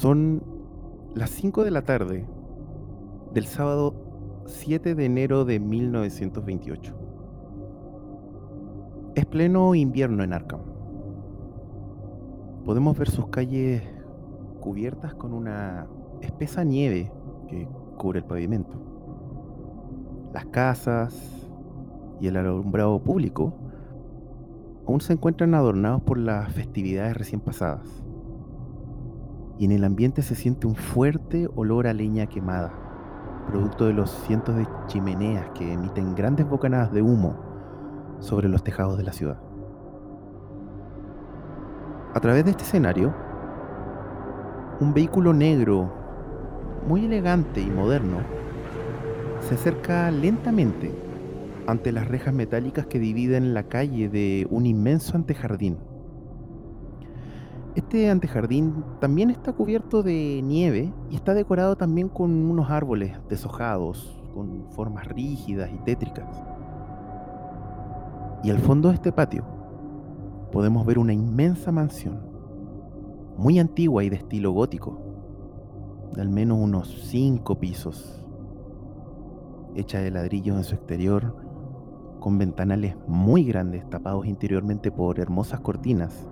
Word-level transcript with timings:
Son 0.00 0.42
las 1.14 1.28
5 1.28 1.62
de 1.62 1.70
la 1.70 1.82
tarde 1.82 2.26
del 3.34 3.44
sábado 3.44 3.92
7 4.46 4.94
de 4.94 5.04
enero 5.04 5.44
de 5.44 5.60
1928. 5.60 6.94
Es 9.14 9.26
pleno 9.26 9.74
invierno 9.74 10.24
en 10.24 10.32
Arkham. 10.32 10.62
Podemos 12.64 12.96
ver 12.96 13.10
sus 13.10 13.28
calles 13.28 13.82
cubiertas 14.60 15.12
con 15.12 15.34
una 15.34 15.86
espesa 16.22 16.64
nieve 16.64 17.12
que 17.46 17.68
cubre 17.98 18.20
el 18.20 18.24
pavimento. 18.24 18.78
Las 20.32 20.46
casas 20.46 21.46
y 22.22 22.26
el 22.26 22.38
alumbrado 22.38 22.98
público 23.00 23.52
aún 24.88 25.02
se 25.02 25.12
encuentran 25.12 25.54
adornados 25.54 26.00
por 26.00 26.16
las 26.16 26.50
festividades 26.54 27.18
recién 27.18 27.42
pasadas. 27.42 28.02
Y 29.60 29.66
en 29.66 29.72
el 29.72 29.84
ambiente 29.84 30.22
se 30.22 30.34
siente 30.34 30.66
un 30.66 30.74
fuerte 30.74 31.46
olor 31.54 31.86
a 31.86 31.92
leña 31.92 32.24
quemada, 32.24 32.72
producto 33.46 33.84
de 33.84 33.92
los 33.92 34.10
cientos 34.26 34.56
de 34.56 34.66
chimeneas 34.86 35.50
que 35.50 35.74
emiten 35.74 36.14
grandes 36.14 36.48
bocanadas 36.48 36.90
de 36.94 37.02
humo 37.02 37.36
sobre 38.20 38.48
los 38.48 38.64
tejados 38.64 38.96
de 38.96 39.04
la 39.04 39.12
ciudad. 39.12 39.38
A 42.14 42.20
través 42.20 42.46
de 42.46 42.52
este 42.52 42.62
escenario, 42.62 43.14
un 44.80 44.94
vehículo 44.94 45.34
negro, 45.34 45.92
muy 46.88 47.04
elegante 47.04 47.60
y 47.60 47.68
moderno, 47.68 48.20
se 49.40 49.56
acerca 49.56 50.10
lentamente 50.10 50.90
ante 51.66 51.92
las 51.92 52.08
rejas 52.08 52.32
metálicas 52.32 52.86
que 52.86 52.98
dividen 52.98 53.52
la 53.52 53.64
calle 53.64 54.08
de 54.08 54.46
un 54.48 54.64
inmenso 54.64 55.18
antejardín. 55.18 55.89
Este 57.76 58.10
antejardín 58.10 58.84
también 58.98 59.30
está 59.30 59.52
cubierto 59.52 60.02
de 60.02 60.42
nieve 60.42 60.92
y 61.08 61.14
está 61.14 61.34
decorado 61.34 61.76
también 61.76 62.08
con 62.08 62.30
unos 62.50 62.68
árboles 62.68 63.16
deshojados, 63.28 64.20
con 64.34 64.70
formas 64.72 65.06
rígidas 65.06 65.70
y 65.72 65.78
tétricas. 65.84 66.26
Y 68.42 68.50
al 68.50 68.58
fondo 68.58 68.88
de 68.88 68.96
este 68.96 69.12
patio 69.12 69.44
podemos 70.50 70.84
ver 70.84 70.98
una 70.98 71.12
inmensa 71.12 71.70
mansión, 71.70 72.20
muy 73.36 73.60
antigua 73.60 74.02
y 74.02 74.10
de 74.10 74.16
estilo 74.16 74.50
gótico, 74.50 74.98
de 76.12 76.22
al 76.22 76.28
menos 76.28 76.58
unos 76.58 76.88
cinco 77.08 77.60
pisos, 77.60 78.26
hecha 79.76 80.00
de 80.00 80.10
ladrillos 80.10 80.56
en 80.56 80.64
su 80.64 80.74
exterior, 80.74 81.36
con 82.18 82.36
ventanales 82.36 82.96
muy 83.06 83.44
grandes 83.44 83.88
tapados 83.88 84.26
interiormente 84.26 84.90
por 84.90 85.20
hermosas 85.20 85.60
cortinas, 85.60 86.26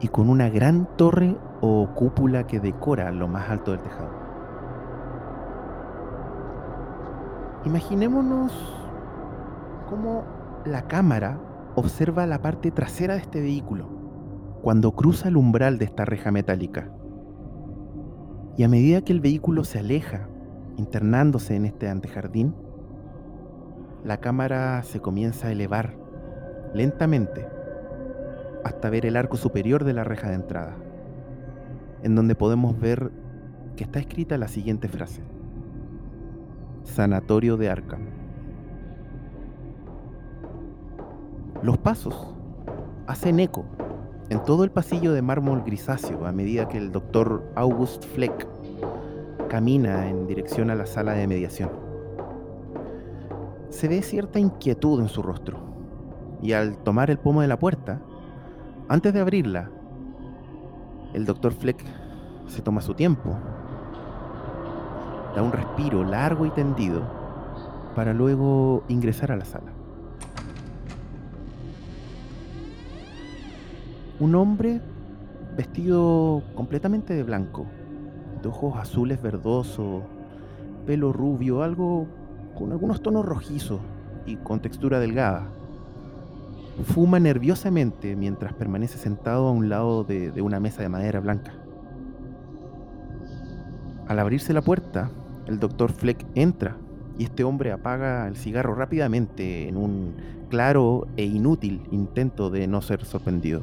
y 0.00 0.08
con 0.08 0.30
una 0.30 0.48
gran 0.48 0.86
torre 0.96 1.36
o 1.60 1.88
cúpula 1.94 2.46
que 2.46 2.60
decora 2.60 3.10
lo 3.10 3.28
más 3.28 3.50
alto 3.50 3.72
del 3.72 3.80
tejado. 3.80 4.10
Imaginémonos 7.64 8.52
cómo 9.88 10.24
la 10.64 10.82
cámara 10.82 11.38
observa 11.74 12.26
la 12.26 12.40
parte 12.40 12.70
trasera 12.70 13.14
de 13.14 13.20
este 13.20 13.40
vehículo 13.40 13.88
cuando 14.62 14.92
cruza 14.92 15.28
el 15.28 15.36
umbral 15.36 15.78
de 15.78 15.86
esta 15.86 16.04
reja 16.04 16.30
metálica. 16.30 16.90
Y 18.56 18.64
a 18.64 18.68
medida 18.68 19.02
que 19.02 19.12
el 19.12 19.20
vehículo 19.20 19.64
se 19.64 19.78
aleja, 19.78 20.28
internándose 20.76 21.56
en 21.56 21.64
este 21.64 21.88
antejardín, 21.88 22.54
la 24.04 24.18
cámara 24.18 24.82
se 24.82 25.00
comienza 25.00 25.48
a 25.48 25.52
elevar 25.52 25.94
lentamente 26.74 27.46
hasta 28.68 28.90
ver 28.90 29.06
el 29.06 29.16
arco 29.16 29.36
superior 29.36 29.84
de 29.84 29.94
la 29.94 30.04
reja 30.04 30.28
de 30.28 30.34
entrada, 30.34 30.76
en 32.02 32.14
donde 32.14 32.34
podemos 32.34 32.78
ver 32.78 33.10
que 33.76 33.84
está 33.84 33.98
escrita 33.98 34.36
la 34.38 34.48
siguiente 34.48 34.88
frase. 34.88 35.22
Sanatorio 36.84 37.56
de 37.56 37.70
Arkham. 37.70 38.02
Los 41.62 41.78
pasos 41.78 42.34
hacen 43.06 43.40
eco 43.40 43.64
en 44.28 44.44
todo 44.44 44.64
el 44.64 44.70
pasillo 44.70 45.12
de 45.12 45.22
mármol 45.22 45.62
grisáceo 45.64 46.26
a 46.26 46.32
medida 46.32 46.68
que 46.68 46.78
el 46.78 46.92
doctor 46.92 47.50
August 47.56 48.04
Fleck 48.04 48.46
camina 49.48 50.08
en 50.08 50.26
dirección 50.26 50.70
a 50.70 50.74
la 50.74 50.86
sala 50.86 51.12
de 51.12 51.26
mediación. 51.26 51.70
Se 53.70 53.88
ve 53.88 54.02
cierta 54.02 54.38
inquietud 54.38 55.00
en 55.00 55.08
su 55.08 55.22
rostro 55.22 55.58
y 56.42 56.52
al 56.52 56.76
tomar 56.78 57.10
el 57.10 57.18
pomo 57.18 57.40
de 57.40 57.48
la 57.48 57.58
puerta, 57.58 58.00
antes 58.88 59.12
de 59.12 59.20
abrirla, 59.20 59.70
el 61.12 61.24
doctor 61.24 61.52
Fleck 61.52 61.84
se 62.46 62.62
toma 62.62 62.80
su 62.80 62.94
tiempo, 62.94 63.36
da 65.34 65.42
un 65.42 65.52
respiro 65.52 66.04
largo 66.04 66.46
y 66.46 66.50
tendido 66.50 67.02
para 67.94 68.12
luego 68.14 68.84
ingresar 68.88 69.32
a 69.32 69.36
la 69.36 69.44
sala. 69.44 69.72
Un 74.20 74.34
hombre 74.34 74.80
vestido 75.56 76.42
completamente 76.54 77.14
de 77.14 77.22
blanco, 77.22 77.66
de 78.42 78.48
ojos 78.48 78.76
azules 78.76 79.20
verdosos, 79.20 80.02
pelo 80.86 81.12
rubio, 81.12 81.62
algo 81.62 82.06
con 82.56 82.72
algunos 82.72 83.02
tonos 83.02 83.24
rojizos 83.24 83.80
y 84.26 84.36
con 84.36 84.60
textura 84.60 84.98
delgada. 84.98 85.46
Fuma 86.84 87.18
nerviosamente 87.18 88.14
mientras 88.14 88.52
permanece 88.52 88.98
sentado 88.98 89.48
a 89.48 89.52
un 89.52 89.68
lado 89.68 90.04
de, 90.04 90.40
una 90.40 90.60
mesa 90.60 90.82
de 90.82 90.88
madera 90.88 91.20
blanca. 91.20 91.52
Al 94.06 94.18
abrirse 94.18 94.52
la 94.52 94.62
puerta, 94.62 95.10
el 95.46 95.58
doctor 95.58 95.92
Fleck 95.92 96.24
entra 96.34 96.76
y 97.18 97.24
este 97.24 97.42
hombre 97.44 97.72
apaga 97.72 98.28
el 98.28 98.36
cigarro 98.36 98.74
rápidamente 98.74 99.68
en 99.68 99.76
un 99.76 100.14
claro 100.50 101.08
e 101.16 101.24
inútil 101.24 101.82
intento 101.90 102.48
de 102.48 102.66
no 102.68 102.80
ser 102.80 103.04
sorprendido. 103.04 103.62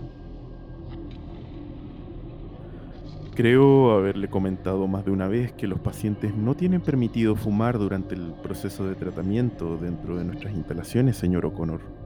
Creo 3.34 3.92
haberle 3.92 4.30
comentado 4.30 4.88
más 4.88 5.04
de 5.04 5.12
una 5.12 5.28
vez 5.28 5.52
que 5.52 5.68
los 5.68 5.80
pacientes 5.80 6.36
no 6.36 6.56
tienen 6.56 6.82
permitido 6.82 7.36
fumar 7.36 7.78
durante 7.78 8.16
el 8.16 8.34
proceso 8.44 8.88
de 8.88 8.96
tratamiento 8.96 9.78
dentro 9.78 10.18
de 10.18 10.26
nuestras 10.26 10.54
instalaciones, 10.54 11.18
señor 11.18 11.46
O'Connor. 11.46 12.05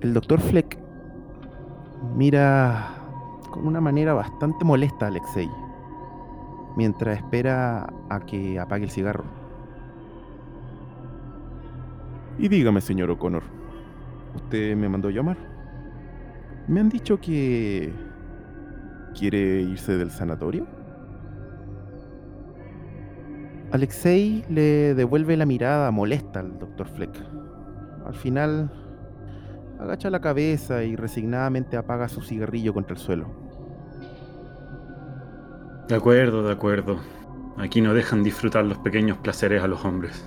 El 0.00 0.12
doctor 0.12 0.40
Fleck 0.40 0.78
mira 2.16 2.94
con 3.50 3.66
una 3.66 3.80
manera 3.80 4.12
bastante 4.12 4.64
molesta 4.64 5.06
a 5.06 5.08
Alexei 5.08 5.48
mientras 6.76 7.16
espera 7.16 7.86
a 8.10 8.20
que 8.20 8.60
apague 8.60 8.84
el 8.84 8.90
cigarro. 8.90 9.24
Y 12.38 12.48
dígame, 12.48 12.82
señor 12.82 13.10
O'Connor, 13.10 13.42
¿usted 14.34 14.76
me 14.76 14.88
mandó 14.88 15.08
llamar? 15.08 15.38
Me 16.68 16.80
han 16.80 16.90
dicho 16.90 17.18
que 17.18 17.92
quiere 19.18 19.62
irse 19.62 19.96
del 19.96 20.10
sanatorio? 20.10 20.66
Alexei 23.72 24.44
le 24.50 24.94
devuelve 24.94 25.36
la 25.36 25.46
mirada 25.46 25.90
molesta 25.90 26.40
al 26.40 26.58
doctor 26.58 26.86
Fleck. 26.88 27.16
Al 28.04 28.14
final, 28.14 28.70
agacha 29.78 30.10
la 30.10 30.20
cabeza 30.20 30.84
y 30.84 30.96
resignadamente 30.96 31.76
apaga 31.76 32.08
su 32.08 32.22
cigarrillo 32.22 32.74
contra 32.74 32.94
el 32.94 33.00
suelo. 33.00 33.26
De 35.88 35.94
acuerdo, 35.94 36.42
de 36.42 36.52
acuerdo. 36.52 36.98
Aquí 37.58 37.80
no 37.80 37.94
dejan 37.94 38.22
disfrutar 38.22 38.64
los 38.64 38.78
pequeños 38.78 39.18
placeres 39.18 39.62
a 39.62 39.68
los 39.68 39.84
hombres. 39.84 40.24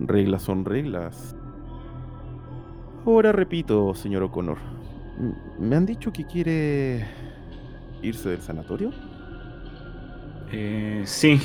Reglas 0.00 0.42
son 0.42 0.64
reglas. 0.64 1.36
Ahora 3.04 3.32
repito, 3.32 3.94
señor 3.94 4.22
O'Connor. 4.22 4.58
Me 5.58 5.76
han 5.76 5.86
dicho 5.86 6.12
que 6.12 6.24
quiere 6.24 7.06
irse 8.02 8.30
del 8.30 8.40
sanatorio? 8.40 8.92
Eh, 10.52 11.02
sí. 11.04 11.40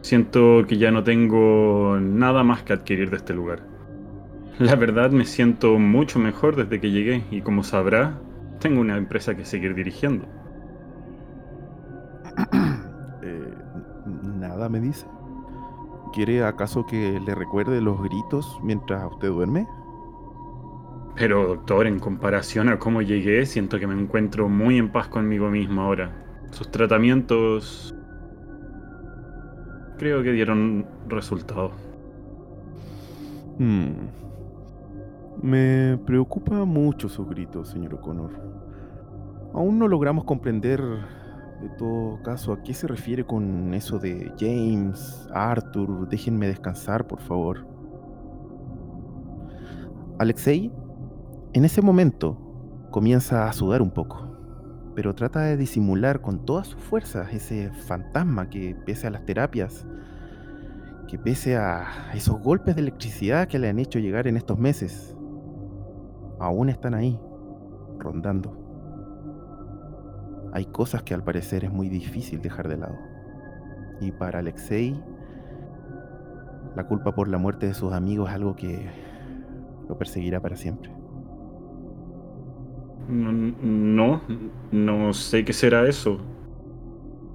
Siento 0.00 0.64
que 0.66 0.78
ya 0.78 0.90
no 0.90 1.02
tengo 1.04 1.98
nada 2.00 2.42
más 2.42 2.62
que 2.62 2.72
adquirir 2.72 3.10
de 3.10 3.16
este 3.16 3.34
lugar. 3.34 3.67
La 4.58 4.74
verdad 4.74 5.12
me 5.12 5.24
siento 5.24 5.78
mucho 5.78 6.18
mejor 6.18 6.56
desde 6.56 6.80
que 6.80 6.90
llegué 6.90 7.22
y 7.30 7.42
como 7.42 7.62
sabrá, 7.62 8.18
tengo 8.58 8.80
una 8.80 8.96
empresa 8.96 9.36
que 9.36 9.44
seguir 9.44 9.74
dirigiendo. 9.74 10.26
Eh, 13.20 13.52
nada 14.38 14.68
me 14.68 14.78
dice. 14.78 15.04
¿Quiere 16.12 16.44
acaso 16.44 16.86
que 16.86 17.20
le 17.26 17.34
recuerde 17.34 17.80
los 17.80 18.00
gritos 18.00 18.60
mientras 18.62 19.04
usted 19.10 19.28
duerme? 19.28 19.66
Pero 21.16 21.48
doctor, 21.48 21.88
en 21.88 21.98
comparación 21.98 22.68
a 22.68 22.78
cómo 22.78 23.02
llegué, 23.02 23.44
siento 23.44 23.80
que 23.80 23.88
me 23.88 24.00
encuentro 24.00 24.48
muy 24.48 24.78
en 24.78 24.92
paz 24.92 25.08
conmigo 25.08 25.50
mismo 25.50 25.82
ahora. 25.82 26.12
Sus 26.52 26.70
tratamientos 26.70 27.92
creo 29.98 30.22
que 30.22 30.30
dieron 30.30 30.86
resultado. 31.08 31.72
Hmm. 33.58 34.27
Me 35.42 35.96
preocupa 36.04 36.64
mucho 36.64 37.08
su 37.08 37.24
grito, 37.24 37.64
señor 37.64 37.94
O'Connor. 37.94 38.32
Aún 39.54 39.78
no 39.78 39.86
logramos 39.86 40.24
comprender, 40.24 40.80
de 40.80 41.68
todo 41.78 42.20
caso, 42.24 42.52
a 42.52 42.62
qué 42.64 42.74
se 42.74 42.88
refiere 42.88 43.24
con 43.24 43.72
eso 43.72 44.00
de 44.00 44.32
James, 44.38 45.28
Arthur, 45.32 46.08
déjenme 46.08 46.48
descansar, 46.48 47.06
por 47.06 47.20
favor. 47.20 47.64
Alexei, 50.18 50.72
en 51.52 51.64
ese 51.64 51.82
momento, 51.82 52.36
comienza 52.90 53.48
a 53.48 53.52
sudar 53.52 53.80
un 53.80 53.92
poco, 53.92 54.36
pero 54.96 55.14
trata 55.14 55.42
de 55.42 55.56
disimular 55.56 56.20
con 56.20 56.44
todas 56.44 56.66
sus 56.66 56.82
fuerzas 56.82 57.32
ese 57.32 57.70
fantasma 57.86 58.50
que, 58.50 58.74
pese 58.84 59.06
a 59.06 59.10
las 59.10 59.24
terapias, 59.24 59.86
que 61.06 61.16
pese 61.16 61.56
a 61.56 62.10
esos 62.12 62.40
golpes 62.40 62.74
de 62.74 62.82
electricidad 62.82 63.46
que 63.46 63.60
le 63.60 63.68
han 63.68 63.78
hecho 63.78 64.00
llegar 64.00 64.26
en 64.26 64.36
estos 64.36 64.58
meses, 64.58 65.14
aún 66.38 66.68
están 66.68 66.94
ahí, 66.94 67.18
rondando. 67.98 68.56
Hay 70.52 70.66
cosas 70.66 71.02
que 71.02 71.14
al 71.14 71.22
parecer 71.22 71.64
es 71.64 71.72
muy 71.72 71.88
difícil 71.88 72.40
dejar 72.40 72.68
de 72.68 72.78
lado. 72.78 72.96
Y 74.00 74.12
para 74.12 74.38
Alexei, 74.38 75.00
la 76.74 76.86
culpa 76.86 77.14
por 77.14 77.28
la 77.28 77.38
muerte 77.38 77.66
de 77.66 77.74
sus 77.74 77.92
amigos 77.92 78.30
es 78.30 78.36
algo 78.36 78.56
que 78.56 78.88
lo 79.88 79.98
perseguirá 79.98 80.40
para 80.40 80.56
siempre. 80.56 80.90
No, 83.08 84.20
no 84.70 85.12
sé 85.14 85.44
qué 85.44 85.52
será 85.52 85.88
eso. 85.88 86.18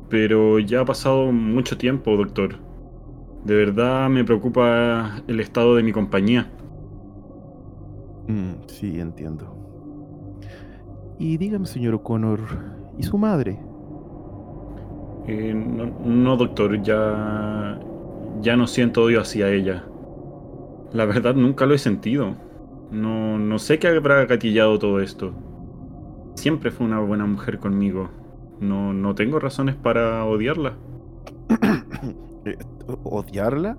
Pero 0.09 0.59
ya 0.59 0.81
ha 0.81 0.85
pasado 0.85 1.31
mucho 1.31 1.77
tiempo, 1.77 2.15
doctor. 2.15 2.55
De 3.43 3.55
verdad 3.55 4.09
me 4.09 4.23
preocupa 4.23 5.21
el 5.27 5.39
estado 5.39 5.75
de 5.75 5.83
mi 5.83 5.91
compañía. 5.91 6.49
Mm, 8.27 8.53
sí, 8.67 8.99
entiendo. 8.99 9.55
Y 11.19 11.37
dígame, 11.37 11.65
señor 11.65 11.95
O'Connor, 11.95 12.39
¿y 12.97 13.03
su 13.03 13.17
madre? 13.17 13.59
Eh, 15.27 15.53
no, 15.53 15.85
no, 16.03 16.37
doctor, 16.37 16.81
ya. 16.81 17.79
Ya 18.41 18.55
no 18.57 18.67
siento 18.67 19.03
odio 19.03 19.21
hacia 19.21 19.49
ella. 19.49 19.85
La 20.91 21.05
verdad, 21.05 21.35
nunca 21.35 21.65
lo 21.65 21.73
he 21.73 21.77
sentido. 21.77 22.35
No, 22.91 23.39
no 23.39 23.59
sé 23.59 23.79
qué 23.79 23.87
habrá 23.87 24.25
gatillado 24.25 24.77
todo 24.79 24.99
esto. 24.99 25.33
Siempre 26.35 26.71
fue 26.71 26.85
una 26.85 26.99
buena 26.99 27.25
mujer 27.25 27.59
conmigo. 27.59 28.09
No, 28.59 28.93
no 28.93 29.15
tengo 29.15 29.39
razones 29.39 29.75
para 29.75 30.25
odiarla. 30.25 30.77
Eh, 32.45 32.57
¿Odiarla? 33.03 33.77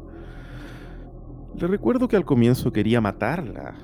Le 1.54 1.66
recuerdo 1.66 2.08
que 2.08 2.16
al 2.16 2.24
comienzo 2.24 2.72
quería 2.72 3.02
matarla. 3.02 3.74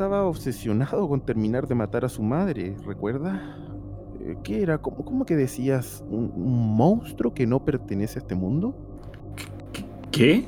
Estaba 0.00 0.24
obsesionado 0.24 1.06
con 1.10 1.20
terminar 1.20 1.68
de 1.68 1.74
matar 1.74 2.06
a 2.06 2.08
su 2.08 2.22
madre, 2.22 2.74
¿recuerda? 2.86 3.54
Eh, 4.18 4.34
¿Qué 4.42 4.62
era? 4.62 4.78
¿Cómo, 4.78 5.26
que 5.26 5.36
decías? 5.36 6.02
¿Un, 6.08 6.32
monstruo 6.74 7.34
que 7.34 7.46
no 7.46 7.66
pertenece 7.66 8.18
a 8.18 8.22
este 8.22 8.34
mundo? 8.34 8.74
¿Qué? 10.10 10.46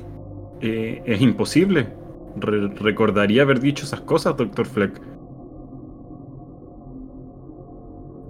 Eh, 0.59 1.03
es 1.05 1.21
imposible. 1.21 1.87
recordaría 2.35 3.43
haber 3.43 3.59
dicho 3.59 3.85
esas 3.85 4.01
cosas, 4.01 4.35
Dr. 4.35 4.65
Fleck. 4.65 4.99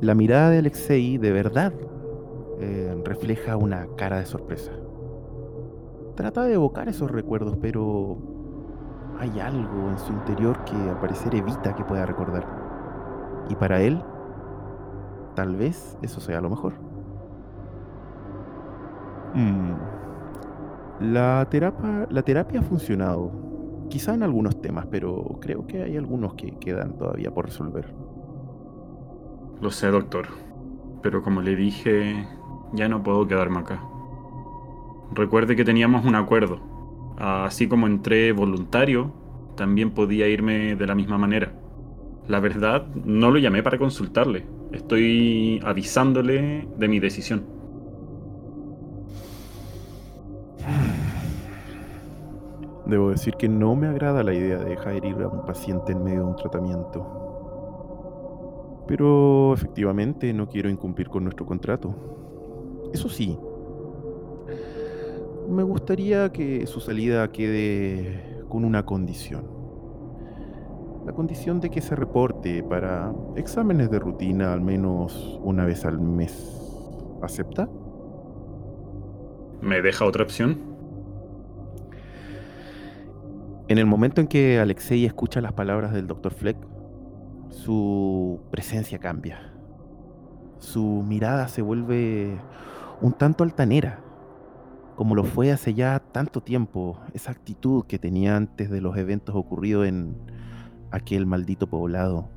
La 0.02 0.16
mirada 0.16 0.50
de 0.50 0.58
Alexei 0.58 1.18
de 1.18 1.32
verdad 1.32 1.72
eh, 2.60 3.02
refleja 3.06 3.56
una 3.56 3.88
cara 3.96 4.20
de 4.20 4.26
sorpresa. 4.26 4.74
Trata 6.18 6.44
de 6.44 6.56
evocar 6.56 6.90
esos 6.90 7.10
recuerdos, 7.10 7.58
pero 7.62 8.33
hay 9.20 9.40
algo 9.40 9.90
en 9.90 9.98
su 9.98 10.12
interior 10.12 10.64
que 10.66 10.76
al 10.76 11.00
parecer 11.00 11.36
evita 11.36 11.76
que 11.76 11.84
pueda 11.84 12.06
recordar. 12.06 12.46
Y 13.50 13.56
para 13.56 13.82
él, 13.82 14.02
tal 15.36 15.56
vez 15.56 15.98
eso 16.02 16.20
sea 16.20 16.42
lo 16.42 16.50
mejor. 16.50 16.74
Mm. 19.34 19.74
La, 21.00 21.46
terapia, 21.50 22.08
la 22.10 22.22
terapia 22.22 22.60
ha 22.60 22.64
funcionado, 22.64 23.32
quizá 23.90 24.14
en 24.14 24.24
algunos 24.24 24.62
temas, 24.62 24.86
pero 24.90 25.38
creo 25.42 25.66
que 25.66 25.84
hay 25.84 25.98
algunos 25.98 26.36
que 26.36 26.58
quedan 26.60 26.98
todavía 26.98 27.32
por 27.32 27.46
resolver. 27.46 27.94
Lo 29.60 29.72
sé, 29.72 29.88
doctor, 29.88 30.28
pero 31.02 31.24
como 31.24 31.42
le 31.42 31.56
dije, 31.56 32.28
ya 32.74 32.88
no 32.88 33.02
puedo 33.02 33.28
quedarme 33.28 33.60
acá. 33.60 33.82
Recuerde 35.12 35.56
que 35.56 35.64
teníamos 35.64 36.06
un 36.06 36.16
acuerdo. 36.16 36.73
Así 37.18 37.68
como 37.68 37.88
entré 37.88 38.32
voluntario, 38.32 39.12
también 39.56 39.92
podía 39.92 40.28
irme 40.28 40.76
de 40.76 40.88
la 40.88 40.96
misma 40.96 41.18
manera. 41.18 41.54
La 42.28 42.40
verdad, 42.40 42.86
no 43.06 43.32
lo 43.32 43.38
llamé 43.38 43.64
para 43.64 43.78
consultarle. 43.78 44.46
Estoy 44.72 45.60
avisándole 45.64 46.68
de 46.78 46.88
mi 46.88 47.00
decisión. 47.00 47.44
Debo 52.86 53.12
decir 53.12 53.36
que 53.36 53.50
no 53.50 53.76
me 53.76 53.88
agrada 53.88 54.24
la 54.24 54.34
idea 54.34 54.58
de 54.58 54.70
dejar 54.70 55.06
ir 55.06 55.22
a 55.22 55.28
un 55.28 55.46
paciente 55.46 55.92
en 55.92 56.04
medio 56.04 56.22
de 56.22 56.28
un 56.28 56.36
tratamiento. 56.36 57.20
Pero 58.88 59.54
efectivamente 59.54 60.34
no 60.34 60.50
quiero 60.50 60.70
incumplir 60.70 61.10
con 61.10 61.24
nuestro 61.24 61.46
contrato. 61.46 61.96
Eso 62.94 63.10
sí, 63.10 63.38
me 65.54 65.64
gustaría 65.64 66.32
que 66.32 66.66
su 66.68 66.80
salida 66.80 67.32
quede 67.32 68.44
con 68.50 68.66
una 68.66 68.86
condición. 68.86 69.48
La 71.06 71.14
condición 71.14 71.60
de 71.60 71.70
que 71.70 71.82
se 71.82 71.96
reporte 71.96 72.64
para 72.64 73.14
exámenes 73.36 73.92
de 73.92 74.00
rutina 74.00 74.54
al 74.54 74.62
menos 74.62 75.40
una 75.44 75.66
vez 75.66 75.86
al 75.86 76.00
mes. 76.00 76.60
¿Acepta? 77.22 77.70
¿Me 79.62 79.82
deja 79.82 80.06
otra 80.06 80.24
opción? 80.24 80.60
En 83.68 83.78
el 83.78 83.86
momento 83.86 84.22
en 84.22 84.28
que 84.28 84.60
Alexei 84.60 85.06
escucha 85.06 85.40
las 85.40 85.54
palabras 85.54 85.94
del 85.94 86.08
Dr. 86.08 86.34
Fleck, 86.34 86.58
su 87.50 88.42
presencia 88.52 89.00
cambia. 89.00 89.54
Su 90.60 91.04
mirada 91.08 91.48
se 91.48 91.62
vuelve 91.62 92.40
un 93.02 93.14
tanto 93.14 93.44
altanera 93.44 94.03
como 94.96 95.16
lo 95.16 95.24
fue 95.24 95.52
hace 95.52 95.74
ya 95.74 96.00
tanto 96.00 96.42
tiempo, 96.42 97.00
esa 97.14 97.32
actitud 97.32 97.86
que 97.86 98.00
tenía 98.00 98.36
antes 98.36 98.70
de 98.70 98.82
los 98.82 98.98
eventos 98.98 99.36
ocurridos 99.36 99.88
en 99.88 100.16
aquel 100.92 101.26
maldito 101.26 101.68
poblado, 101.68 102.30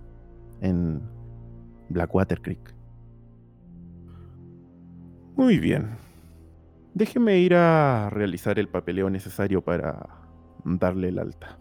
en 0.60 1.02
Blackwater 1.88 2.40
Creek. 2.40 2.74
Muy 5.36 5.58
bien. 5.58 5.90
Déjeme 6.94 7.38
ir 7.38 7.54
a 7.54 8.08
realizar 8.10 8.58
el 8.58 8.68
papeleo 8.68 9.10
necesario 9.10 9.62
para 9.62 10.08
darle 10.64 11.08
el 11.08 11.18
alta. 11.18 11.58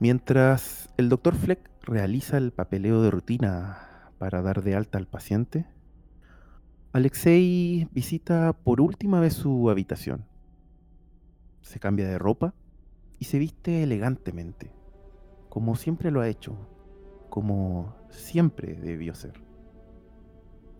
Mientras 0.00 0.92
el 0.96 1.08
doctor 1.08 1.36
Fleck 1.36 1.70
realiza 1.82 2.36
el 2.38 2.50
papeleo 2.50 3.00
de 3.02 3.12
rutina 3.12 4.10
para 4.18 4.42
dar 4.42 4.64
de 4.64 4.74
alta 4.74 4.98
al 4.98 5.06
paciente, 5.06 5.66
Alexei 6.94 7.88
visita 7.90 8.52
por 8.52 8.82
última 8.82 9.18
vez 9.18 9.32
su 9.32 9.70
habitación. 9.70 10.26
Se 11.62 11.80
cambia 11.80 12.06
de 12.06 12.18
ropa 12.18 12.52
y 13.18 13.24
se 13.24 13.38
viste 13.38 13.82
elegantemente, 13.82 14.70
como 15.48 15.74
siempre 15.74 16.10
lo 16.10 16.20
ha 16.20 16.28
hecho, 16.28 16.54
como 17.30 17.94
siempre 18.10 18.74
debió 18.74 19.14
ser. 19.14 19.32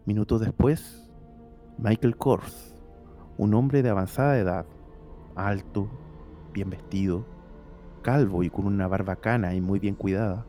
Minutos 0.04 0.42
después, 0.42 1.10
Michael 1.78 2.18
Kors, 2.18 2.74
un 3.38 3.54
hombre 3.54 3.82
de 3.82 3.88
avanzada 3.88 4.36
edad, 4.36 4.66
alto, 5.34 5.88
bien 6.52 6.68
vestido, 6.68 7.24
calvo 8.02 8.42
y 8.42 8.50
con 8.50 8.66
una 8.66 8.86
barba 8.86 9.16
cana 9.16 9.54
y 9.54 9.62
muy 9.62 9.78
bien 9.78 9.94
cuidada, 9.94 10.44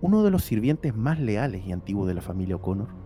uno 0.00 0.22
de 0.22 0.30
los 0.30 0.44
sirvientes 0.44 0.94
más 0.94 1.18
leales 1.18 1.66
y 1.66 1.72
antiguos 1.72 2.06
de 2.06 2.14
la 2.14 2.22
familia 2.22 2.54
O'Connor, 2.54 3.02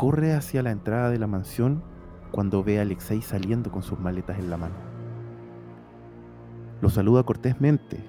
corre 0.00 0.32
hacia 0.32 0.62
la 0.62 0.70
entrada 0.70 1.10
de 1.10 1.18
la 1.18 1.26
mansión 1.26 1.82
cuando 2.30 2.64
ve 2.64 2.78
a 2.78 2.82
Alexei 2.82 3.20
saliendo 3.20 3.70
con 3.70 3.82
sus 3.82 3.98
maletas 3.98 4.38
en 4.38 4.48
la 4.48 4.56
mano. 4.56 4.76
Lo 6.80 6.88
saluda 6.88 7.22
cortésmente 7.22 8.02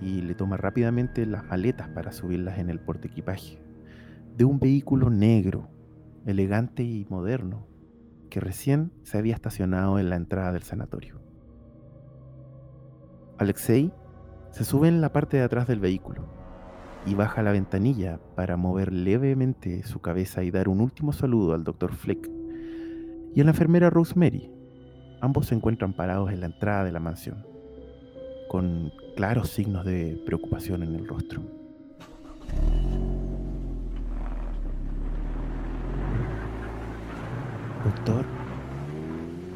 y 0.00 0.20
le 0.20 0.36
toma 0.36 0.56
rápidamente 0.58 1.26
las 1.26 1.44
maletas 1.44 1.88
para 1.88 2.12
subirlas 2.12 2.60
en 2.60 2.70
el 2.70 2.78
porte 2.78 3.08
equipaje 3.08 3.60
de 4.36 4.44
un 4.44 4.60
vehículo 4.60 5.10
negro, 5.10 5.68
elegante 6.24 6.84
y 6.84 7.04
moderno 7.10 7.66
que 8.30 8.38
recién 8.38 8.92
se 9.02 9.18
había 9.18 9.34
estacionado 9.34 9.98
en 9.98 10.10
la 10.10 10.14
entrada 10.14 10.52
del 10.52 10.62
sanatorio. 10.62 11.20
Alexei 13.38 13.92
se 14.52 14.62
sube 14.62 14.86
en 14.86 15.00
la 15.00 15.12
parte 15.12 15.38
de 15.38 15.42
atrás 15.42 15.66
del 15.66 15.80
vehículo 15.80 16.43
y 17.06 17.14
baja 17.14 17.42
la 17.42 17.52
ventanilla 17.52 18.18
para 18.34 18.56
mover 18.56 18.92
levemente 18.92 19.82
su 19.82 20.00
cabeza 20.00 20.42
y 20.42 20.50
dar 20.50 20.68
un 20.68 20.80
último 20.80 21.12
saludo 21.12 21.54
al 21.54 21.64
Dr. 21.64 21.94
Fleck 21.94 22.30
y 23.34 23.40
a 23.40 23.44
la 23.44 23.50
enfermera 23.50 23.90
Rosemary. 23.90 24.50
Ambos 25.20 25.46
se 25.46 25.54
encuentran 25.54 25.92
parados 25.92 26.30
en 26.32 26.40
la 26.40 26.46
entrada 26.46 26.84
de 26.84 26.92
la 26.92 27.00
mansión, 27.00 27.46
con 28.48 28.90
claros 29.16 29.50
signos 29.50 29.84
de 29.84 30.22
preocupación 30.24 30.82
en 30.82 30.94
el 30.94 31.06
rostro. 31.06 31.42
Doctor, 37.84 38.24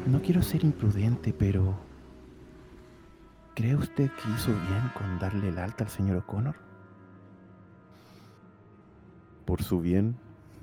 no 0.05 0.21
quiero 0.21 0.41
ser 0.43 0.63
imprudente, 0.63 1.33
pero 1.33 1.75
¿cree 3.55 3.75
usted 3.75 4.09
que 4.11 4.31
hizo 4.35 4.51
bien 4.51 4.91
con 4.95 5.17
darle 5.19 5.49
el 5.49 5.57
alta 5.57 5.83
al 5.83 5.89
señor 5.89 6.17
O'Connor? 6.17 6.68
Por 9.49 9.63
su 9.63 9.81
bien 9.81 10.15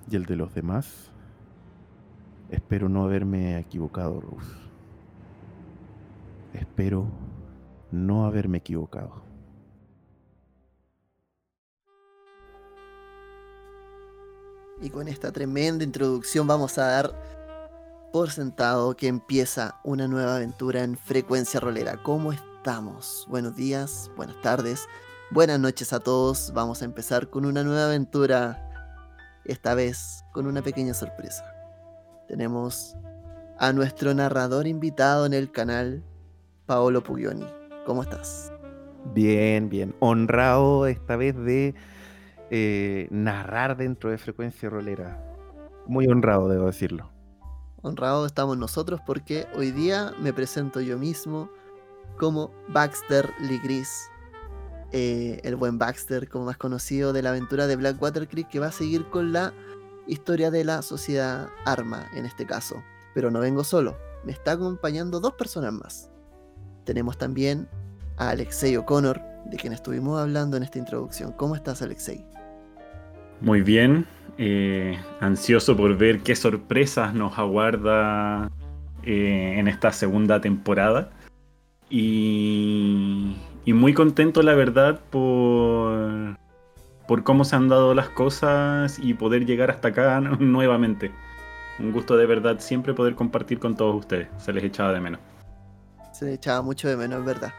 y 0.08 0.14
el 0.14 0.26
de 0.26 0.36
los 0.36 0.54
demás, 0.54 1.10
espero 2.50 2.88
no 2.88 3.02
haberme 3.02 3.58
equivocado, 3.58 4.20
Rose. 4.20 4.46
Espero 6.52 7.08
no 7.90 8.26
haberme 8.26 8.58
equivocado. 8.58 9.24
Y 14.80 14.90
con 14.90 15.08
esta 15.08 15.32
tremenda 15.32 15.82
introducción 15.82 16.46
vamos 16.46 16.78
a 16.78 16.86
dar 16.86 18.10
por 18.12 18.30
sentado 18.30 18.96
que 18.96 19.08
empieza 19.08 19.80
una 19.82 20.06
nueva 20.06 20.36
aventura 20.36 20.84
en 20.84 20.96
Frecuencia 20.96 21.58
Rolera. 21.58 22.00
¿Cómo 22.04 22.32
estamos? 22.32 23.26
Buenos 23.28 23.56
días, 23.56 24.12
buenas 24.16 24.40
tardes, 24.42 24.86
buenas 25.32 25.58
noches 25.58 25.92
a 25.92 25.98
todos. 25.98 26.52
Vamos 26.54 26.82
a 26.82 26.84
empezar 26.84 27.30
con 27.30 27.46
una 27.46 27.64
nueva 27.64 27.86
aventura, 27.86 28.65
esta 29.46 29.74
vez 29.74 30.24
con 30.32 30.46
una 30.46 30.62
pequeña 30.62 30.94
sorpresa. 30.94 31.44
Tenemos 32.28 32.96
a 33.58 33.72
nuestro 33.72 34.12
narrador 34.14 34.66
invitado 34.66 35.26
en 35.26 35.34
el 35.34 35.50
canal, 35.50 36.04
Paolo 36.66 37.02
Puglioni. 37.02 37.46
¿Cómo 37.86 38.02
estás? 38.02 38.52
Bien, 39.14 39.68
bien. 39.68 39.94
Honrado 40.00 40.86
esta 40.86 41.16
vez 41.16 41.36
de 41.36 41.74
eh, 42.50 43.08
narrar 43.10 43.76
dentro 43.76 44.10
de 44.10 44.18
Frecuencia 44.18 44.68
Rolera. 44.68 45.22
Muy 45.86 46.06
honrado, 46.08 46.48
debo 46.48 46.66
decirlo 46.66 47.16
honrados 47.86 48.26
estamos 48.26 48.58
nosotros 48.58 49.00
porque 49.06 49.46
hoy 49.54 49.70
día 49.70 50.12
me 50.20 50.32
presento 50.32 50.80
yo 50.80 50.98
mismo 50.98 51.48
como 52.18 52.50
Baxter 52.68 53.30
Ligris, 53.40 54.10
eh, 54.98 55.40
el 55.44 55.56
buen 55.56 55.76
Baxter, 55.76 56.26
como 56.26 56.46
más 56.46 56.56
conocido 56.56 57.12
de 57.12 57.20
la 57.20 57.28
aventura 57.28 57.66
de 57.66 57.76
Blackwater 57.76 58.26
Creek, 58.26 58.48
que 58.48 58.60
va 58.60 58.68
a 58.68 58.72
seguir 58.72 59.04
con 59.10 59.30
la 59.30 59.52
historia 60.06 60.50
de 60.50 60.64
la 60.64 60.80
sociedad 60.80 61.50
Arma 61.66 62.06
en 62.14 62.24
este 62.24 62.46
caso. 62.46 62.82
Pero 63.14 63.30
no 63.30 63.40
vengo 63.40 63.62
solo, 63.62 63.98
me 64.24 64.32
está 64.32 64.52
acompañando 64.52 65.20
dos 65.20 65.34
personas 65.34 65.74
más. 65.74 66.10
Tenemos 66.84 67.18
también 67.18 67.68
a 68.16 68.30
Alexei 68.30 68.74
O'Connor, 68.78 69.20
de 69.44 69.58
quien 69.58 69.74
estuvimos 69.74 70.18
hablando 70.18 70.56
en 70.56 70.62
esta 70.62 70.78
introducción. 70.78 71.32
¿Cómo 71.32 71.56
estás, 71.56 71.82
Alexei? 71.82 72.24
Muy 73.42 73.60
bien, 73.60 74.06
eh, 74.38 74.98
ansioso 75.20 75.76
por 75.76 75.94
ver 75.98 76.20
qué 76.20 76.34
sorpresas 76.34 77.12
nos 77.12 77.38
aguarda 77.38 78.50
eh, 79.02 79.56
en 79.58 79.68
esta 79.68 79.92
segunda 79.92 80.40
temporada. 80.40 81.10
Y, 81.90 83.36
muy 83.72 83.94
contento, 83.94 84.42
la 84.42 84.54
verdad, 84.54 85.00
por, 85.10 86.36
por 87.08 87.24
cómo 87.24 87.44
se 87.44 87.56
han 87.56 87.68
dado 87.68 87.94
las 87.94 88.08
cosas 88.08 88.98
y 88.98 89.14
poder 89.14 89.44
llegar 89.44 89.70
hasta 89.70 89.88
acá 89.88 90.20
nuevamente. 90.38 91.12
Un 91.78 91.92
gusto 91.92 92.16
de 92.16 92.26
verdad 92.26 92.60
siempre 92.60 92.94
poder 92.94 93.14
compartir 93.14 93.58
con 93.58 93.76
todos 93.76 93.94
ustedes. 93.96 94.28
Se 94.38 94.52
les 94.52 94.64
echaba 94.64 94.92
de 94.92 95.00
menos. 95.00 95.20
Se 96.12 96.24
les 96.24 96.34
echaba 96.34 96.62
mucho 96.62 96.88
de 96.88 96.96
menos, 96.96 97.20
es 97.20 97.26
verdad. 97.26 97.52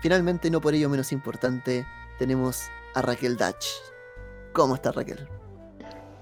Finalmente, 0.00 0.50
no 0.50 0.60
por 0.60 0.74
ello 0.74 0.88
menos 0.88 1.12
importante, 1.12 1.84
tenemos 2.18 2.70
a 2.94 3.02
Raquel 3.02 3.36
Dutch. 3.36 3.66
¿Cómo 4.52 4.74
está 4.74 4.92
Raquel? 4.92 5.28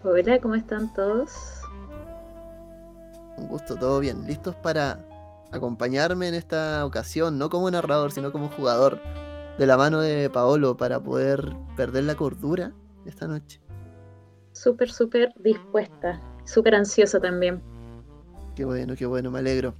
Hola, 0.02 0.40
¿cómo 0.40 0.54
están 0.54 0.92
todos? 0.94 1.62
Un 3.36 3.46
gusto, 3.46 3.76
todo 3.76 4.00
bien. 4.00 4.26
¿Listos 4.26 4.54
para 4.56 4.98
acompañarme 5.52 6.28
en 6.28 6.34
esta 6.34 6.84
ocasión? 6.84 7.38
No 7.38 7.50
como 7.50 7.70
narrador, 7.70 8.12
sino 8.12 8.32
como 8.32 8.48
jugador. 8.48 9.00
De 9.58 9.66
la 9.66 9.76
mano 9.76 10.00
de 10.00 10.30
Paolo 10.30 10.76
para 10.76 11.00
poder 11.00 11.52
perder 11.76 12.04
la 12.04 12.14
cordura 12.14 12.72
esta 13.06 13.26
noche. 13.26 13.60
Súper, 14.52 14.90
súper 14.90 15.32
dispuesta. 15.40 16.20
Súper 16.44 16.74
ansiosa 16.74 17.18
también. 17.20 17.60
Qué 18.54 18.64
bueno, 18.64 18.94
qué 18.96 19.06
bueno, 19.06 19.30
me 19.30 19.40
alegro. 19.40 19.74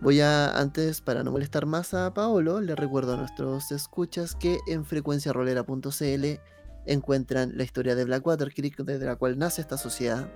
Voy 0.00 0.20
a, 0.20 0.58
antes, 0.58 1.00
para 1.00 1.22
no 1.22 1.30
molestar 1.30 1.66
más 1.66 1.92
a 1.92 2.14
Paolo, 2.14 2.60
le 2.60 2.74
recuerdo 2.74 3.14
a 3.14 3.16
nuestros 3.18 3.70
escuchas 3.70 4.34
que 4.34 4.58
en 4.66 4.84
frecuenciarolera.cl 4.84 6.40
encuentran 6.86 7.52
la 7.56 7.64
historia 7.64 7.94
de 7.94 8.04
Blackwater 8.04 8.52
Creek, 8.54 8.78
desde 8.78 9.04
la 9.04 9.16
cual 9.16 9.38
nace 9.38 9.60
esta 9.60 9.76
sociedad, 9.76 10.26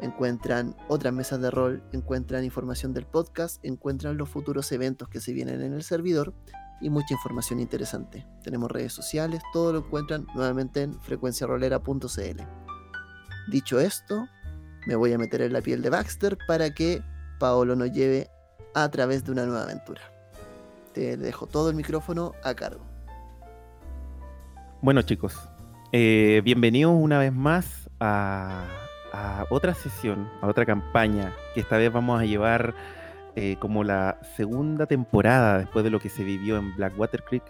encuentran 0.00 0.76
otras 0.88 1.12
mesas 1.12 1.40
de 1.40 1.50
rol, 1.50 1.82
encuentran 1.92 2.44
información 2.44 2.92
del 2.92 3.06
podcast, 3.06 3.64
encuentran 3.64 4.16
los 4.16 4.28
futuros 4.28 4.70
eventos 4.72 5.08
que 5.08 5.20
se 5.20 5.32
vienen 5.32 5.62
en 5.62 5.72
el 5.72 5.82
servidor 5.82 6.34
y 6.80 6.90
mucha 6.90 7.14
información 7.14 7.60
interesante. 7.60 8.26
Tenemos 8.42 8.70
redes 8.70 8.92
sociales, 8.92 9.42
todo 9.52 9.72
lo 9.72 9.78
encuentran 9.80 10.26
nuevamente 10.34 10.82
en 10.82 11.00
frecuenciarolera.cl. 11.00 12.42
Dicho 13.50 13.80
esto, 13.80 14.26
me 14.86 14.94
voy 14.94 15.12
a 15.12 15.18
meter 15.18 15.42
en 15.42 15.52
la 15.52 15.60
piel 15.60 15.82
de 15.82 15.90
Baxter 15.90 16.38
para 16.46 16.72
que 16.72 17.02
Paolo 17.38 17.76
nos 17.76 17.92
lleve 17.92 18.28
a 18.74 18.90
través 18.90 19.24
de 19.24 19.32
una 19.32 19.44
nueva 19.44 19.64
aventura. 19.64 20.00
Te 20.94 21.16
dejo 21.16 21.46
todo 21.46 21.70
el 21.70 21.76
micrófono 21.76 22.32
a 22.42 22.54
cargo. 22.54 22.84
Bueno 24.82 25.02
chicos, 25.02 25.36
eh, 25.92 26.40
bienvenidos 26.42 26.94
una 26.96 27.18
vez 27.18 27.34
más 27.34 27.90
a, 28.00 28.66
otra 29.50 29.74
sesión, 29.74 30.28
a 30.40 30.46
otra 30.46 30.64
campaña, 30.64 31.34
que 31.54 31.60
esta 31.60 31.76
vez 31.76 31.92
vamos 31.92 32.20
a 32.20 32.24
llevar 32.24 32.74
eh, 33.36 33.56
como 33.60 33.84
la 33.84 34.18
segunda 34.36 34.86
temporada 34.86 35.58
después 35.58 35.84
de 35.84 35.90
lo 35.90 36.00
que 36.00 36.08
se 36.08 36.24
vivió 36.24 36.56
en 36.56 36.74
Blackwater 36.76 37.24
Creek. 37.24 37.44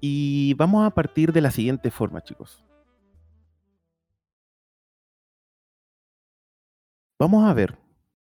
Y 0.00 0.54
vamos 0.54 0.86
a 0.86 0.90
partir 0.90 1.32
de 1.32 1.40
la 1.40 1.50
siguiente 1.50 1.90
forma, 1.90 2.22
chicos. 2.22 2.64
Vamos 7.18 7.48
a 7.48 7.54
ver 7.54 7.78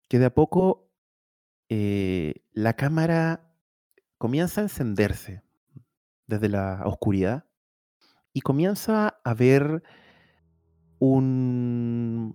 que 0.09 0.19
de 0.19 0.27
a 0.27 0.35
poco 0.35 0.91
eh, 1.69 2.45
la 2.53 2.75
cámara 2.75 3.55
comienza 4.19 4.61
a 4.61 4.65
encenderse 4.65 5.43
desde 6.27 6.49
la 6.49 6.83
oscuridad 6.85 7.45
y 8.33 8.41
comienza 8.41 9.21
a 9.23 9.35
ver 9.35 9.83
un, 11.09 12.33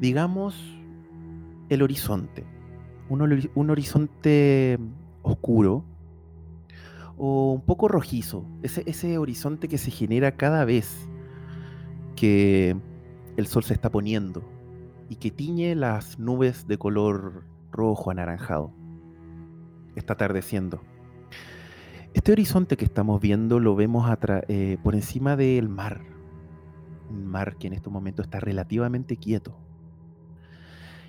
digamos, 0.00 0.60
el 1.68 1.82
horizonte, 1.82 2.44
un, 3.08 3.70
horizonte 3.70 4.76
oscuro 5.22 5.84
o 7.16 7.52
un 7.52 7.60
poco 7.60 7.86
rojizo, 7.86 8.44
ese, 8.64 8.82
ese 8.86 9.18
horizonte 9.18 9.68
que 9.68 9.78
se 9.78 9.92
genera 9.92 10.32
cada 10.32 10.64
vez 10.64 11.06
que 12.16 12.76
el 13.36 13.46
sol 13.46 13.62
se 13.62 13.74
está 13.74 13.88
poniendo 13.88 14.42
y 15.08 15.14
que 15.16 15.30
tiñe 15.30 15.76
las 15.76 16.18
nubes 16.18 16.66
de 16.66 16.76
color 16.76 17.44
rojo 17.70 18.10
anaranjado. 18.10 18.72
Está 19.94 20.14
atardeciendo. 20.14 20.82
Este 22.14 22.32
horizonte 22.32 22.76
que 22.76 22.84
estamos 22.84 23.20
viendo 23.20 23.60
lo 23.60 23.76
vemos 23.76 24.10
eh, 24.48 24.76
por 24.82 24.96
encima 24.96 25.36
del 25.36 25.68
mar. 25.68 26.13
Mar 27.14 27.56
que 27.56 27.66
en 27.66 27.74
este 27.74 27.90
momento 27.90 28.22
está 28.22 28.40
relativamente 28.40 29.16
quieto. 29.16 29.56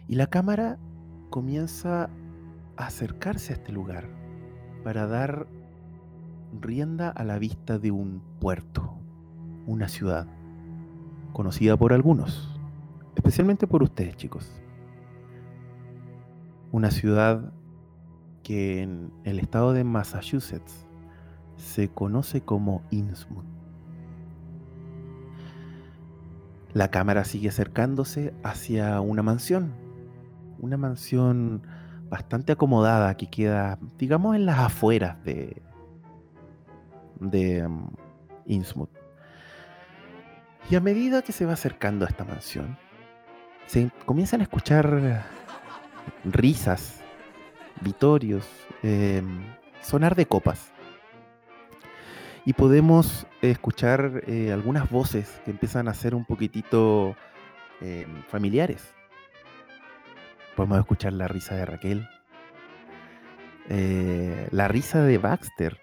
Y 0.08 0.16
la 0.16 0.28
cámara 0.28 0.78
comienza 1.30 2.10
a 2.78 2.86
acercarse 2.86 3.54
a 3.54 3.56
este 3.56 3.72
lugar 3.72 4.08
para 4.84 5.08
dar 5.08 5.48
rienda 6.62 7.10
a 7.10 7.24
la 7.24 7.40
vista 7.40 7.80
de 7.80 7.92
un 7.92 8.22
puerto, 8.40 8.98
una 9.66 9.88
ciudad, 9.88 10.28
conocida 11.34 11.76
por 11.78 11.94
algunos, 11.94 12.60
especialmente 13.16 13.68
por 13.68 13.84
ustedes 13.84 14.16
chicos. 14.16 14.62
Una 16.72 16.92
ciudad 16.92 17.52
que 18.44 18.84
en 18.84 19.12
el 19.24 19.40
estado 19.40 19.74
de 19.74 19.84
Massachusetts 19.84 20.86
se 21.58 21.90
conoce 21.90 22.42
como 22.42 22.84
Innsmouth. 22.92 23.55
La 26.76 26.92
cámara 26.92 27.24
sigue 27.24 27.48
acercándose 27.48 28.34
hacia 28.44 29.00
una 29.00 29.24
mansión, 29.24 29.74
una 30.60 30.76
mansión 30.76 31.66
bastante 32.10 32.52
acomodada 32.52 33.16
que 33.16 33.30
queda, 33.30 33.80
digamos, 33.98 34.36
en 34.36 34.46
las 34.46 34.60
afueras 34.60 35.24
de, 35.24 35.62
de 37.22 37.66
um, 37.66 37.88
Innsmouth. 38.46 38.90
Y 40.70 40.76
a 40.76 40.82
medida 40.82 41.22
que 41.22 41.32
se 41.32 41.46
va 41.46 41.54
acercando 41.54 42.04
a 42.06 42.10
esta 42.10 42.26
mansión, 42.26 42.78
se 43.68 43.90
comienzan 44.06 44.42
a 44.42 44.44
escuchar 44.44 45.24
risas, 46.26 47.00
vitorios, 47.80 48.46
em, 48.84 49.46
sonar 49.82 50.14
de 50.14 50.26
copas. 50.26 50.74
Y 52.46 52.54
podemos 52.54 53.26
escuchar 53.42 54.22
eh, 54.28 54.52
algunas 54.54 54.90
voces 54.90 55.42
que 55.44 55.52
empiezan 55.52 55.88
a 55.88 55.96
ser 55.96 56.14
un 56.14 56.26
poquitito 56.26 57.16
eh, 57.82 58.06
familiares. 58.30 58.94
Podemos 60.56 60.78
escuchar 60.78 61.14
la 61.14 61.28
risa 61.28 61.56
de 61.56 61.66
Raquel, 61.66 62.08
eh, 63.70 64.48
la 64.52 64.68
risa 64.68 65.02
de 65.02 65.18
Baxter, 65.18 65.82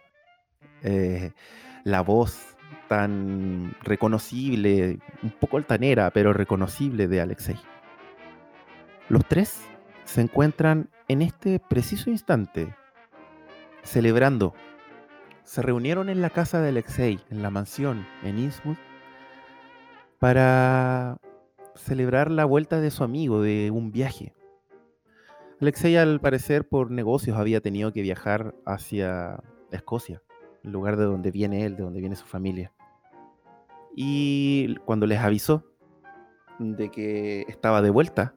la 1.85 2.01
voz 2.01 2.57
tan 2.89 3.75
reconocible, 3.83 4.99
un 5.23 5.31
poco 5.31 5.59
altanera, 5.59 6.11
pero 6.11 6.33
reconocible 6.33 7.07
de 7.07 7.21
Alexei. 7.21 7.59
Los 9.09 9.27
tres 9.27 9.61
se 10.05 10.23
encuentran 10.23 10.89
en 11.09 11.23
este 11.23 11.59
preciso 11.59 12.09
instante 12.11 12.75
celebrando 13.83 14.55
se 15.45 15.63
reunieron 15.63 16.09
en 16.09 16.21
la 16.21 16.31
casa 16.31 16.61
de 16.61 16.71
Alexei, 16.71 17.21
en 17.31 17.43
la 17.43 17.51
mansión 17.51 18.07
en 18.23 18.39
Innsmouth, 18.39 18.79
para 20.19 21.19
celebrar 21.75 22.31
la 22.31 22.45
vuelta 22.45 22.81
de 22.81 22.91
su 22.91 23.05
amigo 23.05 23.43
de 23.43 23.71
un 23.71 23.91
viaje. 23.91 24.35
Alexei, 25.61 25.97
al 25.97 26.21
parecer, 26.21 26.69
por 26.69 26.91
negocios, 26.91 27.37
había 27.37 27.61
tenido 27.61 27.93
que 27.93 28.03
viajar 28.03 28.55
hacia 28.67 29.43
Escocia, 29.71 30.23
el 30.65 30.73
lugar 30.73 30.97
de 30.97 31.05
donde 31.05 31.31
viene 31.31 31.65
él, 31.65 31.77
de 31.77 31.83
donde 31.83 32.01
viene 32.01 32.17
su 32.17 32.27
familia. 32.27 32.73
Y 33.95 34.77
cuando 34.85 35.07
les 35.07 35.21
avisó 35.21 35.65
de 36.59 36.91
que 36.91 37.43
estaba 37.49 37.83
de 37.83 37.91
vuelta, 37.91 38.35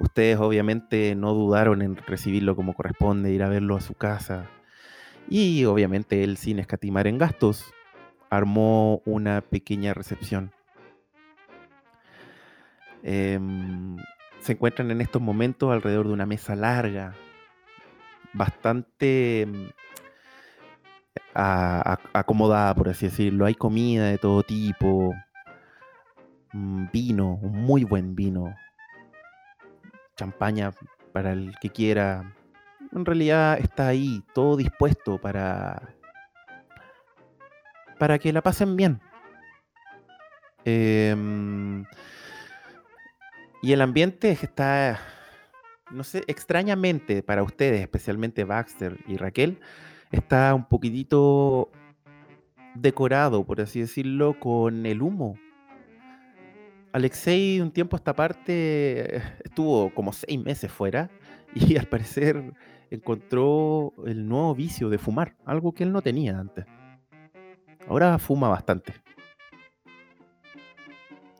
ustedes 0.00 0.38
obviamente 0.38 1.14
no 1.14 1.34
dudaron 1.34 1.82
en 1.82 1.96
recibirlo 1.96 2.56
como 2.56 2.74
corresponde, 2.74 3.32
ir 3.32 3.42
a 3.42 3.48
verlo 3.48 3.76
a 3.76 3.80
su 3.80 3.94
casa, 3.94 4.50
y 5.28 5.64
obviamente 5.64 6.22
él, 6.24 6.36
sin 6.36 6.58
escatimar 6.58 7.06
en 7.06 7.18
gastos, 7.18 7.72
armó 8.30 9.02
una 9.04 9.40
pequeña 9.40 9.94
recepción. 9.94 10.52
Em, 13.02 13.96
se 14.40 14.52
encuentran 14.52 14.90
en 14.90 15.00
estos 15.00 15.20
momentos 15.20 15.72
alrededor 15.72 16.06
de 16.08 16.14
una 16.14 16.26
mesa 16.26 16.54
larga, 16.54 17.14
bastante 18.32 19.42
em, 19.42 19.70
acomodada, 21.34 22.74
por 22.74 22.88
así 22.88 23.06
decirlo. 23.06 23.46
Hay 23.46 23.54
comida 23.54 24.06
de 24.06 24.18
todo 24.18 24.42
tipo, 24.42 25.14
mm, 26.52 26.86
vino, 26.92 27.34
un 27.42 27.52
muy 27.62 27.84
buen 27.84 28.14
vino, 28.14 28.54
champaña 30.16 30.72
para 31.12 31.32
el 31.32 31.54
que 31.60 31.70
quiera, 31.70 32.34
en 32.94 33.04
realidad 33.04 33.58
está 33.60 33.88
ahí, 33.88 34.22
todo 34.32 34.56
dispuesto 34.56 35.18
para, 35.18 35.94
para 37.98 38.18
que 38.18 38.32
la 38.32 38.42
pasen 38.42 38.76
bien. 38.76 39.00
Em, 40.64 41.84
y 43.62 43.72
el 43.72 43.80
ambiente 43.80 44.30
está, 44.30 45.00
no 45.90 46.04
sé, 46.04 46.22
extrañamente 46.26 47.22
para 47.22 47.42
ustedes, 47.42 47.80
especialmente 47.80 48.44
Baxter 48.44 48.98
y 49.06 49.16
Raquel, 49.16 49.58
está 50.10 50.54
un 50.54 50.64
poquitito 50.64 51.70
decorado, 52.74 53.44
por 53.44 53.60
así 53.60 53.80
decirlo, 53.80 54.38
con 54.38 54.86
el 54.86 55.02
humo. 55.02 55.36
Alexei 56.92 57.60
un 57.60 57.72
tiempo 57.72 57.96
a 57.96 57.98
esta 57.98 58.14
parte 58.14 59.16
estuvo 59.44 59.92
como 59.92 60.12
seis 60.12 60.40
meses 60.40 60.70
fuera 60.70 61.10
y 61.54 61.76
al 61.76 61.86
parecer 61.86 62.54
encontró 62.94 63.92
el 64.06 64.28
nuevo 64.28 64.54
vicio 64.54 64.88
de 64.88 64.98
fumar, 64.98 65.36
algo 65.44 65.72
que 65.72 65.84
él 65.84 65.92
no 65.92 66.02
tenía 66.02 66.38
antes. 66.38 66.64
Ahora 67.88 68.18
fuma 68.18 68.48
bastante. 68.48 68.94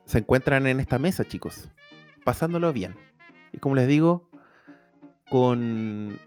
Se 0.05 0.19
encuentran 0.19 0.67
en 0.67 0.79
esta 0.79 0.99
mesa, 0.99 1.25
chicos, 1.25 1.69
pasándolo 2.23 2.71
bien. 2.71 2.95
Y 3.51 3.57
como 3.57 3.75
les 3.75 3.87
digo, 3.87 4.29
con 5.29 6.19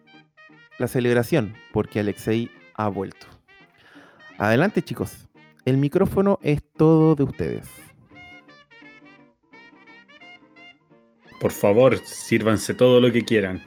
la 0.78 0.88
celebración, 0.88 1.54
porque 1.72 2.00
Alexei 2.00 2.50
ha 2.74 2.88
vuelto. 2.88 3.26
Adelante, 4.38 4.82
chicos. 4.82 5.28
El 5.64 5.76
micrófono 5.76 6.38
es 6.42 6.62
todo 6.76 7.14
de 7.14 7.24
ustedes. 7.24 7.68
Por 11.40 11.52
favor, 11.52 11.98
sírvanse 11.98 12.74
todo 12.74 13.00
lo 13.00 13.12
que 13.12 13.24
quieran. 13.24 13.62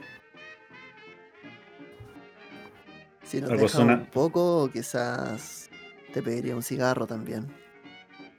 Si 3.32 3.40
nos 3.40 3.48
deja 3.48 3.78
un 3.78 4.04
poco, 4.12 4.68
quizás 4.70 5.70
te 6.12 6.22
pediría 6.22 6.54
un 6.54 6.62
cigarro 6.62 7.06
también. 7.06 7.46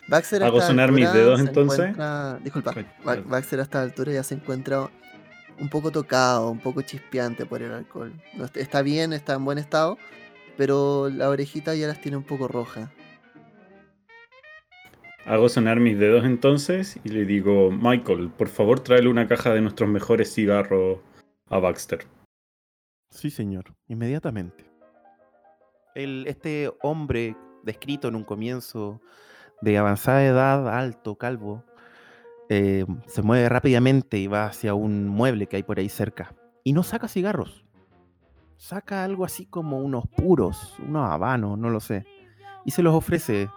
Baxter 0.07 0.43
¿Hago 0.43 0.61
sonar 0.61 0.91
mis 0.91 1.11
dedos 1.11 1.39
entonces? 1.39 1.95
Disculpa, 2.43 2.75
Baxter 3.25 3.59
a 3.59 3.63
esta 3.63 3.81
altura 3.81 4.11
ya 4.11 4.21
se 4.21 4.35
encuentra 4.35 4.91
un 5.59 5.69
poco 5.69 5.89
tocado, 5.89 6.51
un 6.51 6.59
poco 6.59 6.83
chispeante 6.83 7.43
por 7.47 7.63
el 7.63 7.71
alcohol. 7.71 8.13
está 8.53 8.83
bien, 8.83 9.13
está 9.13 9.33
en 9.33 9.45
buen 9.45 9.57
estado, 9.57 9.97
pero 10.57 11.09
la 11.09 11.27
orejita 11.29 11.73
ya 11.73 11.87
las 11.87 11.99
tiene 11.99 12.17
un 12.17 12.23
poco 12.23 12.47
roja. 12.47 12.91
Hago 15.25 15.49
sonar 15.49 15.79
mis 15.79 15.97
dedos 15.97 16.23
entonces 16.23 16.99
y 17.03 17.09
le 17.09 17.25
digo, 17.25 17.71
Michael, 17.71 18.29
por 18.29 18.47
favor 18.47 18.79
tráele 18.81 19.09
una 19.09 19.27
caja 19.27 19.55
de 19.55 19.61
nuestros 19.61 19.89
mejores 19.89 20.31
cigarros 20.31 20.99
a 21.49 21.57
Baxter. 21.57 22.05
Sí, 23.09 23.31
señor, 23.31 23.73
inmediatamente 23.87 24.72
este 25.95 26.71
hombre 26.81 27.35
descrito 27.63 28.07
en 28.07 28.15
un 28.15 28.23
comienzo 28.23 29.01
de 29.61 29.77
avanzada 29.77 30.25
edad, 30.25 30.77
alto, 30.77 31.15
calvo, 31.15 31.63
eh, 32.49 32.85
se 33.07 33.21
mueve 33.21 33.47
rápidamente 33.49 34.17
y 34.17 34.27
va 34.27 34.45
hacia 34.45 34.73
un 34.73 35.07
mueble 35.07 35.47
que 35.47 35.55
hay 35.55 35.63
por 35.63 35.79
ahí 35.79 35.89
cerca. 35.89 36.35
Y 36.63 36.73
no 36.73 36.83
saca 36.83 37.07
cigarros. 37.07 37.65
Saca 38.57 39.03
algo 39.03 39.25
así 39.25 39.45
como 39.45 39.79
unos 39.79 40.07
puros, 40.07 40.75
unos 40.79 41.09
habanos, 41.09 41.57
no 41.57 41.69
lo 41.69 41.79
sé. 41.79 42.05
Y 42.65 42.71
se 42.71 42.81
los 42.81 42.93
ofrece 42.93 43.49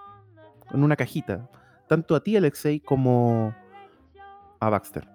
en 0.73 0.83
una 0.83 0.97
cajita. 0.97 1.49
Tanto 1.89 2.15
a 2.15 2.23
ti, 2.23 2.37
Alexei, 2.37 2.81
como 2.81 3.55
a 4.59 4.71
Baxter. 4.71 5.09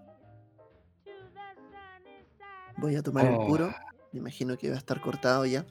Voy 2.78 2.96
a 2.96 3.04
tomar 3.04 3.26
el 3.26 3.36
puro. 3.36 3.68
Oh. 3.68 3.92
Me 4.14 4.20
imagino 4.20 4.58
que 4.58 4.70
va 4.70 4.76
a 4.76 4.78
estar 4.78 5.02
cortado 5.02 5.46
ya. 5.46 5.66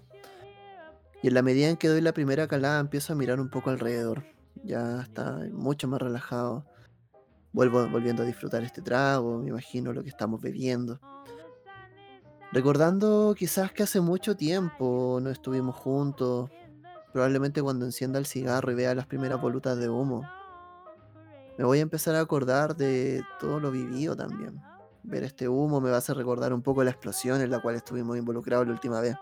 Y 1.23 1.29
en 1.29 1.35
la 1.35 1.43
medida 1.43 1.69
en 1.69 1.77
que 1.77 1.89
doy 1.89 2.01
la 2.01 2.13
primera 2.13 2.47
calada, 2.49 2.81
empiezo 2.81 3.13
a 3.13 3.17
mirar 3.17 3.41
un 3.41 3.51
poco 3.51 3.71
alrededor. 3.71 4.25
Ya 4.65 5.03
está 5.03 5.39
mucho 5.53 5.87
más 5.87 6.01
relajado. 6.01 6.65
Vuelvo 7.53 7.87
volviendo 7.89 8.23
a 8.23 8.27
disfrutar 8.27 8.63
este 8.63 8.81
trago, 8.81 9.39
me 9.39 9.49
imagino 9.49 9.93
lo 9.93 10.03
que 10.03 10.09
estamos 10.09 10.41
bebiendo. 10.41 11.01
Recordando 12.53 13.35
quizás 13.37 13.73
que 13.73 13.83
hace 13.83 14.01
mucho 14.01 14.37
tiempo 14.37 15.19
no 15.23 15.31
estuvimos 15.31 15.77
juntos. 15.77 16.51
Probablemente 17.13 17.61
cuando 17.61 17.85
encienda 17.85 18.19
el 18.19 18.27
cigarro 18.27 18.71
y 18.71 18.77
vea 18.77 18.95
las 18.95 19.07
primeras 19.07 19.41
volutas 19.41 19.77
de 19.79 19.89
humo. 19.89 20.23
Me 21.59 21.65
voy 21.65 21.81
a 21.81 21.83
empezar 21.83 22.15
a 22.15 22.21
acordar 22.21 22.77
de 22.77 23.23
todo 23.41 23.61
lo 23.61 23.71
vivido 23.71 24.17
también. 24.17 24.61
Ver 25.03 25.25
este 25.25 25.49
humo 25.49 25.81
me 25.81 25.91
va 25.91 25.97
a 25.97 25.99
hacer 25.99 26.17
recordar 26.17 26.53
un 26.53 26.63
poco 26.63 26.85
la 26.85 26.91
explosión 26.91 27.41
en 27.41 27.51
la 27.51 27.61
cual 27.61 27.75
estuvimos 27.75 28.17
involucrados 28.17 28.67
la 28.67 28.73
última 28.73 29.01
vez 29.01 29.17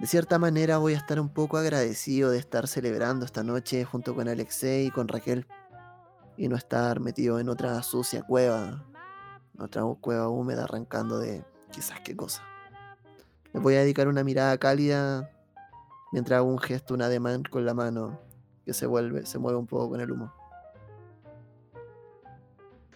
de 0.00 0.06
cierta 0.06 0.38
manera 0.38 0.78
voy 0.78 0.94
a 0.94 0.96
estar 0.96 1.20
un 1.20 1.28
poco 1.28 1.58
agradecido 1.58 2.30
de 2.30 2.38
estar 2.38 2.66
celebrando 2.66 3.26
esta 3.26 3.42
noche 3.42 3.84
junto 3.84 4.14
con 4.14 4.28
Alexei 4.28 4.86
y 4.86 4.90
con 4.90 5.08
Raquel 5.08 5.46
y 6.38 6.48
no 6.48 6.56
estar 6.56 7.00
metido 7.00 7.38
en 7.38 7.50
otra 7.50 7.82
sucia 7.82 8.22
cueva, 8.22 8.82
otra 9.58 9.82
cueva 10.00 10.30
húmeda 10.30 10.64
arrancando 10.64 11.18
de 11.18 11.44
quizás 11.70 12.00
qué 12.00 12.16
cosa. 12.16 12.42
Les 13.52 13.62
voy 13.62 13.74
a 13.74 13.80
dedicar 13.80 14.08
una 14.08 14.24
mirada 14.24 14.56
cálida 14.56 15.30
mientras 16.12 16.38
hago 16.38 16.48
un 16.48 16.58
gesto, 16.58 16.94
un 16.94 17.02
ademán 17.02 17.42
con 17.42 17.66
la 17.66 17.74
mano 17.74 18.18
que 18.64 18.72
se 18.72 18.86
vuelve, 18.86 19.26
se 19.26 19.38
mueve 19.38 19.58
un 19.58 19.66
poco 19.66 19.90
con 19.90 20.00
el 20.00 20.10
humo. 20.10 20.32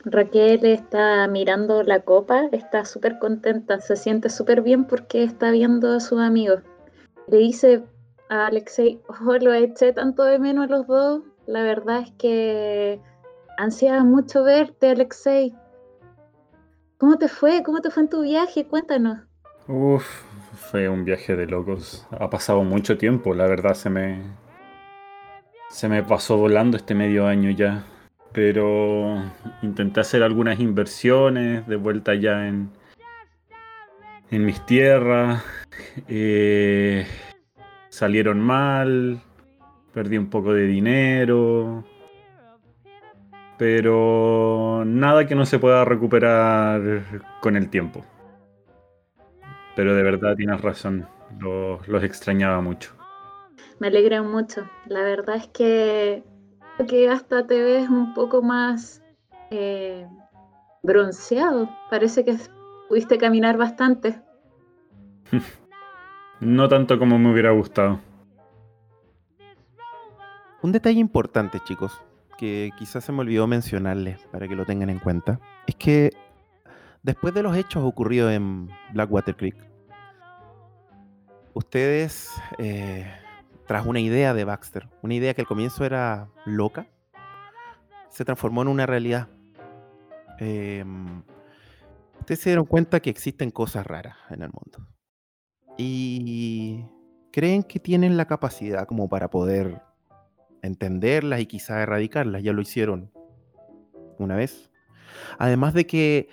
Raquel 0.07 0.65
está 0.65 1.29
mirando 1.29 1.83
la 1.83 2.01
copa, 2.01 2.47
está 2.53 2.87
súper 2.87 3.19
contenta, 3.19 3.79
se 3.81 3.97
siente 3.97 4.31
súper 4.31 4.63
bien 4.63 4.87
porque 4.87 5.23
está 5.23 5.51
viendo 5.51 5.93
a 5.93 6.01
sus 6.01 6.19
amigos 6.19 6.63
le 7.29 7.39
dice 7.39 7.83
a 8.29 8.47
Alexei, 8.47 9.01
oh, 9.09 9.37
lo 9.39 9.53
eché 9.53 9.93
tanto 9.93 10.25
de 10.25 10.39
menos 10.39 10.65
a 10.65 10.73
los 10.73 10.87
dos. 10.87 11.23
La 11.47 11.63
verdad 11.63 12.01
es 12.01 12.11
que 12.13 13.01
ansiaba 13.59 14.03
mucho 14.05 14.45
verte, 14.45 14.91
Alexei. 14.91 15.55
¿Cómo 16.99 17.19
te 17.19 17.29
fue? 17.29 17.63
¿Cómo 17.63 17.81
te 17.81 17.91
fue 17.91 18.05
en 18.05 18.09
tu 18.09 18.23
viaje? 18.23 18.67
Cuéntanos. 18.67 19.19
Uf, 19.69 20.07
fue 20.55 20.89
un 20.89 21.05
viaje 21.05 21.37
de 21.37 21.47
locos. 21.47 22.07
Ha 22.11 22.31
pasado 22.31 22.65
mucho 22.65 22.97
tiempo, 22.97 23.35
la 23.35 23.47
verdad 23.47 23.75
se 23.75 23.91
me. 23.91 24.23
Se 25.71 25.89
me 25.89 26.03
pasó 26.03 26.37
volando 26.37 26.77
este 26.77 26.95
medio 26.95 27.27
año 27.27 27.51
ya. 27.51 27.85
Pero 28.33 29.23
intenté 29.63 30.01
hacer 30.01 30.23
algunas 30.23 30.61
inversiones 30.61 31.67
de 31.67 31.77
vuelta 31.77 32.15
ya 32.15 32.49
en, 32.49 32.71
en 34.35 34.45
mis 34.45 34.65
tierras. 34.67 35.45
Eh, 36.09 37.07
salieron 37.89 38.41
mal, 38.41 39.21
perdí 39.93 40.19
un 40.19 40.29
poco 40.29 40.53
de 40.53 40.67
dinero, 40.67 41.85
pero 43.57 44.83
nada 44.85 45.27
que 45.27 45.35
no 45.35 45.47
se 45.47 45.59
pueda 45.59 45.85
recuperar 45.85 47.03
con 47.41 47.57
el 47.57 47.71
tiempo. 47.71 48.05
Pero 49.77 49.95
de 49.95 50.03
verdad 50.03 50.37
tienes 50.37 50.61
razón, 50.61 51.07
los, 51.39 52.03
extrañaba 52.03 52.61
mucho. 52.61 52.93
Me 53.79 53.89
alegra 53.89 54.23
mucho. 54.23 54.69
La 54.87 55.03
verdad 55.03 55.37
es 55.37 55.49
que, 55.49 56.23
que 56.89 57.09
hasta 57.09 57.47
te 57.47 57.63
ves 57.63 57.89
un 57.89 58.15
poco 58.15 58.43
más 58.43 59.03
eh, 59.51 60.07
bronceado. 60.83 61.69
Parece 61.91 62.25
que 62.25 62.37
pudiste 62.89 63.19
caminar 63.19 63.57
bastante. 63.57 64.24
no 66.41 66.69
tanto 66.69 66.99
como 66.99 67.19
me 67.19 67.33
hubiera 67.33 67.51
gustado. 67.51 68.01
Un 70.63 70.73
detalle 70.73 70.99
importante, 70.99 71.61
chicos, 71.61 72.01
que 72.39 72.71
quizás 72.79 73.05
se 73.05 73.13
me 73.13 73.21
olvidó 73.21 73.47
mencionarles 73.47 74.27
para 74.33 74.49
que 74.49 74.57
lo 74.57 74.65
tengan 74.65 74.91
en 74.91 74.99
cuenta, 74.99 75.41
es 75.67 75.75
que 75.77 76.11
después 77.03 77.35
de 77.35 77.43
los 77.43 77.57
hechos 77.57 77.85
ocurridos 77.85 78.33
en 78.33 78.71
Blackwater 78.93 79.37
Creek, 79.37 79.57
ustedes, 81.53 82.31
eh, 82.59 83.13
tras 83.67 83.87
una 83.87 84.01
idea 84.01 84.35
de 84.35 84.45
Baxter, 84.45 84.89
una 85.03 85.15
idea 85.15 85.35
que 85.35 85.43
al 85.43 85.47
comienzo 85.47 85.85
era 85.85 86.29
loca, 86.45 86.87
se 88.09 88.25
transformó 88.25 88.63
en 88.63 88.69
una 88.69 88.87
realidad. 88.87 89.29
Em, 90.39 91.23
ustedes 92.21 92.41
se 92.41 92.51
dieron 92.51 92.65
cuenta 92.65 93.01
que 93.01 93.11
existen 93.11 93.51
cosas 93.51 93.87
raras 93.87 94.17
en 94.31 94.43
el 94.43 94.51
mundo. 94.51 94.94
Y 95.77 96.85
creen 97.33 97.63
que 97.63 97.81
tienen 97.81 98.17
la 98.17 98.27
capacidad 98.27 98.87
como 98.87 99.09
para 99.09 99.29
poder 99.29 99.83
entenderlas 100.63 101.41
y 101.41 101.47
quizá 101.47 101.83
erradicarlas. 101.83 102.43
Ya 102.43 102.53
lo 102.53 102.63
hicieron 102.63 103.11
una 104.19 104.37
vez. 104.37 104.71
Además 105.39 105.75
de 105.75 105.87
que 105.87 106.29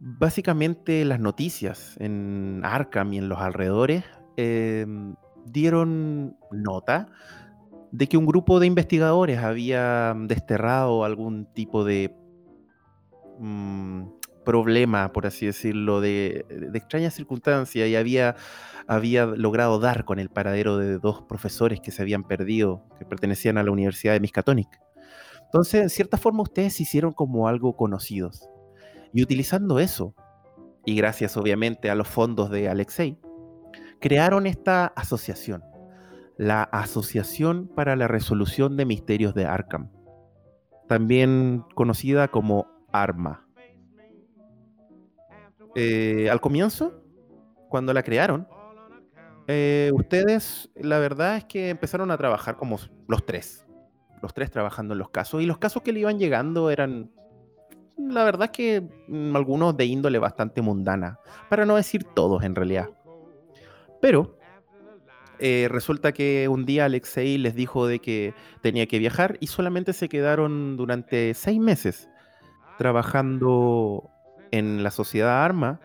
básicamente 0.00 1.04
las 1.04 1.20
noticias 1.20 1.96
en 2.00 2.62
Arkham 2.64 3.12
y 3.12 3.18
en 3.18 3.28
los 3.28 3.38
alrededores 3.38 4.04
em, 4.36 5.14
dieron 5.44 6.36
nota 6.50 7.08
de 7.92 8.06
que 8.06 8.16
un 8.16 8.26
grupo 8.26 8.60
de 8.60 8.66
investigadores 8.66 9.38
había 9.38 10.14
desterrado 10.16 11.04
algún 11.04 11.46
tipo 11.52 11.84
de 11.84 12.16
mm, 13.38 14.04
problema, 14.50 15.12
por 15.12 15.26
así 15.26 15.46
decirlo, 15.46 16.00
de, 16.00 16.44
de 16.48 16.76
extrañas 16.76 17.14
circunstancias 17.14 17.88
y 17.88 17.94
había 17.94 18.34
había 18.90 19.24
logrado 19.24 19.78
dar 19.78 20.04
con 20.04 20.18
el 20.18 20.30
paradero 20.30 20.76
de 20.76 20.98
dos 20.98 21.22
profesores 21.22 21.80
que 21.80 21.92
se 21.92 22.02
habían 22.02 22.24
perdido, 22.24 22.82
que 22.98 23.04
pertenecían 23.04 23.56
a 23.56 23.62
la 23.62 23.70
Universidad 23.70 24.14
de 24.14 24.20
Miskatonic. 24.20 24.68
Entonces, 25.44 25.82
en 25.82 25.90
cierta 25.90 26.16
forma, 26.16 26.42
ustedes 26.42 26.74
se 26.74 26.82
hicieron 26.82 27.12
como 27.12 27.46
algo 27.46 27.76
conocidos. 27.76 28.48
Y 29.12 29.22
utilizando 29.22 29.78
eso, 29.78 30.16
y 30.84 30.96
gracias 30.96 31.36
obviamente 31.36 31.88
a 31.88 31.94
los 31.94 32.08
fondos 32.08 32.50
de 32.50 32.68
Alexei, 32.68 33.16
crearon 34.00 34.48
esta 34.48 34.86
asociación, 34.86 35.62
la 36.36 36.64
Asociación 36.64 37.68
para 37.68 37.94
la 37.94 38.08
Resolución 38.08 38.76
de 38.76 38.86
Misterios 38.86 39.34
de 39.34 39.46
Arkham, 39.46 39.92
también 40.88 41.64
conocida 41.76 42.26
como 42.26 42.66
ARMA. 42.92 43.46
Eh, 45.82 46.28
al 46.28 46.42
comienzo, 46.42 46.92
cuando 47.70 47.94
la 47.94 48.02
crearon, 48.02 48.46
eh, 49.46 49.90
ustedes, 49.94 50.68
la 50.74 50.98
verdad 50.98 51.38
es 51.38 51.46
que 51.46 51.70
empezaron 51.70 52.10
a 52.10 52.18
trabajar 52.18 52.58
como 52.58 52.78
los 53.08 53.24
tres. 53.24 53.64
Los 54.20 54.34
tres 54.34 54.50
trabajando 54.50 54.92
en 54.92 54.98
los 54.98 55.08
casos. 55.08 55.40
Y 55.40 55.46
los 55.46 55.56
casos 55.56 55.82
que 55.82 55.94
le 55.94 56.00
iban 56.00 56.18
llegando 56.18 56.68
eran, 56.68 57.10
la 57.96 58.24
verdad 58.24 58.44
es 58.44 58.50
que 58.50 58.82
mm, 59.08 59.34
algunos 59.34 59.74
de 59.74 59.86
índole 59.86 60.18
bastante 60.18 60.60
mundana. 60.60 61.18
Para 61.48 61.64
no 61.64 61.76
decir 61.76 62.04
todos 62.04 62.44
en 62.44 62.54
realidad. 62.54 62.90
Pero 64.02 64.38
eh, 65.38 65.66
resulta 65.70 66.12
que 66.12 66.46
un 66.46 66.66
día 66.66 66.84
Alexei 66.84 67.38
les 67.38 67.54
dijo 67.54 67.86
de 67.86 68.00
que 68.00 68.34
tenía 68.60 68.86
que 68.86 68.98
viajar 68.98 69.38
y 69.40 69.46
solamente 69.46 69.94
se 69.94 70.10
quedaron 70.10 70.76
durante 70.76 71.32
seis 71.32 71.58
meses 71.58 72.10
trabajando 72.76 74.10
en 74.50 74.82
la 74.82 74.90
sociedad 74.90 75.44
Arma, 75.44 75.80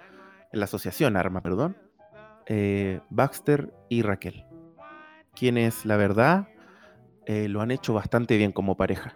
en 0.51 0.59
la 0.59 0.65
asociación 0.65 1.17
Arma, 1.17 1.41
perdón, 1.41 1.77
eh, 2.47 3.01
Baxter 3.09 3.73
y 3.89 4.01
Raquel, 4.01 4.45
quienes 5.33 5.85
la 5.85 5.97
verdad 5.97 6.47
eh, 7.25 7.47
lo 7.47 7.61
han 7.61 7.71
hecho 7.71 7.93
bastante 7.93 8.37
bien 8.37 8.51
como 8.51 8.77
pareja. 8.77 9.15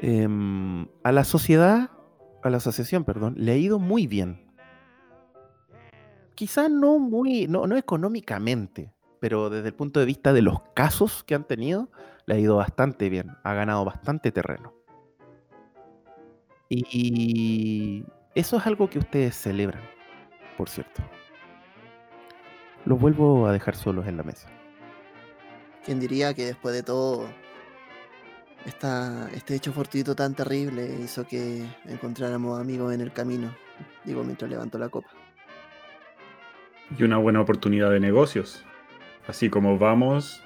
Em, 0.00 0.88
a 1.04 1.12
la 1.12 1.24
sociedad, 1.24 1.90
a 2.42 2.50
la 2.50 2.58
asociación, 2.58 3.04
perdón, 3.04 3.34
le 3.38 3.52
ha 3.52 3.56
ido 3.56 3.78
muy 3.78 4.06
bien. 4.06 4.44
Quizá 6.34 6.68
no 6.68 6.98
muy, 6.98 7.46
no, 7.46 7.66
no 7.66 7.76
económicamente, 7.76 8.92
pero 9.20 9.48
desde 9.48 9.68
el 9.68 9.74
punto 9.74 10.00
de 10.00 10.06
vista 10.06 10.32
de 10.32 10.42
los 10.42 10.60
casos 10.74 11.24
que 11.24 11.34
han 11.34 11.44
tenido, 11.44 11.90
le 12.26 12.34
ha 12.34 12.38
ido 12.38 12.56
bastante 12.56 13.08
bien, 13.08 13.30
ha 13.42 13.54
ganado 13.54 13.84
bastante 13.84 14.32
terreno. 14.32 14.75
Y 16.68 18.04
eso 18.34 18.56
es 18.56 18.66
algo 18.66 18.90
que 18.90 18.98
ustedes 18.98 19.36
celebran, 19.36 19.82
por 20.56 20.68
cierto 20.68 21.02
los 22.86 23.00
vuelvo 23.00 23.46
a 23.46 23.52
dejar 23.52 23.76
solos 23.76 24.06
en 24.06 24.16
la 24.16 24.22
mesa. 24.22 24.48
¿Quién 25.84 26.00
diría 26.00 26.32
que 26.34 26.46
después 26.46 26.74
de 26.74 26.82
todo, 26.82 27.26
este 28.64 29.54
hecho 29.54 29.72
fortuito 29.72 30.14
tan 30.14 30.34
terrible 30.34 30.96
hizo 31.02 31.26
que 31.26 31.66
encontráramos 31.84 32.58
amigos 32.58 32.94
en 32.94 33.00
el 33.00 33.12
camino? 33.12 33.54
Digo, 34.04 34.24
mientras 34.24 34.50
levanto 34.50 34.78
la 34.78 34.88
copa. 34.88 35.08
Y 36.96 37.02
una 37.02 37.18
buena 37.18 37.40
oportunidad 37.40 37.90
de 37.90 38.00
negocios. 38.00 38.64
Así 39.26 39.50
como 39.50 39.78
vamos, 39.78 40.40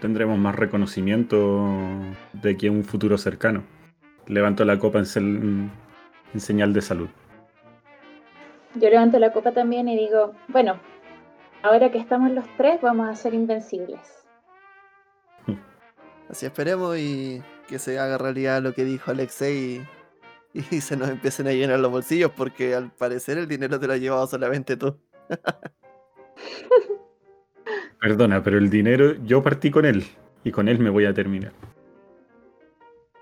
tendremos 0.00 0.38
más 0.38 0.54
reconocimiento 0.54 1.70
de 2.32 2.56
que 2.56 2.70
un 2.70 2.84
futuro 2.84 3.18
cercano. 3.18 3.62
Levanto 4.26 4.64
la 4.64 4.78
copa 4.78 5.00
en, 5.00 5.70
en 6.32 6.40
señal 6.40 6.72
de 6.72 6.82
salud. 6.82 7.08
Yo 8.74 8.90
levanto 8.90 9.18
la 9.18 9.32
copa 9.32 9.52
también 9.52 9.88
y 9.88 9.96
digo, 9.96 10.34
bueno, 10.48 10.80
ahora 11.62 11.90
que 11.90 11.98
estamos 11.98 12.30
los 12.32 12.44
tres, 12.56 12.80
vamos 12.80 13.08
a 13.08 13.14
ser 13.14 13.34
invencibles. 13.34 14.00
Así 16.28 16.46
esperemos 16.46 16.98
y 16.98 17.42
que 17.68 17.78
se 17.78 17.98
haga 17.98 18.18
realidad 18.18 18.62
lo 18.62 18.74
que 18.74 18.84
dijo 18.84 19.10
Alexei 19.10 19.82
y, 20.52 20.64
y 20.76 20.80
se 20.80 20.96
nos 20.96 21.08
empiecen 21.08 21.46
a 21.46 21.52
llenar 21.52 21.80
los 21.80 21.90
bolsillos, 21.90 22.30
porque 22.30 22.74
al 22.74 22.90
parecer 22.90 23.38
el 23.38 23.46
dinero 23.46 23.78
te 23.78 23.86
lo 23.86 23.92
ha 23.92 23.98
llevado 23.98 24.26
solamente 24.26 24.76
tú. 24.76 24.96
Perdona, 28.00 28.42
pero 28.42 28.58
el 28.58 28.68
dinero 28.68 29.14
yo 29.24 29.42
partí 29.42 29.70
con 29.70 29.86
él 29.86 30.04
y 30.44 30.50
con 30.50 30.68
él 30.68 30.78
me 30.78 30.90
voy 30.90 31.06
a 31.06 31.14
terminar. 31.14 31.52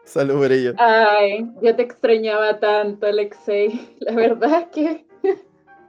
Salud 0.04 0.34
por 0.40 0.52
ello. 0.52 0.74
Ay, 0.78 1.48
yo 1.62 1.76
te 1.76 1.82
extrañaba 1.82 2.58
tanto, 2.58 3.06
Alexei. 3.06 3.96
La 4.00 4.14
verdad 4.14 4.62
es 4.62 4.68
que 4.68 5.06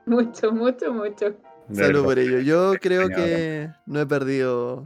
mucho, 0.06 0.52
mucho, 0.52 0.93
mucho. 0.93 1.36
Salud 1.71 2.04
por 2.04 2.19
ello. 2.19 2.39
Yo 2.39 2.73
creo 2.80 3.10
que 3.10 3.69
no 3.86 4.02
he 4.02 4.06
perdido. 4.06 4.86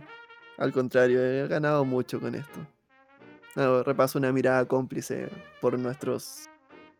Al 0.57 0.71
contrario, 0.71 1.23
he 1.23 1.47
ganado 1.47 1.85
mucho 1.85 2.19
con 2.19 2.35
esto. 2.35 2.65
repaso 3.83 4.17
una 4.17 4.31
mirada 4.31 4.65
cómplice 4.65 5.29
por 5.61 5.77
nuestros. 5.77 6.45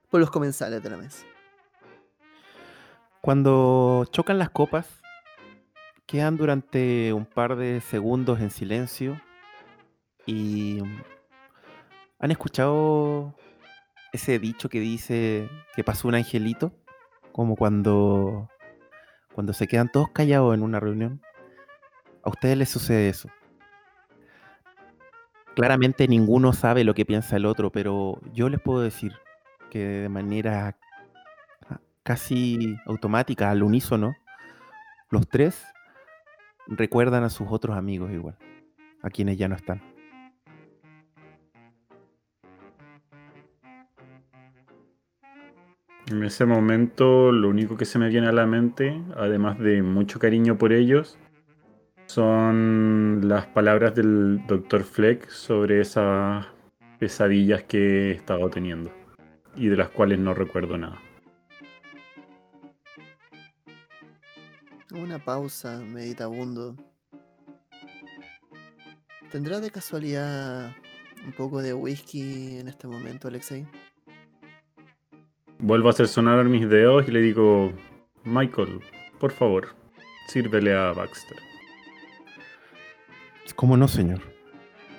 por 0.10 0.20
los 0.20 0.30
comensales 0.30 0.84
de 0.84 0.90
la 0.90 0.98
mesa. 0.98 1.26
Cuando 3.22 4.06
chocan 4.12 4.38
las 4.38 4.50
copas, 4.50 4.88
quedan 6.06 6.38
durante 6.38 7.14
un 7.14 7.26
par 7.26 7.56
de 7.56 7.82
segundos 7.82 8.40
en 8.42 8.52
silencio 8.52 9.20
y. 10.26 10.82
¿Han 12.20 12.32
escuchado 12.32 13.36
ese 14.12 14.40
dicho 14.40 14.70
que 14.70 14.80
dice 14.80 15.50
que 15.76 15.84
pasó 15.84 16.08
un 16.08 16.16
angelito? 16.16 16.74
Como 17.32 17.56
cuando 17.56 18.50
cuando 19.38 19.54
se 19.54 19.68
quedan 19.68 19.92
todos 19.92 20.10
callados 20.10 20.56
en 20.56 20.64
una 20.64 20.80
reunión, 20.80 21.22
a 22.24 22.30
ustedes 22.30 22.58
les 22.58 22.70
sucede 22.70 23.10
eso. 23.10 23.30
Claramente 25.56 26.08
ninguno 26.08 26.54
sabe 26.54 26.84
lo 26.84 26.96
que 26.96 27.06
piensa 27.06 27.36
el 27.36 27.46
otro, 27.46 27.72
pero 27.72 28.20
yo 28.34 28.50
les 28.50 28.60
puedo 28.60 28.82
decir 28.82 29.14
que 29.70 29.80
de 29.80 30.10
manera 30.10 30.76
casi 32.02 32.78
automática, 32.88 33.52
al 33.52 33.62
unísono, 33.62 34.16
los 35.12 35.28
tres 35.28 35.64
recuerdan 36.66 37.24
a 37.24 37.30
sus 37.30 37.48
otros 37.52 37.78
amigos 37.78 38.12
igual, 38.12 38.38
a 39.04 39.12
quienes 39.12 39.38
ya 39.38 39.48
no 39.48 39.56
están. 39.56 39.97
En 46.10 46.24
ese 46.24 46.46
momento 46.46 47.34
lo 47.34 47.50
único 47.50 47.76
que 47.76 47.84
se 47.84 48.00
me 48.00 48.08
viene 48.08 48.28
a 48.28 48.32
la 48.32 48.46
mente, 48.46 49.02
además 49.18 49.60
de 49.60 49.82
mucho 49.82 50.20
cariño 50.20 50.58
por 50.58 50.72
ellos, 50.72 51.18
son 52.06 53.28
las 53.28 53.48
palabras 53.48 53.94
del 53.94 54.42
Dr. 54.48 54.86
Fleck 54.86 55.30
sobre 55.30 55.82
esas 55.82 56.46
pesadillas 56.98 57.64
que 57.64 58.12
he 58.12 58.12
estado 58.12 58.50
teniendo 58.50 58.90
y 59.58 59.68
de 59.68 59.76
las 59.76 59.90
cuales 59.90 60.18
no 60.18 60.34
recuerdo 60.34 60.78
nada. 60.78 60.98
Una 64.92 65.20
pausa, 65.20 65.80
meditabundo. 65.80 66.78
¿Tendrá 69.30 69.60
de 69.60 69.72
casualidad 69.72 70.74
un 71.26 71.34
poco 71.34 71.62
de 71.62 71.74
whisky 71.74 72.60
en 72.60 72.70
este 72.70 72.88
momento, 72.88 73.28
Alexei? 73.28 73.68
Vuelvo 75.60 75.88
a 75.88 75.92
hacer 75.92 76.08
sonar 76.08 76.44
mis 76.46 76.70
dedos 76.70 77.08
y 77.08 77.12
le 77.12 77.20
digo, 77.22 77.74
Michael, 78.24 78.80
por 79.20 79.32
favor, 79.32 79.70
sírvele 80.28 80.76
a 80.76 80.92
Baxter. 80.94 81.38
¿Cómo 83.56 83.76
no, 83.76 83.88
señor? 83.88 84.22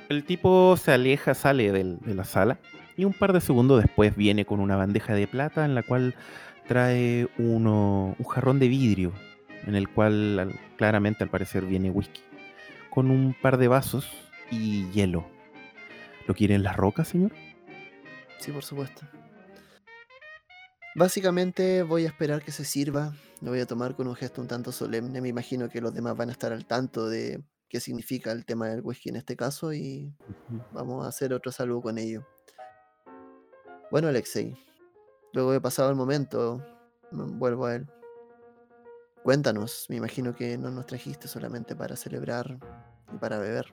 El 0.08 0.24
tipo 0.24 0.76
se 0.76 0.90
aleja, 0.92 1.34
sale 1.34 1.70
del- 1.70 1.98
de 2.00 2.14
la 2.14 2.24
sala 2.24 2.58
y 2.96 3.04
un 3.04 3.12
par 3.12 3.32
de 3.32 3.40
segundos 3.40 3.80
después 3.82 4.16
viene 4.16 4.44
con 4.44 4.58
una 4.58 4.74
bandeja 4.76 5.14
de 5.14 5.28
plata 5.28 5.64
en 5.64 5.74
la 5.76 5.82
cual 5.84 6.16
trae 6.66 7.28
uno, 7.38 8.16
un 8.18 8.24
jarrón 8.26 8.58
de 8.58 8.68
vidrio 8.68 9.12
en 9.66 9.76
el 9.76 9.88
cual 9.88 10.38
al- 10.40 10.60
claramente 10.76 11.22
al 11.22 11.30
parecer 11.30 11.66
viene 11.66 11.90
whisky, 11.90 12.22
con 12.90 13.10
un 13.10 13.34
par 13.40 13.58
de 13.58 13.68
vasos 13.68 14.10
y 14.50 14.88
hielo. 14.90 15.24
¿Lo 16.26 16.34
quiere 16.34 16.54
en 16.56 16.62
las 16.64 16.76
rocas, 16.76 17.08
señor? 17.08 17.32
Sí, 18.38 18.50
por 18.50 18.64
supuesto. 18.64 19.02
Básicamente 20.98 21.84
voy 21.84 22.06
a 22.06 22.08
esperar 22.08 22.42
que 22.42 22.50
se 22.50 22.64
sirva. 22.64 23.14
Lo 23.40 23.52
voy 23.52 23.60
a 23.60 23.66
tomar 23.66 23.94
con 23.94 24.08
un 24.08 24.16
gesto 24.16 24.42
un 24.42 24.48
tanto 24.48 24.72
solemne. 24.72 25.20
Me 25.20 25.28
imagino 25.28 25.68
que 25.68 25.80
los 25.80 25.94
demás 25.94 26.16
van 26.16 26.28
a 26.28 26.32
estar 26.32 26.52
al 26.52 26.66
tanto 26.66 27.08
de 27.08 27.40
qué 27.68 27.78
significa 27.78 28.32
el 28.32 28.44
tema 28.44 28.66
del 28.66 28.80
whisky 28.80 29.10
en 29.10 29.14
este 29.14 29.36
caso 29.36 29.72
y 29.72 30.12
vamos 30.72 31.06
a 31.06 31.08
hacer 31.08 31.32
otro 31.32 31.52
saludo 31.52 31.82
con 31.82 31.98
ello. 31.98 32.26
Bueno, 33.92 34.08
Alexei, 34.08 34.56
luego 35.32 35.52
de 35.52 35.60
pasado 35.60 35.88
el 35.88 35.94
momento, 35.94 36.66
mm, 37.12 37.38
vuelvo 37.38 37.66
a 37.66 37.76
él. 37.76 37.86
Cuéntanos, 39.22 39.86
me 39.88 39.94
imagino 39.94 40.34
que 40.34 40.58
no 40.58 40.72
nos 40.72 40.86
trajiste 40.86 41.28
solamente 41.28 41.76
para 41.76 41.94
celebrar 41.94 42.58
y 43.14 43.18
para 43.18 43.38
beber. 43.38 43.72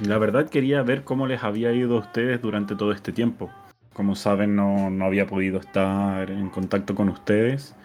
La 0.00 0.18
verdad 0.18 0.48
quería 0.48 0.82
ver 0.82 1.04
cómo 1.04 1.28
les 1.28 1.44
había 1.44 1.72
ido 1.72 1.94
a 1.94 2.00
ustedes 2.00 2.42
durante 2.42 2.74
todo 2.74 2.90
este 2.90 3.12
tiempo. 3.12 3.48
Como 3.92 4.14
saben, 4.14 4.56
no, 4.56 4.90
no 4.90 5.04
había 5.04 5.26
podido 5.26 5.60
estar 5.60 6.30
en 6.30 6.48
contacto 6.48 6.94
con 6.94 7.08
ustedes. 7.08 7.76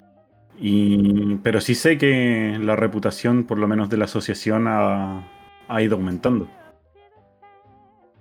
Y, 0.60 1.36
pero 1.38 1.62
sí 1.62 1.76
sé 1.76 1.98
que 1.98 2.58
la 2.60 2.76
reputación, 2.76 3.44
por 3.44 3.60
lo 3.60 3.68
menos 3.68 3.90
de 3.90 3.98
la 3.98 4.06
asociación, 4.06 4.68
ha, 4.68 5.28
ha 5.68 5.82
ido 5.82 5.96
aumentando. 5.98 6.48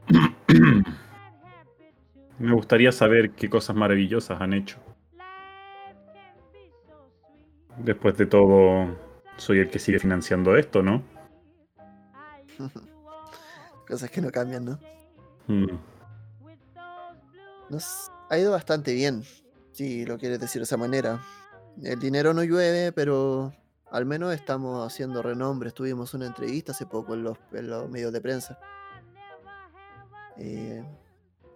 Me 2.39 2.53
gustaría 2.53 2.93
saber 2.93 3.31
qué 3.31 3.49
cosas 3.49 3.75
maravillosas 3.77 4.41
han 4.41 4.53
hecho. 4.53 4.79
Después 7.79 8.17
de 8.17 8.27
todo, 8.27 8.97
soy 9.37 9.61
el 9.61 9.71
que 9.71 9.79
sigue 9.79 9.99
financiando 9.99 10.57
esto, 10.57 10.83
¿no? 10.83 11.03
Cosas 13.87 14.11
que 14.11 14.21
no 14.21 14.31
cambian, 14.31 14.65
¿no? 14.65 14.79
Mm. 15.47 15.96
Nos 17.69 18.11
ha 18.31 18.39
ido 18.39 18.53
bastante 18.53 18.95
bien, 18.95 19.25
si 19.73 20.05
lo 20.05 20.19
quieres 20.19 20.41
decir 20.41 20.61
de 20.61 20.65
esa 20.65 20.77
manera. 20.77 21.21
El 21.83 21.99
dinero 21.99 22.33
no 22.33 22.43
llueve, 22.43 22.93
pero 22.93 23.53
al 23.91 24.07
menos 24.07 24.33
estamos 24.35 24.87
haciendo 24.87 25.23
renombre. 25.23 25.71
Tuvimos 25.73 26.15
una 26.15 26.27
entrevista 26.27 26.73
hace 26.73 26.87
poco 26.87 27.15
en 27.15 27.25
los, 27.25 27.39
en 27.53 27.69
los 27.69 27.89
medios 27.91 28.13
de 28.13 28.21
prensa. 28.21 28.59
Eh, 30.39 30.85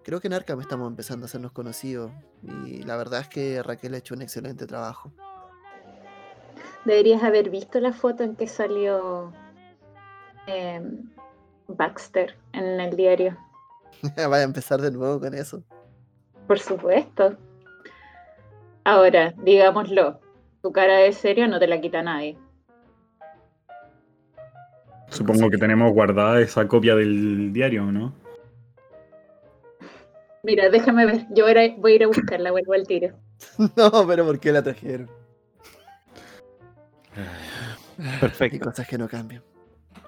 creo 0.02 0.20
que 0.20 0.28
en 0.28 0.34
Arkham 0.34 0.60
estamos 0.60 0.88
empezando 0.88 1.24
a 1.24 1.26
hacernos 1.26 1.52
conocidos 1.52 2.10
y 2.64 2.82
la 2.82 2.96
verdad 2.96 3.20
es 3.20 3.28
que 3.28 3.62
Raquel 3.62 3.94
ha 3.94 3.98
hecho 3.98 4.14
un 4.14 4.22
excelente 4.22 4.66
trabajo. 4.66 5.12
Deberías 6.84 7.22
haber 7.22 7.50
visto 7.50 7.78
la 7.78 7.92
foto 7.92 8.22
en 8.22 8.36
que 8.36 8.46
salió 8.46 9.32
em, 10.46 11.10
Baxter 11.68 12.36
en 12.52 12.80
el 12.80 12.96
diario. 12.96 13.36
Vaya 14.16 14.36
a 14.36 14.42
empezar 14.42 14.80
de 14.80 14.90
nuevo 14.90 15.20
con 15.20 15.34
eso. 15.34 15.62
Por 16.50 16.58
supuesto. 16.58 17.36
Ahora, 18.82 19.32
digámoslo, 19.44 20.18
tu 20.60 20.72
cara 20.72 20.96
de 20.96 21.12
serio 21.12 21.46
no 21.46 21.60
te 21.60 21.68
la 21.68 21.80
quita 21.80 22.02
nadie. 22.02 22.36
Supongo 25.10 25.48
que 25.48 25.58
tenemos 25.58 25.92
guardada 25.92 26.40
esa 26.40 26.66
copia 26.66 26.96
del 26.96 27.52
diario, 27.52 27.84
¿no? 27.92 28.12
Mira, 30.42 30.68
déjame 30.70 31.06
ver, 31.06 31.26
yo 31.30 31.44
voy 31.78 31.92
a 31.92 31.94
ir 31.94 32.02
a, 32.02 32.08
buscarla, 32.08 32.50
vuelvo 32.50 32.72
al 32.72 32.84
tiro. 32.84 33.14
No, 33.76 34.04
pero 34.08 34.26
¿por 34.26 34.40
qué 34.40 34.50
la 34.50 34.64
trajeron? 34.64 35.08
Hay 37.96 38.18
Perfecto. 38.18 38.70
cosas 38.70 38.88
que 38.88 38.98
no 38.98 39.06
cambian. 39.06 39.44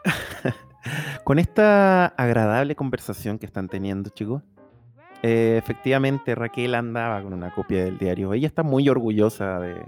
Con 1.22 1.38
esta 1.38 2.06
agradable 2.06 2.74
conversación 2.74 3.38
que 3.38 3.46
están 3.46 3.68
teniendo, 3.68 4.10
chicos, 4.10 4.42
eh, 5.22 5.56
efectivamente 5.56 6.34
Raquel 6.34 6.74
andaba 6.74 7.22
con 7.22 7.32
una 7.32 7.54
copia 7.54 7.84
del 7.84 7.98
diario. 7.98 8.32
Ella 8.32 8.46
está 8.48 8.62
muy 8.62 8.88
orgullosa 8.88 9.60
de, 9.60 9.86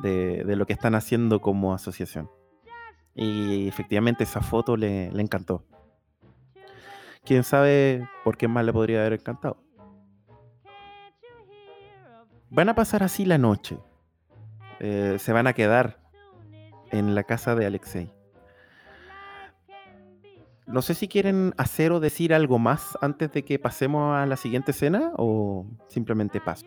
de- 0.00 0.56
lo 0.56 0.66
que 0.66 0.72
están 0.72 0.94
haciendo 0.94 1.40
como 1.40 1.74
asociación. 1.74 2.30
Y 3.14 3.66
efectivamente 3.66 4.24
esa 4.24 4.40
foto 4.40 4.76
le, 4.76 5.10
le 5.10 5.22
encantó. 5.22 5.64
Quién 7.24 7.42
sabe 7.42 8.08
por 8.24 8.36
qué 8.36 8.46
más 8.48 8.64
le 8.64 8.72
podría 8.72 9.00
haber 9.00 9.14
encantado. 9.14 9.58
Van 12.50 12.68
a 12.68 12.74
pasar 12.74 13.02
así 13.02 13.24
la 13.24 13.36
noche. 13.38 13.78
Eh, 14.80 15.16
se 15.18 15.32
van 15.32 15.46
a 15.46 15.52
quedar 15.52 15.98
en 16.90 17.14
la 17.14 17.24
casa 17.24 17.54
de 17.54 17.66
Alexei. 17.66 18.10
No 20.68 20.82
sé 20.82 20.92
si 20.92 21.08
quieren 21.08 21.54
hacer 21.56 21.92
o 21.92 22.00
decir 22.00 22.34
algo 22.34 22.58
más 22.58 22.96
antes 23.00 23.32
de 23.32 23.42
que 23.42 23.58
pasemos 23.58 24.14
a 24.14 24.26
la 24.26 24.36
siguiente 24.36 24.72
escena 24.72 25.12
o 25.16 25.66
simplemente 25.88 26.42
paso. 26.42 26.66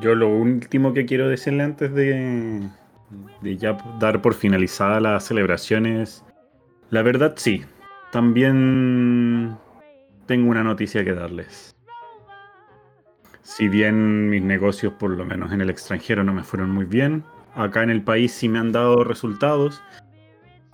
Yo 0.00 0.14
lo 0.14 0.28
último 0.28 0.92
que 0.92 1.06
quiero 1.06 1.28
decirle 1.28 1.64
antes 1.64 1.92
de, 1.92 2.68
ya 3.42 3.76
dar 3.98 4.22
por 4.22 4.34
finalizada 4.34 5.00
las 5.00 5.24
celebraciones, 5.24 6.24
la 6.90 7.02
verdad 7.02 7.34
sí, 7.36 7.64
también 8.12 9.56
tengo 10.26 10.48
una 10.48 10.62
noticia 10.62 11.04
que 11.04 11.12
darles. 11.12 11.74
Si 13.42 13.66
bien 13.68 14.30
mis 14.30 14.42
negocios, 14.42 14.92
por 14.92 15.10
lo 15.10 15.24
menos 15.24 15.52
en 15.52 15.60
el 15.60 15.70
extranjero, 15.70 16.22
no 16.22 16.32
me 16.32 16.44
fueron 16.44 16.70
muy 16.70 16.84
bien, 16.84 17.24
acá 17.56 17.82
en 17.82 17.90
el 17.90 18.02
país 18.02 18.30
sí 18.30 18.48
me 18.48 18.60
han 18.60 18.70
dado 18.70 19.02
resultados 19.02 19.82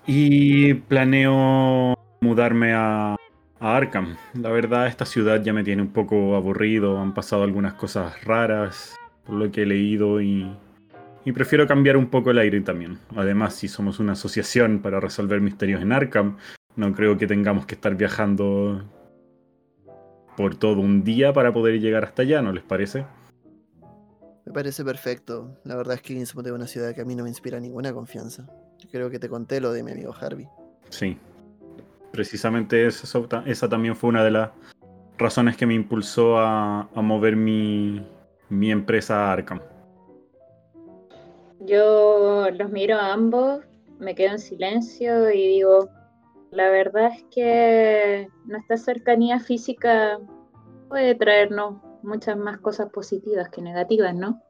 y 0.07 0.75
planeo 0.75 1.96
mudarme 2.21 2.73
a, 2.75 3.17
a 3.61 3.77
Arkham. 3.77 4.17
La 4.35 4.51
verdad, 4.51 4.87
esta 4.87 5.05
ciudad 5.05 5.43
ya 5.43 5.53
me 5.53 5.65
tiene 5.65 5.83
un 5.83 5.93
poco 5.93 6.37
aburrido, 6.37 6.99
han 6.99 7.15
pasado 7.15 7.43
algunas 7.43 7.75
cosas 7.75 8.25
raras 8.25 8.97
por 9.25 9.37
lo 9.37 9.51
que 9.51 9.63
he 9.63 9.67
leído 9.67 10.21
y, 10.21 10.51
y 11.25 11.33
prefiero 11.33 11.67
cambiar 11.67 11.97
un 11.97 12.07
poco 12.07 12.31
el 12.31 12.39
aire 12.39 12.61
también. 12.61 12.99
Además, 13.17 13.55
si 13.55 13.69
somos 13.69 13.99
una 13.99 14.13
asociación 14.13 14.81
para 14.81 15.01
resolver 15.01 15.41
misterios 15.41 15.83
en 15.83 15.93
Arkham, 15.93 16.37
no 16.77 16.93
creo 16.95 17.19
que 17.19 17.27
tengamos 17.27 17.67
que 17.67 17.75
estar 17.75 17.97
viajando 17.97 18.85
por 20.37 20.55
todo 20.55 20.81
un 20.81 21.03
día 21.03 21.33
para 21.33 21.53
poder 21.53 21.81
llegar 21.81 22.05
hasta 22.05 22.23
allá, 22.23 22.43
¿no 22.43 22.53
les 22.53 22.63
parece? 22.63 23.07
Me 24.45 24.53
parece 24.53 24.85
perfecto. 24.85 25.59
La 25.65 25.75
verdad 25.75 25.95
es 25.95 26.03
que 26.03 26.13
Innsmouth 26.13 26.47
es 26.47 26.53
una 26.53 26.69
ciudad 26.69 26.95
que 26.95 27.01
a 27.01 27.05
mí 27.05 27.17
no 27.17 27.25
me 27.25 27.31
inspira 27.31 27.59
ninguna 27.59 27.93
confianza. 27.93 28.47
Creo 28.93 29.11
que 29.11 29.19
te 29.19 29.29
conté 29.29 29.61
lo 29.61 29.73
de 29.73 29.83
mi 29.83 29.91
amigo 29.91 30.15
Harvey. 30.15 30.47
Sí. 30.91 31.19
Precisamente 32.17 32.87
eso, 32.87 33.29
esa 33.45 33.69
también 33.69 33.95
fue 33.95 34.09
una 34.09 34.25
de 34.25 34.31
las 34.31 34.51
razones 35.19 35.55
que 35.55 35.67
me 35.67 35.75
impulsó 35.75 36.39
a, 36.39 36.89
a 36.95 37.03
mover 37.03 37.37
mi, 37.37 38.03
mi 38.49 38.71
empresa 38.71 39.27
a 39.29 39.33
Arkham. 39.35 39.61
Yo 41.61 42.49
los 42.51 42.71
miro 42.71 42.97
a 42.97 43.13
ambos, 43.13 43.61
me 43.99 44.15
quedo 44.15 44.33
en 44.33 44.39
silencio 44.39 45.31
y 45.31 45.47
digo, 45.47 45.91
la 46.51 46.71
verdad 46.71 47.11
es 47.15 47.23
que 47.31 48.29
nuestra 48.47 48.79
cercanía 48.79 49.39
física 49.39 50.19
puede 50.89 51.15
traernos 51.17 51.83
muchas 52.03 52.39
más 52.39 52.59
cosas 52.61 52.89
positivas 52.91 53.51
que 53.51 53.61
negativas, 53.61 54.15
¿no? 54.15 54.41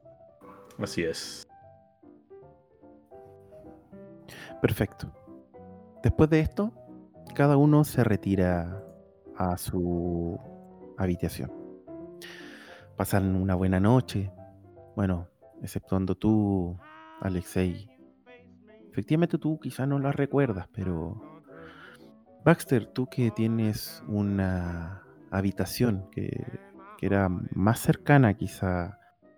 Así 0.79 1.03
es. 1.03 1.45
Perfecto. 4.61 5.11
Después 6.01 6.29
de 6.29 6.39
esto, 6.39 6.71
cada 7.37 7.55
uno 7.55 7.83
se 7.83 8.03
retira 8.03 8.83
a 9.35 9.59
su 9.59 10.39
habitación. 10.97 11.51
pasan 12.95 13.35
una 13.35 13.53
buena 13.53 13.79
noche. 13.79 14.31
Bueno, 14.95 15.27
exceptuando 15.61 16.15
tú, 16.15 16.79
Alexei. 17.21 17.91
Efectivamente 18.89 19.37
tú 19.37 19.59
quizás 19.59 19.87
no 19.87 19.99
la 19.99 20.11
recuerdas, 20.11 20.67
pero 20.73 21.21
Baxter, 22.43 22.87
tú 22.87 23.05
que 23.05 23.29
tienes 23.29 24.03
una 24.07 25.03
habitación 25.29 26.09
que, 26.09 26.59
que 26.97 27.05
era 27.05 27.29
más 27.29 27.79
cercana 27.81 28.33
quizá 28.33 28.97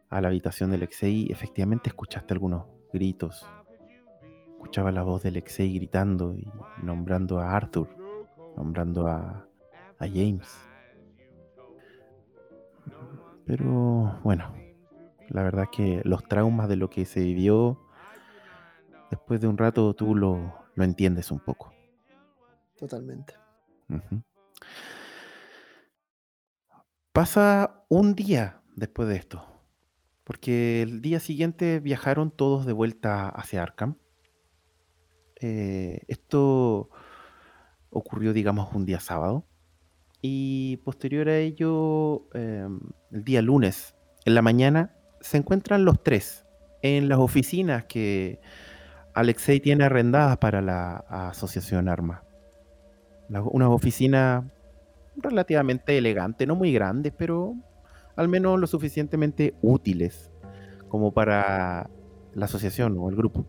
a 0.09 0.21
la 0.21 0.29
habitación 0.29 0.69
de 0.69 0.77
Alexei, 0.77 1.27
efectivamente 1.29 1.89
escuchaste 1.89 2.33
algunos 2.33 2.63
gritos. 2.93 3.45
Escuchaba 4.59 4.91
la 4.91 5.03
voz 5.03 5.23
de 5.23 5.29
Alexei 5.29 5.73
gritando 5.73 6.35
y 6.35 6.45
nombrando 6.83 7.39
a 7.39 7.55
Arthur, 7.55 7.87
nombrando 8.57 9.07
a, 9.07 9.47
a 9.97 10.05
James. 10.05 10.53
Pero 13.45 14.19
bueno, 14.21 14.53
la 15.29 15.43
verdad 15.43 15.69
que 15.71 16.01
los 16.03 16.25
traumas 16.25 16.67
de 16.67 16.75
lo 16.75 16.89
que 16.89 17.05
se 17.05 17.21
vivió, 17.21 17.79
después 19.09 19.39
de 19.39 19.47
un 19.47 19.57
rato 19.57 19.93
tú 19.95 20.13
lo, 20.13 20.53
lo 20.75 20.83
entiendes 20.83 21.31
un 21.31 21.39
poco. 21.39 21.73
Totalmente. 22.77 23.35
Pasa 27.13 27.85
un 27.87 28.13
día 28.13 28.61
después 28.75 29.07
de 29.07 29.15
esto, 29.15 29.41
porque 30.25 30.81
el 30.81 31.01
día 31.01 31.21
siguiente 31.21 31.79
viajaron 31.79 32.29
todos 32.29 32.65
de 32.65 32.73
vuelta 32.73 33.29
hacia 33.29 33.63
Arkham. 33.63 33.95
Eh, 35.39 36.01
esto 36.07 36.89
ocurrió, 37.89 38.33
digamos, 38.33 38.73
un 38.73 38.85
día 38.85 38.99
sábado. 38.99 39.45
Y 40.21 40.77
posterior 40.77 41.29
a 41.29 41.37
ello, 41.37 42.27
em, 42.33 42.79
el 43.11 43.23
día 43.23 43.41
lunes, 43.41 43.95
en 44.25 44.35
la 44.35 44.41
mañana, 44.41 44.93
se 45.21 45.37
encuentran 45.37 45.85
los 45.85 46.03
tres 46.03 46.45
en 46.81 47.09
las 47.09 47.19
oficinas 47.19 47.85
que 47.85 48.39
Alexei 49.13 49.59
tiene 49.59 49.85
arrendadas 49.85 50.37
para 50.37 50.61
la 50.61 50.97
Asociación 51.09 51.89
Arma. 51.89 52.23
La- 53.29 53.41
Una 53.43 53.69
oficina 53.69 54.49
relativamente 55.15 55.97
elegante, 55.97 56.45
no 56.47 56.55
muy 56.55 56.71
grandes, 56.73 57.13
pero 57.17 57.53
al 58.15 58.27
menos 58.27 58.59
lo 58.59 58.67
suficientemente 58.67 59.53
útiles 59.61 60.31
como 60.89 61.13
para 61.13 61.89
la 62.33 62.45
asociación 62.45 62.97
o 62.97 63.09
el 63.09 63.15
grupo. 63.15 63.45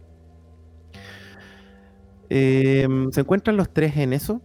Em, 2.31 3.11
se 3.11 3.21
encuentran 3.21 3.57
los 3.57 3.73
tres 3.73 3.97
en 3.97 4.13
eso. 4.13 4.41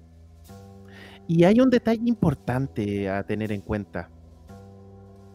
Y 1.27 1.43
hay 1.43 1.59
un 1.59 1.69
detalle 1.69 2.01
importante 2.05 3.09
a 3.09 3.23
tener 3.23 3.51
en 3.51 3.61
cuenta. 3.61 4.09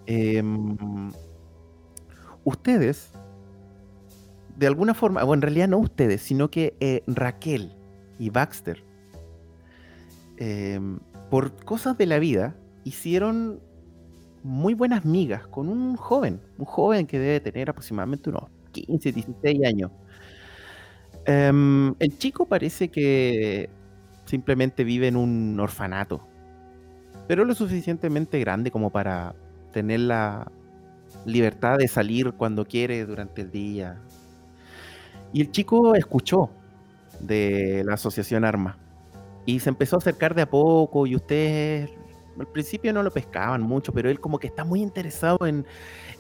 Em, 0.07 0.77
ustedes, 2.45 3.13
de 4.57 4.67
alguna 4.67 4.95
forma, 4.95 5.25
o 5.25 5.35
en 5.35 5.43
realidad 5.43 5.69
no 5.69 5.79
ustedes, 5.79 6.23
sino 6.23 6.51
que 6.51 6.77
eh, 6.81 7.03
Raquel 7.07 7.73
y 8.19 8.31
Baxter, 8.31 8.85
em, 10.37 10.99
por 11.31 11.65
cosas 11.65 11.97
de 11.99 12.07
la 12.07 12.19
vida, 12.19 12.57
hicieron 12.85 13.61
muy 14.43 14.75
buenas 14.75 15.05
migas 15.05 15.47
con 15.47 15.69
un 15.69 15.97
joven, 15.97 16.41
un 16.59 16.65
joven 16.65 17.07
que 17.07 17.19
debe 17.19 17.41
tener 17.41 17.71
aproximadamente 17.71 18.31
unos 18.31 18.45
15, 18.73 19.13
16 19.13 19.65
años. 19.65 19.91
Em, 21.27 21.95
el 21.99 22.19
chico 22.19 22.47
parece 22.47 22.89
que 22.89 23.69
simplemente 24.25 24.85
vive 24.85 25.09
en 25.09 25.17
un 25.17 25.59
orfanato, 25.61 26.21
pero 27.29 27.45
lo 27.45 27.55
suficientemente 27.55 28.39
grande 28.41 28.71
como 28.71 28.91
para 28.91 29.35
tener 29.73 30.01
la 30.01 30.51
libertad 31.25 31.79
de 31.79 31.89
salir 31.89 32.33
cuando 32.33 32.65
quiere 32.65 33.05
durante 33.05 33.43
el 33.43 33.51
día. 33.51 34.01
Y 35.33 35.43
el 35.43 35.51
chico 35.51 35.95
escuchó 35.95 36.51
de 37.21 37.83
la 37.85 37.95
asociación 37.95 38.45
Arma 38.45 38.79
y 39.47 39.61
se 39.61 39.69
empezó 39.69 39.97
a 39.97 39.99
acercar 39.99 40.35
de 40.35 40.43
a 40.43 40.51
poco 40.51 41.07
y 41.07 41.15
ustedes 41.15 41.91
al 42.39 42.47
principio 42.47 42.93
no 42.93 43.03
lo 43.03 43.11
pescaban 43.11 43.63
mucho, 43.63 43.93
pero 43.93 44.09
él 44.09 44.21
como 44.21 44.39
que 44.39 44.47
está 44.47 44.65
muy 44.65 44.81
interesado 44.81 45.47
en, 45.47 45.67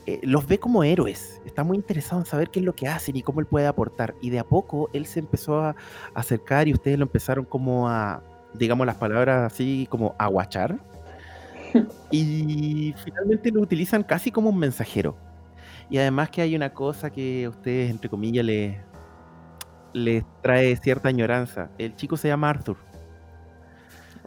eh, 0.06 0.20
los 0.22 0.46
ve 0.46 0.58
como 0.58 0.82
héroes, 0.82 1.40
está 1.44 1.62
muy 1.62 1.76
interesado 1.76 2.20
en 2.20 2.26
saber 2.26 2.50
qué 2.50 2.60
es 2.60 2.64
lo 2.64 2.74
que 2.74 2.88
hacen 2.88 3.16
y 3.16 3.22
cómo 3.22 3.40
él 3.40 3.46
puede 3.46 3.66
aportar. 3.66 4.14
Y 4.20 4.30
de 4.30 4.38
a 4.38 4.44
poco 4.44 4.88
él 4.92 5.06
se 5.06 5.20
empezó 5.20 5.60
a 5.60 5.76
acercar 6.14 6.68
y 6.68 6.72
ustedes 6.72 6.98
lo 6.98 7.04
empezaron 7.04 7.44
como 7.44 7.88
a, 7.88 8.22
digamos 8.54 8.86
las 8.86 8.96
palabras 8.96 9.52
así, 9.52 9.86
como 9.90 10.14
a 10.18 10.26
guachar. 10.26 10.78
Y 12.10 12.92
finalmente 13.04 13.52
lo 13.52 13.60
utilizan 13.60 14.02
casi 14.02 14.32
como 14.32 14.50
un 14.50 14.58
mensajero. 14.58 15.16
Y 15.88 15.98
además 15.98 16.28
que 16.30 16.42
hay 16.42 16.56
una 16.56 16.72
cosa 16.74 17.10
que 17.10 17.44
a 17.44 17.48
ustedes, 17.48 17.90
entre 17.90 18.10
comillas, 18.10 18.44
les, 18.44 18.76
les 19.92 20.24
trae 20.42 20.76
cierta 20.76 21.08
añoranza. 21.08 21.70
El 21.78 21.94
chico 21.94 22.16
se 22.16 22.26
llama 22.26 22.50
Arthur. 22.50 22.76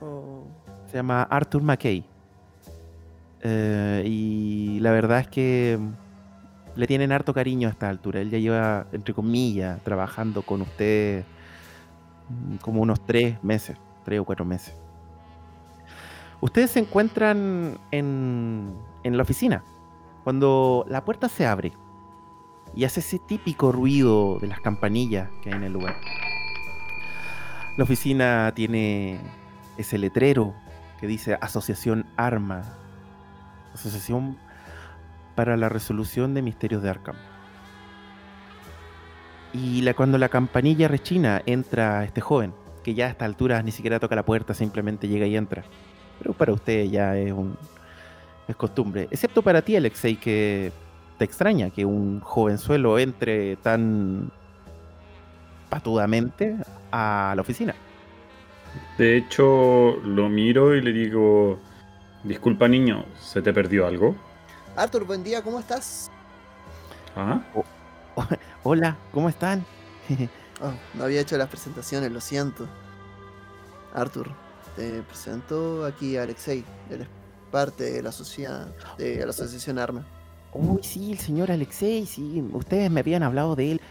Oh, 0.02 0.46
Se 0.90 0.98
llama 0.98 1.24
Arthur 1.24 1.62
McKay. 1.62 2.13
Eh, 3.44 4.04
y 4.06 4.80
la 4.80 4.92
verdad 4.92 5.20
es 5.20 5.28
que 5.28 5.78
le 6.76 6.88
tienen 6.88 7.12
harto 7.12 7.34
cariño 7.34 7.68
a 7.68 7.72
esta 7.72 7.90
altura. 7.90 8.22
Él 8.22 8.30
ya 8.30 8.40
lleva, 8.40 8.88
entre 8.94 9.14
comillas, 9.14 9.84
trabajando 9.84 10.42
con 10.42 10.62
ustedes 10.62 11.26
mm, 12.30 12.56
como 12.58 12.82
unos 12.82 13.06
tres 13.06 13.44
meses, 13.44 13.78
tres 14.06 14.20
o 14.20 14.26
cuatro 14.26 14.46
meses. 14.46 14.74
Ustedes 16.40 16.72
se 16.72 16.80
encuentran 16.80 17.78
en, 17.92 18.74
en 19.04 19.18
la 19.18 19.24
oficina 19.24 19.64
cuando 20.24 20.86
la 20.90 21.04
puerta 21.04 21.30
se 21.30 21.46
abre 21.46 21.74
y 22.76 22.86
hace 22.86 23.02
ese 23.02 23.20
típico 23.20 23.72
ruido 23.72 24.40
de 24.40 24.48
las 24.48 24.60
campanillas 24.62 25.30
que 25.42 25.50
hay 25.50 25.56
en 25.56 25.64
el 25.64 25.74
lugar. 25.74 25.96
La 27.78 27.84
oficina 27.84 28.52
tiene 28.56 29.20
ese 29.78 29.98
letrero 29.98 30.54
que 31.00 31.08
dice 31.08 31.38
Asociación 31.42 32.06
Arma, 32.16 32.64
Asociación 33.74 34.38
para 35.36 35.58
la 35.58 35.70
Resolución 35.70 36.34
de 36.34 36.42
Misterios 36.42 36.84
de 36.84 36.90
Arkham. 36.90 37.16
Y 39.54 39.82
la, 39.82 39.94
cuando 39.94 40.18
la 40.18 40.30
campanilla 40.30 40.88
rechina, 40.88 41.42
entra 41.46 42.04
este 42.04 42.22
joven, 42.22 42.54
que 42.84 42.94
ya 42.94 43.06
a 43.06 43.10
esta 43.10 43.26
altura 43.26 43.62
ni 43.62 43.72
siquiera 43.72 44.00
toca 44.00 44.16
la 44.16 44.26
puerta, 44.26 44.54
simplemente 44.54 45.08
llega 45.08 45.26
y 45.28 45.36
entra. 45.36 45.64
Pero 46.20 46.34
para 46.34 46.54
usted 46.54 46.86
ya 46.86 47.18
es 47.18 47.32
un 47.32 47.58
es 48.48 48.56
costumbre, 48.56 49.08
excepto 49.10 49.42
para 49.42 49.62
ti, 49.62 49.76
Alexei, 49.76 50.18
que 50.18 50.72
te 51.18 51.26
extraña 51.26 51.70
que 51.70 51.86
un 51.86 52.20
jovenzuelo 52.20 53.00
entre 53.00 53.56
tan 53.58 54.32
patudamente 55.70 56.58
a 56.92 57.34
la 57.36 57.42
oficina. 57.42 57.74
De 58.98 59.18
hecho, 59.18 59.98
lo 60.04 60.30
miro 60.30 60.76
y 60.76 60.82
le 60.82 60.92
digo, 60.92 61.60
disculpa 62.24 62.68
niño, 62.68 63.06
¿se 63.20 63.42
te 63.42 63.54
perdió 63.54 63.88
algo? 63.88 64.16
Arthur, 64.76 65.06
buen 65.06 65.24
día, 65.24 65.42
¿cómo 65.42 65.60
estás? 65.60 66.10
¿Ah? 67.16 67.42
Hola, 68.64 68.98
¿cómo 69.12 69.30
están? 69.30 69.66
Oh, 70.62 70.72
no 70.94 71.04
había 71.04 71.20
hecho 71.20 71.36
las 71.36 71.50
presentaciones, 71.50 72.10
lo 72.12 72.22
siento. 72.22 72.68
Arthur, 73.94 74.30
te 74.78 75.02
presento 75.02 75.84
aquí 75.84 76.16
a 76.16 76.24
Alexei. 76.24 76.64
Él 76.90 77.02
es 77.02 77.08
parte 77.52 77.92
de 77.92 78.04
la 78.04 78.12
sociedad, 78.14 78.68
de 78.98 79.26
la 79.26 79.32
asociación 79.32 79.78
Arma. 79.78 80.06
Uy, 80.54 80.82
sí, 80.84 81.12
el 81.12 81.18
señor 81.18 81.52
Alexei, 81.52 82.06
sí, 82.06 82.48
ustedes 82.54 82.90
me 82.92 83.02
habían 83.02 83.24
hablado 83.24 83.56
de 83.58 83.72
él. 83.74 83.82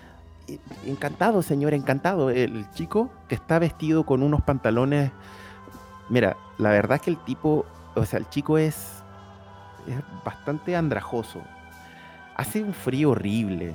Eh, 0.46 0.58
Encantado, 0.86 1.42
señor, 1.42 1.74
encantado. 1.74 2.30
El 2.30 2.64
chico 2.70 3.10
que 3.28 3.34
está 3.34 3.58
vestido 3.58 4.06
con 4.06 4.22
unos 4.22 4.40
pantalones. 4.42 5.10
Mira, 6.08 6.36
la 6.58 6.70
verdad 6.70 6.96
es 6.96 7.02
que 7.02 7.10
el 7.10 7.22
tipo, 7.24 7.66
o 7.94 8.04
sea, 8.04 8.18
el 8.18 8.28
chico 8.28 8.58
es, 8.58 9.02
es 9.86 9.96
bastante 10.24 10.76
andrajoso. 10.76 11.42
Hace 12.36 12.62
un 12.62 12.72
frío 12.72 13.10
horrible. 13.10 13.74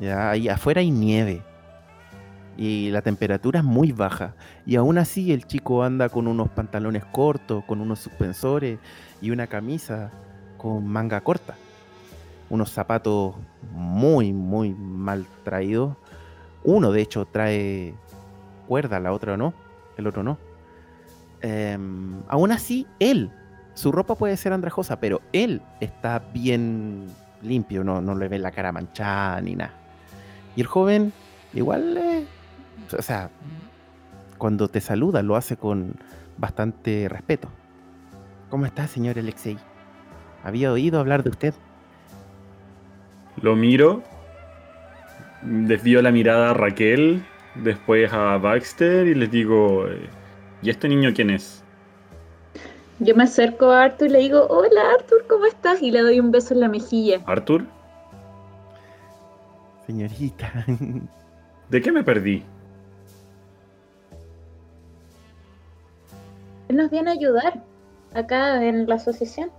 Ya, 0.00 0.30
ahí 0.30 0.48
afuera 0.48 0.80
hay 0.80 0.90
nieve. 0.90 1.42
Y 2.56 2.90
la 2.90 3.02
temperatura 3.02 3.60
es 3.60 3.64
muy 3.64 3.92
baja. 3.92 4.34
Y 4.66 4.76
aún 4.76 4.98
así 4.98 5.32
el 5.32 5.46
chico 5.46 5.82
anda 5.82 6.08
con 6.08 6.26
unos 6.26 6.48
pantalones 6.48 7.04
cortos, 7.04 7.64
con 7.64 7.80
unos 7.80 8.00
suspensores 8.00 8.78
y 9.20 9.30
una 9.30 9.46
camisa 9.46 10.10
con 10.56 10.86
manga 10.86 11.20
corta. 11.20 11.54
Unos 12.50 12.70
zapatos 12.70 13.34
muy, 13.72 14.32
muy 14.32 14.74
mal 14.74 15.26
traídos. 15.44 15.96
Uno 16.64 16.90
de 16.90 17.02
hecho 17.02 17.26
trae 17.26 17.94
cuerda, 18.66 18.98
la 18.98 19.12
otra 19.12 19.36
no. 19.36 19.52
El 19.96 20.06
otro 20.06 20.22
no. 20.22 20.38
Em, 21.40 22.20
aún 22.28 22.52
así, 22.52 22.86
él, 22.98 23.30
su 23.74 23.92
ropa 23.92 24.14
puede 24.14 24.36
ser 24.36 24.52
andrajosa, 24.52 24.98
pero 24.98 25.20
él 25.32 25.62
está 25.80 26.22
bien 26.32 27.06
limpio, 27.42 27.84
no, 27.84 28.00
no 28.00 28.14
le 28.14 28.28
ve 28.28 28.38
la 28.38 28.50
cara 28.50 28.72
manchada 28.72 29.40
ni 29.40 29.54
nada. 29.54 29.72
Y 30.56 30.60
el 30.60 30.66
joven, 30.66 31.12
igual, 31.54 31.96
eh, 31.96 32.26
o 32.96 33.02
sea, 33.02 33.30
cuando 34.38 34.68
te 34.68 34.80
saluda 34.80 35.22
lo 35.22 35.36
hace 35.36 35.56
con 35.56 35.94
bastante 36.38 37.08
respeto. 37.08 37.48
¿Cómo 38.50 38.66
está, 38.66 38.86
señor 38.86 39.18
Alexei? 39.18 39.58
Había 40.42 40.72
oído 40.72 40.98
hablar 40.98 41.22
de 41.22 41.30
usted. 41.30 41.54
Lo 43.42 43.54
miro, 43.54 44.02
desvío 45.42 46.02
la 46.02 46.10
mirada 46.10 46.50
a 46.50 46.54
Raquel, 46.54 47.24
después 47.54 48.12
a 48.12 48.38
Baxter 48.38 49.06
y 49.06 49.14
les 49.14 49.30
digo, 49.30 49.86
eh, 49.86 50.08
¿y 50.62 50.70
este 50.70 50.88
niño 50.88 51.10
quién 51.14 51.30
es? 51.30 51.62
Yo 53.00 53.14
me 53.14 53.24
acerco 53.24 53.66
a 53.66 53.84
Arthur 53.84 54.08
y 54.08 54.10
le 54.10 54.18
digo, 54.18 54.46
hola 54.48 54.90
Arthur, 54.98 55.24
¿cómo 55.28 55.44
estás? 55.46 55.80
Y 55.82 55.90
le 55.90 56.00
doy 56.00 56.18
un 56.18 56.32
beso 56.32 56.54
en 56.54 56.60
la 56.60 56.68
mejilla. 56.68 57.20
¿Arthur? 57.26 57.64
Señorita. 59.86 60.66
¿De 61.70 61.80
qué 61.80 61.92
me 61.92 62.02
perdí? 62.02 62.42
Él 66.68 66.76
nos 66.76 66.90
viene 66.90 67.10
a 67.10 67.12
ayudar 67.12 67.62
acá 68.14 68.64
en 68.64 68.88
la 68.88 68.96
asociación. 68.96 69.50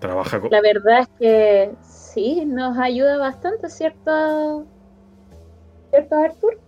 Trabaja 0.00 0.40
con... 0.40 0.50
La 0.50 0.60
verdad 0.60 1.00
es 1.00 1.08
que 1.18 1.74
sí, 1.82 2.44
nos 2.44 2.76
ayuda 2.78 3.16
bastante, 3.18 3.68
¿cierto? 3.68 4.66
¿Cierto, 5.90 6.16
Arthur? 6.16 6.58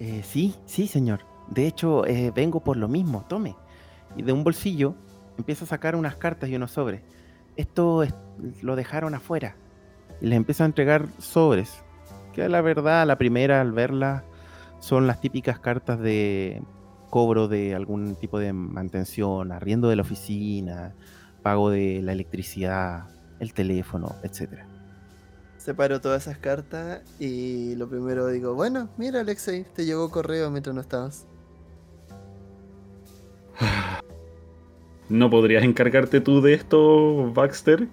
Eh, 0.00 0.22
sí, 0.24 0.54
sí, 0.66 0.86
señor. 0.86 1.20
De 1.50 1.66
hecho, 1.66 2.04
eh, 2.06 2.32
vengo 2.34 2.60
por 2.60 2.76
lo 2.76 2.88
mismo. 2.88 3.24
Tome. 3.28 3.56
Y 4.16 4.22
de 4.22 4.32
un 4.32 4.44
bolsillo 4.44 4.94
empieza 5.38 5.64
a 5.64 5.68
sacar 5.68 5.96
unas 5.96 6.16
cartas 6.16 6.48
y 6.48 6.56
unos 6.56 6.72
sobres. 6.72 7.02
Esto 7.56 8.02
es- 8.02 8.14
lo 8.62 8.76
dejaron 8.76 9.14
afuera. 9.14 9.56
Y 10.20 10.26
les 10.26 10.36
empieza 10.36 10.64
a 10.64 10.66
entregar 10.66 11.06
sobres. 11.18 11.82
Que 12.32 12.48
la 12.48 12.60
verdad, 12.60 13.06
la 13.06 13.16
primera 13.16 13.60
al 13.60 13.72
verla 13.72 14.24
son 14.80 15.06
las 15.06 15.20
típicas 15.20 15.58
cartas 15.58 15.98
de 16.00 16.62
cobro 17.10 17.48
de 17.48 17.74
algún 17.74 18.16
tipo 18.16 18.38
de 18.38 18.52
mantención, 18.52 19.52
arriendo 19.52 19.88
de 19.88 19.96
la 19.96 20.02
oficina, 20.02 20.94
pago 21.42 21.70
de 21.70 22.02
la 22.02 22.12
electricidad, 22.12 23.04
el 23.38 23.54
teléfono, 23.54 24.16
etcétera. 24.22 24.66
Separo 25.56 26.00
todas 26.00 26.26
esas 26.26 26.38
cartas 26.38 27.00
y 27.18 27.74
lo 27.76 27.88
primero 27.88 28.26
digo, 28.28 28.54
bueno, 28.54 28.88
mira 28.98 29.20
Alexei, 29.20 29.64
te 29.74 29.84
llegó 29.84 30.10
correo 30.10 30.50
mientras 30.50 30.74
no 30.74 30.80
estabas. 30.80 31.26
¿No 35.08 35.30
podrías 35.30 35.62
encargarte 35.62 36.20
tú 36.20 36.40
de 36.40 36.54
esto, 36.54 37.32
Baxter? 37.32 37.88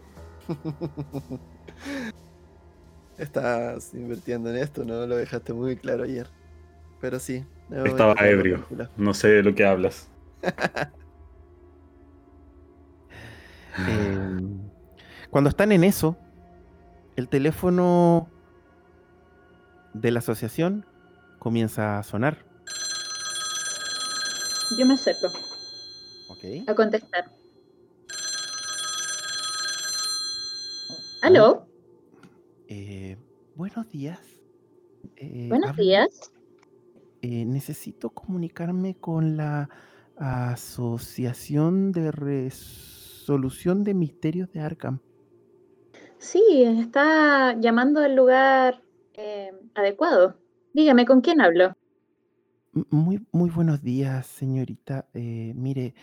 Estás 3.17 3.93
invirtiendo 3.93 4.49
en 4.49 4.57
esto, 4.57 4.83
¿no? 4.83 5.05
Lo 5.05 5.15
dejaste 5.17 5.53
muy 5.53 5.75
claro 5.75 6.03
ayer. 6.03 6.27
Pero 6.99 7.19
sí. 7.19 7.45
Estaba 7.85 8.13
ebrio. 8.19 8.65
No 8.97 9.13
sé 9.13 9.27
de 9.29 9.43
lo 9.43 9.53
que 9.55 9.65
hablas. 9.65 10.09
Eh, 13.87 14.39
cuando 15.31 15.49
están 15.49 15.71
en 15.71 15.83
eso, 15.83 16.15
el 17.15 17.27
teléfono 17.27 18.29
de 19.95 20.11
la 20.11 20.19
asociación 20.19 20.85
comienza 21.39 21.97
a 21.97 22.03
sonar. 22.03 22.37
Yo 24.77 24.85
me 24.85 24.93
acerco 24.93 25.27
a 26.67 26.75
contestar. 26.75 27.25
¿Aló? 31.21 31.65
Eh, 32.67 33.17
buenos 33.55 33.89
días. 33.89 34.19
Eh, 35.15 35.47
Buenos 35.49 35.69
hablo- 35.71 35.83
días. 35.83 36.31
eh, 37.21 37.45
necesito 37.45 38.09
comunicarme 38.09 38.95
con 38.95 39.37
la 39.37 39.69
Asociación 40.17 41.91
de 41.93 42.11
Resolución 42.11 43.83
de 43.83 43.93
Misterios 43.93 44.51
de 44.51 44.59
Arkham. 44.59 44.99
Sí, 46.17 46.63
está 46.63 47.57
llamando 47.59 48.01
al 48.01 48.15
lugar 48.15 48.81
eh, 49.13 49.51
adecuado. 49.75 50.37
Dígame, 50.73 51.05
¿con 51.05 51.21
quién 51.21 51.39
hablo? 51.41 51.75
Muy, 52.89 53.25
muy 53.31 53.49
buenos 53.51 53.81
días, 53.83 54.25
señorita. 54.25 55.07
Eh, 55.13 55.53
mire, 55.55 55.93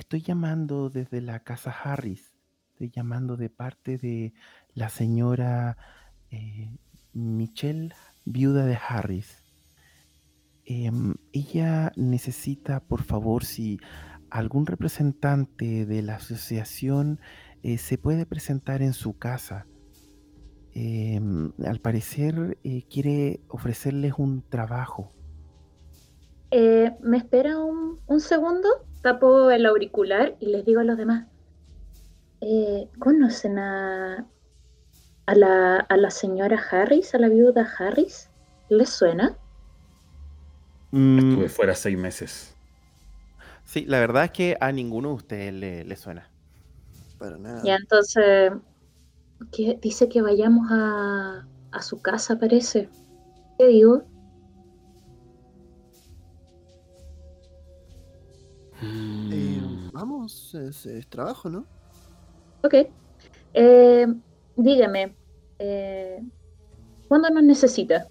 estoy 0.00 0.22
llamando 0.22 0.90
desde 0.90 1.20
la 1.20 1.40
casa 1.40 1.70
Harris. 1.70 2.34
Estoy 2.70 2.90
llamando 2.90 3.36
de 3.36 3.50
parte 3.50 3.98
de 3.98 4.32
la 4.74 4.88
señora 4.88 5.76
eh, 6.30 6.70
Michelle, 7.12 7.92
viuda 8.24 8.64
de 8.64 8.76
Harris. 8.76 9.44
Em, 10.64 11.14
ella 11.32 11.92
necesita, 11.96 12.80
por 12.80 13.02
favor, 13.02 13.44
si 13.44 13.78
algún 14.30 14.66
representante 14.66 15.84
de 15.84 16.02
la 16.02 16.16
asociación 16.16 17.20
eh, 17.62 17.76
se 17.76 17.98
puede 17.98 18.24
presentar 18.24 18.80
en 18.80 18.94
su 18.94 19.18
casa. 19.18 19.66
Em, 20.72 21.52
al 21.66 21.80
parecer 21.80 22.58
eh, 22.64 22.86
quiere 22.88 23.40
ofrecerles 23.48 24.14
un 24.16 24.42
trabajo. 24.48 25.12
¿me 26.50 27.16
espera 27.16 27.58
un, 27.58 28.00
un 28.06 28.20
segundo? 28.20 28.89
Tapo 29.02 29.50
el 29.50 29.66
auricular 29.66 30.36
y 30.40 30.46
les 30.46 30.64
digo 30.64 30.80
a 30.80 30.84
los 30.84 30.96
demás. 30.96 31.26
eh, 32.40 32.88
¿Conocen 32.98 33.58
a, 33.58 34.26
a, 35.26 35.34
la, 35.34 35.76
a 35.78 35.96
la 35.96 36.10
señora 36.10 36.58
Harris, 36.70 37.14
a 37.14 37.18
la 37.18 37.28
viuda 37.28 37.66
Harris? 37.78 38.30
¿Les 38.68 38.90
suena? 38.90 39.38
Mm, 40.92 41.18
Estuve 41.18 41.48
fuera 41.48 41.74
seis 41.74 41.96
meses. 41.96 42.56
Sí, 43.64 43.84
la 43.86 44.00
verdad 44.00 44.24
es 44.24 44.30
que 44.32 44.56
a 44.60 44.72
ninguno 44.72 45.10
de 45.10 45.14
ustedes 45.14 45.52
le, 45.54 45.84
le 45.84 45.96
suena. 45.96 46.30
Para 47.18 47.38
nada. 47.38 47.62
Ya, 47.62 47.76
entonces, 47.76 48.52
que 49.52 49.78
dice 49.82 50.08
que 50.08 50.22
vayamos 50.22 50.68
a, 50.70 51.48
a 51.72 51.82
su 51.82 52.00
casa, 52.02 52.38
parece. 52.38 52.90
¿Qué 53.58 53.66
digo? 53.68 54.09
Vamos, 60.00 60.54
es, 60.54 60.86
es 60.86 61.06
trabajo, 61.08 61.50
¿no? 61.50 61.66
Ok. 62.64 62.74
Eh, 63.52 64.06
dígame, 64.56 65.14
eh, 65.58 66.22
¿cuándo 67.08 67.30
nos 67.30 67.42
necesita? 67.42 68.06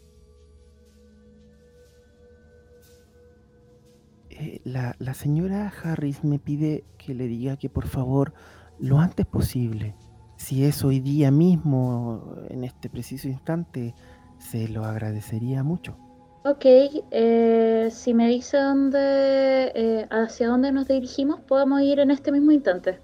Eh, 4.29 4.61
la, 4.63 4.95
la 4.99 5.13
señora 5.13 5.73
Harris 5.83 6.23
me 6.23 6.39
pide 6.39 6.83
que 6.97 7.13
le 7.13 7.27
diga 7.27 7.57
que 7.57 7.69
por 7.69 7.87
favor, 7.87 8.33
lo 8.79 8.99
antes 8.99 9.25
posible, 9.25 9.95
si 10.37 10.63
es 10.63 10.83
hoy 10.83 10.99
día 10.99 11.31
mismo, 11.31 12.35
en 12.49 12.63
este 12.63 12.89
preciso 12.89 13.27
instante, 13.27 13.93
se 14.37 14.69
lo 14.69 14.85
agradecería 14.85 15.63
mucho. 15.63 15.97
Ok, 16.43 16.65
eh, 16.65 17.89
si 17.91 18.13
me 18.13 18.27
dice 18.27 18.57
dónde, 18.57 19.71
eh, 19.75 20.07
hacia 20.09 20.47
dónde 20.47 20.71
nos 20.71 20.87
dirigimos, 20.87 21.41
podemos 21.41 21.81
ir 21.81 21.99
en 21.99 22.11
este 22.11 22.31
mismo 22.31 22.51
instante. 22.51 22.99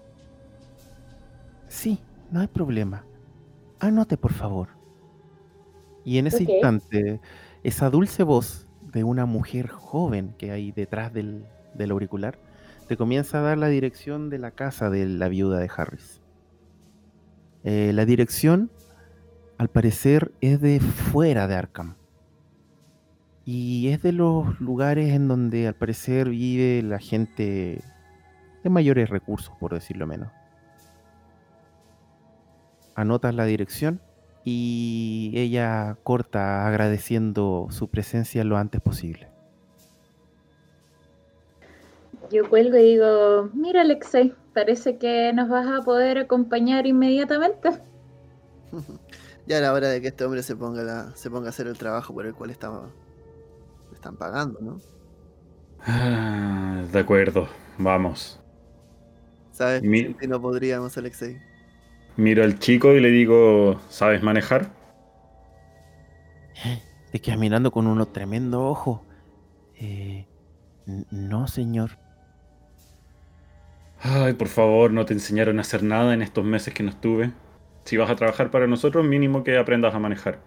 Sí, 1.67 1.99
no 2.31 2.39
hay 2.39 2.47
problema. 2.47 3.05
Anote, 3.79 4.17
por 4.17 4.31
favor. 4.31 4.69
Y 6.05 6.17
en 6.17 6.27
ese 6.27 6.43
instante, 6.43 7.19
esa 7.63 7.89
dulce 7.89 8.23
voz 8.23 8.67
de 8.81 9.03
una 9.03 9.25
mujer 9.25 9.67
joven 9.67 10.33
que 10.37 10.51
hay 10.51 10.71
detrás 10.71 11.11
del, 11.11 11.45
del 11.73 11.91
auricular 11.91 12.37
te 12.87 12.97
comienza 12.97 13.39
a 13.39 13.41
dar 13.41 13.57
la 13.57 13.67
dirección 13.67 14.29
de 14.29 14.37
la 14.37 14.51
casa 14.51 14.89
de 14.89 15.07
la 15.07 15.27
viuda 15.27 15.59
de 15.59 15.69
Harris. 15.75 16.21
Eh, 17.63 17.91
la 17.93 18.05
dirección, 18.05 18.69
al 19.57 19.69
parecer, 19.69 20.31
es 20.41 20.61
de 20.61 20.79
fuera 20.79 21.47
de 21.47 21.55
Arkham. 21.55 21.95
Y 23.45 23.89
es 23.89 24.01
de 24.01 24.11
los 24.11 24.59
lugares 24.59 25.13
en 25.13 25.27
donde 25.27 25.67
al 25.67 25.75
parecer 25.75 26.29
vive 26.29 26.81
la 26.81 26.99
gente 26.99 27.81
de 28.63 28.69
mayores 28.69 29.09
recursos, 29.09 29.55
por 29.59 29.73
decirlo 29.73 30.07
menos 30.07 30.31
anotas 32.95 33.35
la 33.35 33.45
dirección 33.45 34.01
y 34.43 35.33
ella 35.35 35.97
corta 36.03 36.65
agradeciendo 36.67 37.67
su 37.69 37.89
presencia 37.89 38.43
lo 38.43 38.57
antes 38.57 38.81
posible. 38.81 39.27
Yo 42.31 42.49
cuelgo 42.49 42.77
y 42.77 42.83
digo, 42.93 43.49
mira 43.53 43.81
Alexei, 43.81 44.33
parece 44.53 44.97
que 44.97 45.31
nos 45.33 45.49
vas 45.49 45.67
a 45.67 45.83
poder 45.83 46.17
acompañar 46.17 46.87
inmediatamente. 46.87 47.69
ya 49.45 49.57
era 49.57 49.73
hora 49.73 49.89
de 49.89 50.01
que 50.01 50.07
este 50.07 50.23
hombre 50.25 50.41
se 50.41 50.55
ponga, 50.55 50.83
la- 50.83 51.15
se 51.15 51.29
ponga 51.29 51.47
a 51.47 51.49
hacer 51.49 51.67
el 51.67 51.77
trabajo 51.77 52.13
por 52.13 52.25
el 52.25 52.33
cual 52.33 52.49
estaba, 52.49 52.89
están 54.05 54.17
pagando, 54.17 54.59
¿no? 54.61 54.83
Ah, 55.87 56.83
de 56.91 56.99
acuerdo, 56.99 57.47
vamos. 57.77 58.39
¿Sabes? 59.51 59.85
Mi- 59.89 60.15
no 60.27 60.41
podríamos, 60.41 60.97
Alexei. 60.97 61.43
Miro 62.17 62.43
al 62.43 62.59
chico 62.59 62.93
y 62.93 62.99
le 62.99 63.09
digo, 63.09 63.79
¿sabes 63.89 64.21
manejar? 64.23 64.69
Te 67.11 67.19
quedas 67.21 67.39
mirando 67.39 67.71
con 67.71 67.87
unos 67.87 68.11
tremendo 68.13 68.63
ojo. 68.67 69.05
Eh, 69.75 70.27
no, 70.85 71.47
señor. 71.47 71.99
Ay, 73.99 74.33
por 74.33 74.47
favor, 74.47 74.91
no 74.93 75.05
te 75.05 75.13
enseñaron 75.13 75.57
a 75.57 75.61
hacer 75.61 75.83
nada 75.83 76.13
en 76.13 76.21
estos 76.21 76.45
meses 76.45 76.73
que 76.73 76.83
no 76.83 76.91
estuve. 76.91 77.33
Si 77.83 77.97
vas 77.97 78.09
a 78.09 78.15
trabajar 78.15 78.49
para 78.49 78.67
nosotros, 78.67 79.05
mínimo 79.05 79.43
que 79.43 79.57
aprendas 79.57 79.93
a 79.93 79.99
manejar. 79.99 80.39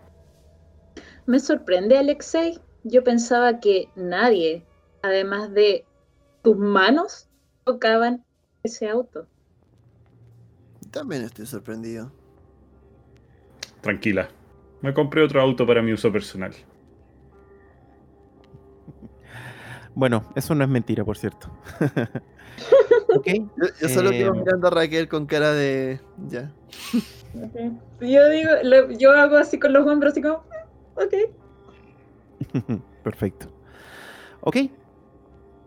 Me 1.26 1.38
sorprende, 1.38 1.96
Alexei. 1.96 2.58
Yo 2.88 3.04
pensaba 3.04 3.60
que 3.60 3.88
nadie, 3.96 4.64
además 5.02 5.52
de 5.52 5.84
tus 6.42 6.56
manos, 6.56 7.28
tocaban 7.64 8.24
ese 8.62 8.88
auto. 8.88 9.26
También 10.90 11.22
estoy 11.22 11.44
sorprendido. 11.46 12.10
Tranquila. 13.82 14.28
Me 14.80 14.94
compré 14.94 15.22
otro 15.22 15.40
auto 15.40 15.66
para 15.66 15.82
mi 15.82 15.92
uso 15.92 16.10
personal. 16.12 16.52
Bueno, 19.94 20.22
eso 20.36 20.54
no 20.54 20.62
es 20.62 20.70
mentira, 20.70 21.04
por 21.04 21.18
cierto. 21.18 21.50
ok. 23.16 23.26
Yo, 23.26 23.66
yo 23.80 23.88
solo 23.88 24.10
quedo 24.10 24.32
Eh, 24.32 24.38
mirando 24.38 24.68
a 24.68 24.70
Raquel 24.70 25.08
con 25.08 25.26
cara 25.26 25.52
de. 25.52 26.00
Ya. 26.28 26.52
Yo 28.00 28.28
digo, 28.28 28.50
lo- 28.62 28.90
yo 28.92 29.10
hago 29.10 29.36
así 29.36 29.58
con 29.58 29.72
los 29.72 29.84
hombros, 29.86 30.12
así 30.12 30.22
como, 30.22 30.36
"Mm, 30.38 31.00
ok. 31.04 31.14
Perfecto. 33.02 33.48
Ok. 34.40 34.56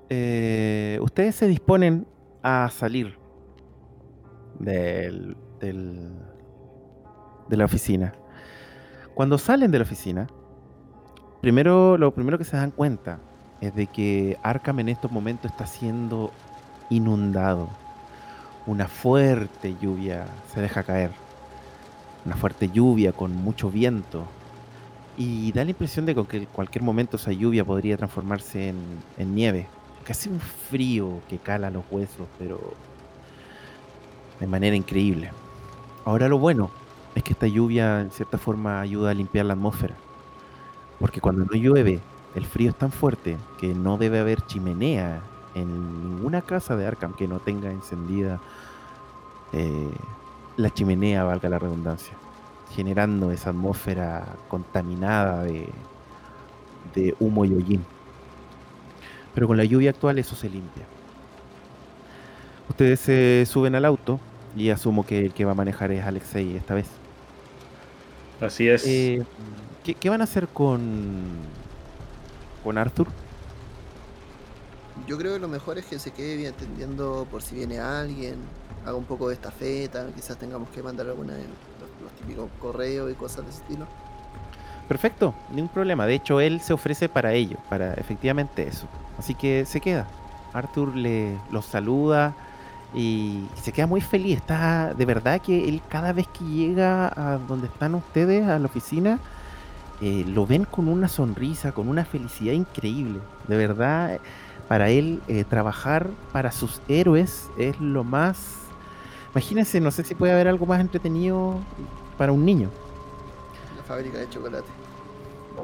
Eh, 0.09 0.99
ustedes 1.01 1.35
se 1.35 1.47
disponen 1.47 2.05
a 2.43 2.69
salir 2.69 3.17
del, 4.59 5.35
del- 5.59 6.11
de 7.47 7.57
la 7.57 7.65
oficina. 7.65 8.13
Cuando 9.13 9.37
salen 9.37 9.71
de 9.71 9.79
la 9.79 9.83
oficina, 9.83 10.27
primero, 11.41 11.97
lo 11.97 12.13
primero 12.13 12.37
que 12.37 12.43
se 12.43 12.57
dan 12.57 12.71
cuenta 12.71 13.19
es 13.59 13.75
de 13.75 13.87
que 13.87 14.37
Arkham 14.43 14.79
en 14.79 14.89
estos 14.89 15.11
momentos 15.11 15.51
está 15.51 15.65
siendo 15.65 16.31
inundado. 16.89 17.69
Una 18.65 18.87
fuerte 18.87 19.75
lluvia 19.81 20.25
se 20.53 20.61
deja 20.61 20.83
caer. 20.83 21.11
Una 22.25 22.35
fuerte 22.35 22.69
lluvia 22.69 23.11
con 23.13 23.35
mucho 23.35 23.69
viento. 23.71 24.25
Y 25.17 25.51
da 25.51 25.63
la 25.63 25.71
impresión 25.71 26.05
de 26.05 26.15
que 26.15 26.37
en 26.37 26.45
cualquier 26.45 26.83
momento 26.83 27.17
esa 27.17 27.31
lluvia 27.31 27.65
podría 27.65 27.97
transformarse 27.97 28.69
en, 28.69 28.77
en 29.17 29.35
nieve. 29.35 29.67
Hace 30.09 30.29
un 30.29 30.41
frío 30.41 31.21
que 31.29 31.37
cala 31.37 31.69
los 31.69 31.85
huesos, 31.89 32.27
pero 32.37 32.73
de 34.41 34.47
manera 34.47 34.75
increíble. 34.75 35.31
Ahora 36.03 36.27
lo 36.27 36.37
bueno 36.37 36.69
es 37.15 37.23
que 37.23 37.31
esta 37.31 37.47
lluvia 37.47 38.01
en 38.01 38.11
cierta 38.11 38.37
forma 38.37 38.81
ayuda 38.81 39.11
a 39.11 39.13
limpiar 39.13 39.45
la 39.45 39.53
atmósfera. 39.53 39.95
Porque 40.99 41.21
cuando 41.21 41.45
no 41.45 41.53
llueve, 41.53 42.01
el 42.35 42.45
frío 42.45 42.71
es 42.71 42.75
tan 42.75 42.91
fuerte 42.91 43.37
que 43.57 43.73
no 43.73 43.97
debe 43.97 44.19
haber 44.19 44.41
chimenea 44.45 45.21
en 45.55 46.03
ninguna 46.03 46.41
casa 46.41 46.75
de 46.75 46.87
Arkham 46.87 47.13
que 47.13 47.27
no 47.27 47.39
tenga 47.39 47.71
encendida 47.71 48.41
eh, 49.53 49.91
la 50.57 50.69
chimenea, 50.69 51.23
valga 51.23 51.47
la 51.47 51.59
redundancia 51.59 52.20
generando 52.75 53.31
esa 53.31 53.49
atmósfera 53.49 54.25
contaminada 54.47 55.43
de, 55.43 55.67
de 56.95 57.15
humo 57.19 57.45
y 57.45 57.53
hollín. 57.53 57.85
Pero 59.33 59.47
con 59.47 59.57
la 59.57 59.63
lluvia 59.63 59.91
actual 59.91 60.19
eso 60.19 60.35
se 60.35 60.49
limpia. 60.49 60.83
Ustedes 62.69 62.99
se 62.99 63.45
suben 63.45 63.75
al 63.75 63.85
auto 63.85 64.19
y 64.55 64.69
asumo 64.69 65.05
que 65.05 65.25
el 65.25 65.33
que 65.33 65.45
va 65.45 65.51
a 65.51 65.55
manejar 65.55 65.91
es 65.91 66.03
Alexei 66.03 66.55
esta 66.55 66.73
vez. 66.73 66.87
Así 68.39 68.67
es. 68.67 68.85
Eh, 68.87 69.23
¿qué, 69.83 69.93
qué 69.93 70.09
van 70.09 70.21
a 70.21 70.23
hacer 70.23 70.47
con, 70.47 71.47
con 72.63 72.77
Arthur? 72.77 73.07
Yo 75.07 75.17
creo 75.17 75.33
que 75.33 75.39
lo 75.39 75.47
mejor 75.47 75.77
es 75.77 75.85
que 75.85 75.99
se 75.99 76.11
quede 76.11 76.35
bien 76.35 76.53
atendiendo 76.53 77.27
por 77.29 77.41
si 77.41 77.55
viene 77.55 77.79
alguien, 77.79 78.35
haga 78.83 78.95
un 78.95 79.05
poco 79.05 79.29
de 79.29 79.35
estafeta, 79.35 80.11
quizás 80.13 80.37
tengamos 80.37 80.69
que 80.69 80.83
mandar 80.83 81.07
alguna 81.07 81.33
de 81.33 81.43
los, 82.01 82.11
típicos 82.13 82.49
correos 82.59 83.11
y 83.11 83.15
cosas 83.15 83.45
de 83.45 83.51
ese 83.51 83.61
estilo. 83.61 83.85
Perfecto, 84.87 85.33
ningún 85.51 85.69
problema. 85.69 86.05
De 86.05 86.15
hecho, 86.15 86.41
él 86.41 86.59
se 86.59 86.73
ofrece 86.73 87.07
para 87.07 87.33
ello, 87.33 87.57
para 87.69 87.93
efectivamente 87.93 88.67
eso. 88.67 88.87
Así 89.17 89.35
que 89.35 89.65
se 89.65 89.79
queda. 89.79 90.07
Arthur 90.53 90.95
le 90.95 91.37
los 91.49 91.65
saluda 91.65 92.33
y 92.93 93.45
se 93.61 93.71
queda 93.71 93.87
muy 93.87 94.01
feliz. 94.01 94.37
Está 94.37 94.93
de 94.93 95.05
verdad 95.05 95.41
que 95.41 95.69
él 95.69 95.81
cada 95.87 96.13
vez 96.13 96.27
que 96.27 96.43
llega 96.43 97.07
a 97.07 97.37
donde 97.37 97.67
están 97.67 97.95
ustedes, 97.95 98.47
a 98.47 98.59
la 98.59 98.65
oficina, 98.65 99.19
eh, 100.01 100.25
lo 100.27 100.45
ven 100.45 100.65
con 100.65 100.87
una 100.87 101.07
sonrisa, 101.07 101.71
con 101.71 101.87
una 101.87 102.03
felicidad 102.03 102.53
increíble. 102.53 103.19
De 103.47 103.55
verdad, 103.55 104.19
para 104.67 104.89
él 104.89 105.21
eh, 105.27 105.43
trabajar 105.43 106.09
para 106.31 106.51
sus 106.51 106.81
héroes 106.87 107.49
es 107.57 107.79
lo 107.79 108.03
más... 108.03 108.60
Imagínense, 109.33 109.79
no 109.79 109.91
sé 109.91 110.03
si 110.03 110.15
puede 110.15 110.33
haber 110.33 110.47
algo 110.47 110.65
más 110.65 110.81
entretenido 110.81 111.55
para 112.17 112.31
un 112.31 112.45
niño. 112.45 112.69
La 113.77 113.83
fábrica 113.83 114.17
de 114.17 114.29
chocolate. 114.29 114.67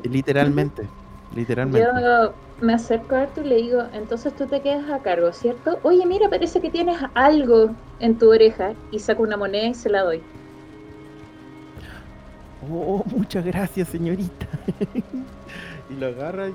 Literalmente, 0.03 0.87
literalmente. 1.35 1.87
Yo 2.01 2.33
me 2.61 2.73
acerco 2.73 3.15
a 3.15 3.23
Arthur 3.23 3.45
y 3.45 3.49
le 3.49 3.55
digo, 3.57 3.83
entonces 3.93 4.35
tú 4.35 4.47
te 4.47 4.61
quedas 4.61 4.89
a 4.89 4.99
cargo, 4.99 5.31
¿cierto? 5.31 5.79
Oye, 5.83 6.05
mira, 6.05 6.29
parece 6.29 6.61
que 6.61 6.69
tienes 6.69 6.97
algo 7.13 7.71
en 7.99 8.17
tu 8.17 8.31
oreja. 8.31 8.73
Y 8.91 8.99
saco 8.99 9.23
una 9.23 9.37
moneda 9.37 9.67
y 9.67 9.73
se 9.73 9.89
la 9.89 10.03
doy. 10.03 10.21
Oh, 12.71 13.03
muchas 13.15 13.45
gracias, 13.45 13.89
señorita. 13.89 14.47
y 15.89 15.93
lo 15.93 16.07
agarra 16.07 16.49
y 16.49 16.53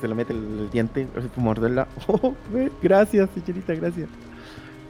se 0.00 0.08
lo 0.08 0.14
mete 0.14 0.32
en 0.32 0.58
el 0.58 0.70
diente, 0.70 1.08
como 1.34 1.46
morderla. 1.46 1.88
Oh, 2.06 2.34
gracias, 2.82 3.28
señorita, 3.34 3.74
gracias. 3.74 4.08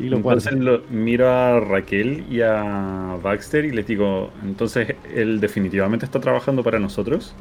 Y 0.01 0.09
lo. 0.09 0.16
Entonces 0.16 0.55
lo, 0.55 0.80
miro 0.90 1.28
a 1.28 1.61
Raquel 1.61 2.24
y 2.30 2.40
a 2.40 3.16
Baxter 3.22 3.64
y 3.64 3.70
les 3.70 3.86
digo, 3.86 4.30
entonces 4.42 4.96
él 5.14 5.40
definitivamente 5.40 6.05
está 6.05 6.20
trabajando 6.20 6.62
para 6.62 6.78
nosotros. 6.78 7.34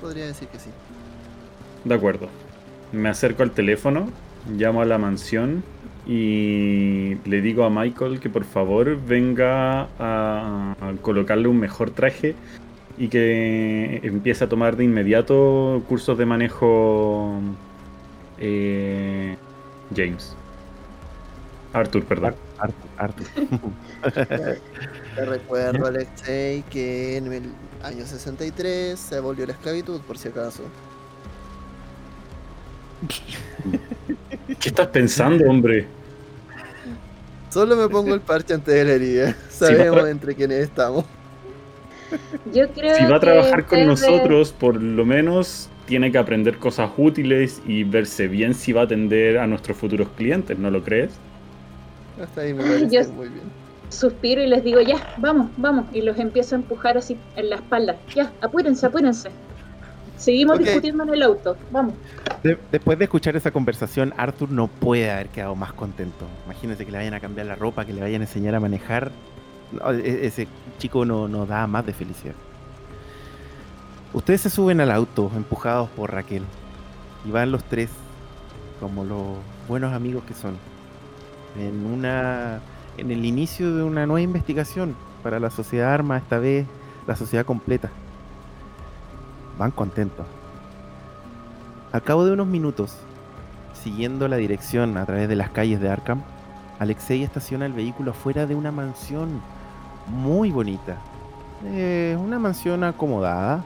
Podría 0.00 0.26
decir 0.26 0.48
que 0.48 0.58
sí. 0.58 0.70
De 1.84 1.94
acuerdo. 1.94 2.28
Me 2.92 3.08
acerco 3.08 3.42
al 3.42 3.50
teléfono, 3.50 4.08
llamo 4.56 4.80
a 4.82 4.84
la 4.84 4.98
mansión 4.98 5.62
y 6.06 7.16
le 7.24 7.40
digo 7.40 7.64
a 7.64 7.70
Michael 7.70 8.20
que 8.20 8.28
por 8.28 8.44
favor 8.44 8.98
venga 9.06 9.88
a, 9.98 10.74
a 10.80 10.92
colocarle 11.00 11.48
un 11.48 11.58
mejor 11.58 11.90
traje 11.90 12.34
y 12.96 13.08
que 13.08 14.00
empiece 14.02 14.44
a 14.44 14.48
tomar 14.48 14.76
de 14.76 14.84
inmediato 14.84 15.82
cursos 15.88 16.16
de 16.16 16.26
manejo 16.26 17.40
eh, 18.38 19.36
James. 19.94 20.36
Arthur, 21.74 22.04
perdón. 22.04 22.34
Arthur, 22.58 22.88
Arthur. 22.96 23.26
Te 25.16 25.24
recuerdo, 25.24 25.86
Alexei, 25.86 26.62
que 26.70 27.16
en 27.16 27.32
el 27.32 27.42
año 27.82 28.06
63 28.06 28.98
se 28.98 29.16
abolió 29.16 29.44
la 29.44 29.52
esclavitud, 29.52 30.00
por 30.02 30.16
si 30.16 30.28
acaso. 30.28 30.62
¿Qué 34.60 34.68
estás 34.68 34.86
pensando, 34.86 35.50
hombre? 35.50 35.86
Solo 37.50 37.76
me 37.76 37.88
pongo 37.88 38.14
el 38.14 38.20
parche 38.20 38.54
antes 38.54 38.72
de 38.72 38.84
la 38.84 38.92
herida. 38.92 39.36
Sabemos 39.50 40.08
entre 40.08 40.34
quiénes 40.36 40.60
estamos. 40.60 41.04
Yo 42.52 42.70
creo 42.70 42.94
Si 42.96 43.04
va 43.04 43.16
a 43.16 43.20
trabajar 43.20 43.66
con 43.66 43.84
nosotros, 43.84 44.52
por 44.52 44.80
lo 44.80 45.04
menos 45.04 45.68
tiene 45.86 46.12
que 46.12 46.18
aprender 46.18 46.58
cosas 46.58 46.92
útiles 46.96 47.60
y 47.66 47.82
verse 47.82 48.28
bien 48.28 48.54
si 48.54 48.72
va 48.72 48.82
a 48.82 48.84
atender 48.84 49.38
a 49.38 49.48
nuestros 49.48 49.76
futuros 49.76 50.08
clientes, 50.16 50.56
¿no 50.56 50.70
lo 50.70 50.84
crees? 50.84 51.10
Hasta 52.22 52.40
ahí 52.42 52.54
me 52.54 52.62
Ay, 52.64 52.68
parece 52.70 53.04
yo- 53.06 53.12
muy 53.12 53.28
bien. 53.28 53.64
Suspiro 53.90 54.42
y 54.42 54.46
les 54.48 54.64
digo, 54.64 54.80
ya, 54.80 55.14
vamos, 55.18 55.50
vamos. 55.56 55.84
Y 55.92 56.00
los 56.02 56.18
empiezo 56.18 56.56
a 56.56 56.58
empujar 56.58 56.96
así 56.98 57.16
en 57.36 57.50
la 57.50 57.56
espalda. 57.56 57.96
Ya, 58.14 58.32
apúrense, 58.40 58.86
apúrense. 58.86 59.30
Seguimos 60.16 60.58
discutiendo 60.58 61.04
en 61.04 61.14
el 61.14 61.22
auto. 61.22 61.56
Vamos. 61.70 61.94
De- 62.42 62.58
después 62.72 62.98
de 62.98 63.04
escuchar 63.04 63.36
esa 63.36 63.50
conversación, 63.50 64.12
Arthur 64.16 64.50
no 64.50 64.68
puede 64.68 65.10
haber 65.10 65.28
quedado 65.28 65.54
más 65.54 65.72
contento. 65.72 66.26
Imagínense 66.46 66.84
que 66.86 66.90
le 66.92 66.98
vayan 66.98 67.14
a 67.14 67.20
cambiar 67.20 67.46
la 67.46 67.54
ropa, 67.56 67.84
que 67.84 67.92
le 67.92 68.00
vayan 68.00 68.22
a 68.22 68.24
enseñar 68.24 68.54
a 68.54 68.60
manejar. 68.60 69.10
No, 69.72 69.90
e- 69.92 70.26
ese 70.26 70.48
chico 70.78 71.04
no, 71.04 71.28
no 71.28 71.46
da 71.46 71.66
más 71.66 71.84
de 71.86 71.92
felicidad. 71.92 72.34
Ustedes 74.12 74.40
se 74.40 74.50
suben 74.50 74.80
al 74.80 74.90
auto, 74.92 75.30
empujados 75.36 75.88
por 75.90 76.12
Raquel. 76.12 76.42
Y 77.26 77.30
van 77.30 77.50
los 77.52 77.62
tres, 77.64 77.90
como 78.80 79.04
los 79.04 79.22
buenos 79.68 79.92
amigos 79.92 80.24
que 80.24 80.34
son. 80.34 80.56
En 81.56 81.86
una. 81.86 82.60
en 82.96 83.10
el 83.10 83.24
inicio 83.24 83.74
de 83.74 83.82
una 83.82 84.06
nueva 84.06 84.20
investigación 84.20 84.96
para 85.22 85.40
la 85.40 85.50
sociedad 85.50 85.92
arma, 85.92 86.18
esta 86.18 86.38
vez 86.38 86.66
la 87.06 87.16
sociedad 87.16 87.44
completa. 87.44 87.90
Van 89.58 89.70
contentos. 89.70 90.26
Al 91.92 92.02
cabo 92.02 92.24
de 92.24 92.32
unos 92.32 92.46
minutos, 92.46 92.96
siguiendo 93.72 94.26
la 94.26 94.36
dirección 94.36 94.96
a 94.96 95.06
través 95.06 95.28
de 95.28 95.36
las 95.36 95.50
calles 95.50 95.80
de 95.80 95.88
Arkham, 95.88 96.22
Alexei 96.78 97.22
estaciona 97.22 97.66
el 97.66 97.72
vehículo 97.72 98.10
afuera 98.10 98.46
de 98.46 98.54
una 98.54 98.72
mansión 98.72 99.40
muy 100.08 100.50
bonita. 100.50 100.96
Eh, 101.64 102.16
una 102.20 102.38
mansión 102.38 102.84
acomodada. 102.84 103.64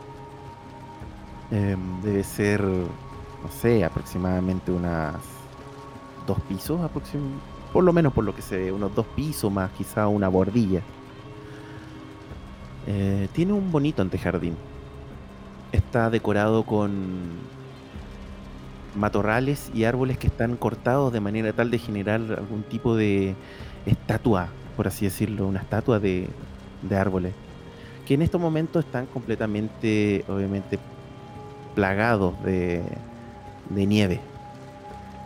Em, 1.50 2.00
debe 2.02 2.22
ser, 2.22 2.62
no 2.62 3.50
sé, 3.50 3.84
aproximadamente 3.84 4.70
unas 4.70 5.14
dos 6.26 6.38
pisos 6.42 6.80
aproximadamente. 6.82 7.57
Por 7.72 7.84
lo 7.84 7.92
menos 7.92 8.12
por 8.12 8.24
lo 8.24 8.34
que 8.34 8.42
se 8.42 8.56
ve, 8.56 8.72
unos 8.72 8.94
dos 8.94 9.06
pisos 9.14 9.52
más 9.52 9.70
quizá 9.72 10.08
una 10.08 10.28
bordilla. 10.28 10.80
Eh, 12.86 13.28
tiene 13.32 13.52
un 13.52 13.70
bonito 13.70 14.00
antejardín. 14.00 14.56
Está 15.72 16.08
decorado 16.08 16.62
con 16.64 17.26
matorrales 18.94 19.70
y 19.74 19.84
árboles 19.84 20.16
que 20.16 20.28
están 20.28 20.56
cortados 20.56 21.12
de 21.12 21.20
manera 21.20 21.52
tal 21.52 21.70
de 21.70 21.78
generar 21.78 22.20
algún 22.38 22.62
tipo 22.62 22.96
de 22.96 23.34
estatua, 23.84 24.48
por 24.76 24.88
así 24.88 25.04
decirlo, 25.04 25.46
una 25.46 25.60
estatua 25.60 26.00
de, 26.00 26.28
árboles, 26.90 27.34
que 28.06 28.14
en 28.14 28.22
estos 28.22 28.40
momentos 28.40 28.86
están 28.86 29.04
completamente, 29.06 30.24
obviamente, 30.26 30.78
plagados 31.74 32.42
de 32.42 32.82
nieve, 33.68 34.20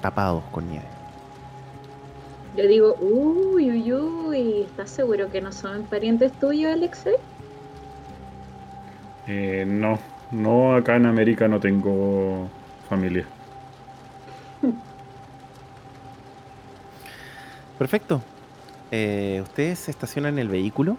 tapados 0.02 0.42
con 0.50 0.68
nieve. 0.68 0.91
Yo 2.56 2.66
digo, 2.66 2.96
uy, 3.00 3.70
uy, 3.70 3.92
uy, 3.92 4.62
¿estás 4.62 4.90
seguro 4.90 5.30
que 5.30 5.40
no 5.40 5.52
son 5.52 5.84
parientes 5.84 6.32
tuyos, 6.38 6.72
Alexei? 6.72 7.14
Eh, 9.26 9.64
no, 9.66 9.98
no, 10.30 10.74
acá 10.74 10.96
en 10.96 11.06
América 11.06 11.48
no 11.48 11.60
tengo 11.60 12.48
familia. 12.90 13.26
Perfecto. 17.78 18.20
Eh, 18.90 19.40
ustedes 19.42 19.78
se 19.78 19.90
estacionan 19.90 20.34
en 20.34 20.40
el 20.40 20.48
vehículo, 20.48 20.98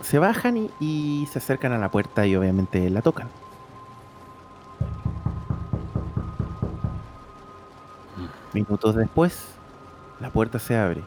se 0.00 0.18
bajan 0.18 0.56
y, 0.56 0.70
y 0.80 1.26
se 1.30 1.40
acercan 1.40 1.72
a 1.72 1.78
la 1.78 1.90
puerta 1.90 2.26
y 2.26 2.34
obviamente 2.36 2.88
la 2.88 3.02
tocan. 3.02 3.28
Minutos 8.54 8.94
después, 8.96 9.55
la 10.20 10.30
puerta 10.30 10.58
se 10.58 10.76
abre. 10.76 11.02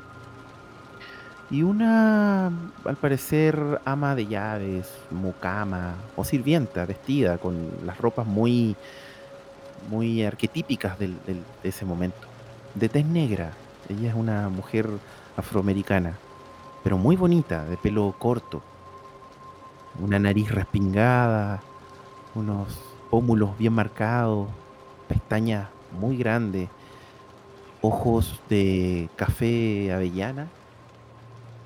Y 1.51 1.63
una, 1.63 2.47
al 2.85 2.95
parecer, 3.01 3.81
ama 3.83 4.13
de 4.15 4.27
llaves, 4.27 4.87
mucama 5.09 5.95
o 6.15 6.23
sirvienta, 6.23 6.85
vestida 6.85 7.39
con 7.39 7.71
las 7.85 7.97
ropas 7.97 8.27
muy, 8.27 8.75
muy 9.89 10.23
arquetípicas 10.23 10.99
del- 10.99 11.17
del- 11.25 11.43
de 11.63 11.69
ese 11.69 11.85
momento. 11.85 12.27
De 12.75 12.87
tez 12.87 13.05
negra. 13.05 13.51
Ella 13.87 14.09
es 14.09 14.15
una 14.15 14.49
mujer 14.49 14.87
afroamericana, 15.35 16.13
pero 16.83 16.97
muy 16.99 17.15
bonita, 17.15 17.65
de 17.65 17.77
pelo 17.77 18.13
corto. 18.19 18.61
Una 19.99 20.19
nariz 20.19 20.51
respingada, 20.51 21.61
unos 22.35 22.67
pómulos 23.09 23.57
bien 23.57 23.73
marcados, 23.73 24.47
pestañas 25.07 25.67
muy 25.99 26.15
grandes, 26.17 26.69
ojos 27.81 28.39
de 28.49 29.09
café 29.15 29.91
avellana. 29.93 30.47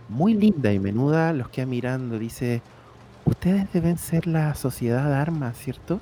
Muy 0.10 0.34
linda 0.34 0.72
y 0.72 0.80
menuda, 0.80 1.34
los 1.34 1.50
queda 1.50 1.66
mirando, 1.66 2.20
dice, 2.20 2.62
ustedes 3.26 3.72
deben 3.74 3.98
ser 3.98 4.28
la 4.28 4.54
sociedad 4.54 5.08
de 5.08 5.16
armas, 5.16 5.58
¿cierto? 5.58 6.00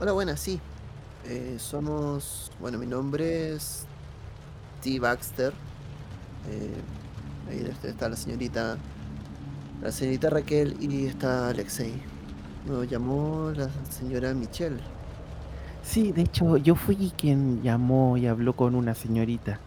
Hola, 0.00 0.12
buenas, 0.12 0.40
sí. 0.40 0.60
Eh, 1.26 1.56
somos. 1.58 2.50
Bueno, 2.60 2.78
mi 2.78 2.86
nombre 2.86 3.54
es 3.54 3.86
T. 4.82 4.98
Baxter. 4.98 5.52
Eh, 6.48 7.50
ahí 7.50 7.74
está 7.82 8.08
la 8.08 8.16
señorita. 8.16 8.78
La 9.82 9.92
señorita 9.92 10.30
Raquel 10.30 10.76
y 10.80 11.06
está 11.06 11.48
Alexei. 11.48 11.94
Nos 12.66 12.88
llamó 12.88 13.50
la 13.54 13.68
señora 13.90 14.32
Michelle. 14.34 14.80
Sí, 15.90 16.12
de 16.12 16.22
hecho, 16.22 16.56
yo 16.56 16.74
fui 16.76 17.12
quien 17.16 17.62
llamó 17.62 18.16
y 18.16 18.26
habló 18.26 18.54
con 18.54 18.74
una 18.74 18.94
señorita. 18.94 19.60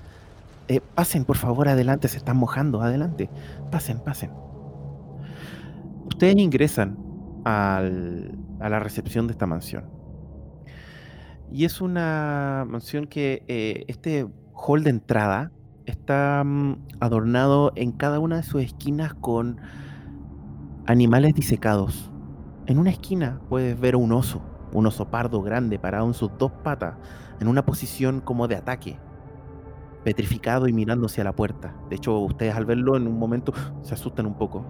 Eh, 0.67 0.81
pasen, 0.81 1.25
por 1.25 1.37
favor, 1.37 1.67
adelante, 1.69 2.07
se 2.09 2.17
están 2.17 2.37
mojando, 2.37 2.81
adelante. 2.81 3.29
Pasen, 3.71 3.99
pasen. 4.03 4.31
Ustedes 6.05 6.37
ingresan 6.37 6.97
al- 7.45 8.37
a 8.59 8.69
la 8.69 8.79
recepción 8.79 9.27
de 9.27 9.33
esta 9.33 9.47
mansión. 9.47 9.85
Y 11.51 11.65
es 11.65 11.81
una 11.81 12.65
mansión 12.67 13.05
que 13.07 13.43
eh, 13.47 13.85
este 13.87 14.27
hall 14.53 14.83
de 14.83 14.89
entrada 14.89 15.51
está 15.85 16.43
mm, 16.45 16.77
adornado 16.99 17.73
en 17.75 17.91
cada 17.91 18.19
una 18.19 18.37
de 18.37 18.43
sus 18.43 18.61
esquinas 18.63 19.13
con 19.13 19.59
animales 20.85 21.33
disecados. 21.33 22.11
En 22.65 22.77
una 22.79 22.89
esquina 22.91 23.41
puedes 23.49 23.79
ver 23.79 23.95
un 23.95 24.11
oso, 24.11 24.41
un 24.73 24.85
oso 24.87 25.05
pardo 25.05 25.41
grande 25.41 25.79
parado 25.79 26.07
en 26.07 26.13
sus 26.13 26.31
dos 26.37 26.51
patas, 26.51 26.95
en 27.39 27.47
una 27.47 27.65
posición 27.65 28.21
como 28.21 28.47
de 28.47 28.55
ataque, 28.55 28.97
petrificado 30.03 30.67
y 30.67 30.73
mirando 30.73 31.05
hacia 31.05 31.23
la 31.23 31.33
puerta. 31.33 31.75
De 31.89 31.95
hecho, 31.95 32.17
ustedes 32.19 32.55
al 32.55 32.65
verlo 32.65 32.97
en 32.97 33.07
un 33.07 33.17
momento 33.17 33.53
se 33.81 33.93
asustan 33.93 34.25
un 34.25 34.35
poco, 34.35 34.65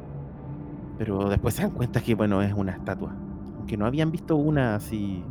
pero 0.97 1.29
después 1.29 1.55
se 1.55 1.63
dan 1.63 1.71
cuenta 1.71 2.01
que, 2.01 2.15
bueno, 2.15 2.41
es 2.41 2.53
una 2.53 2.73
estatua. 2.73 3.15
Aunque 3.57 3.77
no 3.77 3.85
habían 3.85 4.11
visto 4.11 4.35
una 4.35 4.75
así. 4.75 5.23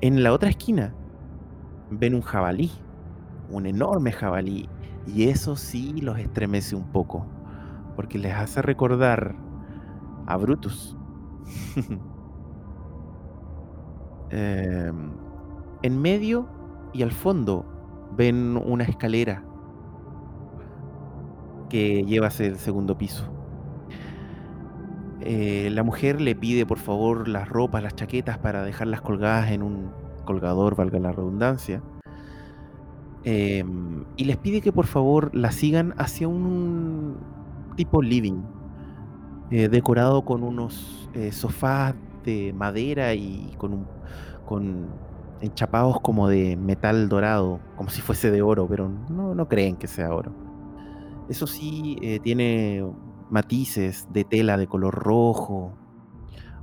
En 0.00 0.22
la 0.22 0.32
otra 0.32 0.50
esquina 0.50 0.92
ven 1.90 2.14
un 2.14 2.22
jabalí, 2.22 2.70
un 3.50 3.66
enorme 3.66 4.12
jabalí, 4.12 4.68
y 5.06 5.28
eso 5.28 5.56
sí 5.56 6.00
los 6.00 6.18
estremece 6.18 6.74
un 6.74 6.90
poco, 6.90 7.26
porque 7.96 8.18
les 8.18 8.34
hace 8.34 8.62
recordar 8.62 9.34
a 10.26 10.36
Brutus. 10.36 10.96
Em, 14.32 15.10
en 15.82 16.00
medio 16.00 16.48
y 16.94 17.02
al 17.02 17.12
fondo 17.12 17.66
ven 18.16 18.56
una 18.56 18.84
escalera 18.84 19.44
que 21.68 22.02
lleva 22.04 22.28
hacia 22.28 22.46
el 22.46 22.56
segundo 22.56 22.96
piso. 22.96 23.24
Eh, 25.20 25.68
la 25.70 25.82
mujer 25.82 26.20
le 26.20 26.34
pide 26.34 26.64
por 26.64 26.78
favor 26.78 27.28
las 27.28 27.48
ropas, 27.48 27.82
las 27.82 27.94
chaquetas 27.94 28.38
para 28.38 28.64
dejarlas 28.64 29.02
colgadas 29.02 29.50
en 29.50 29.62
un 29.62 29.90
colgador, 30.24 30.76
valga 30.76 30.98
la 30.98 31.12
redundancia. 31.12 31.82
Em, 33.24 34.04
y 34.16 34.24
les 34.24 34.36
pide 34.38 34.62
que 34.62 34.72
por 34.72 34.86
favor 34.86 35.34
la 35.34 35.52
sigan 35.52 35.94
hacia 35.98 36.26
un 36.26 37.18
tipo 37.76 38.02
living, 38.02 38.42
eh, 39.50 39.68
decorado 39.68 40.24
con 40.24 40.42
unos 40.42 41.08
eh, 41.14 41.32
sofás 41.32 41.94
de 42.24 42.52
madera 42.52 43.14
y 43.14 43.54
con, 43.58 43.74
un, 43.74 43.86
con 44.46 44.88
enchapados 45.40 46.00
como 46.00 46.28
de 46.28 46.56
metal 46.56 47.08
dorado, 47.08 47.60
como 47.76 47.90
si 47.90 48.00
fuese 48.00 48.30
de 48.30 48.42
oro, 48.42 48.66
pero 48.68 48.88
no, 48.88 49.34
no 49.34 49.48
creen 49.48 49.76
que 49.76 49.88
sea 49.88 50.14
oro. 50.14 50.32
Eso 51.28 51.46
sí, 51.46 51.96
eh, 52.02 52.20
tiene 52.20 52.84
matices 53.30 54.06
de 54.12 54.24
tela 54.24 54.56
de 54.56 54.66
color 54.66 54.94
rojo, 54.94 55.72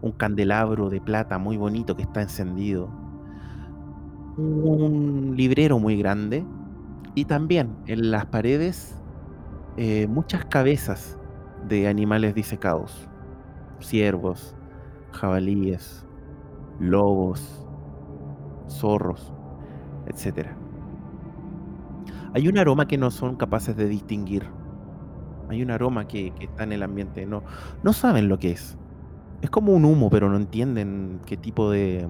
un 0.01 0.11
candelabro 0.11 0.89
de 0.89 1.01
plata 1.01 1.37
muy 1.37 1.57
bonito 1.57 1.95
que 1.95 2.03
está 2.03 2.21
encendido, 2.21 2.89
un 4.37 5.33
librero 5.35 5.79
muy 5.79 5.97
grande 5.97 6.45
y 7.15 7.25
también 7.25 7.75
en 7.87 8.11
las 8.11 8.27
paredes 8.27 8.95
eh, 9.75 10.07
muchas 10.07 10.45
cabezas 10.45 11.17
de 11.67 11.87
animales 11.87 12.33
disecados, 12.35 13.09
ciervos, 13.81 14.55
jabalíes, 15.11 16.05
lobos, 16.79 17.65
zorros, 18.69 19.33
etc. 20.07 20.49
Hay 22.33 22.47
un 22.47 22.57
aroma 22.57 22.87
que 22.87 22.97
no 22.97 23.11
son 23.11 23.35
capaces 23.35 23.75
de 23.75 23.87
distinguir. 23.87 24.45
Hay 25.49 25.63
un 25.63 25.71
aroma 25.71 26.07
que, 26.07 26.31
que 26.31 26.45
está 26.45 26.63
en 26.63 26.73
el 26.73 26.83
ambiente. 26.83 27.25
No, 27.25 27.43
no 27.83 27.93
saben 27.93 28.29
lo 28.29 28.37
que 28.37 28.51
es. 28.51 28.77
Es 29.41 29.49
como 29.49 29.73
un 29.73 29.85
humo, 29.85 30.09
pero 30.09 30.29
no 30.29 30.37
entienden 30.37 31.21
qué 31.25 31.37
tipo 31.37 31.71
de... 31.71 32.07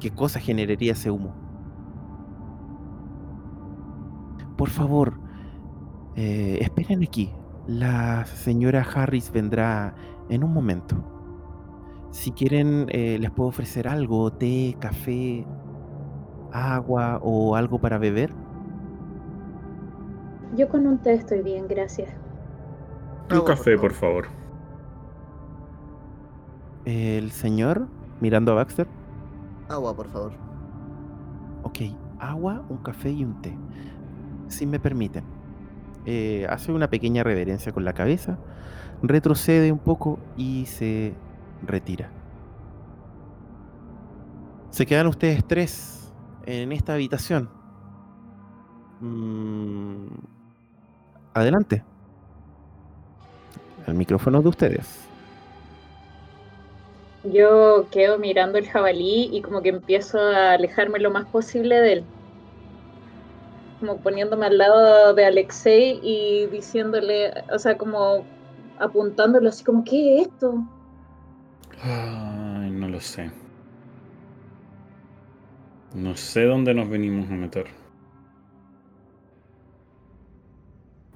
qué 0.00 0.10
cosa 0.10 0.40
generaría 0.40 0.92
ese 0.92 1.10
humo. 1.10 1.34
Por 4.56 4.70
favor, 4.70 5.20
eh, 6.16 6.58
esperen 6.62 7.02
aquí. 7.02 7.30
La 7.66 8.24
señora 8.24 8.82
Harris 8.82 9.30
vendrá 9.30 9.94
en 10.28 10.44
un 10.44 10.52
momento. 10.52 11.15
Si 12.16 12.32
quieren, 12.32 12.86
eh, 12.88 13.18
les 13.20 13.30
puedo 13.30 13.50
ofrecer 13.50 13.86
algo, 13.86 14.32
té, 14.32 14.74
café, 14.80 15.44
agua 16.50 17.20
o 17.22 17.54
algo 17.56 17.78
para 17.78 17.98
beber. 17.98 18.32
Yo 20.56 20.66
con 20.70 20.86
un 20.86 20.96
té 20.96 21.12
estoy 21.12 21.42
bien, 21.42 21.68
gracias. 21.68 22.08
Un 23.28 23.36
Agua, 23.36 23.48
café, 23.48 23.72
por 23.72 23.82
por 23.82 23.92
favor. 23.92 24.28
El 26.86 27.32
señor, 27.32 27.86
mirando 28.22 28.52
a 28.52 28.54
Baxter. 28.54 28.88
Agua, 29.68 29.94
por 29.94 30.08
favor. 30.08 30.32
Ok, 31.64 31.80
agua, 32.18 32.64
un 32.70 32.78
café 32.78 33.10
y 33.10 33.24
un 33.24 33.42
té. 33.42 33.54
Si 34.48 34.66
me 34.66 34.80
permiten. 34.80 35.22
Eh, 36.06 36.46
hace 36.48 36.72
una 36.72 36.88
pequeña 36.88 37.22
reverencia 37.24 37.72
con 37.72 37.84
la 37.84 37.92
cabeza, 37.92 38.38
retrocede 39.02 39.70
un 39.70 39.80
poco 39.80 40.18
y 40.38 40.64
se 40.64 41.12
retira. 41.62 42.10
Se 44.70 44.84
quedan 44.84 45.06
ustedes 45.06 45.46
tres 45.46 46.12
en 46.44 46.72
esta 46.72 46.94
habitación. 46.94 47.48
Mm, 49.00 50.06
adelante. 51.34 51.82
El 53.86 53.94
micrófono 53.94 54.42
de 54.42 54.48
ustedes. 54.48 55.06
Yo 57.24 57.86
quedo 57.90 58.18
mirando 58.18 58.58
el 58.58 58.68
jabalí 58.68 59.30
y 59.32 59.42
como 59.42 59.62
que 59.62 59.70
empiezo 59.70 60.18
a 60.18 60.52
alejarme 60.52 60.98
lo 60.98 61.10
más 61.10 61.26
posible 61.26 61.80
de 61.80 61.92
él. 61.94 62.04
Como 63.80 63.96
poniéndome 63.98 64.46
al 64.46 64.58
lado 64.58 65.14
de 65.14 65.24
Alexei 65.24 66.00
y 66.02 66.46
diciéndole, 66.46 67.32
o 67.52 67.58
sea, 67.58 67.76
como 67.76 68.24
apuntándolo 68.78 69.48
así 69.48 69.64
como, 69.64 69.84
¿qué 69.84 70.20
es 70.20 70.28
esto? 70.28 70.62
Ay, 71.82 72.70
no 72.70 72.88
lo 72.88 73.00
sé. 73.00 73.30
No 75.94 76.16
sé 76.16 76.44
dónde 76.44 76.74
nos 76.74 76.88
venimos 76.88 77.30
a 77.30 77.34
meter. 77.34 77.66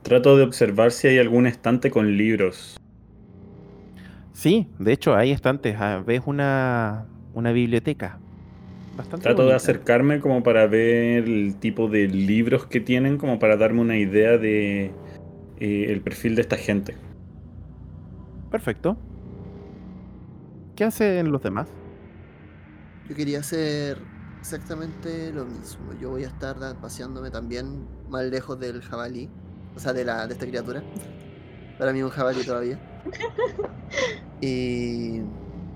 Trato 0.02 0.36
de 0.36 0.42
observar 0.44 0.90
si 0.92 1.08
hay 1.08 1.18
algún 1.18 1.46
estante 1.46 1.90
con 1.90 2.16
libros. 2.16 2.76
Sí, 4.32 4.66
de 4.78 4.92
hecho 4.92 5.14
hay 5.14 5.32
estantes. 5.32 5.76
ah, 5.78 6.02
Ves 6.04 6.22
una, 6.24 7.06
una 7.34 7.52
biblioteca. 7.52 8.18
Bastante 8.96 9.22
Trato 9.24 9.46
de 9.46 9.54
acercarme 9.54 10.20
como 10.20 10.42
para 10.42 10.66
ver 10.66 11.24
el 11.24 11.56
tipo 11.60 11.88
de 11.88 12.08
libros 12.08 12.66
que 12.66 12.80
tienen, 12.80 13.18
como 13.18 13.38
para 13.38 13.56
darme 13.56 13.82
una 13.82 13.98
idea 13.98 14.38
de 14.38 14.92
eh, 15.60 15.86
el 15.88 16.00
perfil 16.00 16.34
de 16.34 16.42
esta 16.42 16.56
gente. 16.56 16.96
Perfecto. 18.50 18.96
¿Qué 20.80 20.86
hacen 20.86 21.30
los 21.30 21.42
demás? 21.42 21.68
Yo 23.06 23.14
quería 23.14 23.40
hacer 23.40 23.98
exactamente 24.40 25.30
lo 25.30 25.44
mismo. 25.44 25.92
Yo 26.00 26.08
voy 26.08 26.24
a 26.24 26.28
estar 26.28 26.56
paseándome 26.80 27.30
también 27.30 27.86
más 28.08 28.24
lejos 28.24 28.58
del 28.58 28.80
jabalí. 28.80 29.28
O 29.76 29.78
sea, 29.78 29.92
de, 29.92 30.06
la, 30.06 30.26
de 30.26 30.32
esta 30.32 30.46
criatura. 30.46 30.82
Para 31.78 31.92
mí 31.92 31.98
es 31.98 32.04
un 32.06 32.10
jabalí 32.10 32.44
todavía. 32.44 32.80
Y 34.40 35.20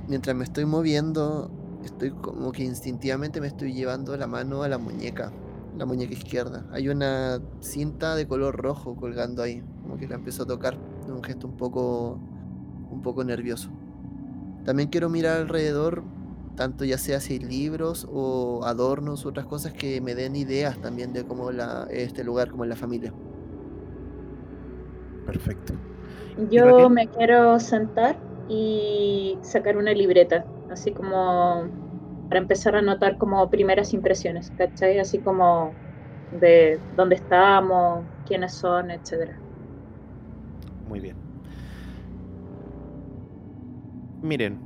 mientras 0.09 0.35
me 0.35 0.45
estoy 0.45 0.65
moviendo, 0.65 1.51
estoy 1.85 2.11
como 2.13 2.51
que 2.51 2.65
instintivamente 2.65 3.43
me 3.43 3.49
estoy 3.49 3.75
llevando 3.75 4.17
la 4.17 4.27
mano 4.27 4.63
a 4.63 4.71
la 4.71 4.79
muñeca. 4.79 5.31
La 5.77 5.85
muñeca 5.85 6.15
izquierda. 6.15 6.67
Hay 6.73 6.89
una 6.89 7.43
cinta 7.61 8.17
de 8.17 8.27
color 8.27 8.57
rojo 8.57 8.97
colgando 8.97 9.43
ahí. 9.43 9.63
Como 9.83 9.99
que 9.99 10.09
la 10.09 10.15
empiezo 10.15 10.45
a 10.45 10.47
tocar. 10.47 10.79
Es 11.03 11.11
un 11.11 11.23
gesto 11.23 11.47
un 11.47 11.59
poco. 11.59 12.19
un 12.91 13.03
poco 13.03 13.23
nervioso. 13.23 13.71
También 14.65 14.89
quiero 14.89 15.09
mirar 15.09 15.41
alrededor 15.41 16.03
tanto 16.57 16.85
ya 16.85 16.99
sea 16.99 17.21
si 17.21 17.35
hay 17.35 17.39
libros 17.41 18.07
o 18.11 18.63
adornos, 18.65 19.27
otras 19.27 19.47
cosas 19.47 19.73
que 19.73 20.01
me 20.01 20.15
den 20.15 20.37
ideas 20.37 20.81
también 20.81 21.13
de 21.13 21.25
cómo 21.25 21.51
la, 21.51 21.87
este 21.91 22.25
lugar, 22.25 22.51
como 22.51 22.65
es 22.65 22.71
la 22.71 22.77
familia. 22.77 23.13
Perfecto. 25.27 25.75
Yo 26.51 26.89
me 26.89 27.09
quiero 27.09 27.59
sentar 27.61 28.19
y 28.49 29.39
sacar 29.43 29.77
una 29.77 29.93
libreta, 29.93 30.45
así 30.69 30.93
como 30.93 31.69
para 32.29 32.41
empezar 32.41 32.77
a 32.77 32.81
anotar 32.81 33.17
como 33.19 33.49
primeras 33.51 33.93
impresiones, 33.95 34.51
¿cachai? 34.57 34.99
Así 34.99 35.21
como 35.21 35.75
de 36.31 36.81
dónde 36.97 37.17
estamos, 37.17 38.07
quiénes 38.27 38.55
son, 38.55 38.91
etcétera. 38.91 39.41
Muy 40.89 41.01
bien. 41.01 41.24
Miren, 44.25 44.59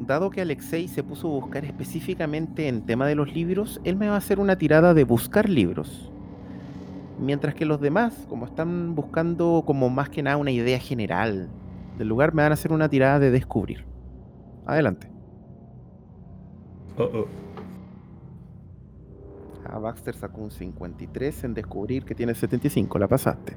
dado 0.00 0.28
que 0.28 0.42
Alexei 0.42 0.86
se 0.86 1.02
puso 1.02 1.28
a 1.28 1.30
buscar 1.30 1.64
específicamente 1.64 2.68
en 2.68 2.84
tema 2.84 3.06
de 3.06 3.14
los 3.14 3.32
libros, 3.32 3.80
él 3.84 3.96
me 3.96 4.06
va 4.08 4.16
a 4.16 4.18
hacer 4.18 4.38
una 4.38 4.58
tirada 4.58 4.92
de 4.92 5.04
buscar 5.04 5.48
libros. 5.48 6.12
Mientras 7.18 7.54
que 7.54 7.64
los 7.64 7.80
demás, 7.80 8.26
como 8.28 8.44
están 8.44 8.94
buscando 8.94 9.62
como 9.64 9.88
más 9.88 10.10
que 10.10 10.22
nada 10.22 10.36
una 10.36 10.50
idea 10.50 10.78
general 10.78 11.48
del 11.96 12.06
lugar, 12.06 12.34
me 12.34 12.42
van 12.42 12.52
a 12.52 12.54
hacer 12.54 12.70
una 12.70 12.90
tirada 12.90 13.18
de 13.18 13.30
descubrir. 13.30 13.86
Adelante. 14.66 15.08
Oh, 16.98 17.04
oh. 17.04 17.26
Ah, 19.64 19.78
Baxter 19.78 20.14
sacó 20.14 20.42
un 20.42 20.50
53 20.50 21.44
en 21.44 21.54
descubrir 21.54 22.04
que 22.04 22.14
tiene 22.14 22.34
75, 22.34 22.98
la 22.98 23.08
pasaste. 23.08 23.56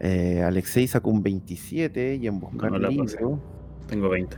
Eh, 0.00 0.42
Alexei 0.42 0.86
sacó 0.86 1.10
un 1.10 1.22
27 1.22 2.16
y 2.16 2.26
en 2.26 2.38
buscar 2.38 2.70
No 2.70 2.78
la 2.78 2.88
pasé. 2.88 3.18
libro. 3.18 3.40
Tengo 3.86 4.08
20. 4.08 4.36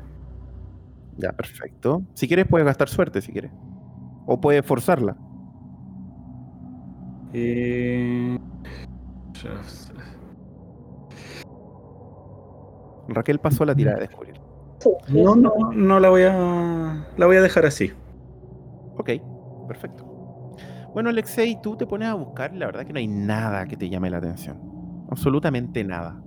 Ya, 1.18 1.32
perfecto. 1.32 2.02
Si 2.14 2.26
quieres, 2.26 2.46
puedes 2.48 2.64
gastar 2.64 2.88
suerte, 2.88 3.20
si 3.20 3.32
quieres. 3.32 3.50
O 4.26 4.40
puedes 4.40 4.64
forzarla. 4.64 5.16
Eh, 7.32 8.38
Raquel 13.08 13.38
pasó 13.38 13.64
la 13.64 13.74
tirada 13.74 13.96
de 13.98 14.06
descubrir. 14.06 14.40
No, 15.08 15.34
no, 15.34 15.52
no 15.74 16.00
la 16.00 16.08
voy 16.08 16.22
a. 16.22 17.06
La 17.16 17.26
voy 17.26 17.36
a 17.36 17.42
dejar 17.42 17.66
así. 17.66 17.92
Ok, 18.96 19.10
perfecto. 19.68 20.06
Bueno, 20.94 21.10
Alexei, 21.10 21.60
tú 21.62 21.76
te 21.76 21.86
pones 21.86 22.08
a 22.08 22.14
buscar 22.14 22.54
y 22.54 22.58
la 22.58 22.66
verdad 22.66 22.86
que 22.86 22.92
no 22.92 22.98
hay 22.98 23.06
nada 23.06 23.66
que 23.66 23.76
te 23.76 23.88
llame 23.88 24.10
la 24.10 24.18
atención. 24.18 24.58
Absolutamente 25.10 25.84
nada. 25.84 26.22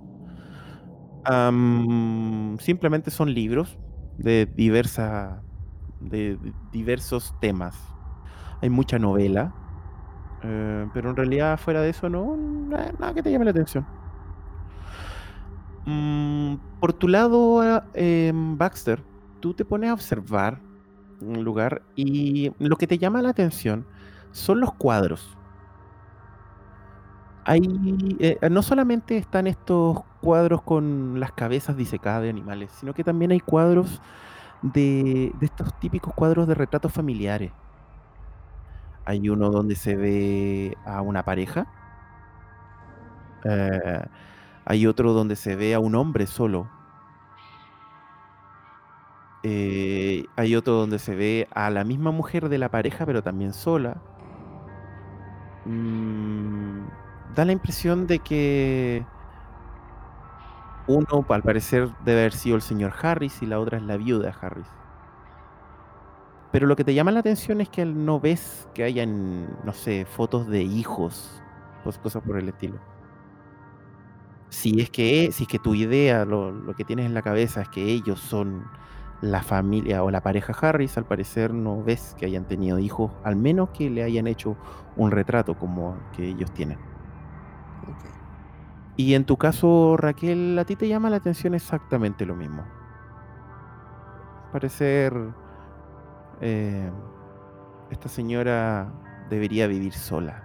Simplemente 2.60 3.10
son 3.10 3.32
libros 3.34 3.78
de 4.18 4.46
diversa, 4.46 5.42
de 6.00 6.36
di- 6.36 6.52
diversos 6.72 7.34
temas. 7.40 7.76
Hay 8.62 8.70
mucha 8.70 8.98
novela, 8.98 9.54
eh, 10.42 10.88
pero 10.94 11.10
en 11.10 11.16
realidad 11.16 11.58
fuera 11.58 11.80
de 11.82 11.90
eso 11.90 12.08
no, 12.08 12.36
na- 12.36 12.92
nada 12.98 13.14
que 13.14 13.22
te 13.22 13.30
llame 13.32 13.44
la 13.46 13.52
atención. 13.52 13.86
Mm, 15.86 16.56
por 16.80 16.92
tu 16.94 17.08
lado, 17.08 17.60
ah, 17.60 17.90
em, 17.94 18.56
Baxter, 18.56 19.02
tú 19.40 19.54
te 19.54 19.64
pones 19.64 19.90
a 19.90 19.94
observar 19.94 20.60
un 21.20 21.44
lugar 21.44 21.82
y 21.94 22.52
lo 22.58 22.76
que 22.76 22.86
te 22.86 22.98
llama 22.98 23.22
la 23.22 23.30
atención 23.30 23.86
son 24.32 24.60
los 24.60 24.72
cuadros. 24.74 25.36
Hay, 27.46 28.16
eh, 28.20 28.38
no 28.50 28.62
solamente 28.62 29.18
están 29.18 29.46
estos 29.46 30.00
cuadros 30.20 30.62
con 30.62 31.20
las 31.20 31.32
cabezas 31.32 31.76
disecadas 31.76 32.22
de 32.22 32.30
animales, 32.30 32.70
sino 32.72 32.94
que 32.94 33.04
también 33.04 33.32
hay 33.32 33.40
cuadros 33.40 34.00
de, 34.62 35.32
de 35.34 35.46
estos 35.46 35.78
típicos 35.80 36.14
cuadros 36.14 36.48
de 36.48 36.54
retratos 36.54 36.92
familiares. 36.92 37.52
Hay 39.04 39.28
uno 39.28 39.50
donde 39.50 39.76
se 39.76 39.96
ve 39.96 40.78
a 40.84 41.02
una 41.02 41.24
pareja. 41.24 41.68
eh, 43.44 44.02
hay 44.64 44.86
otro 44.86 45.12
donde 45.12 45.36
se 45.36 45.56
ve 45.56 45.74
a 45.74 45.80
un 45.80 45.94
hombre 45.94 46.26
solo. 46.26 46.72
Eh, 49.42 50.30
hay 50.36 50.56
otro 50.56 50.72
donde 50.74 50.98
se 50.98 51.14
ve 51.14 51.48
a 51.52 51.70
la 51.70 51.84
misma 51.84 52.10
mujer 52.12 52.48
de 52.48 52.58
la 52.58 52.70
pareja, 52.70 53.04
pero 53.06 53.22
también 53.22 53.52
sola. 53.52 54.04
Mm, 55.66 56.88
da 57.24 57.44
la 57.44 57.52
impresión 57.52 58.06
de 58.06 58.20
que 58.20 59.06
uno, 60.86 61.24
al 61.28 61.42
parecer, 61.42 61.90
debe 62.04 62.20
haber 62.20 62.32
sido 62.32 62.56
el 62.56 62.62
señor 62.62 62.92
Harris 63.00 63.42
y 63.42 63.46
la 63.46 63.60
otra 63.60 63.78
es 63.78 63.84
la 63.84 63.96
viuda 63.96 64.34
Harris. 64.40 64.68
Pero 66.50 66.66
lo 66.66 66.76
que 66.76 66.84
te 66.84 66.94
llama 66.94 67.10
la 67.10 67.20
atención 67.20 67.60
es 67.60 67.68
que 67.68 67.84
no 67.84 68.20
ves 68.20 68.68
que 68.74 68.84
hayan, 68.84 69.58
no 69.64 69.72
sé, 69.72 70.04
fotos 70.06 70.46
de 70.48 70.62
hijos, 70.62 71.42
pues 71.82 71.98
cosas 71.98 72.22
por 72.22 72.38
el 72.38 72.48
estilo. 72.48 72.80
Si 74.50 74.80
es 74.80 74.90
que, 74.90 75.30
si 75.32 75.42
es 75.44 75.48
que 75.48 75.58
tu 75.58 75.74
idea, 75.74 76.24
lo, 76.24 76.52
lo 76.52 76.74
que 76.74 76.84
tienes 76.84 77.06
en 77.06 77.14
la 77.14 77.22
cabeza 77.22 77.62
es 77.62 77.68
que 77.68 77.82
ellos 77.84 78.20
son 78.20 78.70
la 79.20 79.42
familia 79.42 80.04
o 80.04 80.10
la 80.10 80.22
pareja 80.22 80.52
Harris, 80.52 80.96
al 80.98 81.06
parecer 81.06 81.52
no 81.54 81.82
ves 81.82 82.14
que 82.18 82.26
hayan 82.26 82.46
tenido 82.46 82.78
hijos, 82.78 83.12
al 83.24 83.36
menos 83.36 83.70
que 83.70 83.90
le 83.90 84.02
hayan 84.04 84.26
hecho 84.26 84.58
un 84.96 85.10
retrato 85.10 85.56
como 85.58 86.08
que 86.12 86.28
ellos 86.28 86.52
tienen. 86.52 86.93
Y 88.96 89.14
en 89.14 89.24
tu 89.24 89.36
caso, 89.36 89.96
Raquel, 89.96 90.58
a 90.58 90.64
ti 90.64 90.76
te 90.76 90.88
llama 90.88 91.10
la 91.10 91.16
atención 91.16 91.54
exactamente 91.54 92.24
lo 92.24 92.36
mismo. 92.36 92.62
Parecer 94.52 95.12
eh, 96.40 96.90
esta 97.90 98.08
señora 98.08 98.92
debería 99.30 99.66
vivir 99.66 99.92
sola. 99.92 100.42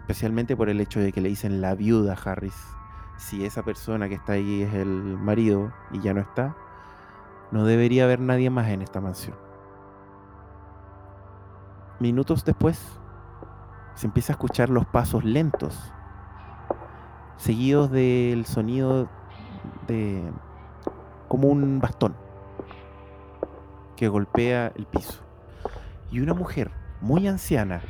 Especialmente 0.00 0.56
por 0.56 0.68
el 0.68 0.80
hecho 0.80 1.00
de 1.00 1.12
que 1.12 1.20
le 1.20 1.30
dicen 1.30 1.60
la 1.60 1.74
viuda 1.74 2.16
Harris. 2.24 2.56
Si 3.16 3.44
esa 3.44 3.62
persona 3.62 4.08
que 4.08 4.14
está 4.16 4.34
ahí 4.34 4.62
es 4.62 4.74
el 4.74 4.88
marido 4.88 5.72
y 5.92 6.00
ya 6.00 6.14
no 6.14 6.20
está, 6.20 6.56
no 7.52 7.64
debería 7.64 8.04
haber 8.04 8.20
nadie 8.20 8.50
más 8.50 8.68
en 8.68 8.82
esta 8.82 9.00
mansión. 9.00 9.36
Minutos 12.00 12.44
después, 12.44 13.00
se 13.94 14.06
empieza 14.06 14.32
a 14.32 14.34
escuchar 14.34 14.70
los 14.70 14.86
pasos 14.86 15.24
lentos, 15.24 15.92
seguidos 17.36 17.90
del 17.90 18.46
sonido 18.46 19.08
de 19.86 20.22
como 21.28 21.48
un 21.48 21.80
bastón 21.80 22.14
que 23.96 24.08
golpea 24.08 24.72
el 24.74 24.86
piso. 24.86 25.20
y 26.10 26.20
una 26.20 26.34
mujer 26.34 26.70
muy 27.00 27.26
anciana 27.26 27.82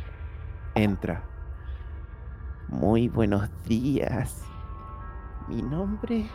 entra. 0.74 1.22
Muy 2.68 3.08
buenos 3.08 3.50
días. 3.64 4.42
Mi 5.48 5.60
nombre 5.60 6.26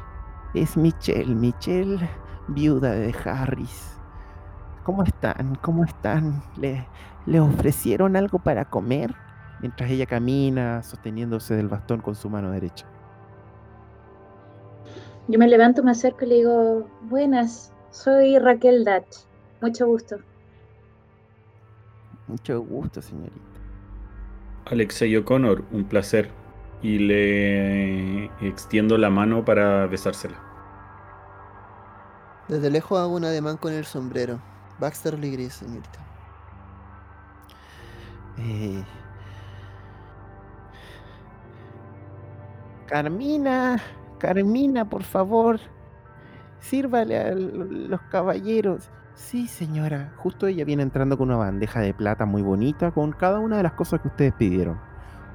es 0.53 0.77
Michelle, 0.77 1.33
Michelle, 1.33 2.07
viuda 2.47 2.91
de 2.91 3.13
Harris. 3.25 3.97
¿Cómo 4.83 5.03
están? 5.03 5.55
¿Cómo 5.61 5.83
están? 5.83 6.43
¿Le, 6.57 6.87
¿Le 7.25 7.39
ofrecieron 7.39 8.15
algo 8.15 8.37
para 8.39 8.65
comer? 8.65 9.15
Mientras 9.59 9.89
ella 9.89 10.05
camina, 10.05 10.81
sosteniéndose 10.83 11.55
del 11.55 11.67
bastón 11.67 12.01
con 12.01 12.15
su 12.15 12.29
mano 12.29 12.51
derecha. 12.51 12.85
Yo 15.27 15.37
me 15.37 15.47
levanto, 15.47 15.83
me 15.83 15.91
acerco 15.91 16.25
y 16.25 16.29
le 16.29 16.35
digo, 16.35 16.87
buenas, 17.03 17.73
soy 17.91 18.39
Raquel 18.39 18.83
Dach. 18.83 19.05
Mucho 19.61 19.85
gusto. 19.87 20.17
Mucho 22.27 22.61
gusto, 22.61 23.01
señorita. 23.01 23.35
Alexei 24.65 25.15
O'Connor, 25.17 25.63
un 25.71 25.83
placer. 25.83 26.29
Y 26.81 26.97
le 26.99 28.25
extiendo 28.47 28.97
la 28.97 29.09
mano 29.09 29.43
para 29.43 29.85
besársela. 29.87 30.39
Desde 32.47 32.71
lejos 32.71 32.97
hago 32.97 33.15
un 33.15 33.25
ademán 33.25 33.57
con 33.57 33.73
el 33.73 33.83
sombrero. 33.85 34.39
Baxter 34.79 35.19
Lee 35.19 35.31
Gris, 35.31 35.53
señorita. 35.53 35.99
Eh, 38.37 38.81
Carmina, 42.89 43.79
Carmina, 44.17 44.89
por 44.89 45.03
favor, 45.03 45.59
sírvale 46.59 47.19
a 47.19 47.35
los 47.35 48.01
caballeros. 48.09 48.89
Sí, 49.13 49.47
señora. 49.47 50.11
Justo 50.17 50.47
ella 50.47 50.65
viene 50.65 50.81
entrando 50.81 51.15
con 51.15 51.29
una 51.29 51.37
bandeja 51.37 51.81
de 51.81 51.93
plata 51.93 52.25
muy 52.25 52.41
bonita 52.41 52.89
con 52.89 53.11
cada 53.11 53.39
una 53.39 53.57
de 53.57 53.63
las 53.63 53.73
cosas 53.73 54.01
que 54.01 54.07
ustedes 54.07 54.33
pidieron. 54.33 54.79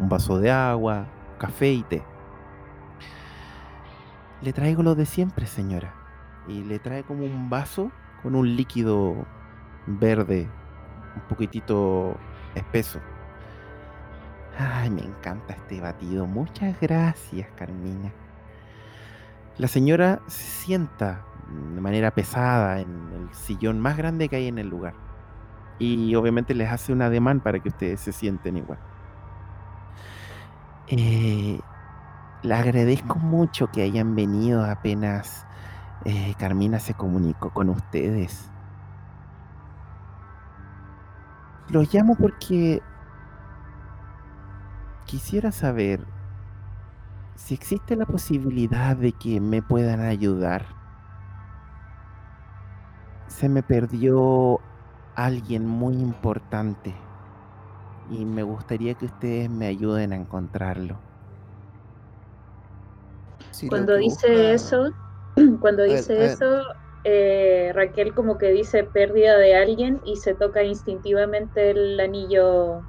Un 0.01 0.09
vaso 0.09 0.41
de 0.41 0.51
agua, 0.51 1.07
café 1.39 1.71
y 1.71 1.85
té. 1.85 2.03
Le 4.43 4.53
traigo 4.53 4.83
lo 4.83 4.97
de 4.97 5.07
siempre, 5.07 5.47
señora. 5.47 5.95
Y 6.49 6.65
le 6.65 6.81
trae 6.81 7.05
como 7.05 7.25
un 7.25 7.51
vaso 7.51 7.93
con 8.25 8.35
un 8.35 8.57
líquido 8.57 9.15
verde, 9.87 10.51
un 11.15 11.23
poquitito 11.29 12.17
espeso. 12.57 12.99
Ay, 14.59 14.91
me 14.91 15.03
encanta 15.03 15.55
este 15.55 15.81
batido. 15.81 16.27
Muchas 16.27 16.79
gracias, 16.81 17.49
Carmina. 17.57 18.13
La 19.59 19.69
señora 19.69 20.21
se 20.27 20.45
sienta 20.45 21.25
de 21.75 21.81
manera 21.81 22.11
pesada 22.11 22.81
en 22.81 22.89
el 23.13 23.35
sillón 23.35 23.81
más 23.81 23.97
grande 23.97 24.29
que 24.29 24.37
hay 24.37 24.49
en 24.49 24.59
el 24.59 24.69
lugar. 24.69 24.95
Y 25.79 26.15
obviamente 26.15 26.55
les 26.55 26.71
hace 26.71 26.93
un 26.93 27.03
ademán 27.03 27.41
para 27.41 27.59
que 27.61 27.69
ustedes 27.69 28.01
se 28.01 28.13
sienten 28.13 28.57
igual. 28.57 28.79
Eh, 30.89 31.61
le 32.43 32.55
agradezco 32.55 33.19
mucho 33.19 33.71
que 33.71 33.83
hayan 33.83 34.15
venido 34.15 34.65
apenas 34.65 35.47
eh, 36.05 36.35
Carmina 36.39 36.79
se 36.81 36.95
comunicó 36.95 37.51
con 37.51 37.71
ustedes. 37.71 38.51
Los 41.69 41.93
llamo 41.93 42.15
porque 42.15 42.83
quisiera 45.05 45.53
saber 45.53 46.01
si 47.37 47.55
existe 47.55 47.97
la 47.97 48.07
posibilidad 48.07 48.97
de 48.97 49.13
que 49.13 49.41
me 49.41 49.63
puedan 49.63 50.01
ayudar. 50.01 50.67
Se 53.27 53.49
me 53.49 53.63
perdió 53.63 54.61
alguien 55.15 55.67
muy 55.67 55.95
importante 55.95 56.95
y 58.11 58.25
me 58.25 58.43
gustaría 58.43 58.95
que 58.95 59.07
ustedes 59.07 59.51
me 59.51 59.67
ayuden 59.67 60.13
a 60.13 60.17
encontrarlo. 60.17 60.99
Si 63.51 63.69
Cuando 63.69 63.97
dice 63.97 64.29
busca- 64.29 64.53
eso, 64.53 64.91
cuando 65.61 65.83
ver, 65.87 66.07
dice 66.07 66.25
eso, 66.25 66.63
eh, 67.05 67.73
Raquel 67.75 68.15
como 68.15 68.39
que 68.39 68.51
dice 68.53 68.85
pérdida 68.85 69.37
de 69.39 69.55
alguien 69.57 70.01
y 70.05 70.17
se 70.17 70.35
toca 70.35 70.63
instintivamente 70.65 71.71
el 71.71 71.99
anillo 72.01 72.83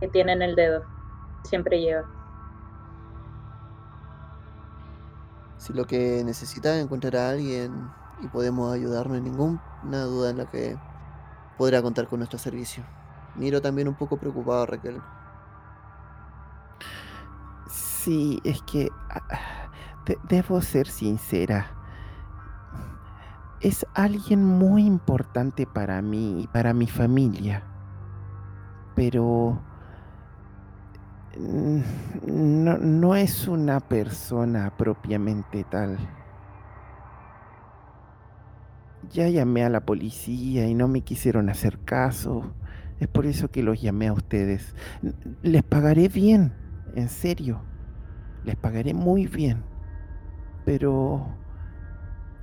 que 0.00 0.08
tiene 0.08 0.32
en 0.32 0.42
el 0.42 0.54
dedo. 0.56 0.91
Siempre 1.44 1.80
lleva. 1.80 2.04
Si 5.58 5.72
lo 5.72 5.86
que 5.86 6.22
necesita 6.24 6.74
es 6.76 6.84
encontrar 6.84 7.16
a 7.16 7.30
alguien 7.30 7.88
y 8.20 8.26
podemos 8.28 8.72
ayudar, 8.72 9.08
no 9.08 9.14
hay 9.14 9.20
ninguna 9.20 9.60
duda 10.04 10.30
en 10.30 10.38
la 10.38 10.46
que 10.46 10.76
podrá 11.56 11.82
contar 11.82 12.08
con 12.08 12.18
nuestro 12.18 12.38
servicio. 12.38 12.84
Miro 13.36 13.60
también 13.62 13.88
un 13.88 13.94
poco 13.94 14.16
preocupado 14.16 14.66
Raquel. 14.66 15.00
Sí, 17.68 18.40
es 18.44 18.60
que 18.62 18.90
ah, 19.08 19.70
de- 20.04 20.18
debo 20.28 20.60
ser 20.60 20.88
sincera. 20.88 21.70
Es 23.60 23.86
alguien 23.94 24.44
muy 24.44 24.84
importante 24.84 25.66
para 25.66 26.02
mí 26.02 26.42
y 26.42 26.46
para 26.48 26.74
mi 26.74 26.88
familia. 26.88 27.62
Pero 28.96 29.60
no, 31.38 32.78
no 32.78 33.14
es 33.16 33.48
una 33.48 33.80
persona 33.80 34.72
propiamente 34.76 35.64
tal. 35.64 35.98
Ya 39.10 39.28
llamé 39.28 39.64
a 39.64 39.68
la 39.68 39.80
policía 39.80 40.66
y 40.66 40.74
no 40.74 40.88
me 40.88 41.02
quisieron 41.02 41.48
hacer 41.48 41.78
caso. 41.80 42.54
Es 43.00 43.08
por 43.08 43.26
eso 43.26 43.50
que 43.50 43.62
los 43.62 43.80
llamé 43.80 44.08
a 44.08 44.12
ustedes. 44.12 44.74
Les 45.42 45.62
pagaré 45.62 46.08
bien, 46.08 46.52
en 46.94 47.08
serio. 47.08 47.60
Les 48.44 48.56
pagaré 48.56 48.94
muy 48.94 49.26
bien. 49.26 49.64
Pero 50.64 51.26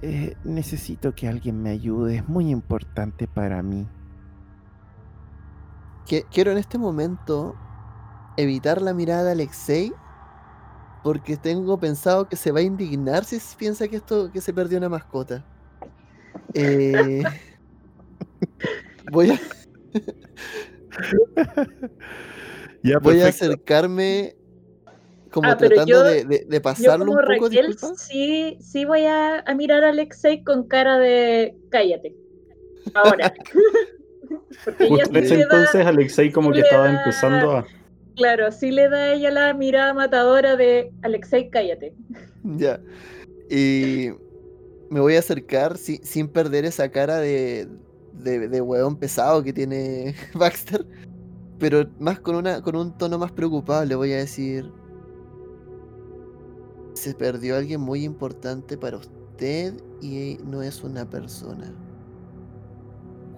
eh, 0.01 0.35
necesito 0.43 1.15
que 1.15 1.27
alguien 1.27 1.61
me 1.61 1.69
ayude. 1.69 2.17
Es 2.17 2.27
muy 2.27 2.49
importante 2.49 3.27
para 3.27 3.63
mí. 3.63 3.87
Quiero 6.31 6.51
en 6.51 6.57
este 6.57 6.77
momento 6.77 7.55
evitar 8.41 8.81
la 8.81 8.93
mirada 8.93 9.23
de 9.25 9.31
Alexei 9.31 9.91
porque 11.03 11.37
tengo 11.37 11.79
pensado 11.79 12.27
que 12.27 12.35
se 12.35 12.51
va 12.51 12.59
a 12.59 12.63
indignar 12.63 13.23
si 13.25 13.39
piensa 13.57 13.87
que 13.87 13.97
esto 13.97 14.31
que 14.31 14.41
se 14.41 14.53
perdió 14.53 14.77
una 14.77 14.89
mascota. 14.89 15.45
Eh, 16.53 17.23
voy 19.11 19.31
a, 19.31 19.39
Ya, 22.83 22.99
voy 22.99 23.21
a 23.21 23.27
acercarme 23.27 24.35
como 25.31 25.49
Ah, 25.49 25.57
tratando 25.57 25.85
yo- 25.85 26.03
de, 26.03 26.23
de- 26.25 26.45
de 26.47 26.55
Yo 26.57 26.61
pasarlo 26.61 27.05
como 27.05 27.19
un 27.19 27.25
poco, 27.27 27.45
Raquel 27.49 27.67
disculpa. 27.67 27.95
sí, 27.97 28.57
sí 28.61 28.85
voy 28.85 29.05
a, 29.05 29.39
a 29.41 29.53
mirar 29.53 29.83
a 29.83 29.89
Alexei 29.89 30.43
con 30.43 30.67
cara 30.67 30.97
de 30.97 31.55
cállate. 31.69 32.15
Ahora. 32.93 33.33
Porque 34.65 34.85
ella 34.85 34.95
Justo 35.03 35.17
en 35.17 35.23
ese 35.23 35.35
da- 35.37 35.43
entonces 35.43 35.85
Alexei 35.85 36.31
como 36.31 36.49
que 36.51 36.57
le 36.57 36.61
estaba 36.63 36.85
da- 36.85 36.99
empezando 36.99 37.51
a... 37.57 37.65
Claro, 38.19 38.51
sí 38.51 38.69
le 38.69 38.89
da 38.89 38.97
a 38.97 39.13
ella 39.13 39.31
la 39.31 39.53
mirada 39.53 39.93
matadora 39.93 40.57
de 40.57 40.91
Alexei, 41.03 41.49
cállate. 41.49 41.95
Ya. 42.43 42.81
Y 43.49 44.09
me 44.89 44.99
voy 44.99 45.15
a 45.15 45.19
acercar 45.19 45.77
si- 45.77 46.01
sin 46.03 46.27
perder 46.27 46.65
esa 46.65 46.89
cara 46.89 47.17
de, 47.19 47.69
de, 48.11 48.49
de 48.49 48.61
hueón 48.61 48.97
pesado 48.97 49.41
que 49.41 49.53
tiene 49.53 50.15
Baxter. 50.33 50.85
Pero 51.59 51.89
más 51.97 52.19
con, 52.19 52.35
una, 52.35 52.61
con 52.61 52.75
un 52.75 52.97
tono 52.97 53.17
más 53.17 53.31
preocupado 53.31 53.85
le 53.85 53.95
voy 53.95 54.11
a 54.11 54.17
decir... 54.17 54.69
Se 56.93 57.13
perdió 57.13 57.55
alguien 57.55 57.79
muy 57.79 58.03
importante 58.03 58.77
para 58.77 58.97
usted 58.97 59.73
y 60.01 60.37
no 60.43 60.61
es 60.61 60.83
una 60.83 61.09
persona. 61.09 61.73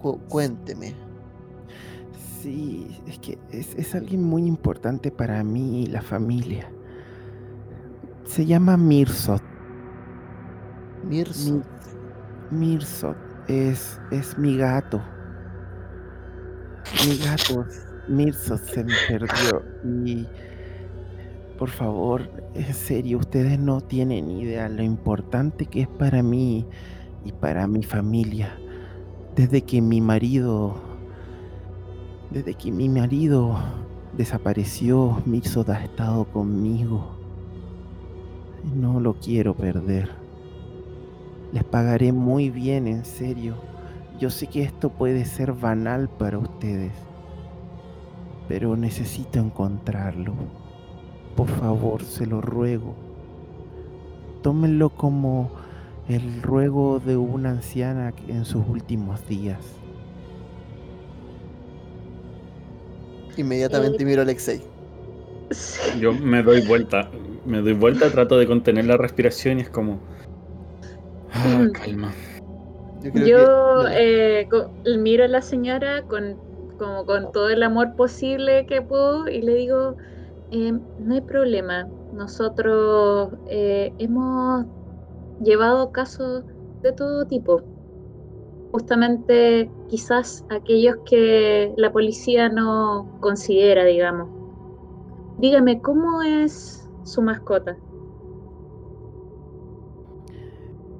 Cu- 0.00 0.18
cuénteme. 0.28 0.92
Sí, 2.42 3.00
es 3.06 3.18
que 3.20 3.38
es, 3.50 3.74
es 3.76 3.94
alguien 3.94 4.22
muy 4.24 4.46
importante 4.46 5.10
para 5.10 5.42
mí 5.44 5.82
y 5.84 5.86
la 5.86 6.02
familia. 6.02 6.70
Se 8.24 8.44
llama 8.46 8.76
Mirsot. 8.76 9.42
Mirso. 11.04 11.62
Mi- 12.50 12.58
Mirsot 12.58 13.16
es, 13.48 14.00
es 14.10 14.36
mi 14.38 14.56
gato. 14.56 15.00
Mi 17.06 17.16
gato, 17.18 17.64
Mirsot, 18.08 18.60
se 18.64 18.84
me 18.84 18.92
perdió. 19.08 19.62
Y 20.04 20.26
por 21.58 21.70
favor, 21.70 22.28
en 22.54 22.74
serio, 22.74 23.18
ustedes 23.18 23.58
no 23.58 23.80
tienen 23.80 24.30
idea 24.30 24.68
lo 24.68 24.82
importante 24.82 25.66
que 25.66 25.82
es 25.82 25.88
para 25.88 26.22
mí 26.22 26.66
y 27.24 27.32
para 27.32 27.66
mi 27.66 27.82
familia. 27.82 28.58
Desde 29.36 29.62
que 29.62 29.80
mi 29.80 30.00
marido, 30.00 30.91
desde 32.32 32.54
que 32.54 32.72
mi 32.72 32.88
marido 32.88 33.54
desapareció, 34.16 35.22
Mirsot 35.26 35.68
ha 35.68 35.84
estado 35.84 36.24
conmigo. 36.24 37.10
No 38.74 39.00
lo 39.00 39.14
quiero 39.14 39.54
perder. 39.54 40.10
Les 41.52 41.62
pagaré 41.62 42.12
muy 42.12 42.48
bien, 42.48 42.86
en 42.86 43.04
serio. 43.04 43.56
Yo 44.18 44.30
sé 44.30 44.46
que 44.46 44.62
esto 44.62 44.88
puede 44.88 45.26
ser 45.26 45.52
banal 45.52 46.08
para 46.08 46.38
ustedes, 46.38 46.92
pero 48.48 48.76
necesito 48.76 49.38
encontrarlo. 49.38 50.32
Por 51.36 51.48
favor, 51.48 52.02
se 52.02 52.24
lo 52.24 52.40
ruego. 52.40 52.94
Tómenlo 54.42 54.90
como 54.90 55.50
el 56.08 56.42
ruego 56.42 56.98
de 56.98 57.16
una 57.16 57.50
anciana 57.50 58.14
en 58.26 58.46
sus 58.46 58.66
últimos 58.66 59.26
días. 59.28 59.81
Inmediatamente 63.36 64.02
Eh, 64.02 64.06
miro 64.06 64.20
a 64.20 64.24
Alexei. 64.24 64.62
Sí. 65.50 66.00
Yo 66.00 66.12
me 66.12 66.42
doy 66.42 66.66
vuelta, 66.66 67.10
me 67.44 67.60
doy 67.60 67.74
vuelta, 67.74 68.10
trato 68.10 68.38
de 68.38 68.46
contener 68.46 68.86
la 68.86 68.96
respiración 68.96 69.58
y 69.58 69.62
es 69.62 69.68
como... 69.68 69.98
Ah, 71.34 71.62
Mm. 71.62 71.72
calma. 71.72 72.12
Yo 73.02 73.10
creo 73.12 73.26
Yo 73.26 73.84
que. 73.88 74.48
eh, 74.84 74.98
miro 74.98 75.24
a 75.24 75.28
la 75.28 75.42
señora 75.42 76.02
con, 76.02 76.36
como 76.78 77.04
con 77.04 77.32
todo 77.32 77.50
el 77.50 77.62
amor 77.62 77.94
posible 77.96 78.64
que 78.66 78.80
puedo 78.82 79.28
y 79.28 79.42
le 79.42 79.54
digo, 79.54 79.96
"Em, 80.50 80.80
no 81.00 81.14
hay 81.14 81.20
problema, 81.22 81.86
nosotros 82.12 83.30
eh, 83.48 83.92
hemos 83.98 84.66
llevado 85.42 85.90
casos 85.90 86.44
de 86.82 86.92
todo 86.92 87.24
tipo. 87.26 87.62
Justamente 88.72 89.70
quizás 89.88 90.44
aquellos 90.50 90.96
que 91.04 91.74
la 91.76 91.92
policía 91.92 92.48
no 92.48 93.18
considera, 93.20 93.84
digamos. 93.84 94.28
Dígame, 95.38 95.80
¿cómo 95.80 96.22
es 96.22 96.88
su 97.04 97.20
mascota? 97.20 97.76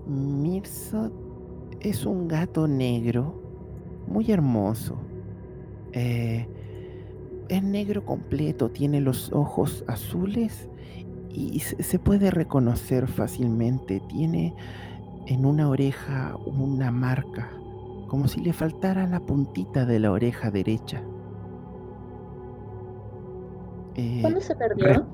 Mirsot 0.07 1.13
es 1.81 2.05
un 2.05 2.29
gato 2.29 2.69
negro, 2.69 3.35
muy 4.07 4.31
hermoso. 4.31 4.97
Eh, 5.93 6.47
es 7.49 7.63
negro 7.63 8.05
completo, 8.05 8.71
tiene 8.71 9.01
los 9.01 9.33
ojos 9.33 9.85
azules 9.87 10.69
y 11.31 11.61
se 11.61 11.83
se 11.83 11.99
puede 11.99 12.31
reconocer 12.31 13.09
fácilmente. 13.09 14.01
Tiene 14.09 14.55
en 15.27 15.45
una 15.45 15.69
oreja 15.69 16.37
una 16.47 16.91
marca, 16.91 17.51
como 18.13 18.29
si 18.29 18.43
le 18.43 18.53
faltara 18.53 19.07
la 19.07 19.21
puntita 19.21 19.87
de 19.87 19.99
la 19.99 20.13
oreja 20.13 20.51
derecha. 20.51 21.03
Eh, 23.95 24.19
¿Cuándo 24.21 24.39
se 24.43 24.55
perdió? 24.55 25.07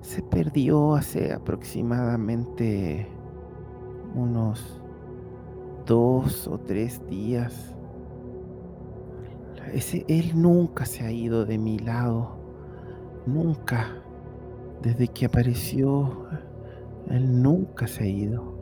se 0.00 0.22
perdió 0.22 0.94
hace 0.94 1.32
aproximadamente 1.32 3.08
unos 4.14 4.80
dos 5.84 6.46
o 6.46 6.58
tres 6.58 7.04
días. 7.08 7.74
Ese, 9.72 10.04
él 10.06 10.40
nunca 10.40 10.86
se 10.86 11.04
ha 11.04 11.10
ido 11.10 11.44
de 11.44 11.58
mi 11.58 11.80
lado. 11.80 12.36
Nunca. 13.26 14.00
Desde 14.80 15.08
que 15.08 15.26
apareció, 15.26 16.28
él 17.08 17.42
nunca 17.42 17.88
se 17.88 18.04
ha 18.04 18.06
ido. 18.06 18.53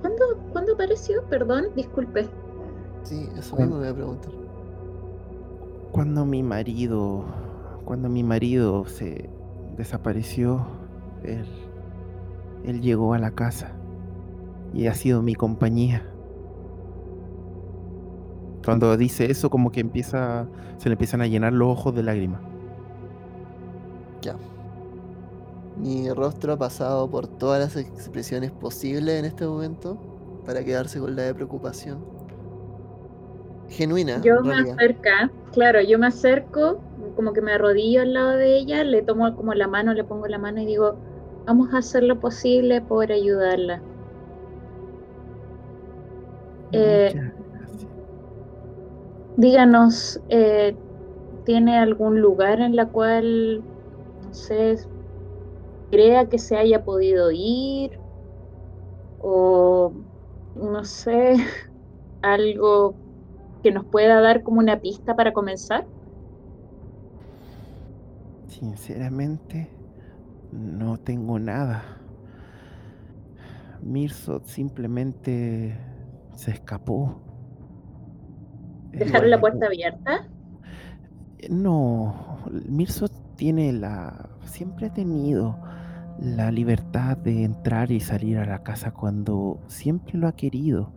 ¿Cuándo, 0.00 0.24
¿Cuándo 0.52 0.74
apareció? 0.74 1.22
Perdón, 1.24 1.66
disculpe. 1.74 2.28
Sí, 3.02 3.28
eso 3.36 3.56
mismo 3.56 3.76
me 3.76 3.80
voy 3.80 3.88
a 3.88 3.94
preguntar. 3.94 4.32
Cuando 5.92 6.24
mi 6.24 6.42
marido, 6.42 7.24
cuando 7.84 8.08
mi 8.08 8.22
marido 8.22 8.84
se 8.84 9.30
desapareció, 9.76 10.66
él, 11.22 11.46
él 12.64 12.80
llegó 12.80 13.14
a 13.14 13.18
la 13.18 13.30
casa 13.30 13.72
y 14.74 14.86
ha 14.86 14.94
sido 14.94 15.22
mi 15.22 15.34
compañía. 15.34 16.02
Cuando 18.64 18.94
dice 18.96 19.30
eso, 19.30 19.48
como 19.48 19.72
que 19.72 19.80
empieza, 19.80 20.46
se 20.76 20.90
le 20.90 20.92
empiezan 20.92 21.22
a 21.22 21.26
llenar 21.26 21.54
los 21.54 21.68
ojos 21.68 21.94
de 21.94 22.02
lágrimas. 22.02 22.42
Ya. 24.20 24.36
Mi 25.80 26.10
rostro 26.10 26.54
ha 26.54 26.56
pasado 26.58 27.08
por 27.08 27.26
todas 27.26 27.60
las 27.60 27.76
expresiones 27.76 28.50
posibles 28.50 29.18
en 29.18 29.24
este 29.24 29.46
momento 29.46 29.96
para 30.44 30.64
quedarse 30.64 30.98
con 30.98 31.14
la 31.14 31.22
de 31.22 31.34
preocupación. 31.34 32.04
Genuina, 33.68 34.20
Yo 34.22 34.40
me 34.40 34.54
acerca, 34.54 35.30
claro, 35.52 35.80
yo 35.82 35.98
me 35.98 36.06
acerco, 36.06 36.80
como 37.16 37.32
que 37.32 37.42
me 37.42 37.52
arrodillo 37.52 38.00
al 38.00 38.14
lado 38.14 38.30
de 38.30 38.56
ella, 38.56 38.82
le 38.82 39.02
tomo 39.02 39.36
como 39.36 39.52
la 39.52 39.68
mano, 39.68 39.92
le 39.92 40.04
pongo 40.04 40.26
la 40.26 40.38
mano 40.38 40.60
y 40.62 40.66
digo, 40.66 40.96
vamos 41.46 41.72
a 41.74 41.78
hacer 41.78 42.02
lo 42.02 42.18
posible 42.18 42.80
por 42.80 43.12
ayudarla. 43.12 43.82
Eh. 46.72 47.32
Díganos, 49.36 50.20
eh, 50.30 50.74
¿tiene 51.44 51.78
algún 51.78 52.20
lugar 52.20 52.60
en 52.60 52.74
la 52.74 52.86
cual, 52.86 53.62
no 54.26 54.34
sé, 54.34 54.78
crea 55.90 56.28
que 56.28 56.38
se 56.38 56.56
haya 56.56 56.84
podido 56.84 57.30
ir? 57.32 57.98
O, 59.20 59.92
no 60.56 60.84
sé, 60.84 61.36
algo 62.22 62.94
que 63.62 63.72
nos 63.72 63.84
pueda 63.84 64.20
dar 64.20 64.42
como 64.42 64.60
una 64.60 64.80
pista 64.80 65.16
para 65.16 65.32
comenzar? 65.32 65.86
Sinceramente, 68.46 69.68
no 70.52 70.98
tengo 70.98 71.38
nada. 71.38 71.82
Mirsot 73.82 74.44
simplemente 74.46 75.78
se 76.34 76.50
escapó. 76.52 77.20
¿Dejaron 78.92 79.30
la 79.30 79.40
puerta 79.40 79.66
abierta? 79.66 80.28
No, 81.48 82.38
Mirsot 82.68 83.12
tiene 83.36 83.72
la, 83.72 84.28
siempre 84.44 84.86
ha 84.86 84.92
tenido 84.92 85.56
la 86.20 86.50
libertad 86.50 87.16
de 87.16 87.44
entrar 87.44 87.90
y 87.90 88.00
salir 88.00 88.38
a 88.38 88.46
la 88.46 88.62
casa 88.62 88.90
cuando 88.90 89.60
siempre 89.68 90.18
lo 90.18 90.26
ha 90.28 90.32
querido. 90.34 90.92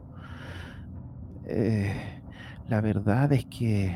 Eh, 1.46 1.94
la 2.68 2.82
verdad 2.82 3.32
es 3.34 3.46
que 3.46 3.94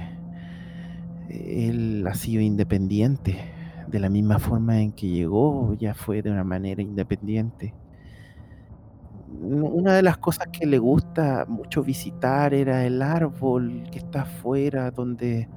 él 1.30 2.06
ha 2.08 2.14
sido 2.14 2.42
independiente, 2.42 3.38
de 3.88 4.00
la 4.00 4.10
misma 4.10 4.40
forma 4.40 4.82
en 4.82 4.92
que 4.92 5.08
llegó, 5.08 5.76
ya 5.76 5.94
fue 5.94 6.22
de 6.22 6.32
una 6.32 6.44
manera 6.44 6.82
independiente. 6.82 7.74
Una 9.42 9.96
de 9.96 10.02
las 10.02 10.18
cosas 10.18 10.48
que 10.48 10.66
le 10.66 10.78
gusta 10.78 11.46
mucho 11.48 11.84
visitar 11.84 12.54
era 12.54 12.86
el 12.86 13.02
árbol 13.02 13.84
que 13.92 14.00
está 14.00 14.22
afuera, 14.22 14.92
donde 14.92 15.50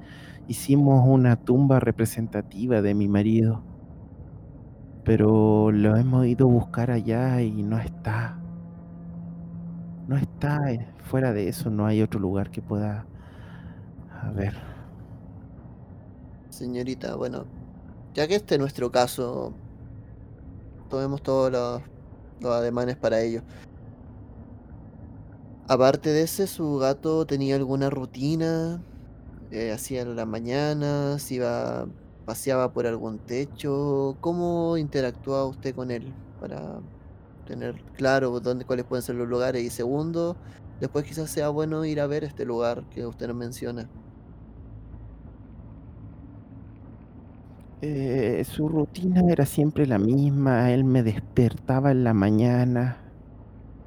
hicimos 0.47 1.05
una 1.07 1.35
tumba 1.37 1.79
representativa 1.79 2.81
de 2.81 2.93
mi 2.93 3.07
marido. 3.07 3.63
Pero 5.09 5.71
lo 5.71 5.97
hemos 5.97 6.27
ido 6.27 6.45
a 6.45 6.51
buscar 6.51 6.91
allá 6.91 7.41
y 7.41 7.63
no 7.63 7.79
está. 7.79 8.37
No 10.07 10.15
está. 10.15 10.71
eh, 10.71 10.87
Fuera 11.03 11.33
de 11.33 11.47
eso 11.47 11.71
no 11.71 11.87
hay 11.87 12.03
otro 12.03 12.19
lugar 12.19 12.51
que 12.51 12.61
pueda... 12.61 13.07
A 14.21 14.29
ver. 14.29 14.53
Señorita, 16.51 17.15
bueno, 17.15 17.45
ya 18.13 18.27
que 18.27 18.35
este 18.35 18.53
es 18.53 18.61
nuestro 18.61 18.91
caso, 18.91 19.51
tomemos 20.91 21.23
todos 21.23 21.51
los, 21.51 22.51
ademanes 22.53 22.95
para 22.95 23.19
ello. 23.19 23.41
Aparte 25.67 26.11
de 26.11 26.21
ese, 26.21 26.45
¿su 26.45 26.77
gato 26.77 27.25
tenía 27.25 27.55
alguna 27.55 27.89
rutina? 27.89 28.79
Eh, 29.49 29.71
¿Hacía 29.71 30.05
las 30.05 30.27
mañanas? 30.27 31.31
¿Iba, 31.31 31.87
paseaba 32.29 32.71
por 32.71 32.85
algún 32.85 33.17
techo? 33.17 34.15
¿Cómo 34.21 34.77
interactuaba 34.77 35.45
usted 35.45 35.73
con 35.73 35.89
él? 35.89 36.13
Para 36.39 36.79
tener 37.47 37.81
claro 37.97 38.39
dónde, 38.39 38.65
cuáles 38.65 38.85
pueden 38.85 39.01
ser 39.01 39.15
los 39.15 39.27
lugares. 39.27 39.63
Y 39.63 39.71
segundo, 39.71 40.35
después 40.79 41.05
quizás 41.05 41.31
sea 41.31 41.49
bueno 41.49 41.83
ir 41.85 41.99
a 41.99 42.05
ver 42.05 42.23
este 42.23 42.45
lugar 42.45 42.83
que 42.91 43.03
usted 43.07 43.25
nos 43.29 43.35
menciona. 43.35 43.89
Eh, 47.81 48.43
su 48.45 48.69
rutina 48.69 49.21
era 49.27 49.47
siempre 49.47 49.87
la 49.87 49.97
misma. 49.97 50.69
Él 50.69 50.83
me 50.83 51.01
despertaba 51.01 51.89
en 51.89 52.03
la 52.03 52.13
mañana, 52.13 52.97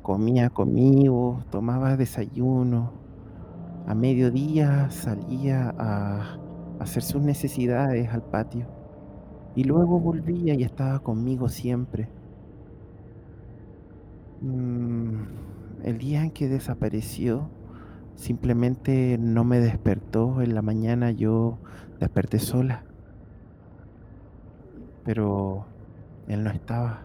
comía 0.02 0.50
conmigo, 0.50 1.44
tomaba 1.52 1.96
desayuno. 1.96 2.90
A 3.86 3.94
mediodía 3.94 4.90
salía 4.90 5.72
a 5.78 6.41
hacer 6.82 7.02
sus 7.02 7.22
necesidades 7.22 8.08
al 8.10 8.22
patio. 8.22 8.66
Y 9.54 9.64
luego 9.64 10.00
volvía 10.00 10.54
y 10.54 10.62
estaba 10.62 11.00
conmigo 11.00 11.48
siempre. 11.48 12.08
Mm, 14.40 15.22
el 15.84 15.98
día 15.98 16.22
en 16.22 16.30
que 16.30 16.48
desapareció, 16.48 17.50
simplemente 18.14 19.18
no 19.18 19.44
me 19.44 19.60
despertó. 19.60 20.42
En 20.42 20.54
la 20.54 20.62
mañana 20.62 21.10
yo 21.10 21.58
desperté 22.00 22.38
sola. 22.38 22.84
Pero 25.04 25.66
él 26.28 26.44
no 26.44 26.50
estaba. 26.50 27.02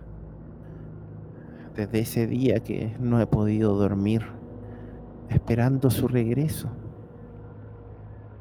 Desde 1.76 2.00
ese 2.00 2.28
día 2.28 2.62
que 2.62 2.96
no 3.00 3.22
he 3.22 3.28
podido 3.28 3.76
dormir, 3.76 4.24
esperando 5.30 5.92
su 5.92 6.08
regreso. 6.08 6.70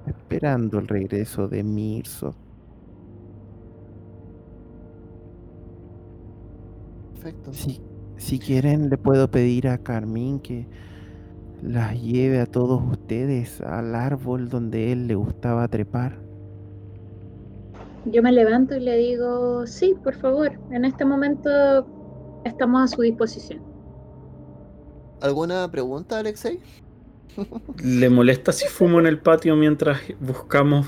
Esperando 0.06 0.78
el 0.78 0.88
regreso 0.88 1.48
de 1.48 1.62
Mirso. 1.62 2.34
Perfecto. 7.14 7.52
Si, 7.52 7.80
si 8.16 8.38
quieren, 8.38 8.88
le 8.88 8.98
puedo 8.98 9.30
pedir 9.30 9.68
a 9.68 9.78
Carmín 9.78 10.40
que 10.40 10.66
las 11.62 12.00
lleve 12.00 12.40
a 12.40 12.46
todos 12.46 12.82
ustedes 12.82 13.60
al 13.60 13.94
árbol 13.94 14.48
donde 14.48 14.92
él 14.92 15.06
le 15.06 15.14
gustaba 15.14 15.66
trepar. 15.68 16.18
Yo 18.04 18.22
me 18.22 18.30
levanto 18.30 18.76
y 18.76 18.80
le 18.80 18.96
digo, 18.96 19.66
sí, 19.66 19.94
por 20.04 20.14
favor, 20.14 20.52
en 20.70 20.84
este 20.84 21.04
momento 21.04 21.50
estamos 22.44 22.92
a 22.92 22.94
su 22.94 23.02
disposición. 23.02 23.60
¿Alguna 25.20 25.68
pregunta, 25.70 26.18
Alexei? 26.18 26.60
¿Le 27.82 28.10
molesta 28.10 28.52
si 28.52 28.66
fumo 28.68 29.00
en 29.00 29.06
el 29.06 29.18
patio 29.18 29.56
mientras 29.56 30.00
buscamos 30.20 30.86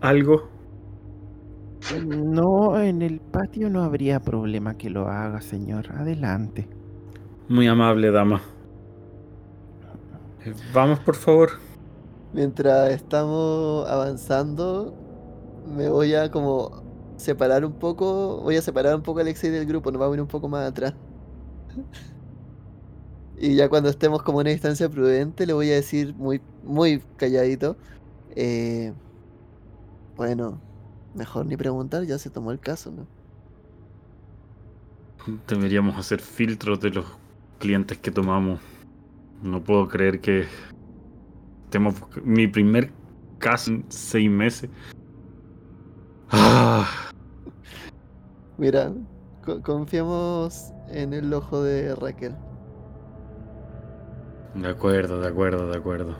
algo? 0.00 0.48
No, 2.04 2.80
en 2.80 3.02
el 3.02 3.20
patio 3.20 3.70
no 3.70 3.82
habría 3.82 4.20
problema 4.20 4.76
que 4.76 4.90
lo 4.90 5.08
haga, 5.08 5.40
señor. 5.40 5.92
Adelante. 5.92 6.68
Muy 7.48 7.68
amable, 7.68 8.10
dama. 8.10 8.42
Eh, 10.44 10.52
Vamos, 10.72 10.98
por 11.00 11.14
favor. 11.14 11.50
Mientras 12.32 12.90
estamos 12.90 13.88
avanzando, 13.88 14.94
me 15.76 15.88
voy 15.88 16.14
a 16.14 16.30
como 16.30 16.82
separar 17.16 17.64
un 17.64 17.72
poco, 17.72 18.40
voy 18.42 18.56
a 18.56 18.62
separar 18.62 18.94
un 18.94 19.02
poco 19.02 19.20
a 19.20 19.22
Alexei 19.22 19.50
del 19.50 19.66
grupo, 19.66 19.90
nos 19.90 20.00
vamos 20.00 20.14
a 20.14 20.16
ir 20.16 20.22
un 20.22 20.28
poco 20.28 20.48
más 20.48 20.68
atrás. 20.68 20.94
Y 23.38 23.54
ya 23.54 23.68
cuando 23.68 23.88
estemos 23.90 24.22
como 24.22 24.40
en 24.40 24.46
una 24.46 24.52
distancia 24.52 24.88
prudente, 24.88 25.46
le 25.46 25.52
voy 25.52 25.70
a 25.70 25.74
decir 25.74 26.14
muy, 26.14 26.40
muy 26.64 27.02
calladito. 27.16 27.76
eh, 28.34 28.92
bueno, 30.16 30.58
mejor 31.14 31.44
ni 31.46 31.56
preguntar, 31.56 32.04
ya 32.04 32.18
se 32.18 32.30
tomó 32.30 32.50
el 32.50 32.58
caso, 32.58 32.90
¿no? 32.90 33.06
Deberíamos 35.48 35.96
hacer 35.98 36.20
filtros 36.20 36.80
de 36.80 36.90
los 36.90 37.04
clientes 37.58 37.98
que 37.98 38.10
tomamos. 38.10 38.60
No 39.42 39.62
puedo 39.62 39.88
creer 39.88 40.20
que 40.20 40.46
estemos 41.64 41.94
mi 42.24 42.46
primer 42.46 42.90
caso 43.38 43.72
en 43.72 43.84
seis 43.90 44.30
meses. 44.30 44.70
Ah, 46.30 46.88
Mira, 48.56 48.92
co- 49.44 49.60
confiamos 49.62 50.72
en 50.88 51.12
el 51.12 51.32
ojo 51.34 51.62
de 51.62 51.94
Raquel. 51.94 52.34
De 54.62 54.68
acuerdo, 54.68 55.20
de 55.20 55.28
acuerdo, 55.28 55.70
de 55.70 55.76
acuerdo. 55.76 56.16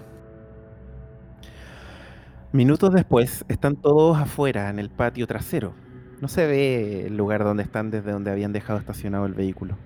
Minutos 2.53 2.93
después, 2.93 3.45
están 3.49 3.77
todos 3.77 4.17
afuera 4.19 4.71
en 4.71 4.79
el 4.79 4.91
patio 4.91 5.27
trasero. 5.27 5.75
No 6.21 6.29
se 6.29 6.47
ve 6.47 7.07
el 7.07 7.17
lugar 7.17 7.45
donde 7.45 7.63
están 7.63 7.91
desde 7.91 8.13
donde 8.13 8.31
habían 8.31 8.53
dejado 8.53 8.79
estacionado 8.79 9.27
el 9.27 9.35
vehículo. 9.35 9.77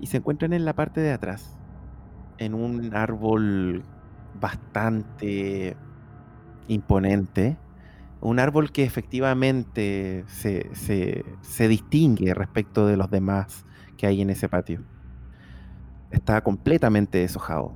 Y 0.00 0.06
se 0.06 0.16
encuentran 0.16 0.52
en 0.52 0.64
la 0.64 0.74
parte 0.74 1.00
de 1.00 1.12
atrás, 1.12 1.56
en 2.38 2.54
un 2.54 2.94
árbol 2.94 3.84
bastante 4.40 5.76
imponente. 6.68 7.56
Un 8.20 8.38
árbol 8.38 8.72
que 8.72 8.84
efectivamente 8.84 10.24
se, 10.26 10.74
se- 10.74 11.24
se 11.42 11.68
distingue 11.68 12.34
respecto 12.34 12.86
de 12.86 12.96
los 12.96 13.10
demás 13.10 13.64
que 13.96 14.06
hay 14.06 14.22
en 14.22 14.30
ese 14.30 14.48
patio. 14.48 14.82
Está 16.10 16.42
completamente 16.42 17.18
deshojado. 17.18 17.72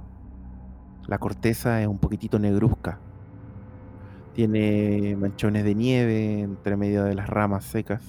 La 1.06 1.18
corteza 1.18 1.80
es 1.80 1.86
un 1.86 1.98
poquitito 1.98 2.38
negruzca. 2.38 2.98
Tiene 4.34 5.16
manchones 5.16 5.64
de 5.64 5.74
nieve 5.74 6.40
entre 6.40 6.76
medio 6.76 7.04
de 7.04 7.14
las 7.14 7.28
ramas 7.28 7.64
secas. 7.64 8.02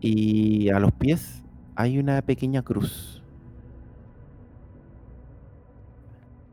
Y 0.00 0.70
a 0.70 0.78
los 0.78 0.92
pies 0.92 1.42
hay 1.74 1.98
una 1.98 2.22
pequeña 2.22 2.62
cruz. 2.62 3.22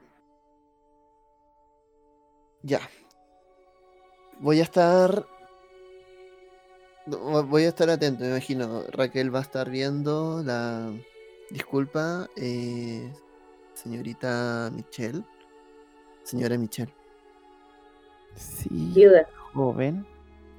ya. 2.63 2.81
Voy 4.39 4.59
a 4.59 4.63
estar. 4.63 5.25
Voy 7.05 7.63
a 7.65 7.67
estar 7.67 7.89
atento, 7.89 8.23
me 8.23 8.31
imagino. 8.31 8.83
Raquel 8.91 9.33
va 9.33 9.39
a 9.39 9.43
estar 9.43 9.69
viendo 9.69 10.41
la. 10.43 10.91
Disculpa, 11.51 12.27
eh, 12.35 13.13
señorita 13.75 14.71
Michelle. 14.73 15.23
Señora 16.23 16.57
Michelle. 16.57 16.91
Sí, 18.33 18.67
Viuda. 18.71 19.29
joven. 19.53 20.05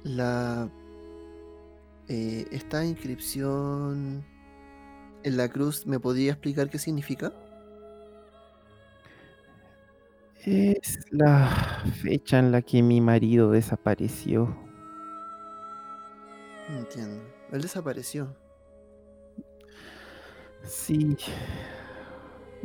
La. 0.03 0.69
Eh, 2.07 2.47
esta 2.51 2.85
inscripción 2.85 4.25
en 5.23 5.37
la 5.37 5.49
cruz, 5.49 5.85
¿me 5.85 5.99
podría 5.99 6.31
explicar 6.31 6.69
qué 6.69 6.79
significa? 6.79 7.33
Es 10.45 10.99
la 11.11 11.83
fecha 12.01 12.39
en 12.39 12.51
la 12.51 12.61
que 12.61 12.81
mi 12.81 13.01
marido 13.01 13.51
desapareció. 13.51 14.55
Entiendo. 16.69 17.23
Él 17.51 17.61
desapareció. 17.61 18.33
Sí. 20.63 21.17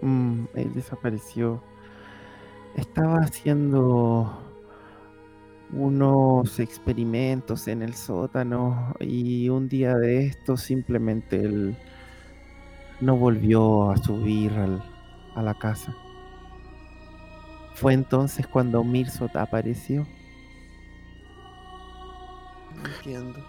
Mm, 0.01 0.45
él 0.55 0.75
desapareció. 0.75 1.63
Estaba 2.77 3.17
haciendo 3.19 4.52
unos 5.73 6.61
experimentos 6.61 7.69
en 7.69 7.83
el 7.83 7.95
sótano 7.95 8.95
y 9.01 9.49
un 9.49 9.69
día 9.69 9.97
de 9.97 10.27
esto 10.27 10.57
simplemente 10.57 11.37
él 11.41 11.77
no 13.01 13.17
volvió 13.17 13.91
a 13.91 13.97
subir 13.99 14.53
al- 14.55 14.83
a 15.35 15.43
la 15.43 15.55
casa. 15.55 15.95
Fue 17.75 17.93
entonces 17.93 18.47
cuando 18.47 18.85
Mirsot 18.85 19.35
apareció. 19.37 20.07
No 22.71 22.85
entiendo. 22.87 23.47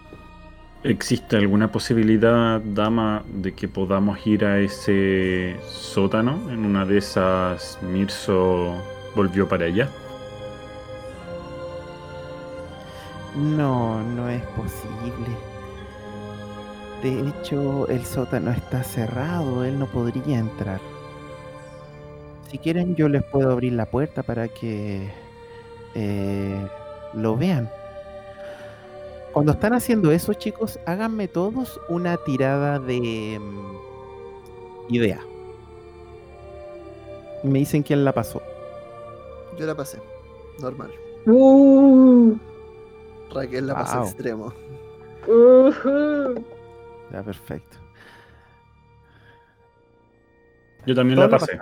¿Existe 0.82 1.36
alguna 1.36 1.72
posibilidad, 1.72 2.60
dama, 2.60 3.24
de 3.26 3.54
que 3.54 3.68
podamos 3.68 4.26
ir 4.26 4.44
a 4.44 4.60
ese 4.60 5.56
sótano? 5.66 6.50
En 6.50 6.64
una 6.66 6.84
de 6.84 6.98
esas, 6.98 7.78
Mirso 7.82 8.86
volvió 9.14 9.48
para 9.48 9.64
allá. 9.66 10.03
No, 13.34 14.02
no 14.02 14.28
es 14.28 14.42
posible. 14.48 15.36
De 17.02 17.28
hecho, 17.28 17.88
el 17.88 18.04
sótano 18.04 18.50
está 18.50 18.82
cerrado, 18.82 19.64
él 19.64 19.78
no 19.78 19.86
podría 19.86 20.38
entrar. 20.38 20.80
si 22.50 22.58
quieren 22.58 22.94
yo 22.94 23.08
les 23.08 23.24
puedo 23.24 23.50
abrir 23.50 23.72
la 23.72 23.86
puerta 23.86 24.22
para 24.22 24.48
que 24.48 25.10
eh, 25.94 26.68
lo 27.12 27.36
vean. 27.36 27.68
Cuando 29.32 29.52
están 29.52 29.74
haciendo 29.74 30.12
eso, 30.12 30.32
chicos, 30.34 30.78
háganme 30.86 31.26
todos 31.26 31.80
una 31.88 32.16
tirada 32.18 32.78
de 32.78 33.40
mm, 33.40 34.94
idea. 34.94 35.20
Y 37.42 37.48
me 37.48 37.58
dicen 37.58 37.82
quién 37.82 38.04
la 38.04 38.12
pasó. 38.12 38.40
Yo 39.58 39.66
la 39.66 39.74
pasé. 39.74 39.98
Normal. 40.60 40.90
Uh, 41.26 42.36
Raquel 43.34 43.66
la 43.66 43.74
pasó 43.74 43.98
Wow. 43.98 44.06
extremo. 44.08 44.54
Ya, 47.12 47.22
perfecto. 47.22 47.76
Yo 50.86 50.94
también 50.94 51.16
Todos 51.16 51.30
la 51.30 51.38
pasé. 51.38 51.58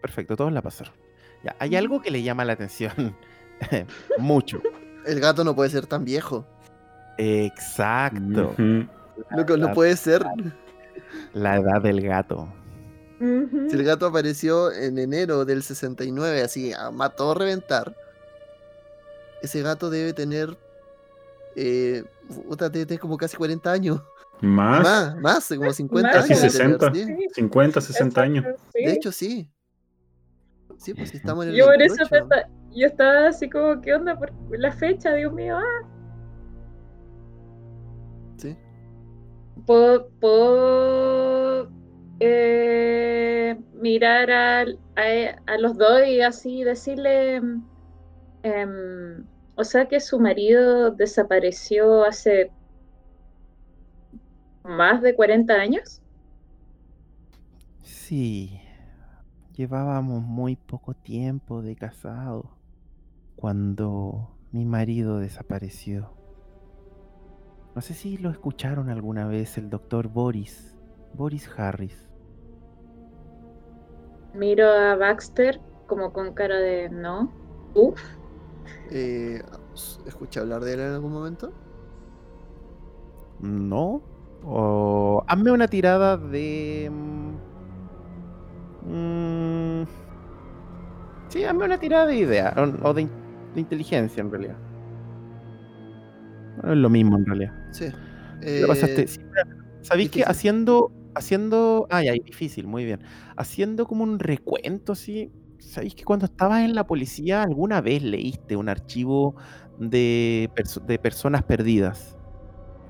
Perfecto, 0.00 0.36
todos 0.36 0.52
la 0.52 0.62
pasaron. 0.62 0.94
Ya, 1.42 1.56
hay 1.58 1.76
algo 1.76 2.00
que 2.00 2.10
le 2.10 2.22
llama 2.22 2.44
la 2.44 2.52
atención. 2.54 3.16
Mucho. 4.18 4.62
El 5.06 5.20
gato 5.20 5.44
no 5.44 5.54
puede 5.54 5.70
ser 5.70 5.86
tan 5.86 6.04
viejo. 6.04 6.46
Exacto. 7.18 8.50
Ujú. 8.52 8.86
No, 9.30 9.56
no 9.56 9.72
puede 9.72 9.96
ser. 9.96 10.24
La 11.32 11.56
edad 11.56 11.80
del 11.82 12.00
gato. 12.00 12.48
Si 13.20 13.74
el 13.76 13.84
gato 13.84 14.06
apareció 14.06 14.70
en 14.72 14.98
enero 14.98 15.44
del 15.44 15.62
69, 15.62 16.42
así 16.42 16.72
a 16.72 16.90
ma- 16.90 17.08
todo 17.10 17.34
reventar, 17.34 17.94
ese 19.40 19.62
gato 19.62 19.88
debe 19.88 20.12
tener. 20.12 20.56
Eh, 21.56 22.04
tener 22.70 22.98
como 23.00 23.16
casi 23.16 23.36
40 23.36 23.70
años. 23.72 24.02
Más, 24.40 24.82
Más, 24.82 25.16
más, 25.16 25.48
como 25.56 25.72
50 25.72 26.08
Más. 26.08 26.16
años. 26.24 26.40
Casi 26.40 26.58
debe 26.58 26.78
tener, 26.78 26.92
60. 26.92 27.26
sí. 27.28 27.34
50, 27.34 27.80
60 27.80 28.20
años. 28.22 28.44
De 28.74 28.92
hecho, 28.92 29.12
sí. 29.12 29.48
Sí, 30.76 30.92
pues 30.92 31.10
sí, 31.10 31.16
estamos 31.18 31.44
en 31.44 31.52
el 31.52 31.56
Yo 31.56 31.66
por 31.66 31.80
eso 31.80 31.96
28. 32.10 32.28
te- 32.28 32.78
yo 32.80 32.86
estaba 32.86 33.28
así 33.28 33.48
como, 33.48 33.80
¿qué 33.80 33.94
onda? 33.94 34.18
Por 34.18 34.32
la 34.50 34.72
fecha, 34.72 35.14
Dios 35.14 35.32
mío. 35.32 35.56
Ah, 35.56 35.88
Sí. 38.36 38.56
puedo, 39.64 40.08
puedo, 40.20 41.70
eh, 42.20 43.56
mirar 43.74 44.30
al- 44.30 44.78
a, 44.96 45.52
a 45.52 45.58
los 45.58 45.76
dos 45.78 46.06
y 46.06 46.20
así 46.20 46.64
decirle, 46.64 47.36
em, 48.42 49.24
o 49.56 49.64
sea 49.64 49.86
que 49.86 50.00
su 50.00 50.18
marido 50.18 50.90
desapareció 50.90 52.04
hace 52.04 52.50
más 54.64 55.02
de 55.02 55.14
40 55.14 55.52
años. 55.54 56.00
Sí. 57.82 58.60
Llevábamos 59.54 60.22
muy 60.22 60.56
poco 60.56 60.94
tiempo 60.94 61.62
de 61.62 61.76
casado 61.76 62.50
cuando 63.36 64.36
mi 64.50 64.64
marido 64.64 65.18
desapareció. 65.18 66.10
No 67.74 67.80
sé 67.80 67.94
si 67.94 68.18
lo 68.18 68.30
escucharon 68.30 68.88
alguna 68.88 69.26
vez 69.26 69.58
el 69.58 69.70
doctor 69.70 70.08
Boris, 70.08 70.76
Boris 71.12 71.48
Harris. 71.56 72.08
Miro 74.32 74.68
a 74.68 74.96
Baxter 74.96 75.60
como 75.86 76.12
con 76.12 76.34
cara 76.34 76.56
de 76.56 76.88
no. 76.88 77.32
Uf. 77.74 78.00
Eh, 78.90 79.42
¿Escuché 80.06 80.40
hablar 80.40 80.62
de 80.62 80.74
él 80.74 80.80
en 80.80 80.92
algún 80.92 81.12
momento? 81.12 81.52
¿No? 83.40 84.02
O 84.44 85.24
hazme 85.26 85.50
una 85.50 85.68
tirada 85.68 86.16
de... 86.16 86.90
mm, 88.86 89.82
sí, 91.28 91.44
hazme 91.44 91.64
una 91.64 91.78
tirada 91.78 92.06
de 92.06 92.16
idea. 92.16 92.54
O, 92.82 92.92
de, 92.94 93.02
in- 93.02 93.10
de 93.54 93.60
inteligencia, 93.60 94.20
en 94.20 94.30
realidad. 94.30 94.56
No 96.62 96.72
es 96.72 96.78
lo 96.78 96.90
mismo, 96.90 97.16
en 97.16 97.26
realidad. 97.26 97.52
Sí. 97.72 97.86
Lo 98.60 98.68
pasaste- 98.68 99.02
Eh, 99.04 99.08
sí, 99.08 99.20
¿Sabéis 99.82 100.10
que 100.10 100.22
haciendo... 100.24 100.92
Haciendo... 101.16 101.86
Ay, 101.90 102.08
ay, 102.08 102.20
difícil, 102.20 102.66
muy 102.66 102.84
bien. 102.84 103.00
Haciendo 103.36 103.86
como 103.86 104.02
un 104.04 104.18
recuento, 104.18 104.92
así... 104.92 105.30
¿Sabéis 105.66 105.94
que 105.94 106.04
cuando 106.04 106.26
estabas 106.26 106.62
en 106.64 106.74
la 106.74 106.86
policía 106.86 107.42
alguna 107.42 107.80
vez 107.80 108.02
leíste 108.02 108.56
un 108.56 108.68
archivo 108.68 109.34
de, 109.76 110.50
perso- 110.54 110.80
de 110.84 110.98
personas 110.98 111.42
perdidas? 111.44 112.18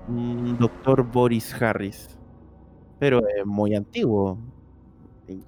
Doctor 0.07 1.05
Boris 1.05 1.55
Harris. 1.61 2.19
Pero 2.99 3.21
es 3.21 3.47
muy 3.47 3.75
antiguo. 3.75 4.39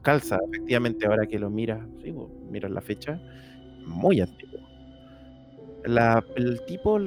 Calza, 0.02 0.38
efectivamente, 0.52 1.06
ahora 1.06 1.26
que 1.26 1.38
lo 1.38 1.50
miras, 1.50 1.88
sí, 2.02 2.12
miras 2.40 2.70
la 2.70 2.80
fecha, 2.82 3.20
muy 3.84 4.20
antiguo. 4.20 4.70
La- 5.84 6.22
el 6.34 6.62
tipo, 6.66 6.98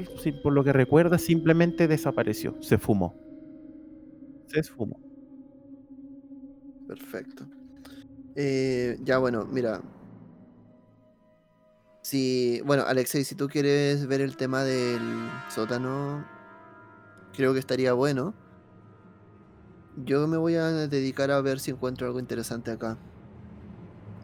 por 0.42 0.54
lo 0.54 0.64
que 0.64 0.74
recuerda, 0.74 1.18
simplemente 1.20 1.88
desapareció, 1.88 2.58
se 2.62 2.78
fumó. 2.80 3.16
Se 4.48 4.60
esfumó. 4.60 5.00
Perfecto. 6.88 7.50
Eh, 8.36 8.98
ya, 9.02 9.20
bueno, 9.20 9.46
mira. 9.46 9.82
Si, 12.10 12.60
bueno, 12.66 12.86
Alexei, 12.88 13.24
si 13.24 13.36
tú 13.36 13.48
quieres 13.48 14.08
ver 14.08 14.20
el 14.22 14.36
tema 14.36 14.64
del 14.64 15.00
sótano, 15.48 16.26
creo 17.38 17.54
que 17.54 17.60
estaría 17.60 17.94
bueno. 17.94 18.34
Yo 20.06 20.28
me 20.28 20.38
voy 20.38 20.56
a 20.56 20.70
dedicar 20.88 21.30
a 21.30 21.40
ver 21.42 21.60
si 21.60 21.70
encuentro 21.70 22.08
algo 22.08 22.20
interesante 22.20 22.72
acá. 22.72 22.98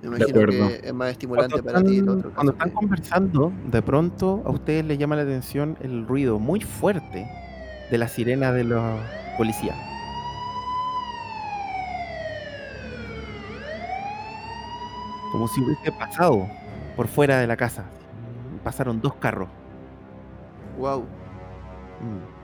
Me 0.02 0.08
imagino 0.08 0.30
acuerdo. 0.42 0.68
que 0.70 0.82
es 0.88 0.94
más 0.96 1.12
estimulante 1.12 1.62
Cuando 1.62 1.72
para 1.74 1.84
ti 1.86 1.98
el 2.00 2.10
otro 2.10 2.32
cuando 2.34 2.54
están 2.54 2.70
que- 2.70 2.76
conversando, 2.76 3.54
de 3.68 3.82
pronto 3.84 4.42
a 4.48 4.50
ustedes 4.50 4.84
les 4.84 4.98
llama 4.98 5.16
la 5.16 5.22
atención 5.22 5.78
el 5.82 6.08
ruido 6.08 6.40
muy 6.40 6.62
fuerte 6.62 7.28
de 7.92 7.98
la 8.00 8.08
sirena 8.08 8.52
de 8.52 8.64
los 8.64 9.00
policías. 9.38 9.78
Como 15.32 15.48
si 15.48 15.62
hubiese 15.62 15.92
pasado 15.92 16.48
por 16.96 17.08
fuera 17.08 17.40
de 17.40 17.48
la 17.48 17.58
casa. 17.58 17.86
Pasaron 18.64 19.02
dos 19.02 19.16
carros. 19.16 19.50
Wow, 20.78 21.06
Mm. 22.02 22.36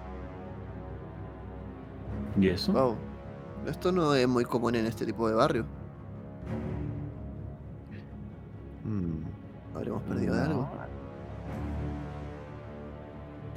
¿Y 2.42 2.48
eso? 2.50 2.72
wow. 2.72 2.96
Esto 3.68 3.92
no 3.92 4.16
es 4.16 4.28
muy 4.28 4.46
común 4.46 4.76
en 4.76 4.86
este 4.86 5.06
tipo 5.06 5.28
de 5.28 5.36
barrio. 5.36 5.66
Mm. 8.84 9.24
Habremos 9.76 10.02
perdido 10.04 10.36
de 10.36 10.42
algo. 10.42 10.70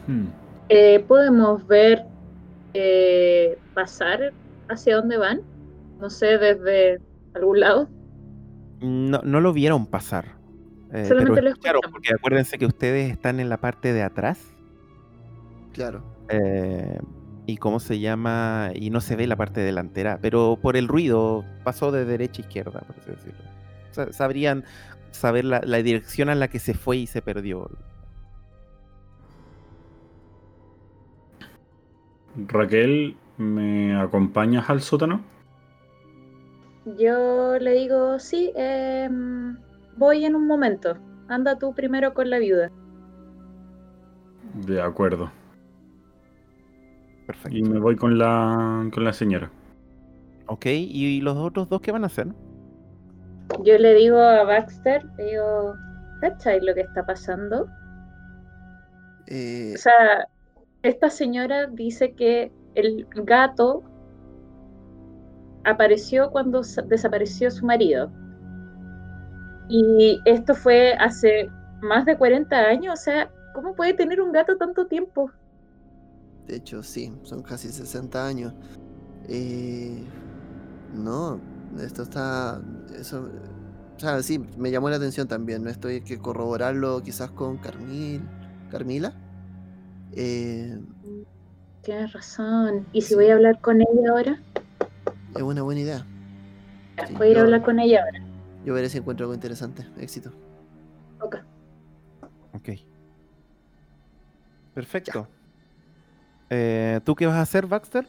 Hmm. 0.07 0.27
Eh, 0.69 1.03
podemos 1.09 1.67
ver 1.67 2.05
eh, 2.75 3.59
pasar 3.73 4.33
hacia 4.69 4.97
dónde 4.97 5.17
van. 5.17 5.41
No 6.01 6.11
sé, 6.11 6.37
desde 6.39 7.01
algún 7.35 7.61
lado. 7.61 7.89
No, 8.81 9.21
no 9.25 9.41
lo 9.41 9.53
vieron 9.53 9.87
pasar. 9.87 10.34
Eh, 10.95 11.05
Solamente 11.07 11.35
pero 11.35 11.43
lo 11.45 11.49
escucharon, 11.51 11.81
escuchamos. 11.81 11.93
porque 11.93 12.15
acuérdense 12.15 12.59
que 12.59 12.67
ustedes 12.67 13.11
están 13.11 13.41
en 13.41 13.49
la 13.51 13.59
parte 13.59 13.93
de 13.93 14.03
atrás. 14.03 14.39
Claro. 15.73 16.03
eh, 16.29 16.99
y 17.47 17.59
cómo 17.59 17.79
se 17.81 17.99
llama, 18.01 18.71
y 18.75 18.89
no 18.91 19.03
se 19.03 19.17
ve 19.17 19.27
la 19.27 19.37
parte 19.37 19.61
delantera, 19.61 20.19
pero 20.23 20.59
por 20.63 20.77
el 20.79 20.89
ruido 20.89 21.45
pasó 21.65 21.93
de 21.93 22.07
derecha 22.07 22.41
a 22.43 22.47
izquierda, 22.47 22.81
por 22.81 22.97
así 22.99 23.11
decirlo. 23.11 23.45
Sa- 23.91 24.13
sabrían 24.15 24.65
saber 25.11 25.45
la, 25.45 25.61
la 25.63 25.77
dirección 25.83 26.31
a 26.31 26.35
la 26.37 26.49
que 26.49 26.59
se 26.59 26.73
fue 26.75 26.97
y 26.99 27.07
se 27.07 27.21
perdió. 27.21 27.69
Raquel, 32.49 33.17
¿me 33.39 33.95
acompañas 34.01 34.69
al 34.71 34.81
sótano? 34.81 35.21
Yo 36.99 37.59
le 37.59 37.73
digo, 37.73 38.19
sí, 38.19 38.53
em, 38.57 39.57
voy 39.97 40.25
en 40.25 40.35
un 40.35 40.47
momento. 40.47 40.97
Anda 41.29 41.59
tú 41.59 41.75
primero 41.75 42.15
con 42.15 42.31
la 42.31 42.39
viuda. 42.39 42.71
De 44.67 44.81
acuerdo. 44.81 45.31
Perfecto. 47.27 47.57
Y 47.57 47.63
me 47.63 47.79
voy 47.81 47.97
con 47.97 48.19
la, 48.19 48.89
con 48.93 49.05
la 49.05 49.13
señora. 49.13 49.51
Ok, 50.47 50.67
¿y 50.67 51.21
los 51.21 51.37
otros 51.37 51.69
dos 51.69 51.81
qué 51.81 51.91
van 51.93 52.05
a 52.05 52.09
hacer? 52.09 52.29
Yo 53.63 53.79
le 53.79 53.95
digo 53.95 54.19
a 54.19 54.45
Baxter, 54.45 55.05
le 55.17 55.25
digo, 55.25 55.75
¿cachai 56.21 56.61
lo 56.61 56.75
que 56.75 56.83
está 56.83 57.05
pasando? 57.07 57.67
Eh, 59.27 59.73
O 59.75 59.79
sea, 59.79 60.29
esta 60.83 61.09
señora 61.09 61.67
dice 61.67 62.15
que 62.15 62.53
el 62.75 63.07
gato 63.11 63.83
apareció 65.65 66.31
cuando 66.31 66.63
sa- 66.63 66.83
desapareció 66.83 67.51
su 67.51 67.65
marido. 67.65 68.11
Y 69.69 70.21
esto 70.25 70.55
fue 70.55 70.95
hace 70.95 71.49
más 71.81 72.05
de 72.07 72.17
40 72.17 72.57
años. 72.57 73.01
O 73.01 73.03
sea, 73.03 73.31
¿cómo 73.55 73.75
puede 73.75 73.95
tener 73.95 74.21
un 74.21 74.33
gato 74.33 74.57
tanto 74.57 74.87
tiempo? 74.87 75.31
de 76.47 76.57
hecho, 76.57 76.83
sí, 76.83 77.13
son 77.23 77.43
casi 77.43 77.69
60 77.69 78.27
años. 78.27 78.53
Eh, 79.29 80.03
no, 80.95 81.41
esto 81.81 82.03
está. 82.03 82.61
Eso. 82.99 83.31
O 83.97 84.01
sea, 84.01 84.23
sí, 84.23 84.39
me 84.59 84.71
llamó 84.71 84.91
la 84.91 84.97
atención 84.97 85.27
también. 85.27 85.65
¿no? 85.65 85.71
Esto 85.71 85.89
hay 85.89 86.01
que 86.03 86.19
corroborarlo 86.19 87.03
quizás 87.03 87.31
con 87.31 87.57
Carmil, 87.59 88.23
Carmila. 88.71 89.15
Eh, 90.13 90.79
Tienes 91.83 92.13
razón. 92.13 92.87
¿Y 92.93 93.03
si 93.03 93.15
voy 93.15 93.29
a 93.29 93.35
hablar 93.35 93.61
con 93.61 93.81
ella 93.81 94.11
ahora? 94.11 94.41
es 95.35 95.43
una 95.43 95.63
buena 95.63 95.81
idea. 95.81 96.07
Sí, 97.07 97.15
voy 97.15 97.29
a 97.29 97.31
ir 97.31 97.39
a 97.39 97.43
hablar 97.43 97.63
con 97.63 97.79
ella 97.79 98.05
ahora. 98.05 98.23
Yo 98.65 98.75
veré 98.75 98.89
si 98.89 98.99
encuentro 98.99 99.25
algo 99.25 99.35
interesante. 99.35 99.87
Éxito. 99.99 100.33
Ok. 101.21 101.37
Ok. 102.53 102.71
Perfecto. 104.75 105.29
Eh, 106.51 107.01
¿Tú 107.05 107.15
qué 107.15 107.27
vas 107.27 107.37
a 107.37 107.43
hacer, 107.43 107.67
Baxter? 107.67 108.09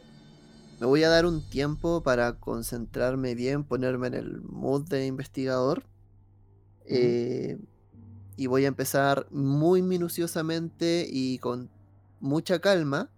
Me 0.79 0.87
voy 0.87 1.03
a 1.03 1.09
dar 1.09 1.25
un 1.25 1.41
tiempo 1.49 2.03
para 2.03 2.33
concentrarme 2.39 3.35
bien, 3.35 3.63
ponerme 3.63 4.07
en 4.07 4.13
el 4.15 4.41
mood 4.41 4.87
de 4.87 5.05
investigador. 5.05 5.83
eh, 6.87 7.57
y 8.37 8.47
voy 8.47 8.65
a 8.65 8.67
empezar 8.67 9.27
muy 9.31 9.81
minuciosamente 9.81 11.07
y 11.09 11.39
con 11.39 11.69
mucha 12.19 12.59
calma 12.59 13.09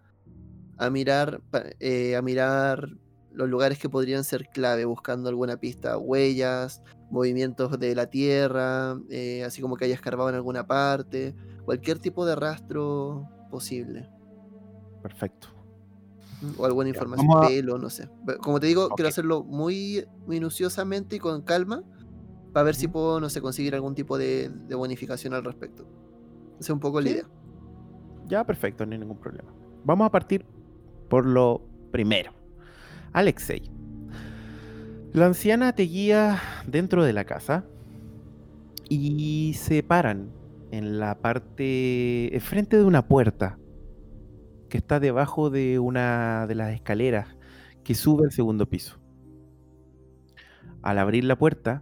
a 0.78 0.90
mirar, 0.90 1.42
eh, 1.80 2.16
a 2.16 2.22
mirar 2.22 2.88
los 3.32 3.50
lugares 3.50 3.80
que 3.80 3.90
podrían 3.90 4.24
ser 4.24 4.48
clave, 4.48 4.86
buscando 4.86 5.28
alguna 5.30 5.58
pista, 5.58 5.98
huellas, 5.98 6.82
movimientos 7.10 7.80
de 7.80 7.96
la 7.96 8.08
tierra, 8.08 8.98
eh, 9.10 9.44
así 9.44 9.62
como 9.62 9.76
que 9.78 9.86
haya 9.86 9.94
escarbado 9.96 10.30
en 10.30 10.36
alguna 10.36 10.68
parte, 10.68 11.36
cualquier 11.66 12.00
tipo 12.00 12.26
de 12.26 12.36
rastro 12.36 13.28
posible. 13.50 14.10
Perfecto. 15.02 15.48
O 16.58 16.66
alguna 16.66 16.90
información, 16.90 17.30
a- 17.36 17.48
pelo, 17.48 17.78
no 17.78 17.90
sé. 17.90 18.10
Como 18.42 18.60
te 18.60 18.68
digo, 18.68 18.90
quiero 18.90 19.10
hacerlo 19.10 19.44
muy 19.44 20.06
minuciosamente 20.28 21.16
y 21.16 21.20
con 21.20 21.42
calma 21.42 21.84
para 22.54 22.64
ver 22.64 22.76
si 22.76 22.88
puedo, 22.88 23.20
no 23.20 23.30
sé, 23.30 23.42
conseguir 23.42 23.74
algún 23.76 23.96
tipo 23.96 24.18
de, 24.18 24.50
de 24.50 24.76
bonificación 24.76 25.34
al 25.34 25.44
respecto. 25.44 25.84
Esa 26.60 26.60
es 26.66 26.70
un 26.72 26.80
poco 26.80 27.00
la 27.02 27.08
Sí. 27.08 27.14
idea. 27.14 27.26
Ya, 28.28 28.44
perfecto, 28.46 28.86
no 28.86 28.92
hay 28.94 29.00
ningún 29.00 29.18
problema. 29.20 29.50
Vamos 29.84 30.06
a 30.08 30.12
partir 30.12 30.46
por 31.10 31.26
lo 31.26 31.62
primero. 31.92 32.32
Alexei. 33.14 33.72
La 35.18 35.26
anciana 35.26 35.74
te 35.74 35.82
guía 35.82 36.40
dentro 36.68 37.04
de 37.04 37.12
la 37.12 37.24
casa 37.24 37.66
y 38.88 39.56
se 39.56 39.82
paran 39.82 40.30
en 40.70 41.00
la 41.00 41.18
parte, 41.18 42.36
enfrente 42.36 42.78
de 42.78 42.84
una 42.84 43.08
puerta 43.08 43.58
que 44.70 44.78
está 44.78 45.00
debajo 45.00 45.50
de 45.50 45.80
una 45.80 46.46
de 46.46 46.54
las 46.54 46.72
escaleras 46.72 47.36
que 47.84 47.96
sube 47.96 48.26
al 48.26 48.32
segundo 48.32 48.70
piso. 48.70 49.00
Al 50.84 51.00
abrir 51.00 51.24
la 51.24 51.36
puerta, 51.36 51.82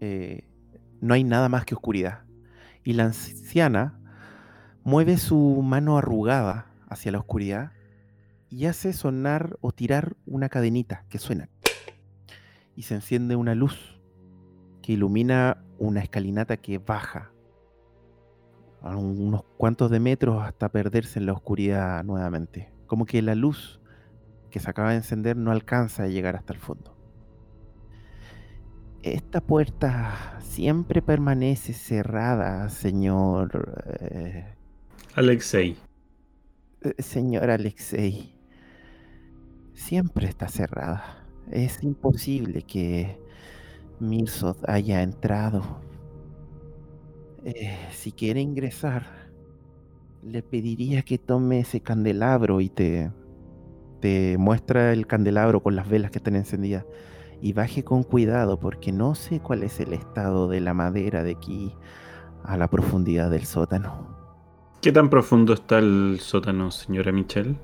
eh, 0.00 0.48
no 1.02 1.12
hay 1.12 1.24
nada 1.24 1.50
más 1.50 1.66
que 1.66 1.74
oscuridad. 1.74 2.20
Y 2.84 2.94
la 2.94 3.04
anciana 3.04 4.00
mueve 4.82 5.18
su 5.18 5.60
mano 5.62 5.98
arrugada 5.98 6.72
hacia 6.88 7.12
la 7.12 7.18
oscuridad 7.18 7.72
y 8.48 8.64
hace 8.64 8.94
sonar 8.94 9.58
o 9.60 9.72
tirar 9.72 10.16
una 10.24 10.48
cadenita 10.48 11.04
que 11.10 11.18
suena. 11.18 11.50
Y 12.78 12.82
se 12.84 12.94
enciende 12.94 13.34
una 13.34 13.56
luz 13.56 14.00
que 14.82 14.92
ilumina 14.92 15.64
una 15.80 15.98
escalinata 16.00 16.56
que 16.58 16.78
baja 16.78 17.32
a 18.82 18.96
un- 18.96 19.20
unos 19.20 19.42
cuantos 19.56 19.90
de 19.90 19.98
metros 19.98 20.40
hasta 20.40 20.68
perderse 20.68 21.18
en 21.18 21.26
la 21.26 21.32
oscuridad 21.32 22.04
nuevamente. 22.04 22.70
Como 22.86 23.04
que 23.04 23.20
la 23.20 23.34
luz 23.34 23.80
que 24.50 24.60
se 24.60 24.70
acaba 24.70 24.90
de 24.90 24.96
encender 24.98 25.36
no 25.36 25.50
alcanza 25.50 26.04
a 26.04 26.06
llegar 26.06 26.36
hasta 26.36 26.52
el 26.52 26.60
fondo. 26.60 26.96
Esta 29.02 29.40
puerta 29.40 30.38
siempre 30.40 31.02
permanece 31.02 31.72
cerrada, 31.72 32.68
señor. 32.68 33.74
eh, 34.00 34.54
Alexei, 35.16 35.76
eh, 36.82 37.02
señor 37.02 37.50
Alexei. 37.50 38.36
Siempre 39.74 40.28
está 40.28 40.46
cerrada. 40.48 41.24
Es 41.50 41.82
imposible 41.82 42.62
que 42.62 43.18
Mirsod 44.00 44.56
haya 44.66 45.02
entrado. 45.02 45.62
Eh, 47.44 47.76
si 47.92 48.12
quiere 48.12 48.40
ingresar, 48.40 49.06
le 50.22 50.42
pediría 50.42 51.02
que 51.02 51.18
tome 51.18 51.60
ese 51.60 51.80
candelabro 51.80 52.60
y 52.60 52.68
te, 52.68 53.10
te 54.00 54.36
muestra 54.38 54.92
el 54.92 55.06
candelabro 55.06 55.62
con 55.62 55.76
las 55.76 55.88
velas 55.88 56.10
que 56.10 56.18
están 56.18 56.36
encendidas. 56.36 56.84
Y 57.40 57.52
baje 57.52 57.84
con 57.84 58.02
cuidado 58.02 58.58
porque 58.58 58.92
no 58.92 59.14
sé 59.14 59.40
cuál 59.40 59.62
es 59.62 59.78
el 59.80 59.92
estado 59.92 60.48
de 60.48 60.60
la 60.60 60.74
madera 60.74 61.22
de 61.22 61.32
aquí 61.32 61.72
a 62.42 62.56
la 62.56 62.68
profundidad 62.68 63.30
del 63.30 63.44
sótano. 63.44 64.18
¿qué 64.80 64.92
tan 64.92 65.10
profundo 65.10 65.52
está 65.52 65.78
el 65.78 66.18
sótano, 66.20 66.70
señora 66.70 67.12
Michelle? 67.12 67.56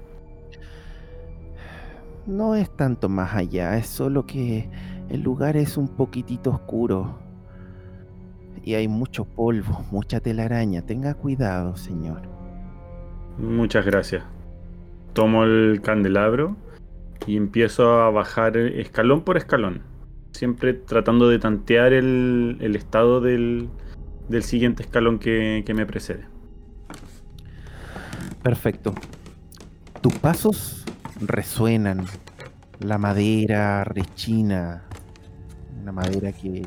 No 2.26 2.54
es 2.54 2.70
tanto 2.74 3.08
más 3.08 3.34
allá, 3.34 3.76
es 3.76 3.86
solo 3.86 4.24
que 4.24 4.68
el 5.10 5.22
lugar 5.22 5.56
es 5.56 5.76
un 5.76 5.88
poquitito 5.88 6.50
oscuro. 6.50 7.18
Y 8.64 8.74
hay 8.74 8.88
mucho 8.88 9.26
polvo, 9.26 9.84
mucha 9.90 10.20
telaraña. 10.20 10.80
Tenga 10.82 11.14
cuidado, 11.14 11.76
señor. 11.76 12.22
Muchas 13.36 13.84
gracias. 13.84 14.24
Tomo 15.12 15.44
el 15.44 15.82
candelabro 15.82 16.56
y 17.26 17.36
empiezo 17.36 18.00
a 18.00 18.10
bajar 18.10 18.56
escalón 18.56 19.22
por 19.22 19.36
escalón. 19.36 19.82
Siempre 20.32 20.72
tratando 20.72 21.28
de 21.28 21.38
tantear 21.38 21.92
el, 21.92 22.56
el 22.60 22.74
estado 22.74 23.20
del, 23.20 23.68
del 24.28 24.42
siguiente 24.42 24.82
escalón 24.82 25.18
que, 25.18 25.62
que 25.66 25.74
me 25.74 25.84
precede. 25.84 26.26
Perfecto. 28.42 28.94
Tus 30.00 30.14
pasos 30.18 30.84
resuenan. 31.28 32.06
La 32.80 32.98
madera 32.98 33.84
rechina. 33.84 34.84
Una 35.80 35.92
madera 35.92 36.32
que 36.32 36.66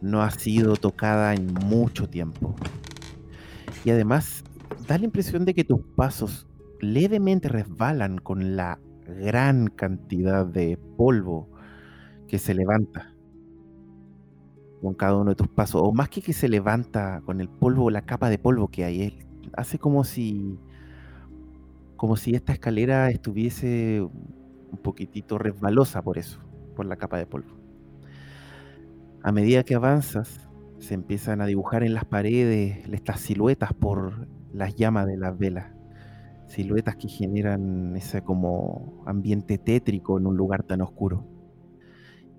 no 0.00 0.22
ha 0.22 0.30
sido 0.30 0.76
tocada 0.76 1.34
en 1.34 1.52
mucho 1.52 2.08
tiempo. 2.08 2.54
Y 3.84 3.90
además 3.90 4.44
da 4.86 4.98
la 4.98 5.04
impresión 5.04 5.44
de 5.44 5.54
que 5.54 5.64
tus 5.64 5.80
pasos 5.96 6.46
levemente 6.80 7.48
resbalan 7.48 8.18
con 8.18 8.56
la 8.56 8.78
gran 9.06 9.68
cantidad 9.68 10.46
de 10.46 10.78
polvo 10.96 11.48
que 12.28 12.38
se 12.38 12.54
levanta 12.54 13.12
con 14.80 14.94
cada 14.94 15.16
uno 15.16 15.30
de 15.30 15.36
tus 15.36 15.48
pasos. 15.48 15.80
O 15.84 15.92
más 15.92 16.08
que 16.08 16.22
que 16.22 16.32
se 16.32 16.48
levanta 16.48 17.22
con 17.24 17.40
el 17.40 17.48
polvo, 17.48 17.90
la 17.90 18.02
capa 18.02 18.28
de 18.30 18.38
polvo 18.38 18.68
que 18.68 18.84
hay. 18.84 19.18
hace 19.56 19.78
como 19.78 20.04
si 20.04 20.58
como 21.96 22.16
si 22.16 22.34
esta 22.34 22.52
escalera 22.52 23.10
estuviese 23.10 24.02
un 24.02 24.78
poquitito 24.82 25.38
resbalosa 25.38 26.02
por 26.02 26.18
eso, 26.18 26.40
por 26.74 26.86
la 26.86 26.96
capa 26.96 27.18
de 27.18 27.26
polvo. 27.26 27.56
A 29.22 29.32
medida 29.32 29.64
que 29.64 29.74
avanzas, 29.74 30.46
se 30.78 30.94
empiezan 30.94 31.40
a 31.40 31.46
dibujar 31.46 31.82
en 31.82 31.94
las 31.94 32.04
paredes 32.04 32.86
estas 32.92 33.20
siluetas 33.20 33.72
por 33.72 34.28
las 34.52 34.74
llamas 34.76 35.06
de 35.06 35.16
las 35.16 35.36
velas. 35.36 35.72
Siluetas 36.46 36.96
que 36.96 37.08
generan 37.08 37.96
ese 37.96 38.22
como 38.22 39.02
ambiente 39.06 39.58
tétrico 39.58 40.18
en 40.18 40.26
un 40.26 40.36
lugar 40.36 40.62
tan 40.62 40.80
oscuro. 40.80 41.26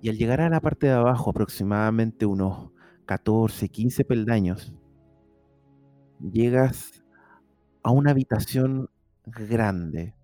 Y 0.00 0.08
al 0.08 0.16
llegar 0.16 0.40
a 0.40 0.48
la 0.48 0.60
parte 0.60 0.86
de 0.86 0.92
abajo, 0.92 1.30
aproximadamente 1.30 2.24
unos 2.24 2.70
14, 3.06 3.68
15 3.68 4.04
peldaños, 4.04 4.74
llegas 6.20 7.04
a 7.82 7.90
una 7.90 8.12
habitación 8.12 8.88
grande. 9.30 10.14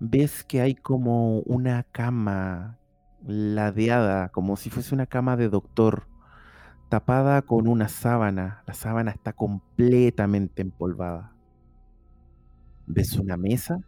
Ves 0.00 0.44
que 0.44 0.60
hay 0.60 0.74
como 0.74 1.40
una 1.40 1.84
cama 1.84 2.78
ladeada, 3.24 4.30
como 4.30 4.56
si 4.56 4.68
fuese 4.70 4.94
una 4.94 5.06
cama 5.06 5.36
de 5.36 5.48
doctor, 5.48 6.08
tapada 6.88 7.42
con 7.42 7.68
una 7.68 7.88
sábana. 7.88 8.62
La 8.66 8.74
sábana 8.74 9.12
está 9.12 9.32
completamente 9.32 10.62
empolvada. 10.62 11.32
Ves 12.86 13.16
una 13.16 13.36
mesa, 13.36 13.80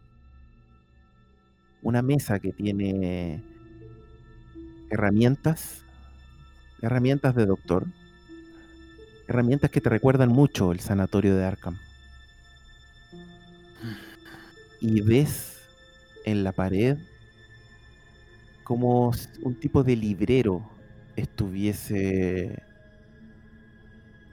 una 1.83 2.01
mesa 2.01 2.39
que 2.39 2.51
tiene 2.51 3.43
herramientas, 4.89 5.83
herramientas 6.81 7.35
de 7.35 7.45
doctor, 7.45 7.87
herramientas 9.27 9.69
que 9.69 9.81
te 9.81 9.89
recuerdan 9.89 10.29
mucho 10.29 10.71
el 10.71 10.79
sanatorio 10.79 11.35
de 11.35 11.45
Arkham. 11.45 11.77
Y 14.87 15.01
ves 15.01 15.67
en 16.25 16.43
la 16.43 16.51
pared 16.51 16.99
como 18.63 19.11
un 19.41 19.55
tipo 19.55 19.83
de 19.83 19.95
librero 19.95 20.61
estuviese 21.15 22.61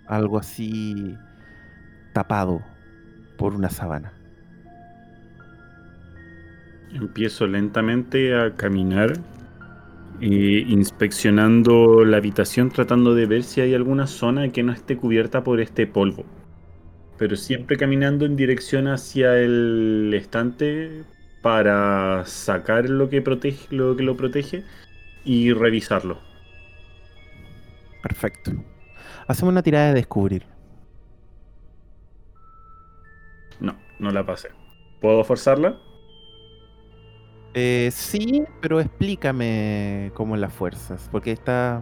algo 0.06 0.38
así 0.38 1.16
tapado 2.12 2.60
por 3.38 3.54
una 3.54 3.70
sábana. 3.70 4.12
Empiezo 6.92 7.46
lentamente 7.46 8.38
a 8.38 8.54
caminar 8.54 9.14
eh, 10.20 10.64
inspeccionando 10.68 12.04
la 12.04 12.18
habitación 12.18 12.68
tratando 12.68 13.14
de 13.14 13.24
ver 13.24 13.42
si 13.42 13.62
hay 13.62 13.72
alguna 13.72 14.06
zona 14.06 14.50
que 14.50 14.62
no 14.62 14.72
esté 14.72 14.98
cubierta 14.98 15.42
por 15.42 15.60
este 15.60 15.86
polvo. 15.86 16.26
Pero 17.22 17.36
siempre 17.36 17.76
caminando 17.76 18.26
en 18.26 18.34
dirección 18.34 18.88
hacia 18.88 19.38
el 19.38 20.12
estante 20.12 21.04
para 21.40 22.26
sacar 22.26 22.90
lo 22.90 23.08
que 23.10 23.22
protege, 23.22 23.64
lo 23.70 23.94
que 23.94 24.02
lo 24.02 24.16
protege 24.16 24.64
y 25.24 25.52
revisarlo. 25.52 26.18
Perfecto. 28.02 28.50
Hacemos 29.28 29.52
una 29.52 29.62
tirada 29.62 29.86
de 29.90 29.94
descubrir. 29.94 30.44
No, 33.60 33.76
no 34.00 34.10
la 34.10 34.26
pasé. 34.26 34.48
¿Puedo 35.00 35.22
forzarla? 35.22 35.78
Eh, 37.54 37.90
sí, 37.92 38.42
pero 38.60 38.80
explícame 38.80 40.10
cómo 40.14 40.36
las 40.36 40.52
fuerzas, 40.52 41.08
porque 41.12 41.30
está 41.30 41.80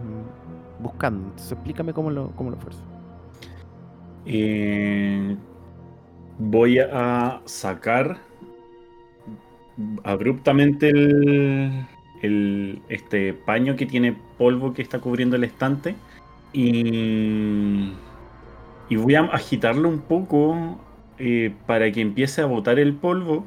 buscando. 0.77 1.29
Entonces, 1.29 1.53
explícame 1.53 1.93
cómo 1.93 2.11
lo, 2.11 2.29
cómo 2.35 2.51
lo 2.51 2.57
fuerzas. 2.57 2.90
Eh, 4.25 5.35
voy 6.37 6.79
a 6.79 7.41
sacar 7.45 8.19
abruptamente 10.03 10.89
el, 10.89 12.81
este 12.89 13.33
paño 13.33 13.75
que 13.75 13.85
tiene 13.85 14.15
polvo 14.37 14.73
que 14.73 14.81
está 14.81 14.99
cubriendo 14.99 15.35
el 15.35 15.43
estante 15.43 15.95
y, 16.53 17.93
y 18.89 18.95
voy 18.95 19.15
a 19.15 19.21
agitarlo 19.21 19.89
un 19.89 20.01
poco 20.01 20.79
eh, 21.17 21.53
para 21.65 21.91
que 21.91 22.01
empiece 22.01 22.41
a 22.41 22.45
botar 22.45 22.79
el 22.79 22.93
polvo 22.93 23.45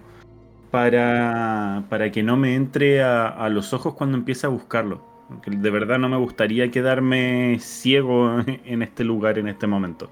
para, 0.70 1.84
para 1.88 2.10
que 2.10 2.22
no 2.22 2.36
me 2.36 2.54
entre 2.56 3.02
a, 3.02 3.28
a 3.28 3.48
los 3.48 3.72
ojos 3.72 3.94
cuando 3.94 4.16
empiece 4.16 4.46
a 4.46 4.50
buscarlo. 4.50 5.02
Porque 5.28 5.50
de 5.50 5.70
verdad 5.70 5.98
no 5.98 6.08
me 6.08 6.16
gustaría 6.18 6.70
quedarme 6.70 7.58
ciego 7.60 8.40
en 8.64 8.82
este 8.82 9.04
lugar 9.04 9.38
en 9.38 9.48
este 9.48 9.66
momento. 9.66 10.10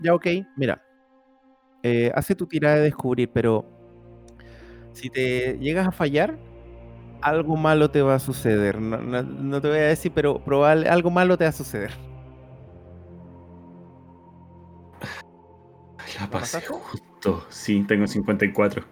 Ya, 0.00 0.14
ok, 0.14 0.26
mira. 0.56 0.82
Eh, 1.82 2.10
hace 2.14 2.34
tu 2.34 2.46
tirada 2.46 2.76
de 2.76 2.82
descubrir, 2.82 3.30
pero 3.32 3.64
si 4.92 5.08
te 5.10 5.58
llegas 5.58 5.86
a 5.86 5.92
fallar, 5.92 6.36
algo 7.22 7.56
malo 7.56 7.90
te 7.90 8.02
va 8.02 8.14
a 8.14 8.18
suceder. 8.18 8.80
No, 8.80 8.98
no- 8.98 9.22
no 9.22 9.60
te 9.60 9.68
voy 9.68 9.78
a 9.78 9.82
decir, 9.82 10.12
pero 10.14 10.38
probable, 10.42 10.88
algo 10.88 11.10
malo 11.10 11.36
te 11.38 11.44
va 11.44 11.50
a 11.50 11.52
suceder. 11.52 11.90
La 16.20 16.28
pasé 16.30 16.60
justo. 16.60 17.44
Sí, 17.50 17.84
tengo 17.86 18.06
54. 18.06 18.84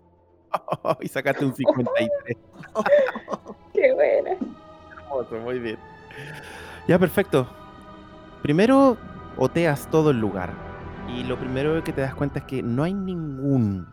y 1.01 1.09
sacaste 1.09 1.45
un 1.45 1.55
53. 1.55 2.37
Qué 3.73 3.93
buena. 3.93 4.31
Hermoso, 4.99 5.37
muy 5.43 5.59
bien. 5.59 5.79
Ya, 6.87 6.99
perfecto. 6.99 7.49
Primero 8.43 8.97
oteas 9.37 9.89
todo 9.91 10.11
el 10.11 10.19
lugar. 10.21 10.53
Y 11.15 11.23
lo 11.23 11.39
primero 11.39 11.83
que 11.85 11.93
te 11.93 12.01
das 12.01 12.15
cuenta 12.15 12.41
es 12.41 12.45
que 12.45 12.61
no 12.61 12.83
hay 12.83 12.93
ningún, 12.93 13.87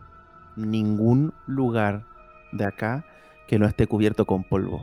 ningún 0.56 1.32
lugar 1.46 2.04
de 2.50 2.64
acá 2.64 3.06
que 3.46 3.60
no 3.60 3.66
esté 3.66 3.86
cubierto 3.86 4.26
con 4.26 4.42
polvo. 4.42 4.82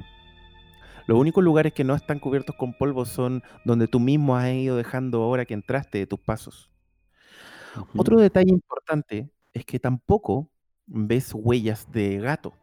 Los 1.06 1.20
únicos 1.20 1.44
lugares 1.44 1.74
que 1.74 1.84
no 1.84 1.96
están 1.96 2.20
cubiertos 2.20 2.56
con 2.56 2.74
polvo 2.74 3.04
son 3.04 3.44
donde 3.66 3.88
tú 3.90 4.00
mismo 4.00 4.38
has 4.38 4.50
ido 4.54 4.78
dejando 4.78 5.22
ahora 5.22 5.44
que 5.44 5.54
entraste 5.54 5.98
de 5.98 6.08
tus 6.08 6.20
pasos. 6.20 6.72
Otro 7.96 8.20
detalle 8.20 8.52
importante 8.52 9.30
es 9.52 9.66
que 9.66 9.80
tampoco 9.80 10.50
ves 10.86 11.34
huellas 11.34 11.92
de 11.92 12.20
gato, 12.20 12.54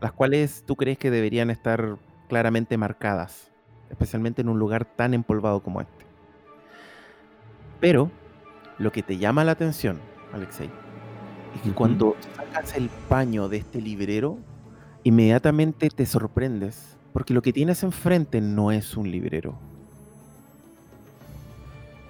las 0.00 0.12
cuales 0.12 0.62
tú 0.66 0.76
crees 0.76 0.98
que 0.98 1.10
deberían 1.10 1.48
estar 1.48 1.96
claramente 2.28 2.76
marcadas, 2.76 3.50
especialmente 3.88 4.42
en 4.42 4.50
un 4.50 4.58
lugar 4.58 4.84
tan 4.84 5.14
empolvado 5.14 5.62
como 5.62 5.80
este. 5.80 6.11
Pero 7.82 8.12
lo 8.78 8.92
que 8.92 9.02
te 9.02 9.18
llama 9.18 9.42
la 9.42 9.52
atención, 9.52 9.98
Alexei, 10.32 10.70
es 11.56 11.62
que 11.62 11.72
cuando 11.72 12.14
sacas 12.36 12.76
el 12.76 12.88
paño 13.08 13.48
de 13.48 13.56
este 13.56 13.80
librero, 13.80 14.38
inmediatamente 15.02 15.90
te 15.90 16.06
sorprendes, 16.06 16.96
porque 17.12 17.34
lo 17.34 17.42
que 17.42 17.52
tienes 17.52 17.82
enfrente 17.82 18.40
no 18.40 18.70
es 18.70 18.96
un 18.96 19.10
librero. 19.10 19.58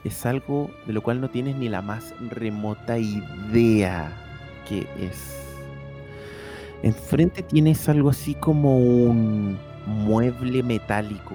Es 0.04 0.26
algo 0.26 0.70
de 0.86 0.92
lo 0.92 1.02
cual 1.02 1.22
no 1.22 1.30
tienes 1.30 1.56
ni 1.56 1.70
la 1.70 1.80
más 1.80 2.14
remota 2.28 2.98
idea 2.98 4.12
que 4.68 4.86
es. 5.00 5.42
Enfrente 6.82 7.42
tienes 7.42 7.88
algo 7.88 8.10
así 8.10 8.34
como 8.34 8.76
un 8.76 9.56
mueble 9.86 10.62
metálico 10.62 11.34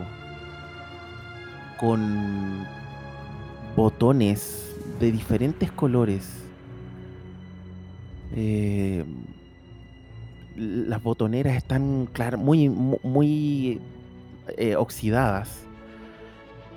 con 1.80 2.77
botones 3.78 4.76
de 5.00 5.12
diferentes 5.12 5.72
colores. 5.72 6.28
Eh, 8.36 9.06
las 10.56 11.02
botoneras 11.04 11.56
están 11.56 12.08
claro, 12.12 12.40
muy, 12.40 12.70
mu- 12.70 13.00
muy 13.04 13.80
eh, 14.58 14.76
oxidadas. 14.76 15.62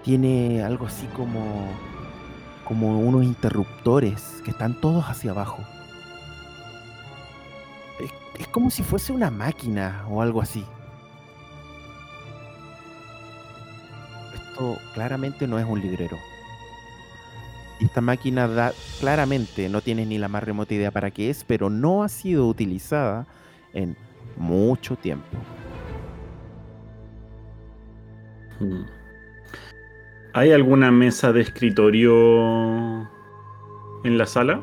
Tiene 0.04 0.62
algo 0.62 0.86
así 0.86 1.06
como, 1.16 1.66
como 2.66 3.00
unos 3.00 3.24
interruptores 3.24 4.42
que 4.44 4.50
están 4.50 4.78
todos 4.80 5.04
hacia 5.06 5.30
abajo. 5.30 5.64
Es 8.38 8.46
como 8.48 8.70
si 8.70 8.82
fuese 8.82 9.12
una 9.12 9.30
máquina 9.30 10.04
o 10.10 10.20
algo 10.20 10.40
así. 10.42 10.64
Esto 14.34 14.78
claramente 14.94 15.46
no 15.46 15.58
es 15.58 15.66
un 15.66 15.80
librero. 15.80 16.16
Esta 17.90 18.02
máquina 18.02 18.46
da, 18.46 18.72
claramente 19.00 19.68
no 19.68 19.80
tienes 19.80 20.06
ni 20.06 20.16
la 20.16 20.28
más 20.28 20.44
remota 20.44 20.72
idea 20.72 20.92
para 20.92 21.10
qué 21.10 21.28
es, 21.28 21.42
pero 21.42 21.68
no 21.70 22.04
ha 22.04 22.08
sido 22.08 22.46
utilizada 22.46 23.26
en 23.72 23.96
mucho 24.36 24.94
tiempo. 24.94 25.26
Mm. 28.60 28.82
¿Hay 30.34 30.52
alguna 30.52 30.92
mesa 30.92 31.32
de 31.32 31.40
escritorio 31.40 33.00
en 34.04 34.18
la 34.18 34.26
sala? 34.26 34.62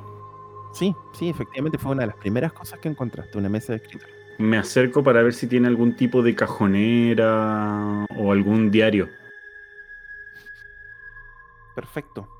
Sí, 0.71 0.95
sí, 1.11 1.27
efectivamente 1.27 1.77
fue 1.77 1.91
una 1.91 2.03
de 2.03 2.07
las 2.07 2.15
primeras 2.15 2.53
cosas 2.53 2.79
que 2.79 2.87
encontraste, 2.87 3.37
una 3.37 3.49
mesa 3.49 3.73
de 3.73 3.79
escritorio. 3.79 4.15
Me 4.37 4.57
acerco 4.57 5.03
para 5.03 5.21
ver 5.21 5.33
si 5.33 5.47
tiene 5.47 5.67
algún 5.67 5.97
tipo 5.97 6.21
de 6.23 6.33
cajonera 6.33 8.05
o 8.17 8.31
algún 8.31 8.71
diario. 8.71 9.09
Perfecto. 11.75 12.36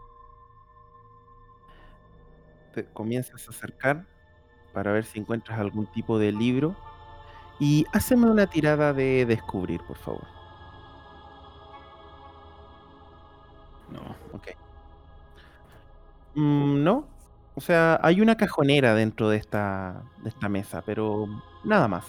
Te 2.78 2.86
comienzas 2.94 3.48
a 3.48 3.50
acercar 3.52 4.06
para 4.74 4.92
ver 4.94 5.06
si 5.06 5.20
encuentras 5.20 5.60
algún 5.60 5.88
tipo 5.92 6.20
de 6.20 6.32
libro. 6.32 6.78
Y 7.60 7.86
háceme 7.94 8.30
una 8.30 8.48
tirada 8.48 8.94
de 8.94 9.26
descubrir, 9.26 9.82
por 9.84 9.98
favor. 9.98 10.28
No. 13.90 14.16
Ok. 14.32 14.48
Mm, 16.36 16.84
no. 16.84 17.08
O 17.56 17.62
sea, 17.62 18.00
hay 18.04 18.22
una 18.22 18.36
cajonera 18.38 18.94
dentro 18.94 19.30
de 19.30 19.38
esta, 19.38 20.04
de 20.18 20.30
esta 20.30 20.48
mesa, 20.50 20.84
pero 20.86 21.26
nada 21.64 21.88
más. 21.88 22.06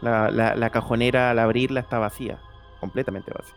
La, 0.00 0.30
la- 0.30 0.54
la 0.54 0.70
cajonera 0.70 1.30
al 1.30 1.38
abrirla 1.40 1.80
está 1.80 1.98
vacía, 1.98 2.40
completamente 2.78 3.32
vacía. 3.32 3.56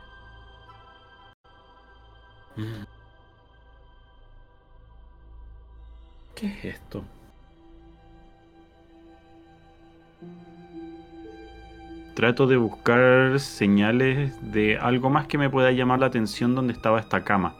Mm. 2.58 2.88
¿Qué 6.38 6.46
es 6.46 6.66
esto? 6.66 7.04
Trato 12.14 12.46
de 12.46 12.58
buscar 12.58 13.40
señales 13.40 14.34
de 14.52 14.78
algo 14.78 15.10
más 15.10 15.26
que 15.26 15.40
me 15.40 15.50
pueda 15.50 15.72
llamar 15.72 16.00
la 16.00 16.06
atención 16.06 16.54
donde 16.54 16.74
estaba 16.74 17.00
esta 17.00 17.24
cama. 17.24 17.56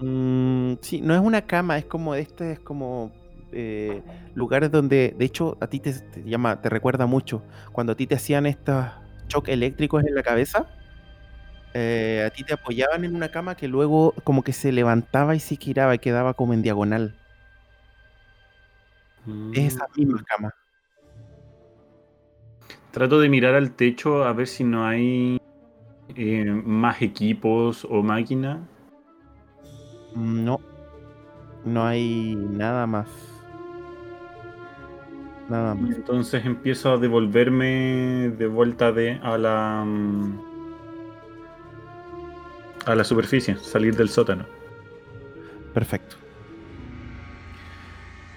Mm, 0.00 0.74
sí, 0.82 1.00
no 1.00 1.14
es 1.14 1.20
una 1.20 1.40
cama, 1.40 1.78
es 1.78 1.86
como 1.86 2.14
este, 2.14 2.52
es 2.52 2.60
como 2.60 3.12
eh, 3.52 4.02
lugares 4.34 4.70
donde, 4.70 5.14
de 5.18 5.24
hecho, 5.24 5.56
a 5.60 5.68
ti 5.68 5.80
te, 5.80 5.94
te 5.94 6.22
llama, 6.22 6.60
te 6.60 6.68
recuerda 6.68 7.06
mucho 7.06 7.42
cuando 7.72 7.94
a 7.94 7.96
ti 7.96 8.06
te 8.06 8.16
hacían 8.16 8.44
estos 8.44 8.84
shock 9.28 9.48
eléctricos 9.48 10.04
en 10.04 10.14
la 10.14 10.22
cabeza. 10.22 10.66
Eh, 11.78 12.24
a 12.26 12.30
ti 12.30 12.42
te 12.42 12.54
apoyaban 12.54 13.04
en 13.04 13.14
una 13.14 13.28
cama 13.28 13.54
que 13.54 13.68
luego 13.68 14.14
como 14.24 14.42
que 14.42 14.54
se 14.54 14.72
levantaba 14.72 15.34
y 15.34 15.40
se 15.40 15.56
giraba 15.56 15.94
y 15.94 15.98
quedaba 15.98 16.32
como 16.32 16.54
en 16.54 16.62
diagonal. 16.62 17.14
Es 19.52 19.74
esa 19.74 19.86
misma 19.94 20.24
cama. 20.24 20.54
Trato 22.92 23.20
de 23.20 23.28
mirar 23.28 23.54
al 23.54 23.72
techo 23.72 24.24
a 24.24 24.32
ver 24.32 24.46
si 24.46 24.64
no 24.64 24.86
hay 24.86 25.38
eh, 26.14 26.46
más 26.64 27.02
equipos 27.02 27.84
o 27.84 28.02
máquinas. 28.02 28.58
Mm, 30.14 30.44
No, 30.46 30.60
no 31.66 31.84
hay 31.84 32.36
nada 32.36 32.86
más. 32.86 33.08
Nada 35.50 35.74
más. 35.74 35.94
Entonces 35.94 36.46
empiezo 36.46 36.92
a 36.92 36.96
devolverme 36.96 38.32
de 38.38 38.46
vuelta 38.46 38.92
de 38.92 39.20
a 39.22 39.36
la 39.36 39.84
mm, 39.84 40.55
a 42.86 42.94
la 42.94 43.04
superficie, 43.04 43.56
salir 43.56 43.96
del 43.96 44.08
sótano. 44.08 44.46
Perfecto. 45.74 46.16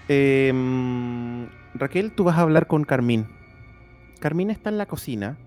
Em, 0.10 1.48
Raquel, 1.76 2.12
tú 2.12 2.24
vas 2.26 2.38
a 2.38 2.42
hablar 2.42 2.68
con 2.68 2.84
Carmín. 2.84 3.28
Carmín 4.20 4.50
está 4.50 4.70
en 4.70 4.78
la 4.78 4.88
cocina, 4.88 5.38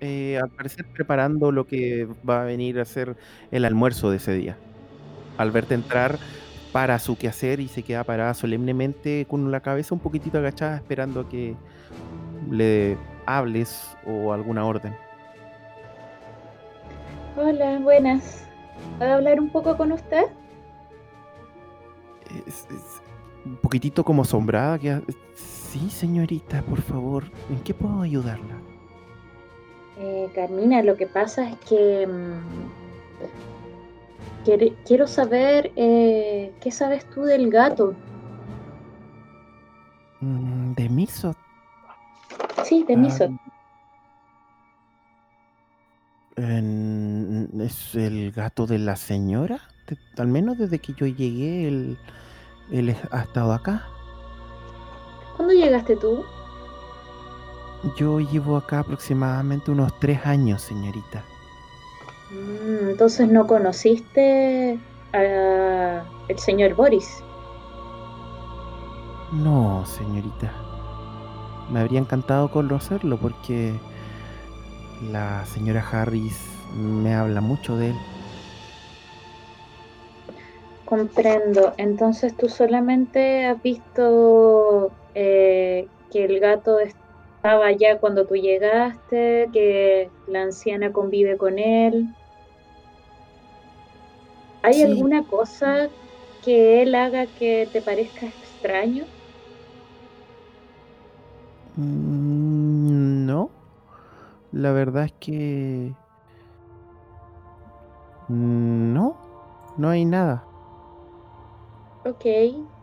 eh, 0.00 0.38
al 0.40 0.50
parecer 0.50 0.86
preparando 0.86 1.50
lo 1.50 1.66
que 1.66 2.06
va 2.28 2.42
a 2.42 2.44
venir 2.44 2.78
a 2.78 2.84
ser 2.84 3.16
el 3.50 3.64
almuerzo 3.64 4.10
de 4.10 4.18
ese 4.18 4.34
día. 4.34 4.58
Al 5.38 5.50
verte 5.50 5.74
entrar, 5.74 6.18
para 6.72 6.98
su 6.98 7.16
quehacer 7.16 7.60
y 7.60 7.68
se 7.68 7.82
queda 7.82 8.04
parada 8.04 8.34
solemnemente 8.34 9.26
con 9.28 9.50
la 9.50 9.60
cabeza 9.60 9.94
un 9.94 10.00
poquitito 10.00 10.38
agachada 10.38 10.76
esperando 10.76 11.20
a 11.20 11.28
que 11.28 11.56
le 12.50 12.98
hables 13.26 13.96
o 14.06 14.32
alguna 14.32 14.66
orden. 14.66 14.94
Hola, 17.40 17.78
buenas. 17.78 18.42
¿Puedo 18.98 19.12
hablar 19.14 19.38
un 19.40 19.48
poco 19.50 19.76
con 19.76 19.92
usted? 19.92 20.24
Es- 22.48 22.66
es 22.68 23.00
un 23.44 23.54
poquitito 23.58 24.02
como 24.02 24.22
asombrada. 24.22 24.76
Que, 24.76 25.00
sí, 25.36 25.88
señorita, 25.88 26.62
por 26.62 26.82
favor, 26.82 27.30
¿en 27.48 27.60
qué 27.62 27.74
puedo 27.74 28.02
ayudarla? 28.02 28.56
Eh, 30.00 30.28
Carmina, 30.34 30.82
lo 30.82 30.96
que 30.96 31.06
pasa 31.06 31.48
es 31.48 31.56
que 31.60 32.08
mm, 32.08 32.40
quiero 34.84 35.06
saber 35.06 35.70
eh, 35.76 36.52
qué 36.60 36.72
sabes 36.72 37.08
tú 37.10 37.22
del 37.22 37.50
gato. 37.52 37.94
Mm, 40.20 40.72
¿De 40.72 40.88
Miso? 40.88 41.36
Sí, 42.64 42.82
de 42.82 42.96
Miso. 42.96 43.28
¿Es 46.38 47.96
el 47.96 48.30
gato 48.30 48.66
de 48.66 48.78
la 48.78 48.94
señora? 48.94 49.60
Al 50.18 50.28
menos 50.28 50.56
desde 50.56 50.78
que 50.78 50.92
yo 50.92 51.06
llegué, 51.06 51.66
él, 51.66 51.98
él 52.70 52.96
ha 53.10 53.22
estado 53.22 53.52
acá. 53.52 53.84
¿Cuándo 55.36 55.52
llegaste 55.52 55.96
tú? 55.96 56.24
Yo 57.96 58.20
llevo 58.20 58.56
acá 58.56 58.80
aproximadamente 58.80 59.72
unos 59.72 59.98
tres 59.98 60.24
años, 60.26 60.62
señorita. 60.62 61.24
Mm, 62.30 62.90
entonces 62.90 63.28
no 63.28 63.46
conociste 63.46 64.78
a 65.12 66.04
el 66.28 66.38
señor 66.38 66.74
Boris. 66.74 67.22
No, 69.32 69.84
señorita. 69.86 70.52
Me 71.70 71.80
habría 71.80 71.98
encantado 71.98 72.50
conocerlo 72.50 73.18
porque 73.18 73.74
la 75.00 75.44
señora 75.46 75.80
Harris 75.90 76.62
me 76.70 77.14
habla 77.14 77.40
mucho 77.40 77.76
de 77.76 77.90
él. 77.90 78.06
Comprendo. 80.84 81.74
Entonces 81.76 82.36
tú 82.36 82.48
solamente 82.48 83.44
has 83.46 83.60
visto 83.62 84.96
eh, 85.14 85.90
que 86.10 86.24
el 86.24 86.40
gato 86.40 86.78
estaba 86.80 87.66
allá 87.66 87.98
cuando 88.00 88.26
tú 88.26 88.36
llegaste, 88.36 89.50
que 89.52 90.14
la 90.26 90.42
anciana 90.44 90.92
convive 90.92 91.36
con 91.36 91.58
él. 91.58 92.14
¿Hay 94.62 94.82
Sí. 94.82 94.82
alguna 94.82 95.26
cosa 95.26 95.90
que 96.40 96.82
él 96.82 96.94
haga 96.94 97.32
que 97.34 97.68
te 97.72 97.82
parezca 97.82 98.26
extraño? 98.28 99.08
Mm, 101.76 102.47
la 104.58 104.72
verdad 104.72 105.04
es 105.04 105.12
que 105.20 105.94
no, 108.28 109.16
no 109.76 109.88
hay 109.88 110.04
nada. 110.04 110.44
Ok. 112.04 112.24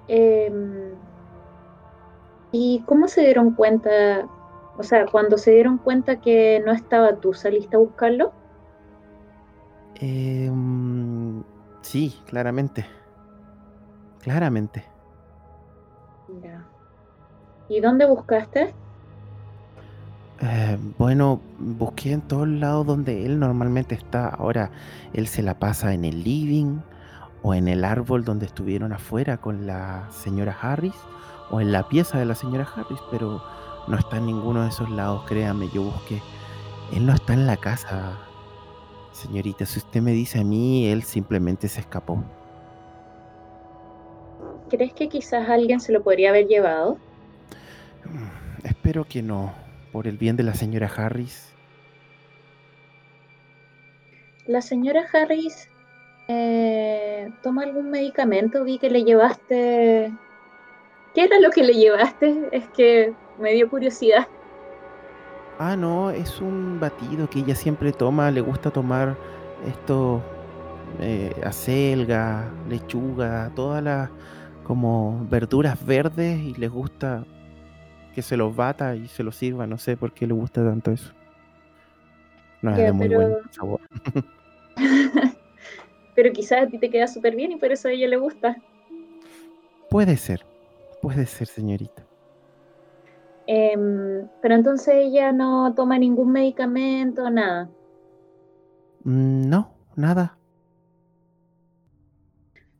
em, 0.07 0.93
¿y 2.53 2.81
cómo 2.85 3.09
se 3.09 3.21
dieron 3.21 3.51
cuenta? 3.51 4.25
O 4.77 4.83
sea, 4.83 5.05
cuando 5.05 5.37
se 5.37 5.51
dieron 5.51 5.77
cuenta 5.77 6.21
que 6.21 6.61
no 6.65 6.71
estaba 6.71 7.17
tú, 7.17 7.33
¿saliste 7.33 7.75
a 7.75 7.79
buscarlo? 7.79 8.31
Eh, 9.95 10.49
mm, 10.49 11.41
sí, 11.81 12.21
claramente. 12.25 12.85
Claramente. 14.21 14.85
Ya. 16.41 16.65
¿Y 17.67 17.81
dónde 17.81 18.05
buscaste? 18.05 18.73
Eh, 20.41 20.77
bueno, 20.97 21.39
busqué 21.59 22.11
en 22.11 22.21
todos 22.21 22.47
lados 22.47 22.85
donde 22.85 23.25
él 23.25 23.39
normalmente 23.39 23.95
está. 23.95 24.27
Ahora, 24.27 24.71
él 25.13 25.27
se 25.27 25.41
la 25.41 25.57
pasa 25.59 25.93
en 25.93 26.03
el 26.05 26.23
living 26.23 26.79
o 27.41 27.53
en 27.53 27.67
el 27.67 27.85
árbol 27.85 28.25
donde 28.25 28.45
estuvieron 28.45 28.91
afuera 28.91 29.37
con 29.37 29.65
la 29.65 30.09
señora 30.11 30.57
Harris 30.61 30.95
o 31.51 31.61
en 31.61 31.71
la 31.71 31.87
pieza 31.87 32.17
de 32.17 32.25
la 32.25 32.35
señora 32.35 32.67
Harris, 32.75 32.99
pero 33.11 33.41
no 33.87 33.97
está 33.97 34.17
en 34.17 34.25
ninguno 34.25 34.63
de 34.63 34.69
esos 34.69 34.89
lados, 34.89 35.23
créame, 35.27 35.69
yo 35.73 35.83
busqué. 35.83 36.21
Él 36.91 37.05
no 37.05 37.13
está 37.13 37.33
en 37.33 37.47
la 37.47 37.57
casa, 37.57 38.17
señorita. 39.11 39.65
Si 39.65 39.79
usted 39.79 40.01
me 40.01 40.11
dice 40.11 40.39
a 40.39 40.43
mí, 40.43 40.87
él 40.87 41.03
simplemente 41.03 41.67
se 41.67 41.81
escapó. 41.81 42.23
¿Crees 44.69 44.93
que 44.93 45.07
quizás 45.07 45.47
alguien 45.47 45.79
se 45.79 45.91
lo 45.91 46.03
podría 46.03 46.29
haber 46.29 46.47
llevado? 46.47 46.97
Mm, 48.05 48.65
Espero 48.65 49.05
que 49.05 49.21
no, 49.21 49.53
por 49.95 50.07
el 50.07 50.17
bien 50.17 50.35
de 50.35 50.43
la 50.43 50.53
señora 50.53 50.91
Harris. 50.93 51.53
La 54.45 54.61
señora 54.61 55.05
Harris 55.13 55.69
eh, 56.27 57.31
toma 57.41 57.63
algún 57.63 57.91
medicamento, 57.91 58.65
vi 58.65 58.77
que 58.77 58.89
le 58.89 59.05
llevaste... 59.05 60.11
¿Qué 61.13 61.23
era 61.23 61.39
lo 61.39 61.49
que 61.49 61.63
le 61.63 61.75
llevaste? 61.75 62.49
Es 62.51 62.67
que 62.75 63.13
me 63.39 63.53
dio 63.53 63.69
curiosidad. 63.69 64.27
Ah, 65.59 65.77
no, 65.77 66.09
es 66.09 66.41
un 66.41 66.77
batido 66.77 67.29
que 67.29 67.39
ella 67.39 67.55
siempre 67.55 67.93
toma, 67.93 68.31
le 68.31 68.41
gusta 68.41 68.71
tomar 68.71 69.15
esto, 69.65 70.21
eh, 70.99 71.33
acelga, 71.41 72.51
lechuga, 72.67 73.49
todas 73.55 73.81
las 73.81 74.09
como 74.65 75.25
verduras 75.29 75.85
verdes 75.85 76.37
y 76.37 76.53
les 76.55 76.69
gusta 76.69 77.23
que 78.15 78.21
se 78.23 78.35
los 78.37 78.55
bata 78.55 78.95
y 78.95 79.07
se 79.07 79.21
los 79.23 79.35
sirva, 79.35 79.67
no 79.67 79.77
sé 79.77 79.95
por 79.97 80.11
qué 80.13 80.25
le 80.25 80.33
gusta 80.33 80.63
tanto 80.65 80.89
eso. 80.91 81.11
No 82.61 82.71
es 82.71 82.77
de 82.77 82.91
muy 82.93 83.07
pero- 83.09 83.19
buen 83.29 83.51
sabor. 83.51 83.81
Pero 86.15 86.31
quizás 86.31 86.63
a 86.63 86.67
ti 86.67 86.77
te 86.79 86.89
queda 86.89 87.07
súper 87.07 87.35
bien 87.35 87.51
y 87.51 87.57
por 87.57 87.73
eso 87.73 87.89
a 87.89 87.91
ella 87.91 88.07
le 88.07 88.15
gusta. 88.15 88.55
Puede 89.89 90.15
ser, 90.15 90.45
puede 91.01 91.25
ser, 91.25 91.45
señorita. 91.47 92.03
Em, 93.47 94.25
pero 94.41 94.55
entonces 94.55 94.93
ella 94.95 95.31
no 95.33 95.73
toma 95.75 95.99
ningún 95.99 96.31
medicamento, 96.31 97.29
nada. 97.29 97.69
Mm, 99.03 99.49
No, 99.49 99.73
nada. 99.97 100.37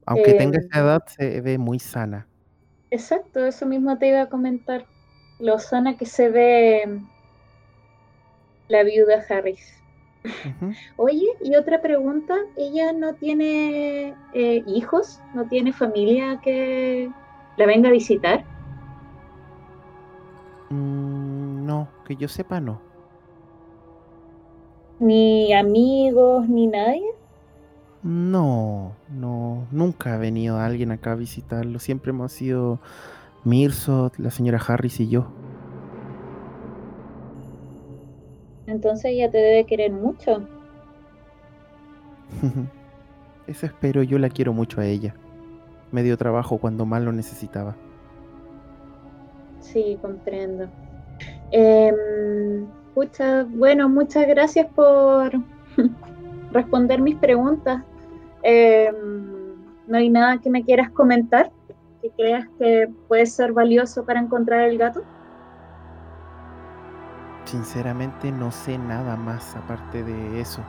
Aunque 0.06 0.34
tenga 0.34 0.58
Em, 0.60 0.66
esa 0.66 0.80
edad, 0.80 1.04
se 1.08 1.42
ve 1.42 1.58
muy 1.58 1.78
sana. 1.80 2.28
Exacto, 2.90 3.46
eso 3.46 3.66
mismo 3.66 3.98
te 3.98 4.08
iba 4.08 4.22
a 4.22 4.30
comentar. 4.30 4.86
Lo 5.40 5.60
sana 5.60 5.98
que 5.98 6.06
se 6.06 6.30
ve 6.30 7.02
la 8.68 8.84
viuda 8.84 9.24
Harris. 9.30 9.74
Oye, 10.98 11.28
y 11.42 11.56
otra 11.56 11.82
pregunta, 11.82 12.36
¿ella 12.58 12.94
no 12.94 13.14
tiene 13.16 14.16
eh, 14.34 14.64
hijos? 14.66 15.22
¿No 15.34 15.48
tiene 15.48 15.72
familia 15.72 16.40
que 16.42 17.12
la 17.58 17.66
venga 17.66 17.90
a 17.90 17.92
visitar? 17.92 18.44
Mm, 20.70 21.66
no, 21.66 21.88
que 22.08 22.16
yo 22.16 22.28
sepa, 22.28 22.60
no. 22.60 22.82
¿Ni 25.00 25.54
amigos, 25.54 26.48
ni 26.48 26.68
nadie? 26.68 27.06
No, 28.02 28.96
no, 29.10 29.68
nunca 29.72 30.14
ha 30.14 30.18
venido 30.18 30.60
alguien 30.60 30.92
acá 30.92 31.14
a 31.14 31.16
visitarlo. 31.16 31.80
Siempre 31.80 32.12
hemos 32.12 32.32
sido 32.32 32.80
Mirsot, 33.46 34.18
la 34.18 34.32
señora 34.32 34.60
Harris 34.68 35.00
y 35.00 35.08
yo. 35.08 35.28
Entonces 38.68 39.06
ella 39.06 39.30
te 39.30 39.38
debe 39.38 39.66
querer 39.66 39.92
mucho. 39.92 40.48
Eso 43.48 43.68
espero, 43.68 44.02
yo 44.04 44.18
la 44.18 44.30
quiero 44.30 44.54
mucho 44.54 44.82
a 44.82 44.86
ella. 44.86 45.14
Me 45.92 46.02
dio 46.02 46.18
trabajo 46.18 46.58
cuando 46.58 46.86
más 46.86 47.04
lo 47.04 47.12
necesitaba. 47.12 47.76
Sí, 49.60 49.98
comprendo. 50.02 50.68
Em, 51.52 52.66
pucha, 52.94 53.44
bueno, 53.44 53.88
muchas 53.88 54.28
gracias 54.28 54.68
por 54.74 55.32
responder 56.52 57.00
mis 57.02 57.16
preguntas. 57.16 57.84
Em, 58.42 58.94
¿no 59.88 59.98
hay 59.98 60.10
nada 60.10 60.40
que 60.40 60.50
me 60.50 60.64
quieras 60.64 60.90
comentar? 60.90 61.52
¿Que 62.06 62.12
creas 62.12 62.48
que 62.60 62.88
puede 63.08 63.26
ser 63.26 63.52
valioso 63.52 64.06
para 64.06 64.20
encontrar 64.20 64.70
el 64.70 64.78
gato? 64.78 65.02
Sinceramente 67.46 68.32
no 68.32 68.52
sé 68.52 68.78
nada 68.78 69.16
más 69.16 69.56
aparte 69.56 70.04
de 70.04 70.40
eso. 70.40 70.62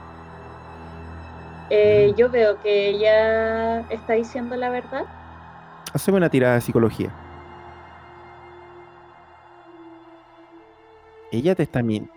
Eh, 1.68 2.14
yo 2.16 2.30
veo 2.30 2.58
que 2.62 2.88
ella 2.88 3.80
está 3.90 4.14
diciendo 4.14 4.56
la 4.56 4.70
verdad. 4.70 5.04
Haceme 5.92 6.16
una 6.16 6.30
tirada 6.30 6.54
de 6.54 6.62
psicología. 6.62 7.10
Ella 11.32 11.54
te 11.54 11.64
está 11.64 11.82
mintiendo. 11.82 12.14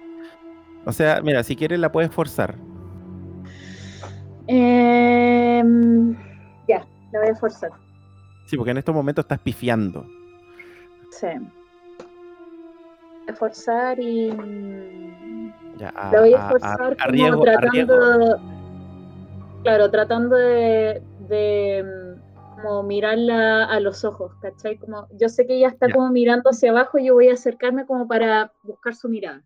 O 0.86 0.94
sea, 0.94 1.20
mira, 1.22 1.44
si 1.44 1.58
quieres 1.58 1.80
la 1.80 1.92
puedes 1.92 2.10
forzar. 2.10 2.56
Em, 4.48 6.16
ya, 6.70 6.88
la 7.12 7.20
voy 7.20 7.30
a 7.32 7.36
forzar. 7.36 7.89
Sí, 8.50 8.58
porque 8.58 8.72
en 8.72 8.78
estos 8.78 8.96
momentos 8.96 9.24
estás 9.26 9.40
pifiando. 9.40 10.06
Sí. 11.12 11.28
Voy 11.38 13.28
a 13.28 13.34
forzar 13.36 14.00
y. 14.00 14.30
Ya, 15.78 15.90
a, 15.90 16.12
La 16.12 16.20
voy 16.22 16.34
a 16.34 16.42
a- 16.42 16.48
a- 16.48 16.50
forzar 16.50 16.94
a 16.94 17.06
como 17.06 17.12
riesgo- 17.12 17.48
a 17.48 17.62
riesgo. 17.70 17.94
tratando. 17.96 18.40
Claro, 19.64 19.92
tratando 19.92 20.36
de. 20.36 21.04
de 21.28 22.16
como 22.62 22.84
mirarla 22.84 23.66
a 23.66 23.80
los 23.80 24.04
ojos, 24.04 24.34
¿cachai? 24.42 24.78
Como, 24.80 25.08
yo 25.18 25.30
sé 25.30 25.46
que 25.48 25.56
ella 25.56 25.70
está 25.70 25.88
Ya. 25.88 25.94
como 25.94 26.10
mirando 26.10 26.50
hacia 26.50 26.72
abajo 26.72 26.98
y 26.98 27.06
yo 27.06 27.14
voy 27.14 27.30
a 27.30 27.34
acercarme 27.34 27.86
como 27.86 28.06
para 28.08 28.52
buscar 28.64 28.96
su 28.96 29.08
mirada. 29.08 29.44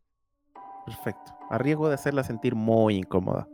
Perfecto. 0.86 1.32
A 1.52 1.58
riesgo 1.60 1.90
de 1.90 1.94
hacerla 1.96 2.24
sentir 2.24 2.56
muy 2.56 2.96
incómoda. 2.96 3.48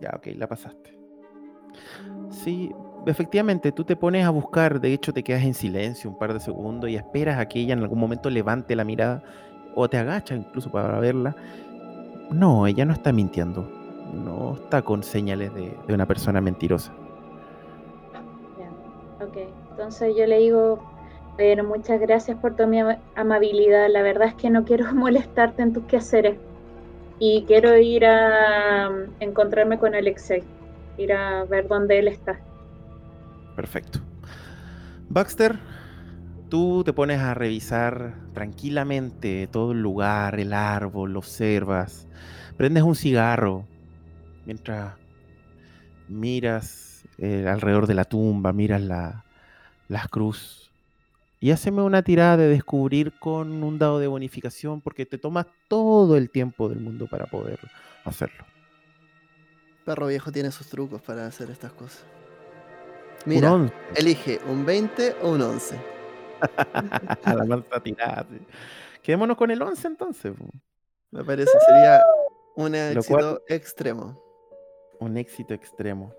Ya, 0.00 0.10
ok, 0.16 0.26
la 0.36 0.46
pasaste. 0.48 0.98
Sí, 2.42 2.74
efectivamente, 3.06 3.70
tú 3.70 3.84
te 3.84 3.94
pones 3.94 4.26
a 4.26 4.30
buscar, 4.30 4.80
de 4.80 4.92
hecho 4.92 5.12
te 5.12 5.22
quedas 5.22 5.44
en 5.44 5.54
silencio 5.54 6.10
un 6.10 6.18
par 6.18 6.32
de 6.32 6.40
segundos 6.40 6.90
y 6.90 6.96
esperas 6.96 7.38
a 7.38 7.46
que 7.46 7.60
ella 7.60 7.74
en 7.74 7.82
algún 7.82 8.00
momento 8.00 8.30
levante 8.30 8.74
la 8.74 8.82
mirada 8.82 9.22
o 9.76 9.88
te 9.88 9.96
agacha 9.96 10.34
incluso 10.34 10.68
para 10.72 10.98
verla. 10.98 11.36
No, 12.32 12.66
ella 12.66 12.84
no 12.84 12.94
está 12.94 13.12
mintiendo. 13.12 13.62
No 14.12 14.54
está 14.54 14.82
con 14.82 15.04
señales 15.04 15.54
de, 15.54 15.72
una 15.94 16.04
persona 16.04 16.40
mentirosa. 16.40 16.92
Ya, 18.58 19.24
ok. 19.24 19.36
Entonces 19.70 20.16
yo 20.16 20.26
le 20.26 20.38
digo, 20.38 20.80
pero 21.36 21.62
muchas 21.62 22.00
gracias 22.00 22.36
por 22.38 22.56
tu 22.56 22.64
ama- 22.64 22.98
amabilidad. 23.14 23.88
La 23.88 24.02
verdad 24.02 24.26
es 24.26 24.34
que 24.34 24.50
no 24.50 24.64
quiero 24.64 24.84
molestarte 24.94 25.62
en 25.62 25.72
tus 25.72 25.84
quehaceres. 25.84 26.38
Y 27.20 27.44
quiero 27.46 27.76
ir 27.76 28.04
a 28.04 28.90
mm, 28.90 29.22
encontrarme 29.22 29.78
con 29.78 29.94
Alexei. 29.94 30.42
Ir 30.96 31.12
a 31.12 31.44
ver 31.44 31.68
dónde 31.68 31.98
él 31.98 32.08
está. 32.08 32.40
Perfecto. 33.56 34.00
Baxter, 35.08 35.58
tú 36.48 36.82
te 36.84 36.92
pones 36.92 37.20
a 37.20 37.34
revisar 37.34 38.14
tranquilamente 38.32 39.46
todo 39.46 39.72
el 39.72 39.82
lugar, 39.82 40.38
el 40.38 40.52
árbol, 40.52 41.16
observas, 41.16 42.06
prendes 42.56 42.82
un 42.82 42.94
cigarro 42.94 43.66
mientras 44.44 44.94
miras 46.08 47.04
eh, 47.18 47.46
alrededor 47.48 47.86
de 47.86 47.94
la 47.94 48.04
tumba, 48.04 48.52
miras 48.52 48.80
la, 48.80 49.24
las 49.88 50.08
cruz. 50.08 50.70
Y 51.40 51.50
haceme 51.50 51.82
una 51.82 52.02
tirada 52.02 52.36
de 52.36 52.48
descubrir 52.48 53.12
con 53.18 53.62
un 53.62 53.78
dado 53.78 53.98
de 53.98 54.06
bonificación 54.06 54.80
porque 54.80 55.06
te 55.06 55.18
tomas 55.18 55.46
todo 55.68 56.16
el 56.16 56.30
tiempo 56.30 56.68
del 56.68 56.80
mundo 56.80 57.06
para 57.06 57.26
poder 57.26 57.58
hacerlo. 58.04 58.44
Perro 59.84 60.06
viejo 60.06 60.30
tiene 60.30 60.50
sus 60.52 60.68
trucos 60.68 61.02
para 61.02 61.26
hacer 61.26 61.50
estas 61.50 61.72
cosas. 61.72 62.04
Mira, 63.24 63.70
elige 63.94 64.40
un 64.48 64.64
20 64.64 65.16
o 65.22 65.30
un 65.30 65.42
11. 65.42 65.78
A 67.24 67.34
la 67.34 67.62
tirada. 67.82 68.26
Quedémonos 69.02 69.36
con 69.36 69.50
el 69.50 69.60
11 69.62 69.86
entonces. 69.86 70.32
Me 71.10 71.24
parece, 71.24 71.50
sería 71.66 72.02
un 72.56 72.74
éxito 72.74 73.14
cual- 73.14 73.42
extremo. 73.48 74.20
Un 74.98 75.16
éxito 75.16 75.54
extremo. 75.54 76.12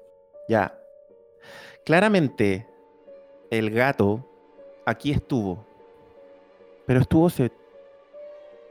Ya. 0.48 0.78
Claramente, 1.86 2.68
el 3.50 3.72
gato 3.72 4.26
aquí 4.86 5.12
estuvo. 5.12 5.66
Pero 6.86 7.00
estuvo 7.02 7.28
hace 7.28 7.52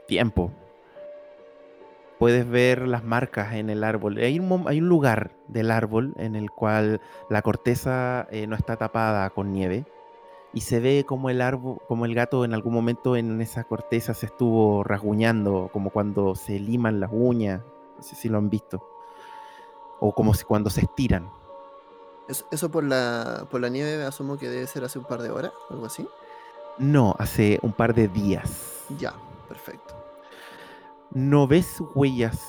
tiempo. 0.07 0.51
Puedes 2.23 2.49
ver 2.49 2.87
las 2.87 3.03
marcas 3.03 3.51
en 3.53 3.69
el 3.69 3.83
árbol. 3.83 4.15
Hay 4.17 4.39
un, 4.39 4.47
mom- 4.47 4.69
hay 4.69 4.79
un 4.79 4.87
lugar 4.87 5.31
del 5.49 5.69
árbol 5.71 6.13
en 6.15 6.37
el 6.37 6.51
cual 6.51 7.01
la 7.29 7.41
corteza 7.41 8.27
eh, 8.31 8.47
no 8.47 8.55
está 8.55 8.77
tapada 8.77 9.29
con 9.31 9.51
nieve. 9.51 9.85
Y 10.53 10.61
se 10.61 10.79
ve 10.79 11.03
como 11.05 11.29
el 11.29 11.41
árbol, 11.41 11.79
como 11.85 12.05
el 12.05 12.15
gato 12.15 12.45
en 12.45 12.53
algún 12.53 12.73
momento 12.73 13.17
en 13.17 13.41
esa 13.41 13.65
corteza 13.65 14.13
se 14.13 14.27
estuvo 14.27 14.85
rasguñando, 14.85 15.69
como 15.73 15.89
cuando 15.89 16.33
se 16.33 16.59
liman 16.59 17.01
las 17.01 17.09
uñas. 17.11 17.59
No 17.97 18.01
sé 18.03 18.15
si 18.15 18.29
lo 18.29 18.37
han 18.37 18.49
visto. 18.49 18.87
O 19.99 20.13
como 20.15 20.33
si 20.33 20.45
cuando 20.45 20.69
se 20.69 20.79
estiran. 20.79 21.29
Es- 22.29 22.45
Eso 22.51 22.71
por 22.71 22.85
la, 22.85 23.47
por 23.51 23.59
la 23.59 23.67
nieve 23.67 24.01
asumo 24.05 24.37
que 24.37 24.47
debe 24.47 24.65
ser 24.67 24.85
hace 24.85 24.97
un 24.97 25.03
par 25.03 25.21
de 25.21 25.29
horas, 25.29 25.51
algo 25.69 25.87
así. 25.87 26.07
No, 26.77 27.17
hace 27.19 27.59
un 27.63 27.73
par 27.73 27.93
de 27.93 28.07
días. 28.07 28.85
Ya, 28.97 29.13
perfecto. 29.49 29.92
No 31.13 31.47
ves 31.47 31.81
huellas 31.93 32.41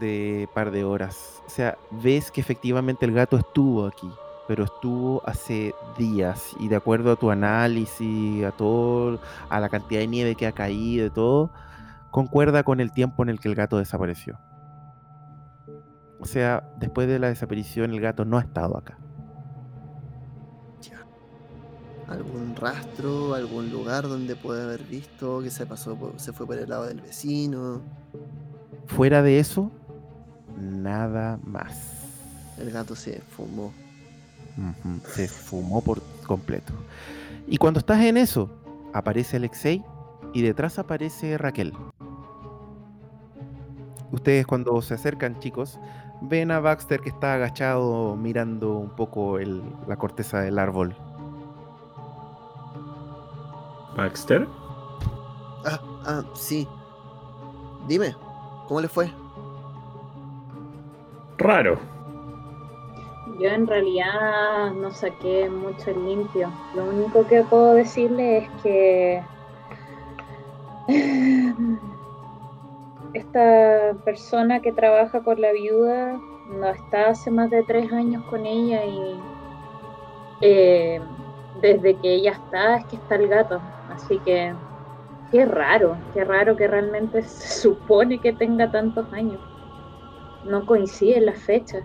de 0.00 0.48
par 0.54 0.72
de 0.72 0.82
horas. 0.82 1.40
O 1.46 1.50
sea, 1.50 1.78
ves 1.90 2.32
que 2.32 2.40
efectivamente 2.40 3.06
el 3.06 3.12
gato 3.12 3.36
estuvo 3.36 3.86
aquí, 3.86 4.10
pero 4.48 4.64
estuvo 4.64 5.22
hace 5.24 5.72
días. 5.96 6.56
Y 6.58 6.66
de 6.66 6.74
acuerdo 6.74 7.12
a 7.12 7.16
tu 7.16 7.30
análisis, 7.30 8.44
a 8.44 8.50
todo, 8.50 9.20
a 9.48 9.60
la 9.60 9.68
cantidad 9.68 10.00
de 10.00 10.08
nieve 10.08 10.34
que 10.34 10.48
ha 10.48 10.52
caído 10.52 11.06
y 11.06 11.10
todo, 11.10 11.50
concuerda 12.10 12.64
con 12.64 12.80
el 12.80 12.90
tiempo 12.90 13.22
en 13.22 13.28
el 13.28 13.38
que 13.38 13.48
el 13.48 13.54
gato 13.54 13.78
desapareció. 13.78 14.38
O 16.18 16.26
sea, 16.26 16.64
después 16.78 17.06
de 17.06 17.20
la 17.20 17.28
desaparición, 17.28 17.92
el 17.92 18.00
gato 18.00 18.24
no 18.24 18.38
ha 18.38 18.40
estado 18.40 18.76
acá. 18.76 18.98
¿Algún 22.08 22.54
rastro, 22.56 23.34
algún 23.34 23.70
lugar 23.70 24.06
donde 24.08 24.36
puede 24.36 24.62
haber 24.62 24.82
visto 24.84 25.40
que 25.40 25.50
se 25.50 25.64
pasó, 25.66 25.94
por- 25.96 26.18
se 26.20 26.32
fue 26.32 26.46
por 26.46 26.58
el 26.58 26.68
lado 26.68 26.84
del 26.86 27.00
vecino? 27.00 27.80
Fuera 28.86 29.22
de 29.22 29.38
eso, 29.38 29.70
nada 30.60 31.38
más. 31.44 32.02
El 32.58 32.70
gato 32.70 32.94
se 32.94 33.20
fumó. 33.20 33.72
Se 35.06 35.26
fumó 35.26 35.80
por 35.80 36.02
completo. 36.26 36.72
Y 37.46 37.56
cuando 37.56 37.80
estás 37.80 38.00
en 38.02 38.16
eso, 38.18 38.50
aparece 38.92 39.38
Alexei 39.38 39.82
y 40.32 40.42
detrás 40.42 40.78
aparece 40.78 41.38
Raquel. 41.38 41.72
Ustedes 44.12 44.46
cuando 44.46 44.80
se 44.82 44.94
acercan, 44.94 45.38
chicos, 45.40 45.78
ven 46.20 46.50
a 46.50 46.60
Baxter 46.60 47.00
que 47.00 47.08
está 47.08 47.34
agachado 47.34 48.14
mirando 48.14 48.76
un 48.78 48.90
poco 48.90 49.38
el- 49.38 49.62
la 49.88 49.96
corteza 49.96 50.40
del 50.40 50.58
árbol. 50.58 50.94
Baxter. 53.96 54.46
Ah, 55.64 55.80
ah, 56.06 56.22
sí. 56.34 56.68
Dime, 57.86 58.14
¿cómo 58.66 58.80
le 58.80 58.88
fue? 58.88 59.10
Raro. 61.38 61.78
Yo 63.40 63.48
en 63.48 63.66
realidad 63.66 64.72
no 64.72 64.90
saqué 64.92 65.48
mucho 65.50 65.90
el 65.90 66.06
limpio. 66.06 66.50
Lo 66.74 66.84
único 66.84 67.26
que 67.26 67.42
puedo 67.42 67.74
decirle 67.74 68.38
es 68.38 68.48
que 68.62 69.22
esta 73.14 73.94
persona 74.04 74.60
que 74.60 74.72
trabaja 74.72 75.20
con 75.22 75.40
la 75.40 75.52
viuda 75.52 76.20
no 76.48 76.68
está 76.68 77.08
hace 77.08 77.30
más 77.30 77.50
de 77.50 77.62
tres 77.64 77.92
años 77.92 78.22
con 78.24 78.46
ella 78.46 78.84
y 78.84 79.18
eh, 80.42 81.00
desde 81.60 81.96
que 81.96 82.14
ella 82.14 82.32
está 82.32 82.76
es 82.76 82.86
que 82.86 82.96
está 82.96 83.16
el 83.16 83.28
gato. 83.28 83.60
Así 83.94 84.18
que 84.18 84.54
qué 85.30 85.44
raro, 85.44 85.96
qué 86.12 86.24
raro 86.24 86.56
que 86.56 86.66
realmente 86.66 87.22
se 87.24 87.60
supone 87.62 88.18
que 88.20 88.32
tenga 88.32 88.70
tantos 88.70 89.12
años. 89.12 89.40
No 90.44 90.66
coinciden 90.66 91.26
las 91.26 91.38
fechas. 91.38 91.82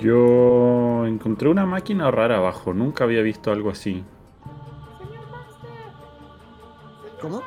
Yo 0.00 1.06
encontré 1.06 1.48
una 1.48 1.66
máquina 1.66 2.10
rara 2.10 2.38
abajo. 2.38 2.72
Nunca 2.74 3.04
había 3.04 3.22
visto 3.22 3.52
algo 3.52 3.70
así. 3.70 4.04
¿Cómo? 7.20 7.42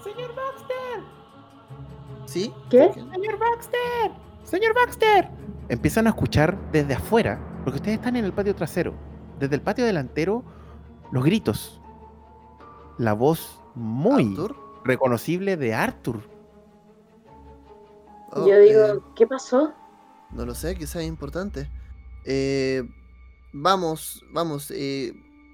¡Señor 0.00 0.34
Baxter! 0.34 1.02
¿Sí? 2.26 2.54
¿Qué? 2.70 2.92
¡Señor 2.92 3.38
Baxter! 3.38 4.10
¡Señor 4.44 4.74
Baxter! 4.74 5.28
Empiezan 5.68 6.06
a 6.06 6.10
escuchar 6.10 6.56
desde 6.70 6.94
afuera, 6.94 7.40
porque 7.64 7.78
ustedes 7.78 7.98
están 7.98 8.16
en 8.16 8.24
el 8.24 8.32
patio 8.32 8.54
trasero. 8.54 8.94
Desde 9.40 9.56
el 9.56 9.60
patio 9.60 9.84
delantero, 9.84 10.44
los 11.12 11.24
gritos. 11.24 11.80
La 12.98 13.12
voz 13.12 13.60
muy 13.74 14.28
¿Arthur? 14.30 14.56
reconocible 14.84 15.56
de 15.56 15.74
Arthur. 15.74 16.20
Oh, 18.32 18.46
Yo 18.46 18.58
digo, 18.60 18.80
eh, 18.86 19.00
¿qué 19.14 19.26
pasó? 19.26 19.72
no 20.32 20.44
lo 20.44 20.54
sé, 20.54 20.74
quizás 20.76 20.96
es 21.02 21.08
importante. 21.08 21.70
Eh, 22.24 22.82
vamos, 23.52 24.22
vamos. 24.32 24.70
eh, 24.74 25.12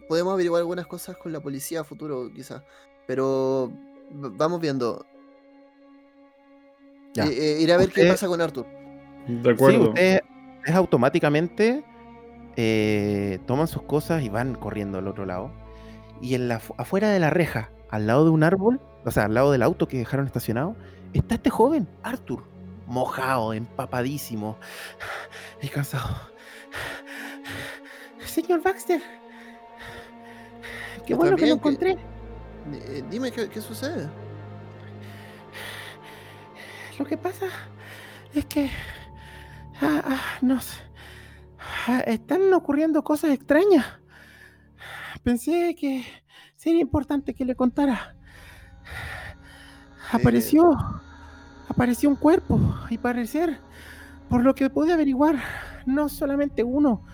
podemos 0.09 0.33
averiguar 0.33 0.61
algunas 0.61 0.87
cosas 0.87 1.17
con 1.17 1.33
la 1.33 1.41
policía 1.41 1.81
a 1.81 1.85
futuro, 1.85 2.31
quizás. 2.35 2.63
Pero 3.07 3.71
vamos 4.11 4.61
viendo. 4.61 5.05
Ya. 7.15 7.27
Eh, 7.27 7.57
eh, 7.59 7.61
iré 7.61 7.73
a 7.75 7.77
ver 7.77 7.91
qué 7.93 8.07
pasa 8.07 8.27
con 8.27 8.41
Arthur. 8.41 8.67
De 9.27 9.43
Sí, 9.43 9.51
acuerdo. 9.51 9.89
ustedes 9.91 10.23
automáticamente 10.75 11.85
eh, 12.57 13.39
toman 13.47 13.67
sus 13.69 13.83
cosas 13.83 14.23
y 14.23 14.29
van 14.29 14.55
corriendo 14.55 14.99
al 14.99 15.09
otro 15.09 15.27
lado. 15.27 15.53
Y 16.21 16.35
en 16.35 16.49
la, 16.49 16.61
afu- 16.61 16.75
afuera 16.79 17.09
de 17.11 17.19
la 17.19 17.31
reja, 17.31 17.71
al 17.91 18.07
lado 18.07 18.25
de 18.25 18.31
un 18.31 18.43
árbol, 18.45 18.81
o 19.05 19.11
sea, 19.11 19.25
al 19.25 19.35
lado 19.35 19.51
del 19.53 19.63
auto 19.63 19.89
que 19.89 19.99
dejaron 19.99 20.27
estacionado, 20.27 20.77
está 21.13 21.35
este 21.37 21.51
joven, 21.51 21.89
Arthur, 22.03 22.45
mojado, 22.87 23.53
empapadísimo 23.53 24.57
y 25.63 25.69
cansado. 25.69 26.17
Señor 28.25 28.63
Baxter, 28.63 29.01
qué 31.07 31.13
¿Está 31.13 31.17
bueno 31.17 31.37
que 31.37 31.47
lo 31.47 31.55
encontré. 31.55 31.99
Eh, 32.73 33.03
dime 33.11 33.33
qué, 33.33 33.49
qué 33.49 33.61
sucede. 33.61 34.09
Lo 36.99 37.05
que 37.05 37.17
pasa 37.17 37.47
es 38.35 38.45
que 38.47 38.71
ah, 39.81 40.03
ah, 40.07 40.21
no 40.41 40.61
sé, 40.61 40.81
ah, 40.81 40.92
están 42.07 42.53
ocurriendo 42.53 43.03
cosas 43.03 43.31
extrañas. 43.33 43.85
Pensé 45.23 45.75
que 45.79 46.05
sería 46.57 46.81
importante 46.81 47.35
que 47.35 47.45
le 47.45 47.55
contara. 47.55 48.17
Apareció, 50.11 50.77
apareció 51.69 52.09
un 52.09 52.17
cuerpo 52.17 52.61
y 52.91 52.99
parecer, 52.99 53.59
por 54.29 54.43
lo 54.43 54.55
que 54.55 54.69
pude 54.69 54.93
averiguar, 54.93 55.37
no 55.87 56.09
solamente 56.09 56.63
uno, 56.63 57.05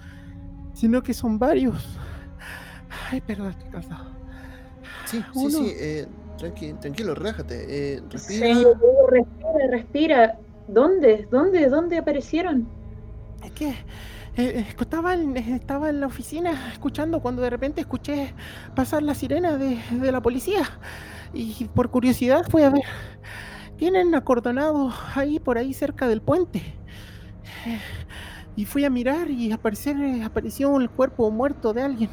sino 0.75 1.03
que 1.03 1.15
son 1.15 1.39
varios. 1.39 1.99
Ay, 3.11 3.21
perdón, 3.21 3.51
estoy 3.51 3.71
cansado. 3.71 4.11
Sí, 5.05 5.19
sí, 5.33 5.39
Uno. 5.39 5.51
sí. 5.51 5.73
Eh, 5.79 6.07
tranqui- 6.39 6.79
tranquilo, 6.81 7.15
relájate. 7.15 7.95
Eh, 7.97 8.03
respira. 8.11 8.47
Sí, 8.55 8.65
respira, 9.11 9.67
respira. 9.71 10.39
¿Dónde? 10.67 11.27
¿Dónde? 11.31 11.69
¿Dónde 11.69 11.99
aparecieron? 11.99 12.69
Es 13.43 13.53
que 13.53 13.75
eh, 14.39 14.65
estaba, 14.79 15.15
en, 15.15 15.37
estaba 15.37 15.91
en 15.91 16.01
la 16.01 16.07
oficina 16.07 16.71
escuchando 16.73 17.21
cuando 17.21 17.43
de 17.43 17.51
repente 17.51 17.81
escuché 17.81 18.35
pasar 18.75 19.03
la 19.03 19.15
sirena 19.15 19.57
de, 19.59 19.81
la 20.13 20.21
policía 20.21 20.63
y 21.35 21.65
por 21.75 21.91
curiosidad 21.91 22.47
fui 22.49 22.63
a 22.63 22.71
ver. 22.71 22.85
Tienen 23.77 24.15
acordonado 24.15 24.93
ahí 25.15 25.39
por 25.41 25.59
ahí 25.59 25.75
cerca 25.75 26.09
del 26.09 26.23
puente. 26.23 26.61
Eh, 27.67 27.79
Y 28.57 28.65
fui 28.65 28.85
a 28.85 28.91
mirar 28.91 29.31
y 29.31 29.53
aparecer, 29.53 29.97
eh, 30.01 30.25
apareció 30.25 30.81
el 30.81 30.91
cuerpo 30.91 31.31
muerto 31.31 31.73
de 31.73 31.83
alguien. 31.83 32.11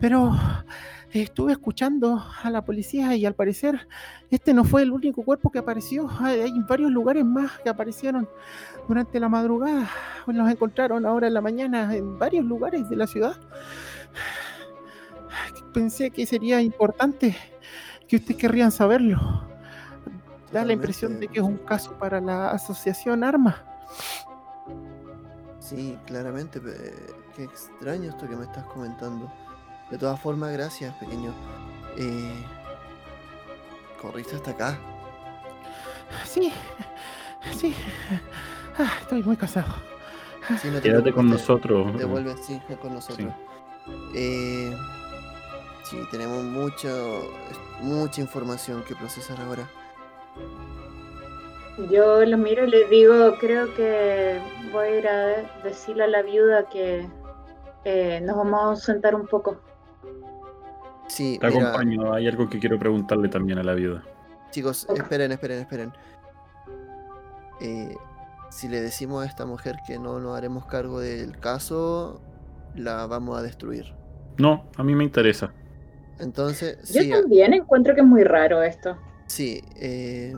Pero 0.00 0.34
eh, 1.12 1.22
estuve 1.22 1.52
escuchando 1.52 2.22
a 2.42 2.50
la 2.50 2.62
policía 2.62 3.14
y 3.16 3.24
al 3.24 3.34
parecer 3.34 3.88
este 4.30 4.52
no 4.52 4.64
fue 4.64 4.82
el 4.82 4.92
único 4.92 5.22
cuerpo 5.24 5.50
que 5.50 5.58
apareció. 5.58 6.08
Hay 6.20 6.52
varios 6.68 6.90
lugares 6.90 7.24
más 7.24 7.58
que 7.60 7.70
aparecieron 7.70 8.28
durante 8.88 9.20
la 9.20 9.28
madrugada. 9.28 9.88
Los 10.26 10.50
encontraron 10.50 11.06
ahora 11.06 11.26
en 11.26 11.34
la 11.34 11.40
mañana 11.40 11.94
en 11.94 12.18
varios 12.18 12.44
lugares 12.44 12.88
de 12.88 12.96
la 12.96 13.06
ciudad. 13.06 13.36
Pensé 15.72 16.10
que 16.10 16.26
sería 16.26 16.60
importante 16.60 17.36
que 18.06 18.16
ustedes 18.16 18.36
querrían 18.36 18.70
saberlo. 18.70 19.46
Da 20.52 20.64
la 20.64 20.74
impresión 20.74 21.18
de 21.18 21.28
que 21.28 21.38
es 21.38 21.44
un 21.44 21.56
caso 21.56 21.98
para 21.98 22.20
la 22.20 22.50
asociación 22.50 23.24
Arma. 23.24 23.64
Sí, 25.58 25.98
claramente. 26.06 26.60
Qué 27.34 27.44
extraño 27.44 28.10
esto 28.10 28.28
que 28.28 28.36
me 28.36 28.44
estás 28.44 28.66
comentando. 28.66 29.32
De 29.90 29.96
todas 29.96 30.20
formas, 30.20 30.52
gracias, 30.52 30.94
pequeño. 30.96 31.32
Eh, 31.96 32.44
corriste 34.00 34.36
hasta 34.36 34.50
acá. 34.50 34.78
Sí, 36.26 36.52
sí. 37.56 37.74
Ah, 38.78 38.92
estoy 39.00 39.22
muy 39.22 39.36
cansado. 39.36 39.74
Sí, 40.60 40.68
no 40.72 40.80
Quédate 40.80 41.12
con 41.12 41.28
nosotros. 41.28 41.96
Te 41.96 42.04
vuelves, 42.04 42.40
sí, 42.44 42.60
con 42.80 42.94
nosotros. 42.94 43.32
Eh, 44.14 44.74
sí, 45.84 45.98
tenemos 46.10 46.42
mucho, 46.42 47.30
mucha 47.80 48.20
información 48.20 48.82
que 48.84 48.94
procesar 48.96 49.40
ahora. 49.40 49.68
Yo 51.90 52.24
los 52.24 52.38
miro 52.38 52.64
y 52.64 52.70
les 52.70 52.90
digo, 52.90 53.36
creo 53.38 53.72
que 53.74 54.40
voy 54.72 54.86
a 54.88 54.98
ir 54.98 55.08
a 55.08 55.26
decirle 55.64 56.04
a 56.04 56.08
la 56.08 56.22
viuda 56.22 56.68
que 56.68 57.08
eh, 57.84 58.20
nos 58.22 58.36
vamos 58.36 58.78
a 58.80 58.84
sentar 58.84 59.14
un 59.14 59.26
poco. 59.26 59.56
Sí, 61.08 61.38
Te 61.40 61.48
mira, 61.48 61.60
acompaño. 61.70 62.12
Hay 62.12 62.26
algo 62.28 62.48
que 62.48 62.58
quiero 62.58 62.78
preguntarle 62.78 63.28
también 63.28 63.58
a 63.58 63.62
la 63.62 63.74
viuda. 63.74 64.02
chicos, 64.50 64.86
esperen, 64.94 65.32
esperen, 65.32 65.60
esperen. 65.60 65.92
Eh, 67.60 67.94
si 68.52 68.68
le 68.68 68.80
decimos 68.80 69.24
a 69.24 69.26
esta 69.26 69.46
mujer 69.46 69.76
que 69.86 69.98
no 69.98 70.20
nos 70.20 70.36
haremos 70.36 70.66
cargo 70.66 71.00
del 71.00 71.38
caso, 71.38 72.20
la 72.74 73.06
vamos 73.06 73.38
a 73.38 73.42
destruir. 73.42 73.94
No, 74.38 74.64
a 74.76 74.82
mí 74.84 74.94
me 74.94 75.04
interesa. 75.04 75.52
Entonces, 76.18 76.78
Yo 76.92 77.00
sí, 77.02 77.12
a- 77.12 77.20
también 77.20 77.54
encuentro 77.54 77.94
que 77.94 78.00
es 78.02 78.06
muy 78.06 78.24
raro 78.24 78.62
esto. 78.62 78.96
sí. 79.26 79.62
eh, 79.76 80.34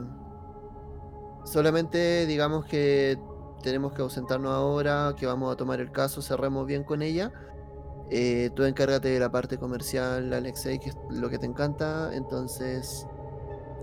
solamente 1.43 2.25
digamos 2.25 2.65
que 2.65 3.17
tenemos 3.63 3.93
que 3.93 4.01
ausentarnos 4.01 4.51
ahora, 4.51 5.13
que 5.17 5.25
vamos 5.25 5.51
a 5.53 5.55
tomar 5.57 5.79
el 5.79 5.91
caso, 5.91 6.21
cerremos 6.21 6.65
bien 6.65 6.83
con 6.83 7.01
ella. 7.01 7.31
Eh, 8.11 8.51
tú 8.55 8.63
encárgate 8.63 9.09
de 9.09 9.19
la 9.19 9.31
parte 9.31 9.57
comercial, 9.57 10.31
Alexei, 10.33 10.77
que 10.79 10.89
es 10.89 10.97
lo 11.09 11.29
que 11.29 11.39
te 11.39 11.47
encanta. 11.47 12.11
Entonces, 12.13 13.07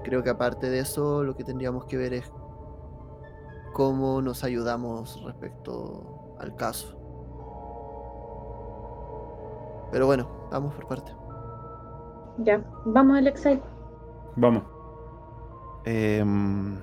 creo 0.05 0.23
que 0.23 0.31
aparte 0.31 0.71
de 0.71 0.79
eso, 0.81 1.25
lo 1.25 1.35
que 1.37 1.43
tendríamos 1.45 1.87
que 1.87 1.97
ver 1.97 2.15
es 2.15 2.31
cómo 3.73 4.23
nos 4.23 4.45
ayudamos 4.45 5.23
respecto 5.25 6.37
al 6.39 6.55
caso. 6.57 6.99
Pero 9.91 10.07
bueno, 10.07 10.29
vamos 10.51 10.75
por 10.75 10.87
parte. 10.87 11.13
Ya, 12.39 12.63
vamos 12.87 13.19
Alexei. 13.19 13.61
Vamos. 14.37 14.63
Em, 15.85 16.79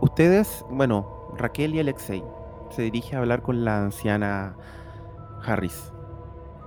ustedes, 0.00 0.64
bueno, 0.70 1.06
Raquel 1.36 1.74
y 1.74 1.80
Alexei, 1.80 2.22
se 2.70 2.82
dirige 2.82 3.16
a 3.16 3.20
hablar 3.20 3.42
con 3.42 3.64
la 3.64 3.84
anciana 3.84 4.56
Harris. 5.44 5.92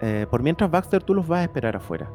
Eh, 0.02 0.26
por 0.30 0.42
mientras, 0.42 0.70
Baxter, 0.72 1.04
tú 1.04 1.14
los 1.14 1.28
vas 1.28 1.42
a 1.42 1.44
esperar 1.44 1.76
afuera. 1.76 2.10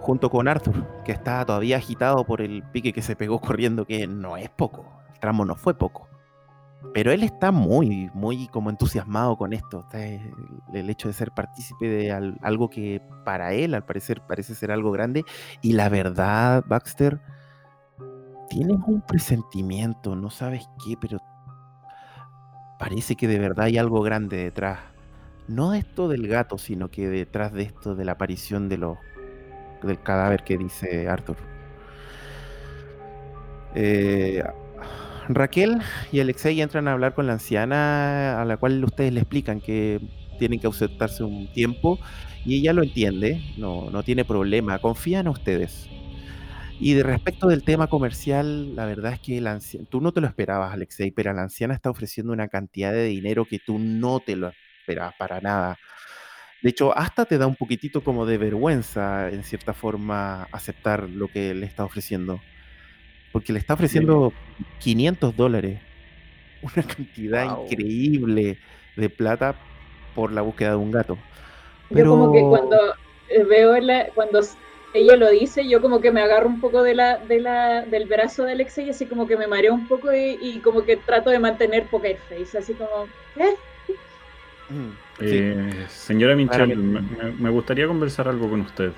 Junto 0.00 0.30
con 0.30 0.46
Arthur, 0.46 0.86
que 1.04 1.12
está 1.12 1.44
todavía 1.44 1.78
agitado 1.78 2.24
por 2.24 2.40
el 2.40 2.62
pique 2.62 2.92
que 2.92 3.02
se 3.02 3.16
pegó 3.16 3.40
corriendo, 3.40 3.86
que 3.86 4.06
no 4.06 4.36
es 4.36 4.50
poco. 4.50 4.84
Tramo 5.26 5.44
no 5.44 5.56
fue 5.56 5.74
poco. 5.74 6.08
Pero 6.94 7.10
él 7.10 7.24
está 7.24 7.50
muy, 7.50 8.08
muy 8.14 8.46
como 8.46 8.70
entusiasmado 8.70 9.36
con 9.36 9.52
esto. 9.52 9.80
Está, 9.80 10.06
eh, 10.06 10.20
El, 10.72 10.88
hecho 10.88 11.08
de 11.08 11.14
ser 11.14 11.32
partícipe 11.32 11.88
de 11.88 12.12
al- 12.12 12.38
algo 12.42 12.70
que 12.70 13.02
para 13.24 13.52
él, 13.52 13.74
al 13.74 13.84
parecer, 13.84 14.22
parece 14.28 14.54
ser 14.54 14.70
algo 14.70 14.92
grande. 14.92 15.24
Y 15.62 15.72
la 15.72 15.88
verdad, 15.88 16.64
Baxter, 16.68 17.20
tienes 18.48 18.78
un 18.86 19.00
presentimiento, 19.00 20.14
no 20.14 20.30
sabes 20.30 20.68
qué, 20.84 20.96
pero 21.00 21.18
parece 22.78 23.16
que 23.16 23.26
de 23.26 23.38
verdad 23.40 23.66
hay 23.66 23.78
algo 23.78 24.00
grande 24.02 24.36
detrás. 24.36 24.78
No 25.48 25.74
esto 25.74 26.06
del 26.08 26.28
gato, 26.28 26.56
sino 26.56 26.88
que 26.88 27.08
detrás 27.08 27.52
de 27.52 27.62
esto 27.62 27.96
de 27.96 28.04
la 28.04 28.12
aparición 28.12 28.68
de 28.68 28.78
los 28.78 28.98
del 29.82 30.00
cadáver 30.02 30.44
que 30.44 30.56
dice 30.56 31.08
Arthur. 31.08 31.36
Eh, 33.74 34.42
Raquel 35.28 35.78
y 36.12 36.20
Alexei 36.20 36.60
entran 36.60 36.88
a 36.88 36.92
hablar 36.92 37.14
con 37.14 37.26
la 37.26 37.34
anciana, 37.34 38.40
a 38.40 38.44
la 38.44 38.56
cual 38.56 38.82
ustedes 38.84 39.12
le 39.12 39.20
explican 39.20 39.60
que 39.60 40.00
tienen 40.38 40.60
que 40.60 40.66
ausentarse 40.66 41.24
un 41.24 41.52
tiempo 41.52 41.98
y 42.44 42.58
ella 42.58 42.72
lo 42.72 42.82
entiende, 42.82 43.42
no, 43.56 43.90
no 43.90 44.02
tiene 44.02 44.24
problema, 44.24 44.78
confían 44.78 45.26
en 45.26 45.32
ustedes. 45.32 45.88
Y 46.78 46.92
de 46.92 47.02
respecto 47.02 47.48
del 47.48 47.64
tema 47.64 47.86
comercial, 47.86 48.76
la 48.76 48.84
verdad 48.84 49.14
es 49.14 49.20
que 49.20 49.40
la 49.40 49.58
tú 49.88 50.00
no 50.00 50.12
te 50.12 50.20
lo 50.20 50.26
esperabas, 50.26 50.74
Alexei, 50.74 51.10
pero 51.10 51.32
la 51.32 51.42
anciana 51.42 51.74
está 51.74 51.90
ofreciendo 51.90 52.32
una 52.32 52.48
cantidad 52.48 52.92
de 52.92 53.04
dinero 53.04 53.46
que 53.46 53.58
tú 53.58 53.78
no 53.78 54.20
te 54.20 54.36
lo 54.36 54.52
esperabas 54.80 55.14
para 55.18 55.40
nada. 55.40 55.78
De 56.62 56.70
hecho, 56.70 56.96
hasta 56.96 57.24
te 57.24 57.38
da 57.38 57.46
un 57.46 57.56
poquitito 57.56 58.04
como 58.04 58.26
de 58.26 58.38
vergüenza, 58.38 59.30
en 59.30 59.42
cierta 59.44 59.72
forma, 59.72 60.44
aceptar 60.52 61.08
lo 61.08 61.28
que 61.28 61.54
le 61.54 61.66
está 61.66 61.84
ofreciendo. 61.84 62.40
Porque 63.36 63.52
le 63.52 63.58
está 63.58 63.74
ofreciendo 63.74 64.32
500 64.78 65.36
dólares, 65.36 65.78
una 66.62 66.86
cantidad 66.86 67.54
Wow. 67.54 67.66
increíble 67.70 68.56
de 68.96 69.10
plata 69.10 69.56
por 70.14 70.32
la 70.32 70.40
búsqueda 70.40 70.70
de 70.70 70.76
un 70.76 70.90
gato. 70.90 71.18
Yo 71.90 72.06
como 72.06 72.32
que 72.32 72.38
Pero- 72.38 72.48
cuando 72.48 72.76
eh, 73.28 73.44
veo 73.44 73.78
la, 73.78 74.06
cuando 74.14 74.40
ella 74.94 75.16
lo 75.16 75.28
dice, 75.28 75.68
yo 75.68 75.82
como 75.82 76.00
que 76.00 76.10
me 76.12 76.22
agarro 76.22 76.46
un 76.48 76.62
poco 76.62 76.82
de 76.82 76.94
la, 76.94 77.18
de 77.18 77.40
la, 77.40 77.82
del 77.82 78.06
brazo 78.06 78.44
de 78.44 78.52
Alexei, 78.52 78.88
así 78.88 79.04
como 79.04 79.26
que 79.26 79.36
me 79.36 79.46
mareo 79.46 79.74
un 79.74 79.86
poco 79.86 80.14
y, 80.14 80.38
y 80.40 80.60
como 80.60 80.82
que 80.86 80.96
trato 80.96 81.28
de 81.28 81.38
mantener 81.38 81.84
poker 81.88 82.16
face, 82.30 82.56
así 82.56 82.72
como, 82.72 82.88
¿eh? 83.36 83.54
Mm, 84.70 84.90
Eh, 85.20 85.84
señora 85.90 86.34
Minchel, 86.34 86.74
me 87.38 87.50
gustaría 87.50 87.86
conversar 87.86 88.28
algo 88.28 88.48
con 88.48 88.62
usted. 88.62 88.92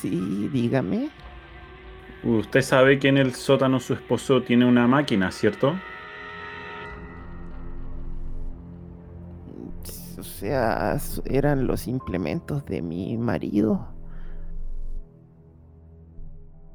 Sí, 0.00 0.48
dígame. 0.50 1.10
Usted 2.24 2.62
sabe 2.62 2.98
que 2.98 3.08
en 3.08 3.16
el 3.16 3.34
sótano 3.34 3.78
su 3.78 3.94
esposo 3.94 4.42
tiene 4.42 4.66
una 4.66 4.86
máquina, 4.86 5.30
¿cierto? 5.30 5.74
O 10.18 10.22
sea, 10.22 10.96
eran 11.26 11.66
los 11.66 11.86
implementos 11.86 12.64
de 12.66 12.82
mi 12.82 13.16
marido. 13.16 13.88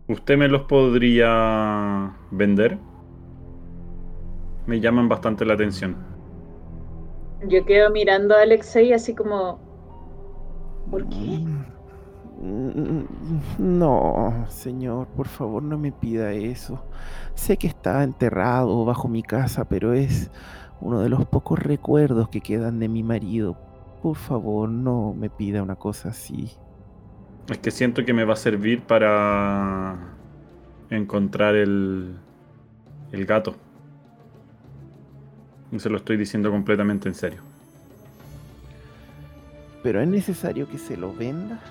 ¿Usted 0.07 0.37
me 0.37 0.47
los 0.47 0.63
podría 0.63 2.15
vender? 2.31 2.77
Me 4.65 4.79
llaman 4.79 5.09
bastante 5.09 5.45
la 5.45 5.55
atención. 5.55 5.95
Yo 7.47 7.65
quedo 7.65 7.89
mirando 7.89 8.35
a 8.35 8.41
Alexei 8.41 8.93
así 8.93 9.13
como. 9.13 9.59
¿Por 10.89 11.07
qué? 11.09 11.17
Mm, 11.17 11.65
No, 13.57 14.45
señor, 14.49 15.07
por 15.07 15.27
favor 15.29 15.63
no 15.63 15.77
me 15.77 15.93
pida 15.93 16.33
eso. 16.33 16.83
Sé 17.35 17.55
que 17.57 17.67
está 17.67 18.03
enterrado 18.03 18.83
bajo 18.83 19.07
mi 19.07 19.23
casa, 19.23 19.63
pero 19.63 19.93
es 19.93 20.29
uno 20.81 20.99
de 20.99 21.07
los 21.07 21.25
pocos 21.25 21.59
recuerdos 21.59 22.27
que 22.27 22.41
quedan 22.41 22.79
de 22.79 22.89
mi 22.89 23.01
marido. 23.01 23.55
Por 24.01 24.17
favor, 24.17 24.67
no 24.67 25.13
me 25.17 25.29
pida 25.29 25.63
una 25.63 25.75
cosa 25.75 26.09
así. 26.09 26.51
Es 27.47 27.59
que 27.59 27.71
siento 27.71 28.03
que 28.03 28.13
me 28.13 28.25
va 28.25 28.33
a 28.33 28.37
servir 28.37 28.81
para 28.81 29.97
encontrar 30.89 31.55
el, 31.55 32.17
el 33.13 33.25
gato. 33.25 33.55
Y 35.71 35.79
se 35.79 35.89
lo 35.89 35.95
estoy 35.95 36.17
diciendo 36.17 36.51
completamente 36.51 37.07
en 37.07 37.15
serio. 37.15 37.41
Pero 39.81 40.01
es 40.01 40.07
necesario 40.09 40.67
que 40.67 40.77
se 40.77 40.97
lo 40.97 41.13
venda. 41.13 41.61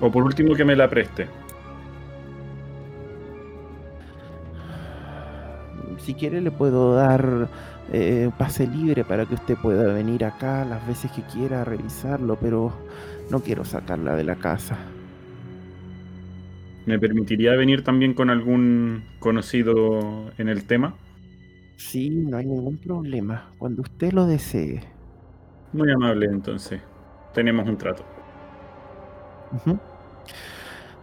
O 0.00 0.10
por 0.10 0.24
último 0.24 0.54
que 0.54 0.64
me 0.64 0.76
la 0.76 0.88
preste. 0.88 1.28
Si 5.98 6.14
quiere 6.14 6.40
le 6.40 6.50
puedo 6.50 6.94
dar 6.94 7.48
eh, 7.92 8.30
pase 8.38 8.66
libre 8.66 9.04
para 9.04 9.26
que 9.26 9.34
usted 9.34 9.56
pueda 9.56 9.92
venir 9.92 10.24
acá 10.24 10.64
las 10.64 10.86
veces 10.86 11.10
que 11.12 11.22
quiera 11.22 11.62
a 11.62 11.64
revisarlo, 11.64 12.36
pero 12.40 12.72
no 13.30 13.40
quiero 13.40 13.64
sacarla 13.64 14.16
de 14.16 14.24
la 14.24 14.36
casa. 14.36 14.78
¿Me 16.86 16.98
permitiría 16.98 17.54
venir 17.56 17.82
también 17.82 18.12
con 18.12 18.28
algún 18.28 19.04
conocido 19.18 20.30
en 20.36 20.48
el 20.48 20.64
tema? 20.66 20.94
Sí, 21.76 22.10
no 22.10 22.36
hay 22.36 22.46
ningún 22.46 22.78
problema. 22.78 23.50
Cuando 23.58 23.82
usted 23.82 24.12
lo 24.12 24.26
desee. 24.26 24.82
Muy 25.72 25.90
amable 25.90 26.26
entonces. 26.26 26.80
Tenemos 27.32 27.66
un 27.66 27.76
trato. 27.76 28.04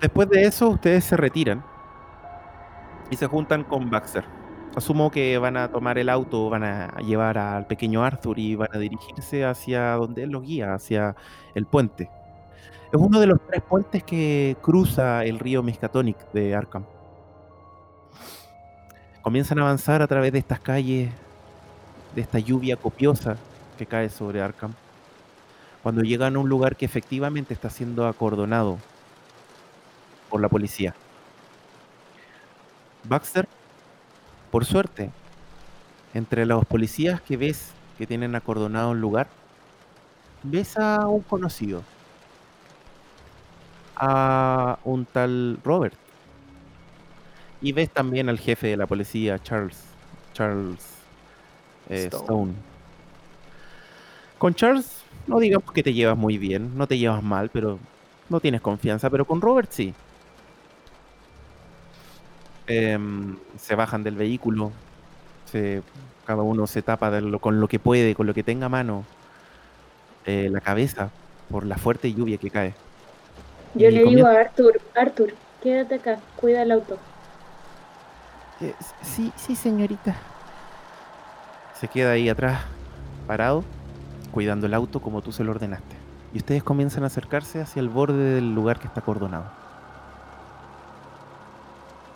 Después 0.01 0.29
de 0.29 0.43
eso, 0.43 0.69
ustedes 0.69 1.03
se 1.03 1.15
retiran 1.15 1.63
y 3.09 3.15
se 3.15 3.27
juntan 3.27 3.63
con 3.63 3.89
Baxter. 3.89 4.25
Asumo 4.75 5.11
que 5.11 5.37
van 5.37 5.57
a 5.57 5.67
tomar 5.67 5.97
el 5.97 6.09
auto, 6.09 6.49
van 6.49 6.63
a 6.63 6.97
llevar 7.01 7.37
al 7.37 7.67
pequeño 7.67 8.03
Arthur 8.03 8.39
y 8.39 8.55
van 8.55 8.69
a 8.73 8.77
dirigirse 8.77 9.45
hacia 9.45 9.91
donde 9.93 10.23
él 10.23 10.31
los 10.31 10.43
guía, 10.43 10.73
hacia 10.73 11.15
el 11.53 11.65
puente. 11.65 12.09
Es 12.91 12.99
uno 12.99 13.19
de 13.19 13.27
los 13.27 13.39
tres 13.47 13.61
puentes 13.61 14.03
que 14.03 14.57
cruza 14.61 15.23
el 15.23 15.39
río 15.39 15.61
Miskatonic 15.61 16.31
de 16.31 16.55
Arkham. 16.55 16.85
Comienzan 19.21 19.59
a 19.59 19.63
avanzar 19.63 20.01
a 20.01 20.07
través 20.07 20.31
de 20.31 20.39
estas 20.39 20.59
calles, 20.59 21.11
de 22.15 22.21
esta 22.21 22.39
lluvia 22.39 22.75
copiosa 22.75 23.37
que 23.77 23.85
cae 23.85 24.09
sobre 24.09 24.41
Arkham 24.41 24.73
cuando 25.83 26.01
llegan 26.01 26.35
a 26.35 26.39
un 26.39 26.49
lugar 26.49 26.75
que 26.75 26.85
efectivamente 26.85 27.53
está 27.53 27.69
siendo 27.69 28.07
acordonado 28.07 28.77
por 30.29 30.41
la 30.41 30.49
policía. 30.49 30.95
Baxter, 33.03 33.47
por 34.51 34.65
suerte, 34.65 35.09
entre 36.13 36.45
los 36.45 36.65
policías 36.65 37.21
que 37.21 37.37
ves 37.37 37.71
que 37.97 38.05
tienen 38.05 38.35
acordonado 38.35 38.91
el 38.91 39.01
lugar, 39.01 39.27
ves 40.43 40.77
a 40.77 41.07
un 41.07 41.21
conocido, 41.21 41.83
a 43.95 44.77
un 44.83 45.05
tal 45.05 45.59
Robert, 45.63 45.95
y 47.61 47.71
ves 47.71 47.89
también 47.89 48.29
al 48.29 48.39
jefe 48.39 48.67
de 48.67 48.77
la 48.77 48.87
policía, 48.87 49.39
Charles, 49.39 49.83
Charles 50.33 50.83
eh, 51.89 52.05
Stone. 52.05 52.23
Stone. 52.23 52.53
Con 54.37 54.55
Charles 54.55 55.00
no 55.27 55.39
digamos 55.39 55.71
que 55.71 55.83
te 55.83 55.93
llevas 55.93 56.17
muy 56.17 56.37
bien, 56.37 56.77
no 56.77 56.87
te 56.87 56.97
llevas 56.97 57.23
mal, 57.23 57.49
pero 57.49 57.79
no 58.29 58.39
tienes 58.39 58.61
confianza, 58.61 59.09
pero 59.09 59.25
con 59.25 59.41
Robert 59.41 59.69
sí. 59.71 59.93
Em, 62.67 63.37
se 63.57 63.75
bajan 63.75 64.03
del 64.03 64.15
vehículo, 64.15 64.71
se- 65.45 65.81
cada 66.25 66.43
uno 66.43 66.67
se 66.67 66.81
tapa 66.81 67.11
de 67.11 67.21
lo- 67.21 67.39
con 67.39 67.59
lo 67.59 67.67
que 67.67 67.79
puede, 67.79 68.15
con 68.15 68.27
lo 68.27 68.33
que 68.33 68.43
tenga 68.43 68.67
a 68.67 68.69
mano, 68.69 69.03
eh, 70.25 70.49
la 70.51 70.61
cabeza 70.61 71.09
por 71.49 71.65
la 71.65 71.77
fuerte 71.77 72.13
lluvia 72.13 72.37
que 72.37 72.49
cae. 72.49 72.73
Yo 73.75 73.89
Y 73.89 73.91
le 73.91 74.03
digo 74.03 74.27
a 74.27 74.31
Arthur, 74.31 74.79
Arthur, 74.95 75.33
quédate 75.61 75.95
acá, 75.95 76.19
cuida 76.39 76.61
el 76.61 76.71
auto. 76.71 76.97
Eh, 78.61 78.73
sí, 79.01 79.31
sí, 79.35 79.55
señorita. 79.55 80.15
Se 81.79 81.87
queda 81.87 82.11
ahí 82.11 82.29
atrás, 82.29 82.61
parado, 83.27 83.63
cuidando 84.31 84.65
el 84.67 84.73
auto 84.73 85.01
como 85.01 85.21
tú 85.21 85.31
se 85.31 85.43
lo 85.43 85.51
ordenaste. 85.51 85.95
Y 86.33 86.37
ustedes 86.39 86.63
comienzan 86.63 87.03
a 87.03 87.07
acercarse 87.07 87.61
hacia 87.61 87.79
el 87.81 87.89
borde 87.89 88.35
del 88.35 88.53
lugar 88.55 88.79
que 88.79 88.87
está 88.87 89.01
acordonado. 89.01 89.53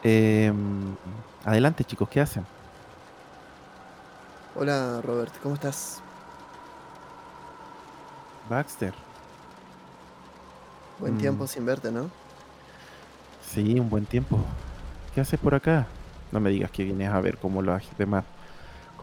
Em, 0.03 0.97
adelante, 1.43 1.83
chicos, 1.83 2.09
¿qué 2.09 2.21
hacen? 2.21 2.47
Hola 4.53 5.01
Robert, 5.01 5.33
¿cómo 5.41 5.55
estás? 5.55 6.03
Baxter. 8.49 8.93
Buen 10.97 11.15
Mm. 11.15 11.17
tiempo 11.17 11.47
sin 11.47 11.65
verte, 11.65 11.91
¿no? 11.91 12.13
Sí, 13.41 13.79
un 13.79 13.89
buen 13.89 14.05
tiempo. 14.05 14.39
¿Qué 15.13 15.21
haces 15.21 15.39
por 15.39 15.55
acá? 15.55 15.87
No 16.31 16.39
me 16.39 16.49
digas 16.49 16.71
que 16.71 16.83
vienes 16.83 17.09
a 17.09 17.19
ver 17.21 17.37
como 17.37 17.61
los 17.61 17.83
demás, 17.97 18.25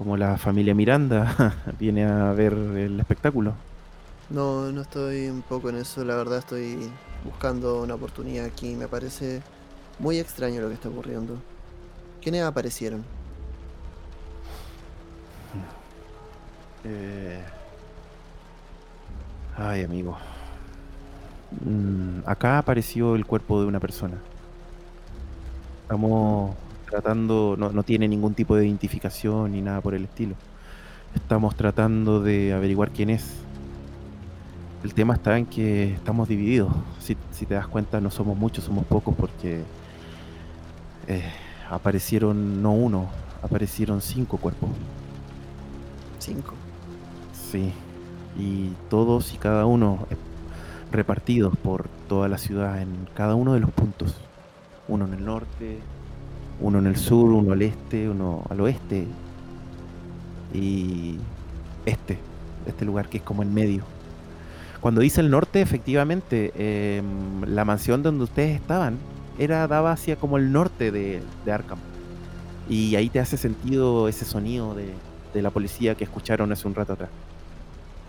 como 0.02 0.16
la 0.16 0.36
familia 0.36 0.74
Miranda 0.74 1.54
viene 1.78 2.04
a 2.04 2.32
ver 2.32 2.52
el 2.52 2.98
espectáculo. 2.98 3.54
No, 4.30 4.72
no 4.72 4.82
estoy 4.82 5.28
un 5.28 5.42
poco 5.42 5.68
en 5.68 5.76
eso, 5.76 6.04
la 6.04 6.16
verdad 6.16 6.38
estoy 6.38 6.90
buscando 7.24 7.82
una 7.82 7.94
oportunidad 7.94 8.46
aquí. 8.46 8.74
Me 8.74 8.88
parece 8.88 9.42
muy 9.98 10.18
extraño 10.18 10.60
lo 10.60 10.68
que 10.68 10.74
está 10.74 10.88
ocurriendo. 10.88 11.36
¿Quiénes 12.20 12.42
aparecieron? 12.42 13.04
Eh, 16.84 17.40
Ay, 19.56 19.84
amigo. 19.84 20.16
Mm, 21.64 22.20
acá 22.26 22.58
apareció 22.58 23.14
el 23.14 23.26
cuerpo 23.26 23.60
de 23.60 23.66
una 23.66 23.80
persona. 23.80 24.16
Estamos 25.82 26.56
tratando, 26.92 27.56
no, 27.58 27.72
no 27.72 27.82
tiene 27.84 28.06
ningún 28.06 28.34
tipo 28.34 28.54
de 28.54 28.66
identificación 28.66 29.52
ni 29.52 29.62
nada 29.62 29.80
por 29.80 29.94
el 29.94 30.04
estilo. 30.04 30.34
Estamos 31.14 31.56
tratando 31.56 32.20
de 32.20 32.52
averiguar 32.52 32.90
quién 32.90 33.08
es. 33.08 33.36
El 34.84 34.92
tema 34.92 35.14
está 35.14 35.38
en 35.38 35.46
que 35.46 35.94
estamos 35.94 36.28
divididos. 36.28 36.70
Si, 37.00 37.16
si 37.30 37.46
te 37.46 37.54
das 37.54 37.66
cuenta, 37.66 37.98
no 38.02 38.10
somos 38.10 38.36
muchos, 38.36 38.64
somos 38.64 38.84
pocos 38.84 39.14
porque 39.14 39.62
eh, 41.08 41.32
aparecieron 41.70 42.60
no 42.60 42.72
uno, 42.72 43.06
aparecieron 43.42 44.02
cinco 44.02 44.36
cuerpos. 44.36 44.68
Cinco. 46.18 46.52
Sí, 47.32 47.72
y 48.38 48.68
todos 48.90 49.32
y 49.32 49.38
cada 49.38 49.64
uno 49.64 50.06
eh, 50.10 50.16
repartidos 50.90 51.56
por 51.56 51.88
toda 52.06 52.28
la 52.28 52.36
ciudad 52.36 52.82
en 52.82 53.08
cada 53.14 53.34
uno 53.34 53.54
de 53.54 53.60
los 53.60 53.70
puntos. 53.70 54.14
Uno 54.88 55.06
en 55.06 55.14
el 55.14 55.24
norte, 55.24 55.78
uno 56.62 56.78
en 56.78 56.86
el 56.86 56.96
sur, 56.96 57.30
uno 57.30 57.52
al 57.52 57.62
este, 57.62 58.08
uno 58.08 58.44
al 58.48 58.60
oeste 58.60 59.06
y 60.54 61.16
este, 61.84 62.18
este 62.66 62.84
lugar 62.84 63.08
que 63.08 63.18
es 63.18 63.22
como 63.22 63.42
en 63.42 63.52
medio. 63.52 63.84
Cuando 64.80 65.00
dice 65.00 65.20
el 65.20 65.30
norte, 65.30 65.60
efectivamente, 65.60 66.52
em, 66.56 67.42
la 67.44 67.64
mansión 67.64 68.02
donde 68.02 68.24
ustedes 68.24 68.56
estaban 68.56 68.98
era 69.38 69.66
daba 69.66 69.92
hacia 69.92 70.16
como 70.16 70.38
el 70.38 70.52
norte 70.52 70.90
de, 70.90 71.22
de 71.44 71.52
Arkham. 71.52 71.78
Y 72.68 72.96
ahí 72.96 73.08
te 73.08 73.20
hace 73.20 73.36
sentido 73.36 74.08
ese 74.08 74.24
sonido 74.24 74.74
de, 74.74 74.94
de 75.34 75.42
la 75.42 75.50
policía 75.50 75.94
que 75.94 76.04
escucharon 76.04 76.52
hace 76.52 76.66
un 76.68 76.74
rato 76.74 76.92
atrás. 76.94 77.10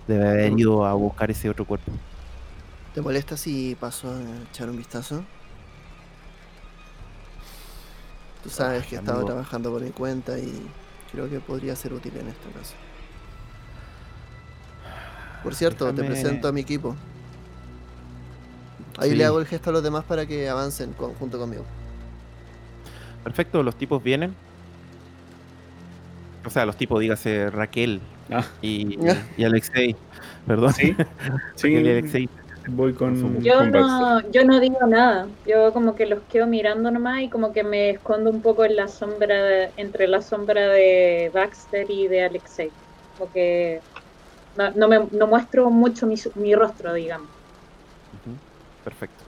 Debe 0.07 0.27
haber 0.27 0.59
ido 0.59 0.85
a 0.85 0.93
buscar 0.93 1.31
ese 1.31 1.49
otro 1.49 1.65
cuerpo. 1.65 1.91
¿Te 2.93 3.01
molesta 3.01 3.37
si 3.37 3.75
paso 3.79 4.09
a 4.09 4.19
echar 4.49 4.69
un 4.69 4.77
vistazo? 4.77 5.23
Tú 8.43 8.49
sabes 8.49 8.85
que 8.85 8.95
he 8.95 8.99
estado 8.99 9.23
trabajando 9.25 9.71
por 9.71 9.81
mi 9.81 9.91
cuenta 9.91 10.37
y 10.37 10.67
creo 11.11 11.29
que 11.29 11.39
podría 11.39 11.75
ser 11.75 11.93
útil 11.93 12.11
en 12.17 12.27
este 12.27 12.49
caso. 12.51 12.73
Por 15.43 15.55
cierto, 15.55 15.93
te 15.93 16.03
presento 16.03 16.47
a 16.47 16.51
mi 16.51 16.61
equipo. 16.61 16.95
Ahí 18.97 19.11
Sí. 19.11 19.15
le 19.15 19.25
hago 19.25 19.39
el 19.39 19.45
gesto 19.47 19.69
a 19.69 19.73
los 19.73 19.83
demás 19.83 20.03
para 20.03 20.25
que 20.25 20.47
avancen 20.49 20.93
con- 20.93 21.13
junto 21.15 21.39
conmigo. 21.39 21.63
Perfecto, 23.23 23.63
los 23.63 23.75
tipos 23.75 24.03
vienen. 24.03 24.35
O 26.45 26.49
sea, 26.49 26.65
los 26.65 26.75
tipos, 26.75 26.99
dígase 26.99 27.49
Raquel 27.49 28.01
Ah, 28.29 28.45
y, 28.61 28.97
y 29.37 29.43
Alexei. 29.43 29.95
Perdón. 30.45 30.73
sí. 30.73 30.91
Raquel 30.97 31.07
y 31.55 31.55
Sí, 31.55 31.75
Alexei. 31.89 32.29
Voy 32.67 32.93
con, 32.93 33.41
Yo 33.41 33.57
con 33.57 33.71
no, 33.71 34.21
yo 34.31 34.43
no 34.45 34.59
digo 34.59 34.85
nada. 34.87 35.27
Yo 35.45 35.73
como 35.73 35.95
que 35.95 36.05
los 36.05 36.19
quedo 36.31 36.47
mirando 36.47 36.91
nomás 36.91 37.21
y 37.21 37.29
como 37.29 37.51
que 37.53 37.63
me 37.63 37.89
escondo 37.91 38.29
un 38.29 38.41
poco 38.41 38.65
en 38.65 38.75
la 38.75 38.87
sombra, 38.87 39.43
de- 39.43 39.71
entre 39.77 40.07
la 40.07 40.21
sombra 40.21 40.67
de 40.69 41.31
Baxter 41.33 41.89
y 41.89 42.07
de 42.07 42.23
Alexei. 42.23 42.71
Como 43.17 43.31
que 43.31 43.81
no, 44.57 44.71
no 44.71 44.87
me, 44.87 44.99
no 45.11 45.27
muestro 45.27 45.69
mucho 45.69 46.07
mi, 46.35 46.55
rostro, 46.55 46.93
digamos. 46.93 47.27
Perfecto. 48.83 49.23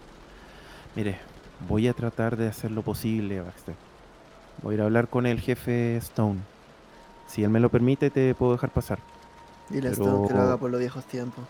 Mire, 0.96 1.18
voy 1.68 1.88
a 1.88 1.94
tratar 1.94 2.38
de 2.38 2.48
hacer 2.48 2.72
lo 2.72 2.82
posible, 2.82 3.42
Baxter. 3.42 3.76
Voy 4.62 4.74
a 4.74 4.76
ir 4.76 4.82
a 4.82 4.86
hablar 4.86 5.08
con 5.08 5.26
el 5.26 5.40
jefe 5.40 5.98
Stone. 5.98 6.40
Si 7.28 7.44
él 7.44 7.50
me 7.50 7.60
lo 7.60 7.70
permite, 7.70 8.10
te 8.10 8.36
puedo 8.36 8.54
dejar 8.54 8.70
pasar. 8.72 9.00
Dile 9.70 9.90
a 9.90 9.92
Pero- 9.92 10.04
Stone 10.06 10.28
que 10.28 10.34
lo 10.34 10.42
haga 10.42 10.58
por 10.58 10.72
los 10.72 10.80
viejos 10.80 11.04
tiempos. 11.06 11.44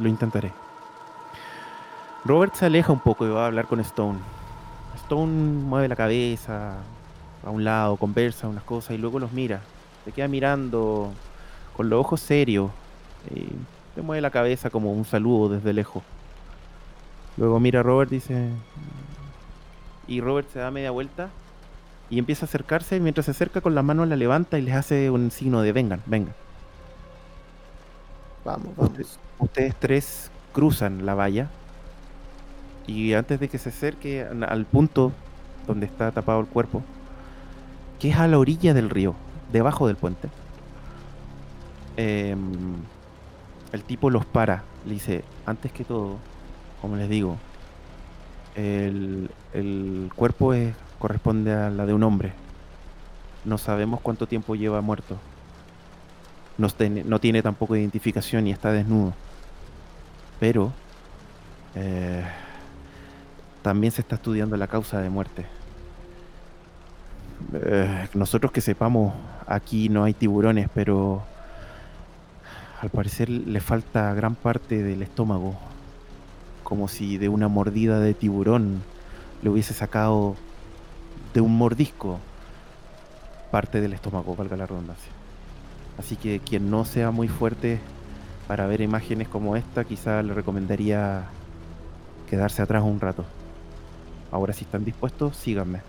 Lo 0.00 0.08
intentaré. 0.08 0.52
Robert 2.24 2.54
se 2.54 2.66
aleja 2.66 2.92
un 2.92 3.00
poco 3.00 3.26
y 3.26 3.30
va 3.30 3.44
a 3.44 3.46
hablar 3.46 3.66
con 3.66 3.80
Stone. 3.80 4.18
Stone 4.96 5.32
mueve 5.64 5.88
la 5.88 5.96
cabeza 5.96 6.78
a 7.44 7.50
un 7.50 7.64
lado, 7.64 7.96
conversa 7.96 8.48
unas 8.48 8.64
cosas 8.64 8.92
y 8.92 8.98
luego 8.98 9.18
los 9.18 9.32
mira. 9.32 9.60
Se 10.04 10.12
queda 10.12 10.28
mirando 10.28 11.12
con 11.76 11.90
los 11.90 12.00
ojos 12.00 12.20
serios 12.20 12.70
y 13.34 14.00
mueve 14.00 14.22
la 14.22 14.30
cabeza 14.30 14.70
como 14.70 14.92
un 14.92 15.04
saludo 15.04 15.50
desde 15.50 15.72
lejos. 15.72 16.02
Luego 17.36 17.60
mira 17.60 17.80
a 17.80 17.82
Robert 17.82 18.12
y 18.12 18.16
dice... 18.16 18.48
Y 20.06 20.20
Robert 20.20 20.48
se 20.52 20.58
da 20.58 20.70
media 20.70 20.90
vuelta 20.90 21.30
y 22.10 22.18
empieza 22.18 22.44
a 22.44 22.48
acercarse. 22.48 23.00
Mientras 23.00 23.24
se 23.26 23.32
acerca 23.32 23.60
con 23.60 23.74
la 23.74 23.82
mano 23.82 24.04
la 24.06 24.16
levanta 24.16 24.58
y 24.58 24.62
les 24.62 24.74
hace 24.74 25.10
un 25.10 25.30
signo 25.30 25.62
de 25.62 25.72
vengan, 25.72 26.02
vengan. 26.06 26.34
Vamos, 28.44 28.76
vamos. 28.76 29.18
ustedes 29.38 29.74
tres 29.78 30.30
cruzan 30.52 31.06
la 31.06 31.14
valla 31.14 31.48
y 32.86 33.14
antes 33.14 33.40
de 33.40 33.48
que 33.48 33.58
se 33.58 33.70
acerque 33.70 34.22
al 34.24 34.66
punto 34.66 35.12
donde 35.66 35.86
está 35.86 36.12
tapado 36.12 36.40
el 36.40 36.46
cuerpo, 36.46 36.82
que 37.98 38.10
es 38.10 38.16
a 38.18 38.28
la 38.28 38.38
orilla 38.38 38.74
del 38.74 38.90
río, 38.90 39.14
debajo 39.50 39.86
del 39.86 39.96
puente, 39.96 40.28
em, 41.96 42.76
el 43.72 43.82
tipo 43.84 44.10
los 44.10 44.26
para, 44.26 44.62
le 44.84 44.94
dice, 44.94 45.24
antes 45.46 45.72
que 45.72 45.84
todo, 45.84 46.16
como 46.82 46.96
les 46.96 47.08
digo, 47.08 47.38
el, 48.54 49.30
el 49.54 50.10
cuerpo 50.14 50.52
es- 50.54 50.74
corresponde 50.98 51.52
a 51.52 51.70
la 51.70 51.86
de 51.86 51.92
un 51.94 52.02
hombre. 52.02 52.32
No 53.44 53.58
sabemos 53.58 54.00
cuánto 54.00 54.26
tiempo 54.26 54.54
lleva 54.54 54.80
muerto. 54.80 55.16
No, 56.56 56.68
tiene- 56.68 57.04
no 57.04 57.18
tiene 57.18 57.42
tampoco 57.42 57.76
identificación 57.76 58.46
y 58.46 58.52
está 58.52 58.70
desnudo. 58.72 59.12
Pero 60.40 60.72
eh, 61.74 62.24
también 63.62 63.92
se 63.92 64.02
está 64.02 64.16
estudiando 64.16 64.56
la 64.56 64.66
causa 64.68 65.00
de 65.00 65.10
muerte. 65.10 65.46
Eh, 67.54 68.08
nosotros 68.14 68.52
que 68.52 68.60
sepamos, 68.60 69.14
aquí 69.46 69.88
no 69.88 70.04
hay 70.04 70.14
tiburones, 70.14 70.68
pero 70.74 71.22
al 72.80 72.90
parecer 72.90 73.28
le 73.28 73.60
falta 73.60 74.12
gran 74.14 74.34
parte 74.34 74.82
del 74.82 75.02
estómago. 75.02 75.56
Como 76.62 76.88
si 76.88 77.18
de 77.18 77.28
una 77.28 77.48
mordida 77.48 77.98
de 78.00 78.14
tiburón 78.14 78.82
le 79.42 79.50
hubiese 79.50 79.74
sacado 79.74 80.36
de 81.34 81.40
un 81.40 81.56
mordisco 81.58 82.20
parte 83.50 83.80
del 83.80 83.92
estómago, 83.92 84.34
valga 84.36 84.56
la 84.56 84.66
redundancia. 84.66 85.10
Así 85.98 86.16
que 86.16 86.40
quien 86.40 86.70
no 86.70 86.84
sea 86.84 87.10
muy 87.10 87.28
fuerte 87.28 87.78
para 88.48 88.66
ver 88.66 88.80
imágenes 88.80 89.28
como 89.28 89.56
esta, 89.56 89.84
quizá 89.84 90.22
le 90.22 90.34
recomendaría 90.34 91.24
quedarse 92.28 92.62
atrás 92.62 92.82
un 92.82 93.00
rato. 93.00 93.24
Ahora 94.32 94.52
si 94.52 94.64
están 94.64 94.84
dispuestos, 94.84 95.36
síganme. 95.36 95.80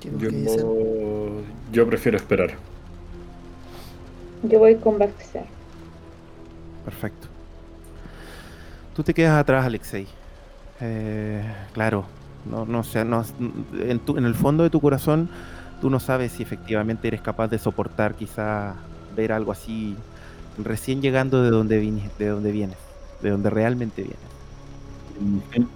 ¿Qué, 0.00 0.10
Yo, 0.18 1.40
yo 1.72 1.86
prefiero 1.86 2.16
esperar. 2.18 2.50
Yo 4.42 4.58
voy 4.58 4.76
con 4.76 4.98
Baxter. 4.98 5.44
Perfecto. 6.84 7.26
Tú 8.94 9.02
te 9.02 9.14
quedas 9.14 9.38
atrás, 9.38 9.64
Alexei. 9.64 10.06
Eh, 10.80 11.42
claro, 11.72 12.04
no, 12.48 12.64
no, 12.64 12.84
sé, 12.84 13.04
no- 13.04 13.24
en, 13.80 13.98
tu- 14.00 14.16
en 14.16 14.24
el 14.24 14.34
fondo 14.34 14.62
de 14.62 14.70
tu 14.70 14.80
corazón, 14.80 15.28
tú 15.80 15.90
no 15.90 16.00
sabes 16.00 16.32
si 16.32 16.42
efectivamente 16.42 17.08
eres 17.08 17.20
capaz 17.20 17.48
de 17.48 17.58
soportar 17.58 18.14
quizá 18.14 18.74
ver 19.16 19.32
algo 19.32 19.52
así 19.52 19.96
recién 20.62 21.00
llegando 21.00 21.42
de 21.42 21.50
donde, 21.50 21.78
vine- 21.80 22.10
de 22.18 22.28
donde 22.28 22.52
vienes, 22.52 22.78
de 23.22 23.30
donde 23.30 23.50
realmente 23.50 24.02
vienes. 24.02 25.68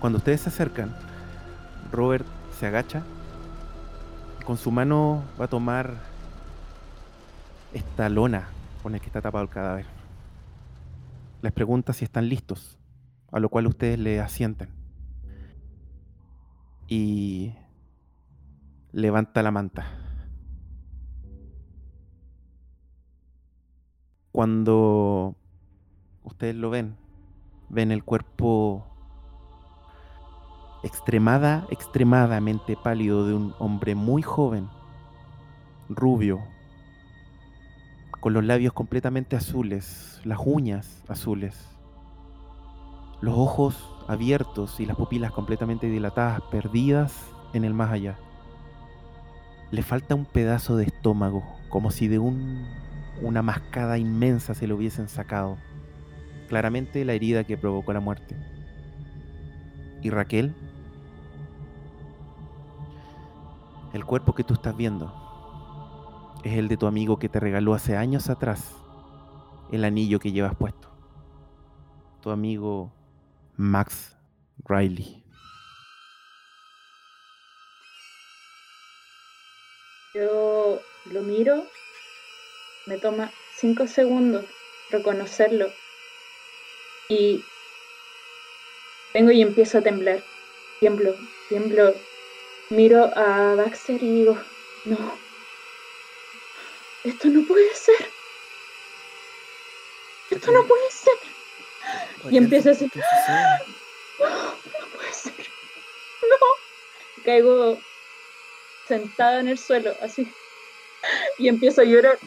Cuando 0.00 0.18
ustedes 0.18 0.42
se 0.42 0.48
acercan, 0.50 0.94
Robert 1.92 2.26
se 2.58 2.66
agacha 2.66 3.02
y 4.40 4.44
con 4.44 4.56
su 4.58 4.70
mano 4.70 5.24
va 5.40 5.46
a 5.46 5.48
tomar 5.48 5.94
esta 7.72 8.08
lona 8.08 8.48
con 8.82 8.92
la 8.92 8.98
que 9.00 9.06
está 9.06 9.20
tapado 9.20 9.42
el 9.44 9.50
cadáver. 9.50 9.86
Les 11.42 11.52
pregunta 11.52 11.92
si 11.92 12.04
están 12.04 12.28
listos, 12.28 12.78
a 13.32 13.40
lo 13.40 13.48
cual 13.48 13.66
ustedes 13.66 13.98
le 13.98 14.20
asientan. 14.20 14.68
Y 16.86 17.54
levanta 18.94 19.42
la 19.42 19.50
manta. 19.50 19.86
Cuando 24.30 25.34
ustedes 26.22 26.54
lo 26.54 26.70
ven, 26.70 26.96
ven 27.68 27.90
el 27.90 28.04
cuerpo 28.04 28.86
extremada, 30.84 31.66
extremadamente 31.70 32.76
pálido 32.76 33.26
de 33.26 33.34
un 33.34 33.54
hombre 33.58 33.96
muy 33.96 34.22
joven, 34.22 34.68
rubio, 35.88 36.40
con 38.20 38.32
los 38.32 38.44
labios 38.44 38.72
completamente 38.72 39.34
azules, 39.34 40.20
las 40.24 40.38
uñas 40.44 41.02
azules, 41.08 41.68
los 43.20 43.34
ojos 43.36 43.76
abiertos 44.06 44.78
y 44.78 44.86
las 44.86 44.96
pupilas 44.96 45.32
completamente 45.32 45.88
dilatadas, 45.88 46.42
perdidas 46.42 47.12
en 47.54 47.64
el 47.64 47.74
más 47.74 47.90
allá. 47.90 48.18
Le 49.74 49.82
falta 49.82 50.14
un 50.14 50.24
pedazo 50.24 50.76
de 50.76 50.84
estómago, 50.84 51.42
como 51.68 51.90
si 51.90 52.06
de 52.06 52.20
un, 52.20 52.64
una 53.20 53.42
mascada 53.42 53.98
inmensa 53.98 54.54
se 54.54 54.68
lo 54.68 54.76
hubiesen 54.76 55.08
sacado. 55.08 55.56
Claramente 56.48 57.04
la 57.04 57.14
herida 57.14 57.42
que 57.42 57.58
provocó 57.58 57.92
la 57.92 57.98
muerte. 57.98 58.36
¿Y 60.00 60.10
Raquel? 60.10 60.54
El 63.92 64.04
cuerpo 64.04 64.32
que 64.32 64.44
tú 64.44 64.54
estás 64.54 64.76
viendo 64.76 65.12
es 66.44 66.56
el 66.56 66.68
de 66.68 66.76
tu 66.76 66.86
amigo 66.86 67.18
que 67.18 67.28
te 67.28 67.40
regaló 67.40 67.74
hace 67.74 67.96
años 67.96 68.30
atrás 68.30 68.76
el 69.72 69.84
anillo 69.84 70.20
que 70.20 70.30
llevas 70.30 70.54
puesto. 70.54 70.88
Tu 72.20 72.30
amigo 72.30 72.92
Max 73.56 74.16
Riley. 74.64 75.23
Lo 81.06 81.22
miro, 81.22 81.66
me 82.86 82.98
toma 82.98 83.32
cinco 83.56 83.86
segundos 83.86 84.44
reconocerlo 84.90 85.72
y 87.08 87.44
vengo 89.12 89.30
y 89.30 89.42
empiezo 89.42 89.78
a 89.78 89.82
temblar. 89.82 90.22
Tiemblo, 90.80 91.16
tiemblo. 91.48 91.94
Miro 92.70 93.10
a 93.16 93.54
Baxter 93.56 94.02
y 94.02 94.10
digo, 94.10 94.38
no, 94.86 95.18
esto 97.04 97.28
no 97.28 97.46
puede 97.46 97.74
ser. 97.74 98.10
Esto 100.30 100.50
no 100.50 100.66
puede 100.66 100.90
ser. 100.90 101.14
Raquel, 102.24 102.36
empieza 102.36 102.70
así. 102.70 102.90
No, 104.18 104.26
no 104.80 104.86
puede 104.94 105.12
ser. 105.12 105.34
No. 106.22 107.22
Caigo 107.24 107.78
sentada 108.88 109.40
en 109.40 109.48
el 109.48 109.58
suelo, 109.58 109.94
así. 110.00 110.26
Y 111.38 111.48
empiezo 111.48 111.80
a 111.80 111.84
llorar. 111.84 112.18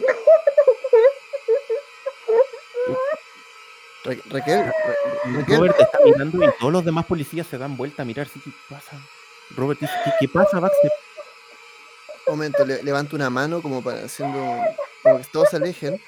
Ra- 4.04 4.16
Raquel, 4.30 4.66
Ra- 4.66 4.74
Raquel, 5.36 5.58
Robert 5.58 5.78
te 5.78 5.84
está 5.84 6.00
mirando 6.04 6.44
y 6.44 6.50
todos 6.60 6.72
los 6.74 6.86
demás 6.86 7.06
policías 7.06 7.48
se 7.48 7.58
dan 7.58 7.76
vuelta 7.76 8.04
a 8.04 8.06
mirar. 8.06 8.28
¿sí? 8.28 8.40
¿Qué 8.44 8.52
pasa? 8.70 8.98
Robert 9.56 9.80
dice, 9.80 9.94
¿qué, 10.06 10.12
qué 10.20 10.28
pasa, 10.30 10.60
Baxter? 10.60 10.92
momento, 12.28 12.66
le- 12.66 12.84
levanto 12.84 13.16
una 13.16 13.30
mano 13.30 13.62
como 13.62 13.82
para 13.82 14.04
haciendo. 14.06 14.38
como 15.02 15.18
que 15.20 15.24
todos 15.32 15.50
se 15.50 15.56
alejen. 15.58 16.02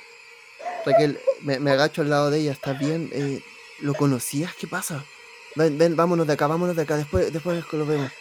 Raquel, 0.85 1.19
me, 1.41 1.59
me 1.59 1.71
agacho 1.71 2.01
al 2.01 2.09
lado 2.09 2.29
de 2.29 2.39
ella, 2.39 2.51
¿estás 2.51 2.77
bien? 2.77 3.09
Eh, 3.13 3.41
¿Lo 3.79 3.93
conocías? 3.93 4.53
¿Qué 4.55 4.67
pasa? 4.67 5.03
Ven, 5.55 5.77
ven, 5.77 5.95
vámonos 5.95 6.27
de 6.27 6.33
acá, 6.33 6.47
vámonos 6.47 6.75
de 6.75 6.81
acá, 6.83 6.97
después, 6.97 7.31
después 7.31 7.63
lo 7.71 7.85
vemos. 7.85 8.11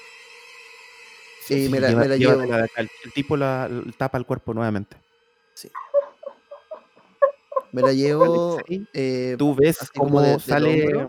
Y 1.51 1.69
me 1.69 1.81
la, 1.81 1.89
Lleva- 1.89 2.01
me 2.03 2.09
la 2.09 2.17
llevo. 2.17 2.43
El, 2.43 2.91
el 3.05 3.13
tipo 3.15 3.37
la, 3.37 3.69
tapa 3.97 4.19
el 4.19 4.27
cuerpo 4.27 4.53
nuevamente. 4.55 4.97
Me 7.73 7.83
la 7.83 7.93
llevo. 7.93 8.57
Alexei, 8.57 8.87
eh, 8.95 9.37
Tú 9.39 9.55
ves 9.55 9.79
cómo 9.95 10.21
de- 10.23 10.39
sale. 10.41 11.09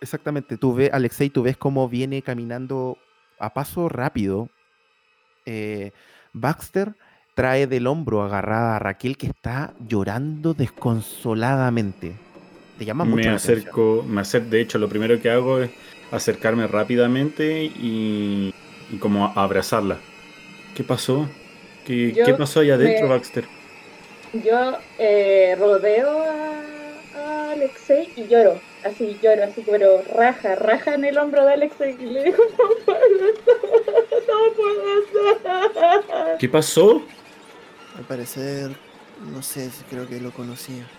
Exactamente, 0.00 0.56
tú 0.58 0.74
ves, 0.74 0.90
Alexei, 0.92 1.30
tú 1.30 1.42
ves 1.42 1.56
cómo 1.56 1.88
viene 1.88 2.22
caminando 2.22 2.98
a 3.38 3.52
paso 3.54 3.88
rápido. 3.88 4.48
eh, 5.46 5.92
Baxter 6.32 6.94
trae 7.34 7.66
del 7.66 7.86
hombro 7.86 8.22
agarrada 8.22 8.76
a 8.76 8.78
Raquel 8.78 9.16
que 9.18 9.26
está 9.26 9.74
llorando 9.78 10.54
desconsoladamente. 10.54 12.14
Te 12.78 12.84
llama 12.84 13.04
mucho 13.04 13.16
Me 13.16 13.22
la 13.24 13.32
atención. 13.36 13.58
acerco, 13.58 14.04
me 14.08 14.20
acerco, 14.22 14.48
de 14.50 14.60
hecho, 14.62 14.78
lo 14.78 14.88
primero 14.88 15.20
que 15.20 15.30
hago 15.30 15.60
es 15.60 15.70
acercarme 16.10 16.66
rápidamente 16.66 17.64
y, 17.64 18.54
y 18.94 18.98
como 18.98 19.32
abrazarla. 19.36 19.98
¿Qué 20.74 20.84
pasó? 20.84 21.28
¿Qué, 21.84 22.12
Yo 22.12 22.24
qué 22.24 22.34
pasó 22.34 22.60
allá 22.60 22.74
adentro, 22.74 23.08
me- 23.08 23.14
Baxter? 23.14 23.44
Yo 24.32 24.78
eh, 24.98 25.56
rodeo 25.58 26.22
a, 26.22 26.60
a 27.14 27.52
Alexei 27.52 28.12
y 28.16 28.26
lloro, 28.26 28.60
así 28.84 29.18
lloro, 29.22 29.44
así 29.44 29.62
pero 29.64 30.02
raja, 30.02 30.56
raja 30.56 30.94
en 30.94 31.04
el 31.04 31.18
hombro 31.18 31.44
de 31.44 31.52
Alexei 31.54 31.96
y 32.00 32.06
le 32.06 32.24
digo, 32.24 32.42
no 32.58 32.84
puede 32.84 33.34
ser, 33.44 34.24
no 34.28 34.54
puede 34.56 35.08
ser. 35.12 36.38
¿Qué 36.38 36.48
pasó? 36.48 37.02
Al 37.96 38.04
parecer, 38.04 38.76
no 39.32 39.42
sé, 39.42 39.70
si 39.70 39.84
creo 39.84 40.08
que 40.08 40.20
lo 40.20 40.32
conocía. 40.32 40.90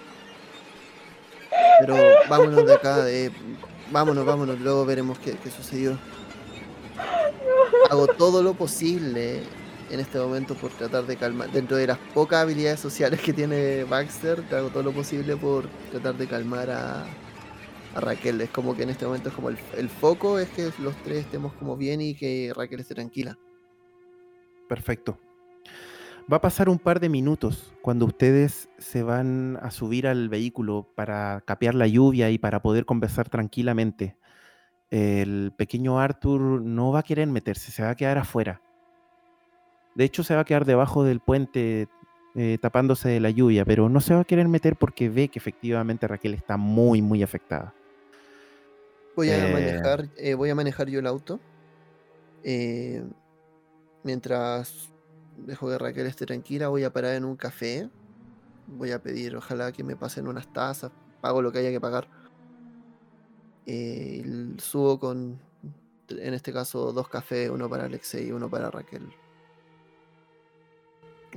Pero 1.78 1.96
vámonos 2.30 2.66
de 2.66 2.74
acá, 2.74 3.10
eh, 3.10 3.32
vámonos, 3.92 4.26
vámonos, 4.26 4.60
luego 4.60 4.86
veremos 4.86 5.20
qué, 5.20 5.38
qué 5.38 5.52
sucedió. 5.52 6.00
Hago 7.90 8.07
todo 8.07 8.41
lo 8.41 8.53
posible 8.53 9.44
en 9.90 9.99
este 9.99 10.20
momento 10.20 10.56
por 10.56 10.72
tratar 10.72 11.06
de 11.06 11.16
calmar, 11.16 11.52
dentro 11.52 11.78
de 11.78 11.88
las 11.88 11.98
pocas 12.14 12.41
habilidades 12.41 12.80
sociales 12.80 13.22
que 13.22 13.34
tiene 13.34 13.84
Baxter, 13.84 14.44
hago 14.52 14.70
todo 14.70 14.84
lo 14.84 14.91
posible 14.91 15.38
por 15.38 15.68
tratar 15.91 16.16
de 16.16 16.28
calmar 16.28 16.70
a, 16.70 17.06
Raquel. 17.95 18.41
Es 18.41 18.49
como 18.49 18.76
que 18.76 18.84
en 18.84 18.90
este 18.90 19.06
momento 19.06 19.30
es 19.30 19.36
como 19.36 19.49
el 19.49 19.90
foco 19.90 20.38
es 20.38 20.49
que 20.49 20.70
los 20.80 20.94
tres 21.03 21.20
estemos 21.20 21.53
como 21.53 21.78
bien 21.78 22.02
y 22.02 22.14
que 22.14 22.52
Raquel 22.53 22.82
esté 22.82 22.94
tranquila. 22.94 23.38
Perfecto. 24.68 25.18
Va 26.32 26.38
a 26.38 26.41
pasar 26.41 26.70
un 26.70 26.80
par 26.80 26.99
de 26.99 27.07
minutos 27.07 27.72
cuando 27.84 28.06
ustedes 28.06 28.68
se 28.80 29.03
van 29.03 29.60
a 29.62 29.70
subir 29.70 30.07
al 30.07 30.28
vehículo 30.28 30.90
para 30.95 31.41
capear 31.45 31.76
la 31.76 31.86
lluvia 31.86 32.32
y 32.32 32.40
para 32.40 32.64
poder 32.64 32.86
conversar 32.86 33.30
tranquilamente. 33.30 34.18
El 34.91 35.52
pequeño 35.57 35.99
Arthur 35.99 36.40
no 36.62 36.91
va 36.91 36.99
a 36.99 37.03
querer 37.03 37.28
meterse, 37.28 37.72
se 37.72 37.84
va 37.84 37.90
a 37.91 37.95
quedar 37.95 38.18
afuera. 38.18 38.62
De 39.95 40.03
hecho, 40.03 40.24
se 40.24 40.36
va 40.36 40.41
a 40.41 40.45
quedar 40.45 40.66
debajo 40.66 41.03
del 41.03 41.20
puente 41.20 41.88
eh, 42.36 42.57
tapándose 42.62 43.07
de 43.10 43.20
la 43.22 43.30
lluvia, 43.30 43.64
pero 43.66 43.88
no 43.88 44.02
se 44.02 44.14
va 44.14 44.20
a 44.22 44.26
querer 44.26 44.48
meter 44.49 44.76
porque 44.76 45.10
ve 45.10 45.30
que 45.30 45.40
efectivamente 45.40 46.06
Raquel 46.07 46.34
está 46.34 46.57
muy, 46.57 47.02
muy 47.02 47.24
afectada. 47.24 47.74
Voy 49.16 49.30
a 49.30 49.48
Eh. 49.48 49.53
manejar, 49.53 50.10
eh, 50.18 50.34
voy 50.34 50.49
a 50.49 50.56
manejar 50.56 50.88
yo 50.90 50.99
el 50.99 51.07
auto. 51.07 51.40
mientras 54.03 54.90
dejo 55.38 55.68
que 55.70 55.78
Raquel 55.80 56.06
esté 56.06 56.26
tranquila, 56.28 56.68
voy 56.68 56.84
a 56.84 56.94
parar 56.94 57.16
en 57.16 57.26
un 57.26 57.36
café. 57.36 57.90
Voy 58.68 58.91
a 58.91 59.02
pedir, 59.02 59.36
ojalá 59.36 59.72
que 59.72 59.84
me 59.84 59.95
pasen 59.95 60.28
unas 60.28 60.52
tazas, 60.53 60.91
pago 61.22 61.41
lo 61.41 61.52
que 61.52 61.60
haya 61.60 61.72
que 61.72 61.82
pagar. 61.82 62.07
Eh, 63.66 64.24
subo 64.58 65.00
con, 65.00 65.40
en 66.10 66.34
este 66.34 66.54
caso, 66.54 66.92
dos 66.94 67.08
cafés, 67.08 67.50
uno 67.50 67.70
para 67.70 67.86
Alexei 67.86 68.28
y 68.28 68.32
uno 68.32 68.50
para 68.50 68.70
Raquel. 68.70 69.08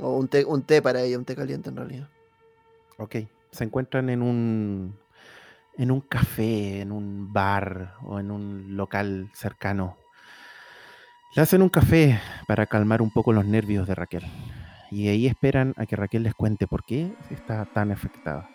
O 0.00 0.16
un 0.16 0.28
té, 0.28 0.44
un 0.44 0.62
té 0.62 0.80
para 0.82 1.02
ella, 1.02 1.18
un 1.18 1.24
té 1.24 1.34
caliente 1.34 1.70
en 1.70 1.76
realidad. 1.76 2.08
Ok, 2.98 3.16
se 3.50 3.64
encuentran 3.64 4.10
en 4.10 4.22
un, 4.22 4.96
en 5.76 5.90
un 5.90 6.00
café, 6.00 6.80
en 6.80 6.92
un 6.92 7.32
bar 7.32 7.94
o 8.02 8.18
en 8.18 8.30
un 8.30 8.76
local 8.76 9.30
cercano. 9.32 9.96
Le 11.34 11.42
hacen 11.42 11.62
un 11.62 11.68
café 11.68 12.20
para 12.46 12.66
calmar 12.66 13.02
un 13.02 13.10
poco 13.10 13.32
los 13.32 13.44
nervios 13.44 13.86
de 13.86 13.94
Raquel. 13.94 14.24
Y 14.90 15.08
ahí 15.08 15.26
esperan 15.26 15.74
a 15.76 15.86
que 15.86 15.96
Raquel 15.96 16.22
les 16.22 16.34
cuente 16.34 16.66
por 16.66 16.84
qué 16.84 17.12
está 17.30 17.64
tan 17.66 17.92
afectada. 17.92 18.48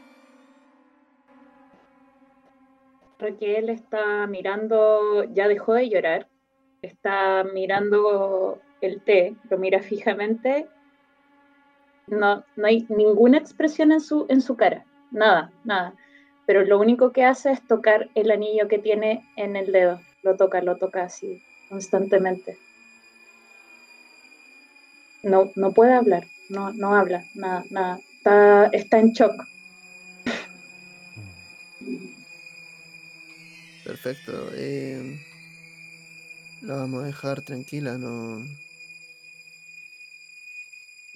Raquel 3.24 3.70
está 3.70 4.28
mirando, 4.28 5.24
ya 5.34 5.48
dejó 5.48 5.74
de 5.74 5.90
llorar, 5.90 6.28
está 6.82 7.46
mirando 7.46 8.60
el 8.82 9.02
té, 9.02 9.36
lo 9.50 9.58
mira 9.58 9.82
fijamente. 9.82 10.68
No, 12.08 12.44
no 12.58 12.68
hay 12.68 12.86
ninguna 12.90 13.38
expresión 13.38 13.94
en 13.94 14.02
su, 14.02 14.26
en 14.28 14.42
su 14.42 14.58
cara, 14.58 14.86
nada, 15.10 15.54
nada. 15.64 15.94
Pero 16.46 16.66
lo 16.66 16.78
único 16.78 17.14
que 17.14 17.24
hace 17.24 17.52
es 17.52 17.66
tocar 17.66 18.10
el 18.14 18.30
anillo 18.30 18.68
que 18.68 18.78
tiene 18.78 19.26
en 19.38 19.56
el 19.56 19.72
dedo. 19.72 20.02
Lo 20.22 20.36
toca, 20.36 20.62
lo 20.62 20.76
toca 20.76 21.04
así, 21.04 21.42
constantemente. 21.70 22.58
No, 25.24 25.50
no 25.56 25.72
puede 25.72 25.94
hablar, 25.94 26.26
no, 26.50 26.74
no 26.74 26.94
habla, 26.94 27.24
nada, 27.36 27.64
nada. 27.72 28.00
Está, 28.18 28.66
está 28.74 29.00
en 29.00 29.12
shock. 29.14 29.53
Perfecto. 33.84 34.50
eh, 34.54 35.20
la 36.62 36.76
vamos 36.76 37.04
a 37.04 37.08
dejar 37.08 37.42
tranquila, 37.42 37.98
no. 37.98 38.38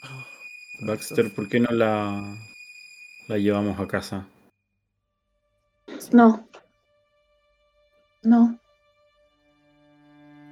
Oh, 0.04 0.26
Baxter, 0.82 1.34
¿por 1.34 1.48
qué 1.48 1.60
no 1.60 1.70
la, 1.72 2.36
la 3.28 3.38
llevamos 3.38 3.80
a 3.80 3.88
casa? 3.88 4.28
No. 6.12 6.48
No. 8.24 8.60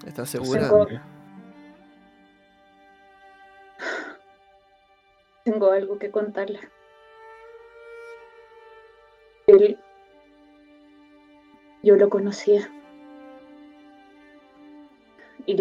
¿Estás 0.05 0.29
segura? 0.29 0.61
Tengo- 0.69 0.87
Tengo 5.43 5.71
algo 5.71 5.99
que 5.99 6.09
contarle. 6.09 6.59
Él. 9.47 9.77
Yo 11.85 11.95
lo 11.97 12.09
conocía. 12.09 12.67
Y 15.45 15.55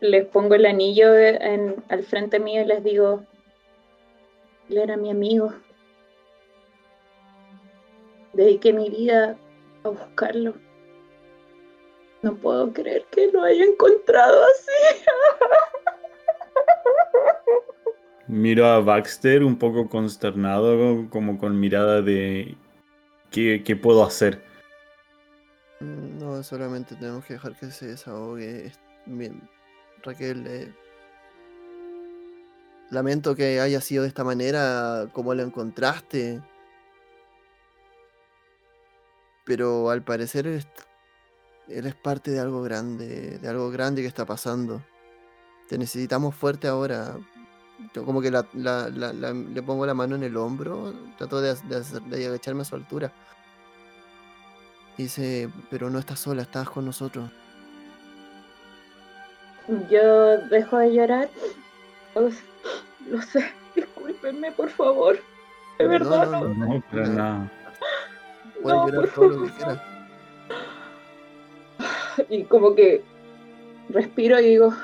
les, 0.00 0.26
pongo 0.26 0.56
el 0.56 0.66
anillo 0.66 1.12
al 1.88 2.02
frente 2.02 2.40
mío 2.40 2.62
y 2.62 2.64
les 2.64 2.82
digo: 2.82 3.22
Él 4.68 4.78
era 4.78 4.96
mi 4.96 5.12
amigo. 5.12 5.54
Dediqué 8.32 8.72
mi 8.72 8.90
vida 8.90 9.38
a 9.84 9.88
buscarlo. 9.90 10.54
No 12.22 12.34
puedo 12.34 12.72
creer 12.72 13.04
que 13.12 13.30
lo 13.30 13.44
haya 13.44 13.62
encontrado 13.62 14.42
así. 14.42 15.04
Miro 18.26 18.66
a 18.66 18.80
Baxter 18.80 19.44
un 19.44 19.56
poco 19.56 19.88
consternado, 19.88 21.08
como 21.08 21.38
con 21.38 21.60
mirada 21.60 22.02
de 22.02 22.56
¿qué, 23.30 23.62
qué 23.64 23.76
puedo 23.76 24.02
hacer? 24.02 24.47
Solamente 26.42 26.94
tenemos 26.96 27.24
que 27.24 27.34
dejar 27.34 27.54
que 27.56 27.70
se 27.70 27.86
desahogue. 27.88 28.72
Raquel, 30.02 30.46
eh, 30.46 30.72
lamento 32.90 33.34
que 33.34 33.60
haya 33.60 33.80
sido 33.80 34.02
de 34.02 34.08
esta 34.08 34.24
manera, 34.24 35.08
como 35.12 35.34
lo 35.34 35.42
encontraste. 35.42 36.40
Pero 39.44 39.90
al 39.90 40.02
parecer 40.02 40.46
eres, 40.46 40.66
eres 41.68 41.94
parte 41.94 42.30
de 42.30 42.40
algo 42.40 42.62
grande, 42.62 43.38
de 43.38 43.48
algo 43.48 43.70
grande 43.70 44.02
que 44.02 44.08
está 44.08 44.24
pasando. 44.26 44.82
Te 45.68 45.78
necesitamos 45.78 46.34
fuerte 46.34 46.68
ahora. 46.68 47.16
Yo 47.94 48.04
como 48.04 48.20
que 48.20 48.30
la- 48.30 48.46
la- 48.54 48.88
la- 48.90 49.32
le 49.32 49.62
pongo 49.62 49.86
la 49.86 49.94
mano 49.94 50.16
en 50.16 50.22
el 50.24 50.36
hombro, 50.36 50.92
trato 51.16 51.40
de, 51.40 51.54
de 51.54 52.00
de 52.16 52.26
agacharme 52.26 52.62
a 52.62 52.64
su 52.64 52.74
altura. 52.74 53.12
Dice, 54.98 55.48
pero 55.70 55.88
no 55.88 55.98
estás 55.98 56.20
sola, 56.20 56.42
estás 56.42 56.68
con 56.68 56.84
nosotros. 56.84 57.30
Yo 59.90 60.38
dejo 60.48 60.78
de 60.78 60.94
llorar. 60.94 61.28
Lo, 62.14 62.22
lo 63.08 63.22
sé. 63.22 63.50
Discúlpenme, 63.76 64.50
por 64.52 64.68
favor. 64.70 65.18
De 65.78 65.84
No, 65.84 65.90
verdad, 65.90 66.30
no, 66.30 66.40
no. 66.40 66.48
no. 66.54 66.74
No, 66.74 66.80
para 66.90 67.06
No. 67.06 67.12
nada. 67.14 67.52
Puedes 68.60 68.78
No, 68.80 68.88
llorar 68.88 69.08
todo 69.14 69.28
lo 69.28 69.46
que 69.46 69.52
quieras. 69.52 69.82
Y 72.28 72.42
como 72.44 72.74
que 72.74 73.04
respiro 73.90 74.40
y 74.40 74.46
digo, 74.46 74.74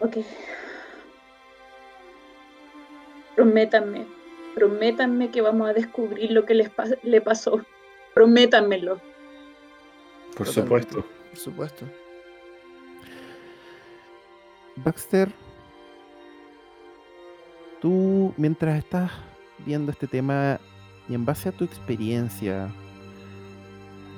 ok, 0.00 0.16
Prométanme, 3.36 4.06
prométanme 4.56 5.30
que 5.30 5.40
vamos 5.40 5.70
a 5.70 5.72
descubrir 5.72 6.32
lo 6.32 6.44
que 6.44 6.54
les 6.54 6.68
pa- 6.68 6.88
le 7.04 7.20
pasó. 7.20 7.60
Prométanmelo. 8.14 9.00
Por 10.36 10.46
supuesto. 10.46 11.04
Por 11.30 11.38
supuesto. 11.38 11.86
Baxter, 14.76 15.30
tú 17.80 18.32
mientras 18.36 18.78
estás 18.78 19.10
viendo 19.66 19.92
este 19.92 20.06
tema 20.06 20.58
y 21.08 21.14
en 21.14 21.24
base 21.24 21.48
a 21.48 21.52
tu 21.52 21.64
experiencia, 21.64 22.70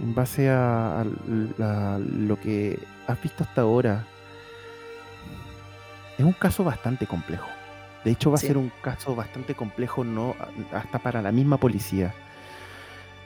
en 0.01 0.15
base 0.15 0.49
a, 0.51 1.05
lo 1.27 2.39
que 2.41 2.79
has 3.07 3.21
visto 3.23 3.43
hasta 3.45 3.63
ahora, 3.63 4.07
es 6.19 6.25
un 6.25 6.33
caso 6.33 6.63
bastante 6.63 7.07
complejo. 7.07 7.49
De 8.05 8.11
hecho, 8.13 8.31
va 8.31 8.37
Sí. 8.37 8.47
a 8.47 8.49
ser 8.49 8.59
un 8.59 8.71
caso 8.83 9.17
bastante 9.17 9.55
complejo 9.55 10.05
no 10.05 10.35
hasta 10.73 10.99
para 10.99 11.23
la 11.23 11.33
misma 11.33 11.57
policía. 11.57 12.15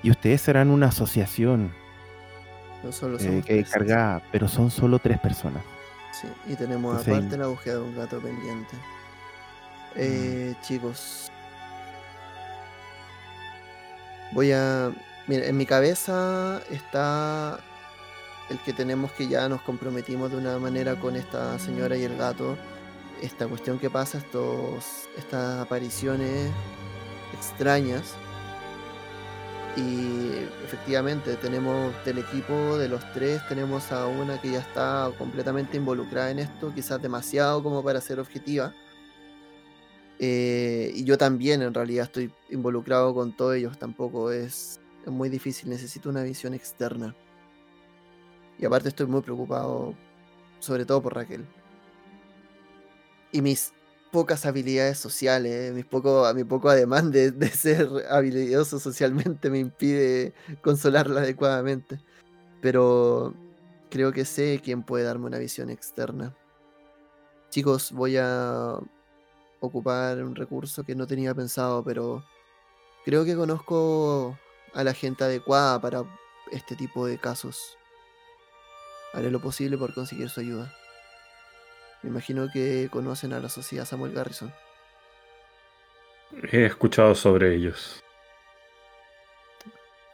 Y 0.03 0.11
ustedes 0.11 0.41
serán 0.41 0.71
una 0.71 0.89
asociación 0.89 1.73
No 2.83 2.93
solo 2.93 3.19
eh, 3.19 3.43
que 3.45 3.65
cargada, 3.65 4.23
pero 4.31 4.49
son 4.49 4.71
solo 4.71 4.99
tres 4.99 5.19
personas. 5.19 5.63
Sí, 6.13 6.29
y 6.47 6.55
tenemos 6.55 6.99
Entonces, 6.99 7.15
aparte 7.15 7.37
la 7.39 7.47
búsqueda 7.49 7.75
de 7.75 7.81
un 7.81 7.97
gato 7.97 8.21
pendiente. 8.21 8.77
Eh, 9.97 10.55
chicos. 10.63 11.31
Voy 14.33 14.53
a. 14.53 14.93
Mira, 15.27 15.47
en 15.47 15.57
mi 15.57 15.67
cabeza 15.67 16.61
está 16.71 17.59
el 18.49 18.59
que 18.61 18.73
tenemos 18.73 19.11
que 19.13 19.27
ya 19.27 19.49
nos 19.49 19.61
comprometimos 19.63 20.31
de 20.31 20.37
una 20.37 20.59
manera 20.59 20.95
con 20.97 21.17
esta 21.17 21.59
señora 21.59 21.97
y 21.97 22.05
el 22.05 22.17
gato. 22.17 22.57
Esta 23.23 23.47
cuestión 23.47 23.79
que 23.79 23.89
pasa, 23.91 24.19
estos, 24.19 25.09
estas 25.17 25.61
apariciones 25.61 26.51
extrañas. 27.35 28.15
Y 29.77 30.31
efectivamente 30.65 31.37
tenemos 31.37 31.93
del 32.07 32.19
equipo 32.19 32.79
de 32.79 32.89
los 32.89 33.03
tres, 33.13 33.47
tenemos 33.47 33.93
a 33.93 34.07
una 34.07 34.41
que 34.41 34.53
ya 34.53 34.61
está 34.61 35.11
completamente 35.19 35.77
involucrada 35.77 36.31
en 36.31 36.39
esto, 36.39 36.73
quizás 36.75 37.03
demasiado 37.03 37.63
como 37.63 37.85
para 37.85 38.01
ser 38.01 38.19
objetiva. 38.19 38.75
Eh, 40.19 40.93
y 40.95 41.05
yo 41.05 41.19
también 41.19 41.61
en 41.61 41.75
realidad 41.75 42.07
estoy 42.07 42.33
involucrado 42.49 43.15
con 43.15 43.37
todos 43.37 43.57
ellos, 43.57 43.79
tampoco 43.79 44.33
es, 44.33 44.81
es 45.05 45.13
muy 45.13 45.29
difícil, 45.29 45.69
necesito 45.69 46.09
una 46.09 46.23
visión 46.23 46.55
externa. 46.55 47.15
Y 48.59 48.65
aparte 48.65 48.89
estoy 48.89 49.07
muy 49.07 49.21
preocupado, 49.21 49.95
sobre 50.59 50.87
todo 50.87 51.03
por 51.03 51.15
Raquel. 51.15 51.45
Y 53.31 53.43
mis 53.43 53.75
pocas 54.11 54.47
habilidades 54.47 54.99
sociales, 54.99 55.73
mis 55.75 55.85
poco, 55.85 56.33
mi 56.35 56.45
poco 56.45 56.69
ademán 56.69 57.11
de, 57.11 57.31
de 57.31 57.49
ser 57.51 57.89
habilidoso 58.11 58.79
socialmente 58.81 59.51
me 59.51 59.59
impide 59.59 60.35
consolarla 60.63 61.21
adecuadamente. 61.21 62.01
Pero 62.61 63.35
creo 63.91 64.13
que 64.13 64.25
sé 64.25 64.61
quién 64.63 64.83
puede 64.83 65.05
darme 65.05 65.27
una 65.27 65.39
visión 65.39 65.71
externa. 65.71 66.35
Chicos, 67.51 67.93
voy 67.93 68.17
a 68.17 68.79
ocupar 69.61 70.23
un 70.23 70.35
recurso 70.35 70.85
que 70.85 70.95
no 70.95 71.07
tenía 71.07 71.35
pensado, 71.35 71.83
pero 71.85 72.25
creo 73.05 73.25
que 73.25 73.37
conozco 73.37 74.39
a 74.75 74.85
la 74.85 74.93
gente 74.93 75.25
adecuada 75.25 75.81
para 75.81 76.05
este 76.53 76.77
tipo 76.77 77.07
de 77.07 77.19
casos. 77.19 77.79
Haré 79.13 79.31
lo 79.31 79.41
posible 79.41 79.79
por 79.79 79.95
conseguir 79.95 80.29
su 80.29 80.41
ayuda. 80.41 80.73
Me 82.07 82.13
imagino 82.13 82.49
que 82.49 82.89
conocen 82.89 83.33
a 83.33 83.41
la 83.41 83.49
sociedad 83.49 83.85
Samuel 83.85 84.13
Garrison. 84.13 84.55
He 86.53 86.65
escuchado 86.65 87.17
sobre 87.17 87.53
ellos. 87.57 88.01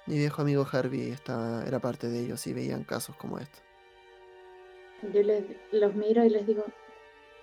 Mi 0.07 0.17
viejo 0.17 0.41
amigo 0.41 0.67
Harvey 0.73 1.11
estaba, 1.11 1.63
era 1.67 1.81
parte 1.81 2.09
de 2.09 2.21
ellos 2.21 2.47
y 2.47 2.55
veían 2.55 2.85
casos 2.85 3.15
como 3.17 3.39
este. 3.39 3.59
Yo 5.03 5.23
les, 5.23 5.45
los 5.71 5.95
miro 5.95 6.25
y 6.25 6.31
les 6.31 6.47
digo, 6.47 6.65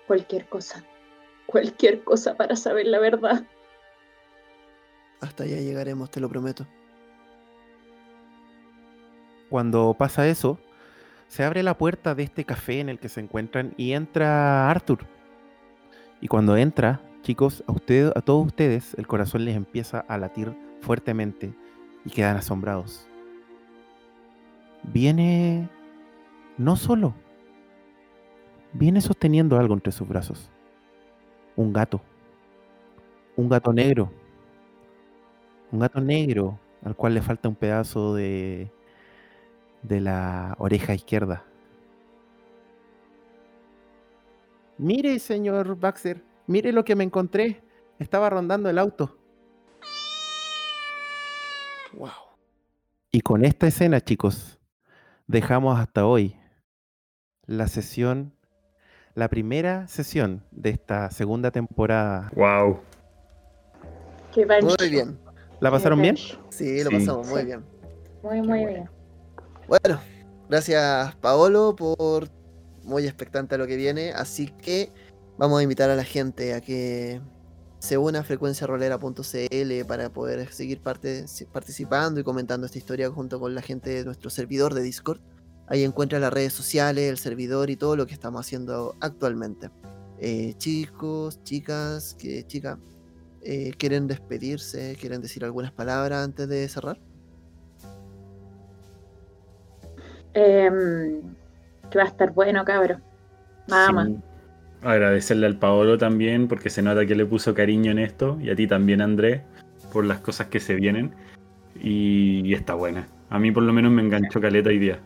cualquier 0.08 0.48
cosa, 0.48 0.84
cualquier 1.46 2.02
cosa 2.02 2.36
para 2.36 2.56
saber 2.56 2.88
la 2.88 2.98
verdad. 2.98 3.46
Hasta 5.20 5.44
allá 5.44 5.58
llegaremos, 5.58 6.10
te 6.10 6.18
lo 6.18 6.28
prometo. 6.28 6.66
Cuando 9.48 9.94
pasa 9.96 10.26
eso, 10.26 10.58
se 11.30 11.44
abre 11.44 11.62
la 11.62 11.78
puerta 11.78 12.16
de 12.16 12.24
este 12.24 12.44
café 12.44 12.80
en 12.80 12.88
el 12.88 12.98
que 12.98 13.08
se 13.08 13.20
encuentran 13.20 13.72
y 13.76 13.92
entra 13.92 14.68
Arthur. 14.68 15.06
Y 16.20 16.26
cuando 16.26 16.56
entra, 16.56 17.00
chicos, 17.22 17.62
a 17.68 17.72
ustedes, 17.72 18.10
a 18.16 18.20
todos 18.20 18.48
ustedes, 18.48 18.94
el 18.94 19.06
corazón 19.06 19.44
les 19.44 19.54
empieza 19.54 20.00
a 20.00 20.18
latir 20.18 20.52
fuertemente 20.80 21.54
y 22.04 22.10
quedan 22.10 22.36
asombrados. 22.36 23.06
Viene 24.82 25.68
no 26.58 26.74
solo, 26.74 27.14
viene 28.72 29.00
sosteniendo 29.00 29.56
algo 29.56 29.74
entre 29.74 29.92
sus 29.92 30.08
brazos. 30.08 30.50
Un 31.54 31.72
gato. 31.72 32.00
Un 33.36 33.48
gato 33.48 33.72
negro. 33.72 34.10
Un 35.70 35.78
gato 35.78 36.00
negro 36.00 36.58
al 36.84 36.96
cual 36.96 37.14
le 37.14 37.22
falta 37.22 37.48
un 37.48 37.54
pedazo 37.54 38.16
de, 38.16 38.72
de 39.82 40.00
la 40.00 40.54
oreja 40.58 40.94
izquierda. 40.94 41.44
Mire, 44.78 45.18
señor 45.18 45.78
Baxter, 45.78 46.22
mire 46.46 46.72
lo 46.72 46.84
que 46.84 46.96
me 46.96 47.04
encontré. 47.04 47.62
Estaba 47.98 48.30
rondando 48.30 48.70
el 48.70 48.78
auto. 48.78 49.16
Wow. 51.92 52.08
Y 53.12 53.20
con 53.20 53.44
esta 53.44 53.66
escena, 53.66 54.00
chicos, 54.00 54.58
dejamos 55.26 55.78
hasta 55.78 56.06
hoy 56.06 56.36
la 57.46 57.66
sesión, 57.66 58.32
la 59.14 59.28
primera 59.28 59.86
sesión 59.88 60.44
de 60.50 60.70
esta 60.70 61.10
segunda 61.10 61.50
temporada. 61.50 62.30
Wow. 62.34 62.80
Qué 64.32 64.46
Muy 64.46 64.88
bien. 64.88 65.18
¿La 65.60 65.70
pasaron 65.70 66.00
bien? 66.00 66.16
Sí, 66.48 66.82
lo 66.84 66.90
Sí. 66.90 66.96
pasamos 66.96 67.28
muy 67.28 67.40
Sí. 67.40 67.46
bien. 67.46 67.64
Muy, 68.22 68.40
muy 68.42 68.64
bien. 68.64 68.88
Bueno, 69.70 70.00
gracias 70.48 71.14
Paolo 71.20 71.76
por 71.76 72.28
muy 72.82 73.04
expectante 73.04 73.54
a 73.54 73.58
lo 73.58 73.68
que 73.68 73.76
viene. 73.76 74.10
Así 74.10 74.48
que 74.48 74.92
vamos 75.38 75.60
a 75.60 75.62
invitar 75.62 75.90
a 75.90 75.94
la 75.94 76.02
gente 76.02 76.54
a 76.54 76.60
que 76.60 77.20
se 77.78 77.96
una 77.96 78.18
a 78.18 78.24
frecuenciarolera.cl 78.24 79.84
para 79.86 80.12
poder 80.12 80.52
seguir 80.52 80.80
parte- 80.82 81.24
participando 81.52 82.18
y 82.18 82.24
comentando 82.24 82.66
esta 82.66 82.78
historia 82.78 83.12
junto 83.12 83.38
con 83.38 83.54
la 83.54 83.62
gente 83.62 83.90
de 83.90 84.04
nuestro 84.04 84.28
servidor 84.28 84.74
de 84.74 84.82
Discord. 84.82 85.20
Ahí 85.68 85.84
encuentra 85.84 86.18
las 86.18 86.32
redes 86.32 86.52
sociales, 86.52 87.08
el 87.08 87.18
servidor 87.18 87.70
y 87.70 87.76
todo 87.76 87.94
lo 87.94 88.08
que 88.08 88.14
estamos 88.14 88.40
haciendo 88.40 88.96
actualmente. 88.98 89.70
Eh, 90.18 90.54
chicos, 90.56 91.44
chicas, 91.44 92.16
que 92.18 92.44
chica, 92.44 92.80
eh, 93.40 93.70
¿quieren 93.78 94.08
despedirse? 94.08 94.96
¿Quieren 95.00 95.22
decir 95.22 95.44
algunas 95.44 95.70
palabras 95.70 96.24
antes 96.24 96.48
de 96.48 96.68
cerrar? 96.68 96.98
Em, 100.34 101.20
que 101.90 101.98
va 101.98 102.04
a 102.04 102.08
estar 102.08 102.32
bueno, 102.32 102.64
cabro. 102.64 102.98
Mamá. 103.68 104.06
Sí. 104.06 104.16
Agradecerle 104.82 105.46
al 105.46 105.56
Paolo 105.58 105.98
también, 105.98 106.48
porque 106.48 106.70
se 106.70 106.82
nota 106.82 107.04
que 107.04 107.14
le 107.14 107.26
puso 107.26 107.54
cariño 107.54 107.90
en 107.90 107.98
esto, 107.98 108.38
y 108.40 108.50
a 108.50 108.56
ti 108.56 108.66
también, 108.66 109.02
Andrés, 109.02 109.42
por 109.92 110.04
las 110.04 110.20
cosas 110.20 110.46
que 110.46 110.60
se 110.60 110.74
vienen. 110.74 111.12
Y, 111.82 112.42
y 112.44 112.54
está 112.54 112.74
buena. 112.74 113.06
A 113.28 113.38
mí 113.38 113.52
por 113.52 113.62
lo 113.62 113.72
menos 113.72 113.92
me 113.92 114.02
enganchó 114.02 114.40
caleta 114.40 114.70
hoy 114.70 114.78
día. 114.78 114.98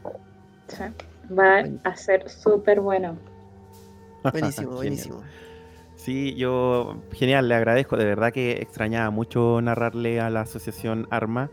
Sí. 0.69 0.85
Va 1.37 1.65
a 1.85 1.97
ser 1.97 2.29
súper 2.29 2.81
bueno. 2.81 3.17
Buenísimo, 4.23 4.53
Genial. 4.53 4.77
buenísimo. 4.77 5.23
Sí, 5.97 6.35
yo, 6.35 7.03
genial, 7.13 7.49
le 7.49 7.55
agradezco. 7.55 7.97
De 7.97 8.05
verdad 8.05 8.33
que 8.33 8.53
extrañaba 8.53 9.11
mucho 9.11 9.61
narrarle 9.63 10.21
a 10.21 10.31
la 10.31 10.43
asociación 10.43 11.07
Arma. 11.11 11.51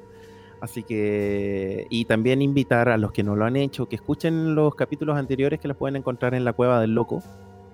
Así 0.62 0.84
que, 0.84 1.88
y 1.90 2.06
también 2.06 2.44
invitar 2.44 2.88
a 2.90 2.98
los 2.98 3.12
que 3.12 3.24
no 3.24 3.36
lo 3.36 3.46
han 3.46 3.56
hecho, 3.56 3.90
que 3.90 3.96
escuchen 3.96 4.54
los 4.54 4.76
capítulos 4.76 5.18
anteriores 5.18 5.60
que 5.60 5.68
los 5.68 5.76
pueden 5.76 5.96
encontrar 5.96 6.36
en 6.36 6.46
la 6.46 6.54
Cueva 6.54 6.80
del 6.80 6.94
Loco. 6.94 7.24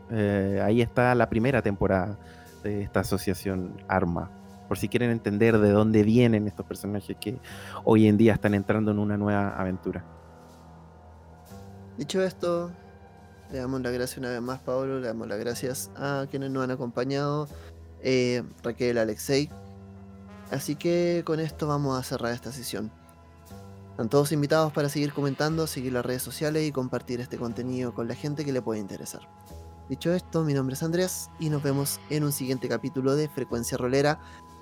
Eh, 0.10 0.62
ahí 0.64 0.82
está 0.82 1.14
la 1.14 1.28
primera 1.30 1.62
temporada 1.62 2.18
de 2.64 2.82
esta 2.84 3.02
asociación 3.02 3.74
Arma. 3.90 4.32
Por 4.70 4.78
si 4.78 4.88
quieren 4.88 5.12
entender 5.12 5.58
de 5.60 5.70
dónde 5.72 6.04
vienen 6.04 6.48
estos 6.48 6.66
personajes 6.66 7.18
que 7.20 7.38
hoy 7.84 8.08
en 8.08 8.16
día 8.16 8.34
están 8.34 8.54
entrando 8.54 8.92
en 8.92 9.00
una 9.00 9.18
nueva 9.18 9.50
aventura. 9.50 10.06
Dicho 11.98 12.24
esto, 12.24 12.72
le 13.52 13.60
damos 13.60 13.82
las 13.82 13.92
gracias 13.92 14.18
una 14.18 14.30
vez 14.30 14.42
más, 14.42 14.60
Pablo. 14.60 15.02
Le 15.02 15.08
damos 15.08 15.28
las 15.28 15.40
gracias 15.40 15.92
a 15.98 16.26
quienes 16.32 16.52
nos 16.52 16.64
han 16.64 16.72
acompañado, 16.72 17.50
eh, 18.02 18.44
Raquel, 18.64 18.98
Alexei. 18.98 19.50
Así 20.52 20.76
que 20.76 21.24
con 21.26 21.40
esto 21.40 21.68
vamos 21.68 22.00
a 22.00 22.04
cerrar 22.04 22.34
esta 22.34 22.52
sesión. 22.52 22.92
Están 23.92 24.10
todos 24.10 24.32
invitados 24.32 24.72
para 24.74 24.90
seguir 24.90 25.12
comentando, 25.12 25.66
seguir 25.66 25.94
las 25.94 26.06
redes 26.06 26.22
sociales 26.22 26.68
y 26.68 26.72
compartir 26.72 27.20
este 27.20 27.38
contenido 27.38 27.94
con 27.94 28.08
la 28.08 28.16
gente 28.16 28.46
que 28.46 28.54
le 28.54 28.62
puede 28.62 28.80
interesar. 28.80 29.28
Dicho 29.90 30.14
esto, 30.14 30.44
mi 30.44 30.54
nombre 30.54 30.76
es 30.76 30.84
Andrés 30.84 31.30
y 31.40 31.50
nos 31.50 31.64
vemos 31.64 32.00
en 32.10 32.24
un 32.24 32.32
siguiente 32.32 32.68
capítulo 32.68 33.16
de 33.16 33.30
Frecuencia 33.30 33.78
Rolera 33.78 34.20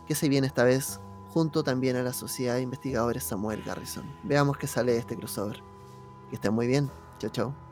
que 0.08 0.16
se 0.16 0.30
viene 0.30 0.48
esta 0.48 0.64
vez 0.64 1.00
junto 1.30 1.64
también 1.64 1.98
a 1.98 2.04
la 2.04 2.14
Sociedad 2.14 2.56
de 2.56 2.62
Investigadores 2.62 3.24
Samuel 3.24 3.62
Garrison. 3.64 4.06
Veamos 4.24 4.58
qué 4.58 4.68
sale 4.68 4.94
de 4.94 5.00
este 5.00 5.18
crossover. 5.18 5.62
Que 6.30 6.36
estén 6.36 6.54
muy 6.54 6.68
bien. 6.68 6.90
Chao, 7.20 7.30
chao. 7.30 7.65